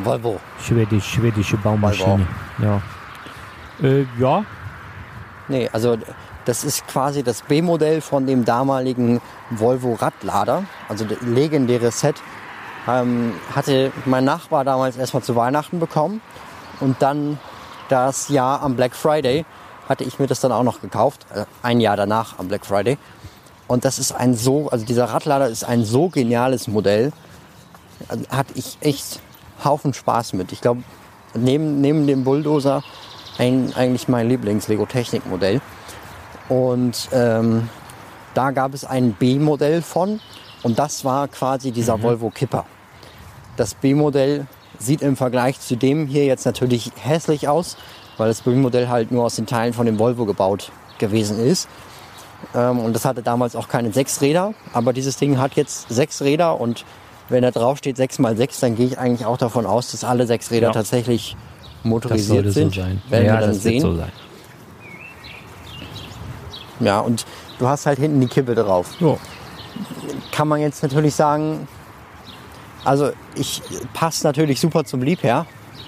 Volvo. 0.03 0.39
Schwedisch, 0.63 1.05
schwedische 1.13 1.57
Baumaschine. 1.57 2.27
Ja. 2.59 2.81
Äh, 3.81 4.05
ja, 4.19 4.45
Nee, 5.47 5.69
also 5.71 5.97
das 6.45 6.63
ist 6.63 6.87
quasi 6.87 7.23
das 7.23 7.41
B-Modell 7.41 8.01
von 8.01 8.25
dem 8.25 8.43
damaligen 8.43 9.21
Volvo 9.49 9.93
Radlader. 9.93 10.65
Also 10.89 11.05
legendäre 11.21 11.91
Set. 11.91 12.15
Ähm, 12.87 13.33
hatte 13.53 13.91
mein 14.05 14.23
Nachbar 14.23 14.63
damals 14.63 14.97
erstmal 14.97 15.23
zu 15.23 15.35
Weihnachten 15.35 15.79
bekommen. 15.79 16.21
Und 16.79 17.01
dann 17.01 17.39
das 17.89 18.29
Jahr 18.29 18.61
am 18.61 18.75
Black 18.75 18.95
Friday 18.95 19.45
hatte 19.87 20.03
ich 20.03 20.19
mir 20.19 20.27
das 20.27 20.41
dann 20.41 20.51
auch 20.51 20.63
noch 20.63 20.81
gekauft. 20.81 21.25
Äh, 21.33 21.45
ein 21.63 21.79
Jahr 21.79 21.95
danach 21.95 22.39
am 22.39 22.47
Black 22.47 22.65
Friday. 22.65 22.97
Und 23.67 23.83
das 23.83 23.99
ist 23.99 24.13
ein 24.13 24.35
so, 24.35 24.69
also 24.69 24.85
dieser 24.85 25.05
Radlader 25.05 25.47
ist 25.47 25.63
ein 25.63 25.83
so 25.83 26.09
geniales 26.09 26.67
Modell. 26.67 27.11
Also 28.07 28.25
hatte 28.29 28.53
ich 28.55 28.77
echt 28.81 29.21
Haufen 29.63 29.93
Spaß 29.93 30.33
mit. 30.33 30.51
Ich 30.51 30.61
glaube, 30.61 30.83
neben, 31.33 31.81
neben 31.81 32.05
dem 32.07 32.23
Bulldozer 32.23 32.83
ein, 33.37 33.73
eigentlich 33.75 34.07
mein 34.07 34.27
Lieblings-Lego-Technik-Modell. 34.29 35.61
Und 36.49 37.09
ähm, 37.11 37.69
da 38.33 38.51
gab 38.51 38.73
es 38.73 38.85
ein 38.85 39.13
B-Modell 39.13 39.81
von 39.81 40.19
und 40.63 40.79
das 40.79 41.03
war 41.03 41.27
quasi 41.27 41.71
dieser 41.71 42.01
Volvo 42.01 42.29
Kipper. 42.29 42.65
Das 43.57 43.73
B-Modell 43.73 44.47
sieht 44.79 45.01
im 45.01 45.15
Vergleich 45.15 45.59
zu 45.59 45.75
dem 45.75 46.07
hier 46.07 46.25
jetzt 46.25 46.45
natürlich 46.45 46.91
hässlich 46.99 47.47
aus, 47.47 47.77
weil 48.17 48.27
das 48.29 48.41
B-Modell 48.41 48.87
halt 48.89 49.11
nur 49.11 49.25
aus 49.25 49.35
den 49.35 49.45
Teilen 49.45 49.73
von 49.73 49.85
dem 49.85 49.99
Volvo 49.99 50.25
gebaut 50.25 50.71
gewesen 50.99 51.39
ist. 51.39 51.67
Ähm, 52.55 52.79
und 52.79 52.93
das 52.93 53.03
hatte 53.05 53.23
damals 53.23 53.55
auch 53.55 53.67
keine 53.67 53.91
sechs 53.91 54.21
Räder, 54.21 54.53
aber 54.73 54.93
dieses 54.93 55.17
Ding 55.17 55.37
hat 55.39 55.55
jetzt 55.55 55.89
sechs 55.89 56.21
Räder 56.21 56.59
und 56.61 56.85
wenn 57.29 57.41
da 57.41 57.51
drauf 57.51 57.79
steht 57.79 57.97
6x6, 57.97 58.61
dann 58.61 58.75
gehe 58.75 58.85
ich 58.85 58.97
eigentlich 58.99 59.25
auch 59.25 59.37
davon 59.37 59.65
aus, 59.65 59.91
dass 59.91 60.05
alle 60.05 60.25
sechs 60.27 60.49
Räder 60.49 60.67
Ja. 60.67 60.73
tatsächlich 60.73 61.35
motorisiert 61.87 62.45
so 62.45 62.51
sind. 62.51 62.73
sein. 62.73 63.01
Werden 63.09 63.25
ja, 63.25 63.33
wir 63.35 63.47
dann 63.47 63.53
sehen. 63.53 63.81
so. 63.81 63.99
Ja, 66.79 66.99
und 66.99 67.25
du 67.59 67.67
hast 67.67 67.85
halt 67.85 67.99
hinten 67.99 68.21
die 68.21 68.27
Kippe 68.27 68.55
drauf. 68.55 68.91
Jo. 68.99 69.17
Kann 70.31 70.47
man 70.47 70.61
jetzt 70.61 70.83
natürlich 70.83 71.15
sagen, 71.15 71.67
also 72.83 73.11
ich 73.35 73.61
passt 73.93 74.23
natürlich 74.23 74.59
super 74.59 74.85
zum 74.85 75.01
Liebherr, 75.01 75.45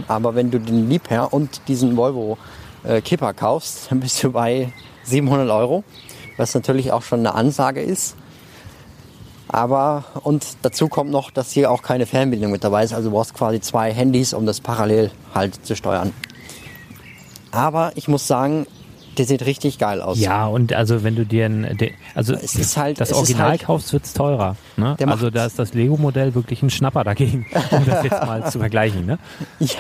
aber 0.07 0.35
wenn 0.35 0.51
du 0.51 0.59
den 0.59 0.89
Liebherr 0.89 1.31
und 1.33 1.61
diesen 1.67 1.95
Volvo 1.95 2.37
äh, 2.83 3.01
Kipper 3.01 3.33
kaufst, 3.33 3.87
dann 3.89 3.99
bist 3.99 4.23
du 4.23 4.31
bei 4.31 4.73
700 5.03 5.49
Euro, 5.49 5.83
was 6.37 6.53
natürlich 6.53 6.91
auch 6.91 7.01
schon 7.01 7.19
eine 7.19 7.35
Ansage 7.35 7.81
ist. 7.81 8.15
Aber 9.51 10.03
und 10.23 10.45
dazu 10.61 10.87
kommt 10.87 11.09
noch, 11.11 11.31
dass 11.31 11.51
hier 11.51 11.71
auch 11.71 11.81
keine 11.81 12.05
Fernbedienung 12.05 12.51
mit 12.51 12.63
dabei 12.63 12.83
ist. 12.83 12.93
Also 12.93 13.09
du 13.09 13.15
brauchst 13.15 13.33
quasi 13.33 13.59
zwei 13.59 13.91
Handys, 13.91 14.33
um 14.33 14.45
das 14.45 14.61
parallel 14.61 15.11
halt 15.33 15.65
zu 15.65 15.75
steuern. 15.75 16.13
Aber 17.51 17.91
ich 17.95 18.07
muss 18.07 18.27
sagen, 18.27 18.67
der 19.17 19.25
sieht 19.25 19.43
richtig 19.45 19.79
geil 19.79 20.01
aus. 20.01 20.19
Ja, 20.19 20.45
und 20.45 20.71
also 20.71 21.03
wenn 21.03 21.15
du 21.15 21.25
dir 21.25 21.45
ein, 21.47 21.77
also 22.13 22.33
Es 22.35 22.53
ist 22.55 22.77
halt- 22.77 23.01
das 23.01 23.09
es 23.09 23.17
Original 23.17 23.49
halt- 23.49 23.63
kaufst, 23.63 23.91
wird's 23.91 24.13
teurer. 24.13 24.55
Ne? 24.77 24.95
Also 25.07 25.31
da 25.31 25.45
ist 25.47 25.57
das 25.57 25.73
Lego-Modell 25.73 26.35
wirklich 26.35 26.61
ein 26.61 26.69
Schnapper 26.69 27.03
dagegen, 27.03 27.47
um 27.71 27.85
das 27.87 28.03
jetzt 28.03 28.23
mal 28.23 28.49
zu 28.51 28.59
vergleichen. 28.59 29.05
Ne? 29.07 29.17
Ja, 29.59 29.79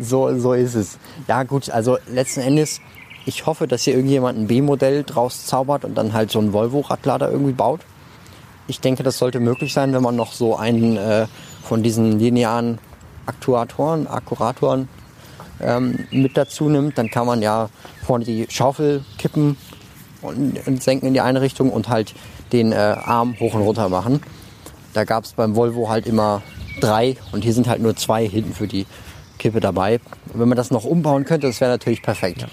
so, 0.00 0.38
so 0.38 0.52
ist 0.52 0.74
es. 0.74 0.98
Ja 1.26 1.42
gut, 1.42 1.70
also 1.70 1.98
letzten 2.08 2.40
Endes, 2.40 2.80
ich 3.26 3.46
hoffe, 3.46 3.66
dass 3.66 3.82
hier 3.82 3.94
irgendjemand 3.94 4.38
ein 4.38 4.46
B-Modell 4.46 5.02
draus 5.02 5.44
zaubert 5.46 5.84
und 5.84 5.96
dann 5.96 6.12
halt 6.12 6.30
so 6.30 6.38
einen 6.38 6.52
Volvo-Radlader 6.52 7.30
irgendwie 7.30 7.52
baut. 7.52 7.80
Ich 8.68 8.80
denke, 8.80 9.02
das 9.02 9.18
sollte 9.18 9.40
möglich 9.40 9.72
sein, 9.72 9.92
wenn 9.92 10.02
man 10.02 10.14
noch 10.14 10.32
so 10.32 10.56
einen 10.56 10.96
äh, 10.96 11.26
von 11.64 11.82
diesen 11.82 12.18
linearen 12.18 12.78
Aktuatoren, 13.26 14.06
Akkuratoren 14.06 14.88
ähm, 15.60 16.06
mit 16.10 16.36
dazu 16.36 16.68
nimmt. 16.68 16.98
Dann 16.98 17.10
kann 17.10 17.26
man 17.26 17.42
ja 17.42 17.70
vorne 18.04 18.24
die 18.24 18.46
Schaufel 18.50 19.04
kippen 19.18 19.56
und, 20.22 20.66
und 20.66 20.82
senken 20.82 21.06
in 21.06 21.14
die 21.14 21.20
eine 21.20 21.40
Richtung 21.40 21.70
und 21.70 21.88
halt 21.88 22.14
den 22.52 22.72
äh, 22.72 22.76
Arm 22.76 23.40
hoch 23.40 23.54
und 23.54 23.62
runter 23.62 23.88
machen. 23.88 24.20
Da 24.92 25.04
gab 25.04 25.24
es 25.24 25.32
beim 25.32 25.56
Volvo 25.56 25.88
halt 25.88 26.06
immer 26.06 26.42
drei 26.80 27.16
und 27.32 27.44
hier 27.44 27.54
sind 27.54 27.68
halt 27.68 27.82
nur 27.82 27.96
zwei 27.96 28.26
hinten 28.28 28.52
für 28.52 28.68
die 28.68 28.86
Kippe 29.38 29.60
dabei. 29.60 30.00
Und 30.32 30.40
wenn 30.40 30.48
man 30.48 30.56
das 30.56 30.70
noch 30.70 30.84
umbauen 30.84 31.24
könnte, 31.24 31.46
das 31.46 31.60
wäre 31.60 31.70
natürlich 31.70 32.02
perfekt. 32.02 32.46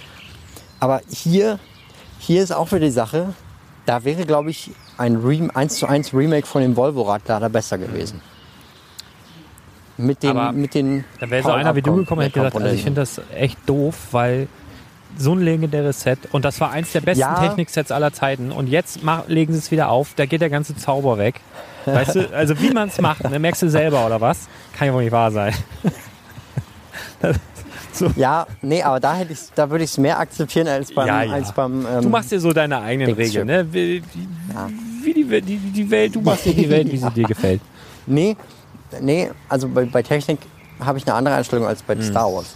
Aber 0.80 1.02
hier, 1.10 1.60
hier 2.20 2.44
ist 2.44 2.52
auch 2.52 2.72
wieder 2.72 2.86
die 2.86 2.92
Sache, 2.92 3.34
da 3.86 4.04
wäre, 4.04 4.26
glaube 4.26 4.50
ich, 4.50 4.72
ein 4.98 5.16
Rem 5.18 5.52
1 5.54 5.80
zu 5.80 5.88
1 5.88 6.14
Remake 6.14 6.48
von 6.48 6.62
dem 6.62 6.76
Volvo-Radlader 6.76 7.50
besser 7.50 7.78
gewesen. 7.78 8.22
Mit 9.98 10.24
den, 10.24 10.32
Aber 10.32 10.52
mit 10.52 10.74
den 10.74 11.06
Da 11.20 11.30
wäre 11.30 11.44
so 11.44 11.52
einer 11.52 11.76
wie 11.76 11.82
du 11.82 11.96
gekommen, 11.96 12.22
hätte 12.22 12.40
gesagt, 12.40 12.56
also 12.56 12.68
ich 12.68 12.84
finde 12.84 13.02
das 13.02 13.22
echt 13.34 13.58
doof, 13.66 13.96
weil 14.12 14.48
so 15.18 15.32
ein 15.34 15.40
legendäres 15.40 16.02
Set 16.02 16.20
und 16.32 16.44
das 16.44 16.60
war 16.60 16.72
eins 16.72 16.92
der 16.92 17.00
besten 17.00 17.22
Ja. 17.22 17.36
Techniksets 17.36 17.92
aller 17.92 18.12
Zeiten 18.12 18.52
und 18.52 18.68
jetzt 18.68 19.04
mach, 19.04 19.28
legen 19.30 19.54
sie 19.54 19.60
es 19.60 19.72
wieder 19.72 19.90
auf, 19.90 20.14
da 20.16 20.26
geht 20.26 20.42
der 20.42 20.50
ganze 20.50 20.76
Zauber 20.76 21.18
weg. 21.18 21.40
Weißt 21.86 22.16
du, 22.16 22.34
also 22.34 22.60
wie 22.60 22.72
man 22.72 22.90
es 22.90 23.00
macht, 23.00 23.30
ne? 23.30 23.40
merkst 23.40 23.62
du 23.62 23.70
selber 23.70 24.06
oder 24.06 24.20
was? 24.20 24.50
Kann 24.78 24.88
ja 24.88 24.94
wohl 24.94 25.04
nicht 25.04 25.14
wahr 25.14 25.32
sein. 25.32 25.54
Ja, 28.16 28.46
nee, 28.62 28.82
aber 28.84 29.00
da 29.00 29.16
hätte 29.16 29.34
ich, 29.34 29.40
da 29.56 29.70
würde 29.70 29.84
ich 29.84 29.92
es 29.92 29.98
mehr 29.98 30.20
akzeptieren 30.20 30.68
als 30.68 30.94
beim, 30.94 31.08
Ja, 31.08 31.24
ja. 31.24 31.34
als 31.34 31.52
beim. 31.52 31.86
Ähm, 31.86 32.02
Du 32.02 32.10
machst 32.10 32.32
dir 32.32 32.40
so 32.40 32.52
deine 32.54 32.80
eigenen? 32.82 33.14
Regeln, 33.14 33.48
ne? 33.48 33.66
Wie, 33.72 33.98
Ja. 34.54 34.70
wie 35.04 35.14
die, 35.14 35.30
Welt- 35.30 35.48
die, 35.48 35.58
die 35.58 35.90
Welt, 35.92 36.16
du 36.16 36.22
machst 36.22 36.46
dir 36.46 36.54
die 36.54 36.70
Welt, 36.70 36.92
wie 36.92 36.98
sie 36.98 37.12
dir 37.12 37.26
gefällt. 37.28 37.62
Nee, 38.08 38.38
nee, 39.02 39.32
also 39.50 39.68
bei, 39.68 39.86
bei 39.86 40.04
Technik 40.04 40.38
habe 40.80 41.00
ich 41.00 41.08
eine 41.08 41.16
andere 41.16 41.34
Einstellung 41.36 41.66
als 41.66 41.82
bei 41.82 42.00
Star 42.02 42.32
Wars. 42.32 42.56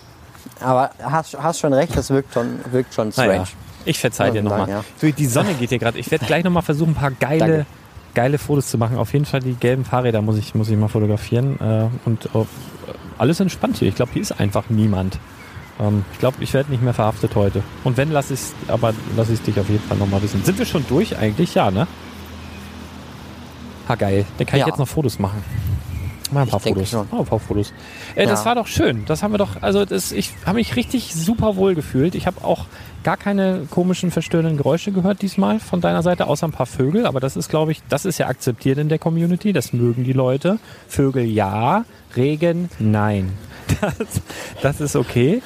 Aber 0.61 0.91
hast, 1.02 1.36
hast 1.41 1.60
schon 1.60 1.74
recht, 1.74 1.98
das 1.98 2.11
wirkt 2.11 2.34
schon, 2.36 2.60
wirkt 2.72 2.94
schon 2.94 3.11
strange. 3.11 3.30
Naja, 3.30 3.44
ich 3.86 3.98
verzeih 3.99 4.30
dir 4.30 4.38
Ja, 4.38 4.44
nochmal. 4.44 4.70
ja. 4.70 4.84
So, 5.02 5.10
Die 5.10 5.26
Sonne 5.26 5.56
geht 5.56 5.70
hier 5.70 5.80
gerade. 5.80 5.98
Ich 5.98 6.11
werde 6.11 6.26
gleich 6.28 6.44
nochmal 6.44 6.61
versuchen, 6.61 6.91
ein 6.91 6.95
paar 6.95 7.10
geile, 7.11 7.40
Danke. 7.40 7.66
geile 8.14 8.38
Fotos 8.38 8.68
zu 8.68 8.78
machen. 8.78 8.98
Auf 8.98 9.11
jeden 9.14 9.26
Fall 9.26 9.40
die 9.40 9.53
gelben 9.56 9.86
Fahrräder 9.86 10.22
muss 10.22 10.38
ich, 10.38 10.53
muss 10.53 10.70
ich 10.70 10.78
mal 10.78 10.88
fotografieren. 10.88 11.60
Äh, 11.60 11.88
und 12.07 12.26
äh, 12.28 12.45
alles 13.20 13.40
entspannt 13.40 13.78
hier. 13.78 13.88
Ich 13.88 13.96
glaube, 13.96 14.12
hier 14.14 14.22
ist 14.22 14.40
einfach 14.40 14.66
niemand. 14.70 15.20
Ähm, 15.80 16.04
ich 16.14 16.20
glaube, 16.20 16.38
ich 16.41 16.54
werde 16.54 16.72
nicht 16.72 16.82
mehr 16.84 16.94
verhaftet 16.94 17.36
heute. 17.36 17.64
Und 17.84 17.98
wenn, 17.98 18.12
lass 18.12 18.32
ich 18.32 18.40
aber 18.68 18.94
lass 19.16 19.30
ich 19.30 19.41
dich 19.41 19.60
auf 19.60 19.70
jeden 19.70 19.84
Fall 19.88 19.98
nochmal 19.98 20.22
wissen. 20.22 20.44
Sind 20.44 20.58
wir 20.58 20.66
schon 20.66 20.86
durch 20.88 21.18
eigentlich? 21.18 21.54
Ja, 21.56 21.72
ne? 21.72 21.88
Ha, 23.88 23.96
geil. 23.96 24.26
Dann 24.38 24.46
kann 24.48 24.58
ich 24.60 24.62
Ja. 24.62 24.68
jetzt 24.68 24.80
noch 24.80 24.88
Fotos 24.88 25.20
machen. 25.20 25.44
Mal 26.32 26.41
ein 26.44 26.48
paar 26.48 26.60
Ich 26.64 26.68
Fotos. 26.74 26.91
Mal 26.94 27.06
ein 27.20 27.26
paar 27.26 27.40
Fotos. 27.40 27.74
Äh, 28.16 28.28
Das 28.28 28.41
Ja. 28.41 28.46
war 28.46 28.56
doch 28.56 28.68
schön. 28.68 29.04
Das 29.06 29.24
haben 29.24 29.34
wir 29.34 29.40
doch, 29.40 29.62
also 29.62 29.84
das, 29.86 30.12
ich 30.12 30.32
habe 30.46 30.58
mich 30.58 30.76
richtig 30.76 31.16
super 31.16 31.56
wohl 31.56 31.74
gefühlt. 31.74 32.14
Ich 32.14 32.28
habe 32.28 32.44
auch 32.44 32.66
gar 33.04 33.18
keine 33.18 33.68
komischen, 33.70 34.12
verstörenden 34.12 34.58
Geräusche 34.58 34.92
gehört 34.92 35.22
diesmal 35.22 35.60
von 35.60 35.82
deiner 35.82 36.04
Seite, 36.04 36.28
außer 36.28 36.48
ein 36.48 36.52
paar 36.52 36.66
Vögel. 36.66 37.06
Aber 37.06 37.20
das 37.20 37.36
ist, 37.36 37.50
glaube 37.50 37.72
ich, 37.72 37.82
das 37.90 38.06
ist 38.06 38.18
ja 38.18 38.28
akzeptiert 38.28 38.78
in 38.78 38.90
der 38.90 39.00
Community. 39.00 39.54
Das 39.54 39.74
mögen 39.74 40.04
die 40.04 40.14
Leute. 40.14 40.60
Vögel 40.88 41.24
ja, 41.24 41.86
Regen 42.16 42.70
nein. 42.80 43.32
Das, 43.82 43.94
das 44.64 44.82
ist 44.82 44.96
okay. 44.96 45.44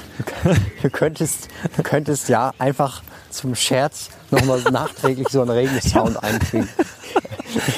Du 0.82 0.90
könntest, 0.90 1.50
du 1.76 1.84
könntest 1.84 2.30
ja 2.30 2.54
einfach 2.58 3.04
zum 3.30 3.54
Scherz 3.54 4.10
nochmal 4.32 4.62
nachträglich 4.72 5.28
so 5.28 5.42
einen 5.42 5.52
Regensound 5.52 6.24
einfügen. 6.24 6.70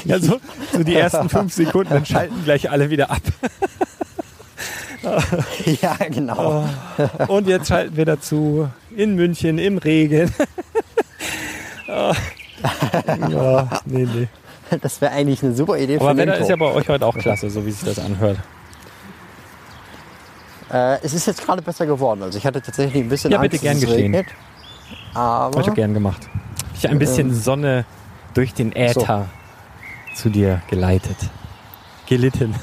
Ja, 0.05 0.19
so, 0.19 0.39
so 0.71 0.83
die 0.83 0.95
ersten 0.95 1.29
fünf 1.29 1.53
Sekunden, 1.53 1.93
dann 1.93 2.05
schalten 2.05 2.43
gleich 2.43 2.69
alle 2.69 2.91
wieder 2.91 3.09
ab. 3.09 3.21
ja, 5.81 5.95
genau. 6.09 6.65
Und 7.27 7.47
jetzt 7.47 7.67
schalten 7.67 7.95
wir 7.95 8.05
dazu 8.05 8.69
in 8.95 9.15
München 9.15 9.57
im 9.57 9.77
Regen. 9.77 10.33
Ah. 11.87 12.13
ja, 13.29 13.69
nee, 13.85 14.07
nee. 14.11 14.27
Das 14.81 14.99
wäre 15.01 15.11
eigentlich 15.11 15.43
eine 15.43 15.53
super 15.53 15.77
Idee 15.77 15.97
Aber 15.97 16.11
für 16.11 16.17
Wetter 16.17 16.37
ist 16.37 16.49
ja 16.49 16.55
bei 16.55 16.65
euch 16.73 16.89
heute 16.89 17.05
auch 17.05 17.15
klasse, 17.17 17.49
so 17.49 17.65
wie 17.65 17.71
sich 17.71 17.83
das 17.83 18.03
anhört. 18.03 18.37
äh, 20.71 20.97
es 21.03 21.13
ist 21.13 21.27
jetzt 21.27 21.45
gerade 21.45 21.61
besser 21.61 21.85
geworden. 21.85 22.23
Also 22.23 22.37
ich 22.37 22.45
hatte 22.45 22.61
tatsächlich 22.61 23.03
ein 23.03 23.09
bisschen 23.09 23.31
Ja, 23.31 23.39
Angst, 23.39 23.51
bitte, 23.51 23.63
gern 23.63 23.75
dass 23.75 23.83
es 23.83 23.89
geschehen. 23.89 24.15
regnet. 24.15 24.27
Aber 25.13 25.57
Heute 25.59 25.71
gern 25.71 25.93
gemacht. 25.93 26.27
Ich 26.75 26.89
ein 26.89 26.99
bisschen 26.99 27.33
Sonne 27.33 27.85
durch 28.33 28.53
den 28.53 28.75
Äther 28.75 29.27
zu 30.15 30.29
dir 30.29 30.61
geleitet. 30.69 31.17
Gelitten. 32.07 32.55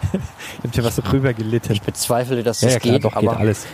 ich 0.58 0.64
hab 0.64 0.72
dir 0.72 0.84
was 0.84 1.00
rüber 1.12 1.32
gelitten. 1.34 1.72
Ich 1.72 1.82
bezweifle, 1.82 2.42
dass 2.42 2.60
Ja, 2.60 2.68
das 2.68 2.74
ja, 2.74 2.80
klar, 2.80 2.94
geht, 2.94 3.04
doch, 3.04 3.18
geht 3.18 3.28
aber 3.28 3.38
alles. 3.38 3.66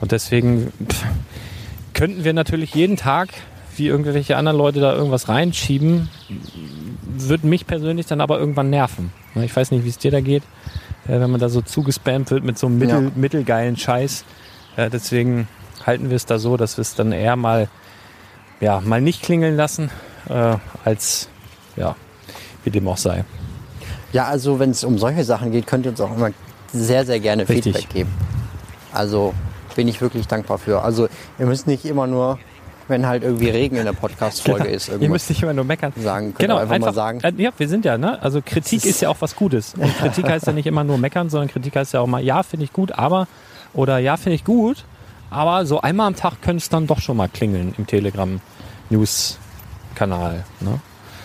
Und 0.00 0.12
deswegen 0.12 0.72
pff, 0.88 1.04
könnten 1.92 2.24
wir 2.24 2.32
natürlich 2.32 2.74
jeden 2.74 2.96
Tag, 2.96 3.28
wie 3.76 3.86
irgendwelche 3.88 4.36
anderen 4.36 4.56
Leute 4.58 4.80
da 4.80 4.94
irgendwas 4.94 5.28
reinschieben, 5.28 6.08
würde 7.16 7.46
mich 7.46 7.66
persönlich 7.66 8.06
dann 8.06 8.20
aber 8.20 8.38
irgendwann 8.38 8.70
nerven. 8.70 9.12
Ne, 9.34 9.44
Ich 9.44 9.54
weiß 9.54 9.70
nicht, 9.70 9.84
wie 9.84 9.88
es 9.88 9.98
dir 9.98 10.10
da 10.10 10.20
geht, 10.20 10.42
äh, 11.06 11.20
wenn 11.20 11.30
man 11.30 11.40
da 11.40 11.48
so 11.48 11.60
zugespammt 11.60 12.30
wird 12.30 12.44
mit 12.44 12.58
so 12.58 12.66
einem 12.66 12.78
mittel, 12.78 13.02
Ja. 13.04 13.10
mittelgeilen 13.14 13.76
Scheiß. 13.76 14.24
Äh, 14.76 14.90
Deswegen 14.90 15.48
halten 15.84 16.08
wir 16.08 16.16
es 16.16 16.24
da 16.26 16.38
so, 16.38 16.56
dass 16.56 16.76
wir 16.78 16.82
es 16.82 16.94
dann 16.94 17.12
eher 17.12 17.36
mal, 17.36 17.68
ja, 18.60 18.80
mal 18.80 19.00
nicht 19.00 19.22
klingeln 19.22 19.56
lassen, 19.56 19.90
äh, 20.28 20.56
als, 20.84 21.28
ja, 21.76 21.96
wie 22.64 22.70
dem 22.70 22.88
auch 22.88 22.96
sei. 22.96 23.24
Ja, 24.14 24.26
also 24.26 24.60
wenn 24.60 24.70
es 24.70 24.84
um 24.84 24.96
solche 24.96 25.24
Sachen 25.24 25.50
geht, 25.50 25.66
könnt 25.66 25.86
ihr 25.86 25.90
uns 25.90 26.00
auch 26.00 26.16
immer 26.16 26.30
sehr, 26.72 27.04
sehr 27.04 27.18
gerne 27.18 27.48
Richtig. 27.48 27.74
Feedback 27.74 27.92
geben. 27.92 28.12
Also 28.92 29.34
bin 29.74 29.88
ich 29.88 30.00
wirklich 30.00 30.28
dankbar 30.28 30.58
für. 30.58 30.82
Also 30.82 31.08
ihr 31.36 31.46
müsst 31.46 31.66
nicht 31.66 31.84
immer 31.84 32.06
nur, 32.06 32.38
wenn 32.86 33.08
halt 33.08 33.24
irgendwie 33.24 33.48
Regen 33.48 33.74
in 33.74 33.86
der 33.86 33.92
Podcast-Folge 33.92 34.68
ist, 34.68 34.88
Ihr 35.00 35.08
müsst 35.08 35.28
nicht 35.30 35.42
immer 35.42 35.52
nur 35.52 35.64
meckern. 35.64 35.92
sagen. 35.96 36.32
Genau, 36.38 36.58
ihr 36.58 36.60
einfach, 36.60 36.78
mal 36.78 36.94
sagen. 36.94 37.18
Äh, 37.24 37.32
ja, 37.38 37.50
wir 37.56 37.68
sind 37.68 37.84
ja, 37.84 37.98
ne? 37.98 38.22
Also 38.22 38.40
Kritik 38.40 38.84
ist 38.84 39.02
ja 39.02 39.08
auch 39.08 39.16
was 39.18 39.34
Gutes. 39.34 39.74
Und 39.74 39.92
Kritik 39.98 40.28
heißt 40.28 40.46
ja 40.46 40.52
nicht 40.52 40.66
immer 40.66 40.84
nur 40.84 40.96
meckern, 40.96 41.28
sondern 41.28 41.48
Kritik 41.48 41.74
heißt 41.74 41.94
ja 41.94 41.98
auch 41.98 42.06
mal, 42.06 42.22
ja, 42.22 42.44
finde 42.44 42.66
ich 42.66 42.72
gut, 42.72 42.92
aber, 42.92 43.26
oder 43.72 43.98
ja, 43.98 44.16
finde 44.16 44.36
ich 44.36 44.44
gut, 44.44 44.84
aber 45.28 45.66
so 45.66 45.80
einmal 45.80 46.06
am 46.06 46.14
Tag 46.14 46.40
könnte 46.40 46.58
es 46.58 46.68
dann 46.68 46.86
doch 46.86 47.00
schon 47.00 47.16
mal 47.16 47.28
klingeln 47.28 47.74
im 47.76 47.88
Telegram-News-Kanal. 47.88 50.44
Ne? 50.60 50.78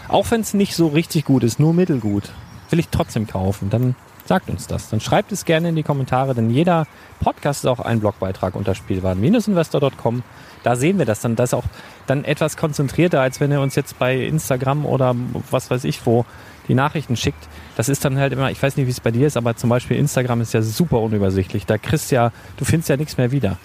Auch 0.08 0.32
wenn 0.32 0.42
es 0.42 0.56
nicht 0.56 0.76
so 0.76 0.88
richtig 0.88 1.26
gut 1.26 1.44
ist, 1.44 1.60
nur 1.60 1.76
mittelgut, 1.76 2.32
will 2.70 2.80
ich 2.80 2.90
trotzdem 2.90 3.28
kaufen, 3.28 3.70
dann 3.70 3.96
sagt 4.26 4.50
uns 4.50 4.68
das. 4.68 4.90
Dann 4.90 5.00
schreibt 5.02 5.32
es 5.32 5.46
gerne 5.46 5.70
in 5.70 5.76
die 5.76 5.84
Kommentare, 5.84 6.36
denn 6.36 6.50
jeder 6.52 6.86
Podcast 7.20 7.64
ist 7.64 7.70
auch 7.70 7.80
ein 7.80 8.00
Blogbeitrag 8.00 8.56
unter 8.56 8.76
spielwaren-investor.com. 8.76 10.24
Da 10.64 10.76
sehen 10.76 11.00
wir 11.00 11.06
das 11.06 11.22
dann. 11.22 11.36
Das 11.36 11.50
ist 11.50 11.54
auch 11.56 11.64
dann 12.06 12.24
etwas 12.26 12.58
konzentrierter, 12.58 13.22
als 13.22 13.40
wenn 13.40 13.52
ihr 13.52 13.62
uns 13.62 13.76
jetzt 13.76 13.98
bei 13.98 14.18
Instagram 14.18 14.86
oder 14.86 15.16
was 15.50 15.72
weiß 15.72 15.84
ich 15.86 16.06
wo 16.06 16.26
die 16.68 16.76
Nachrichten 16.76 17.16
schickt. 17.16 17.48
Das 17.76 17.90
ist 17.90 18.06
dann 18.06 18.18
halt 18.20 18.32
immer, 18.34 18.52
ich 18.52 18.62
weiß 18.62 18.78
nicht, 18.78 18.86
wie 18.86 18.92
es 18.92 19.00
bei 19.00 19.10
dir 19.10 19.26
ist, 19.26 19.38
aber 19.38 19.56
zum 19.56 19.72
Beispiel 19.72 19.98
Instagram 19.98 20.42
ist 20.42 20.54
ja 20.54 20.62
super 20.62 21.00
unübersichtlich. 21.00 21.66
Da 21.66 21.80
kriegst 21.80 22.12
ja, 22.12 22.32
du 22.58 22.66
findest 22.66 22.90
ja 22.90 22.98
nichts 22.98 23.18
mehr 23.18 23.32
wieder. 23.32 23.58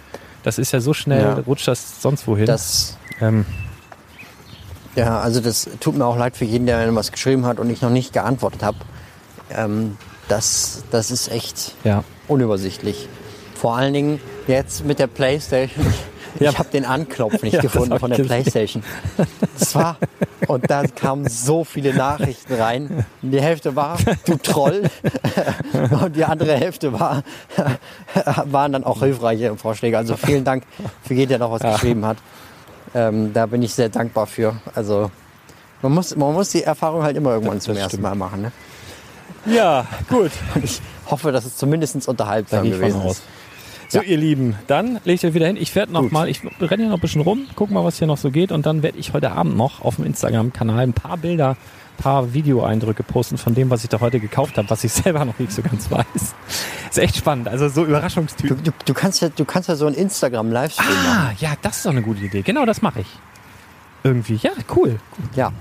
Das 0.43 0.59
ist 0.59 0.73
ja 0.73 0.81
so 0.81 0.95
schnell, 0.95 1.21
Ja. 1.23 1.35
rutscht 1.47 1.69
das 1.69 2.01
sonst 2.01 2.27
wohin. 2.27 2.47
Das, 2.47 2.97
ähm, 3.21 3.45
ja, 4.97 5.21
also 5.21 5.41
das 5.41 5.69
tut 5.81 5.97
mir 5.99 6.07
auch 6.07 6.17
leid 6.17 6.37
für 6.37 6.45
jeden, 6.47 6.67
der 6.67 6.87
mir 6.87 6.95
was 6.95 7.13
geschrieben 7.13 7.45
hat 7.45 7.59
und 7.59 7.69
ich 7.69 7.83
noch 7.83 7.91
nicht 7.91 8.13
geantwortet 8.15 8.63
habe. 8.63 8.79
Ähm, 9.57 9.97
das, 10.29 10.83
das 10.91 11.11
ist 11.11 11.31
echt 11.31 11.75
ja. 11.85 12.03
unübersichtlich. 12.29 13.09
Vor 13.55 13.77
allen 13.77 13.93
Dingen 13.93 14.21
jetzt 14.47 14.85
mit 14.85 14.99
der 14.99 15.07
Playstation. 15.07 15.85
Ich 16.37 16.41
Ja. 16.41 16.59
habe 16.59 16.69
den 16.69 16.85
Anknopf 16.85 17.45
nicht 17.45 17.53
Ja, 17.53 17.61
gefunden 17.61 17.97
von 18.01 18.11
der 18.11 18.19
gesehen. 18.19 18.27
Playstation. 18.43 18.83
Das 19.57 19.73
war 19.77 19.99
und 20.49 20.69
da 20.69 20.83
kamen 20.85 21.29
so 21.29 21.63
viele 21.63 21.95
Nachrichten 21.95 22.55
rein. 22.55 23.07
Die 23.23 23.41
Hälfte 23.41 23.77
war 23.77 23.99
du 24.27 24.37
Troll 24.39 24.83
und 26.03 26.17
die 26.17 26.25
andere 26.25 26.55
Hälfte 26.57 26.93
war 26.93 27.23
waren 28.47 28.73
dann 28.73 28.83
auch 28.83 28.99
hilfreiche 28.99 29.57
Vorschläge. 29.57 29.97
Also 29.97 30.17
vielen 30.17 30.43
Dank 30.43 30.65
für 31.05 31.15
jeden, 31.15 31.29
der 31.29 31.39
noch 31.39 31.53
was 31.53 31.63
geschrieben 31.63 32.05
hat. 32.05 32.17
Ähm, 32.97 33.33
da 33.33 33.47
bin 33.47 33.63
ich 33.63 33.73
sehr 33.73 33.89
dankbar 33.89 34.27
für. 34.27 34.57
Also 34.75 35.13
man 35.83 35.93
muss, 35.93 36.17
man 36.17 36.33
muss 36.33 36.49
die 36.51 36.65
Erfahrung 36.65 37.05
halt 37.05 37.17
immer 37.17 37.31
irgendwann 37.35 37.61
zum 37.61 37.75
das 37.75 37.83
ersten 37.85 37.99
stimmt. 37.99 38.03
Mal 38.03 38.17
machen. 38.17 38.43
Ne? 38.43 38.53
Ja, 39.47 39.87
gut. 40.09 40.31
Ich 40.63 40.81
hoffe, 41.11 41.33
dass 41.33 41.45
es 41.45 41.57
zumindest 41.57 42.09
unterhaltsam 42.09 42.65
gewesen 42.71 43.03
ist. 43.07 43.23
So, 43.89 43.99
Ja. 43.99 44.05
ihr 44.05 44.17
Lieben, 44.17 44.57
dann 44.67 44.95
lege 45.05 45.13
ich 45.15 45.27
euch 45.27 45.35
wieder 45.35 45.47
hin. 45.47 45.57
Ich 45.59 45.75
werde 45.75 45.93
noch 45.93 46.03
Gut. 46.03 46.13
mal, 46.13 46.29
ich 46.29 46.41
renne 46.43 46.83
hier 46.83 46.89
noch 46.89 46.95
ein 46.97 47.01
bisschen 47.01 47.21
rum, 47.21 47.47
guck 47.55 47.71
mal, 47.71 47.85
was 47.85 47.99
hier 47.99 48.07
noch 48.07 48.17
so 48.17 48.31
geht 48.31 48.51
und 48.51 48.65
dann 48.67 48.83
werde 48.83 48.99
ich 48.99 49.13
heute 49.13 49.31
Abend 49.33 49.57
noch 49.57 49.83
auf 49.83 49.97
dem 49.97 50.07
Instagram-Kanal 50.07 50.81
ein 50.81 50.93
paar 50.95 51.19
Bilder, 51.19 51.51
ein 51.51 52.03
paar 52.03 52.33
Videoeindrücke 52.33 53.03
posten 53.03 53.37
von 53.37 53.55
dem, 53.55 53.69
was 53.71 53.85
ich 53.85 53.91
da 53.91 54.01
heute 54.01 54.21
gekauft 54.21 54.57
habe, 54.57 54.69
was 54.71 54.83
ich 54.85 54.93
selber 55.05 55.25
noch 55.27 55.39
nicht 55.39 55.53
so 55.53 55.61
ganz 55.63 55.91
weiß. 55.91 56.07
Ist 56.91 56.99
echt 56.99 57.17
spannend, 57.17 57.47
also 57.49 57.69
so 57.69 57.83
Du, 57.83 57.91
Überraschungstypen. 57.91 58.65
du, 58.65 58.73
du, 58.85 58.95
kannst 58.95 59.21
ja, 59.21 59.29
du 59.29 59.45
kannst 59.45 59.69
ja 59.69 59.77
so 59.77 59.87
einen 59.87 59.97
Instagram-Livestream 59.97 60.89
machen. 60.89 61.07
Ah, 61.07 61.33
ja, 61.39 61.51
das 61.61 61.77
ist 61.77 61.87
doch 61.87 61.91
eine 61.93 62.03
gute 62.03 62.25
Idee. 62.25 62.41
Genau, 62.43 62.65
das 62.65 62.81
mache 62.83 63.01
ich. 63.03 63.07
Irgendwie, 64.03 64.37
ja, 64.37 64.53
cool. 64.75 64.99
Ja, 65.37 65.53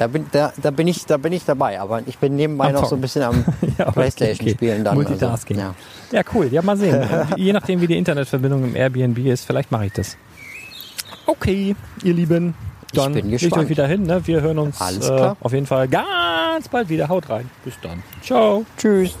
da 0.00 0.06
bin, 0.06 0.26
da, 0.32 0.52
da, 0.56 0.70
bin 0.70 0.88
ich, 0.88 1.04
da 1.04 1.18
bin 1.18 1.32
ich 1.32 1.44
dabei. 1.44 1.78
Aber 1.78 2.00
ich 2.06 2.16
bin 2.18 2.34
nebenbei 2.34 2.68
Am 2.68 2.72
noch 2.72 2.84
so 2.84 2.96
Zocken. 2.96 2.98
ein 2.98 3.00
bisschen 3.02 3.22
am 3.22 3.44
Ja, 3.78 3.86
okay, 3.88 3.92
Playstation 3.92 4.46
okay. 4.46 4.54
spielen 4.56 4.84
dann. 4.84 4.94
Multitasking. 4.94 5.60
Also, 5.60 5.74
Ja, 6.10 6.22
cool. 6.34 6.46
Ja, 6.50 6.62
mal 6.62 6.76
sehen. 6.76 7.06
Je 7.36 7.52
nachdem, 7.52 7.82
wie 7.82 7.86
die 7.86 7.98
Internetverbindung 7.98 8.64
im 8.64 8.76
Airbnb 8.76 9.18
ist, 9.18 9.44
vielleicht 9.44 9.70
mache 9.70 9.86
ich 9.86 9.92
das. 9.92 10.16
Okay, 11.26 11.76
ihr 12.02 12.14
Lieben. 12.14 12.54
Ich 12.92 12.98
Dann 12.98 13.12
bin 13.12 13.30
legt 13.30 13.52
euch 13.52 13.68
wieder 13.68 13.86
hin. 13.86 14.02
Ne? 14.04 14.26
Wir 14.26 14.40
hören 14.40 14.58
uns 14.58 14.80
Alles 14.80 15.08
äh, 15.08 15.34
auf 15.40 15.52
jeden 15.52 15.66
Fall 15.66 15.86
ganz 15.86 16.68
bald 16.70 16.88
wieder. 16.88 17.08
Haut 17.08 17.28
rein. 17.28 17.48
Bis 17.64 17.74
dann. 17.82 18.02
Ciao. 18.22 18.60
ja. 18.60 18.64
Tschüss. 18.78 19.16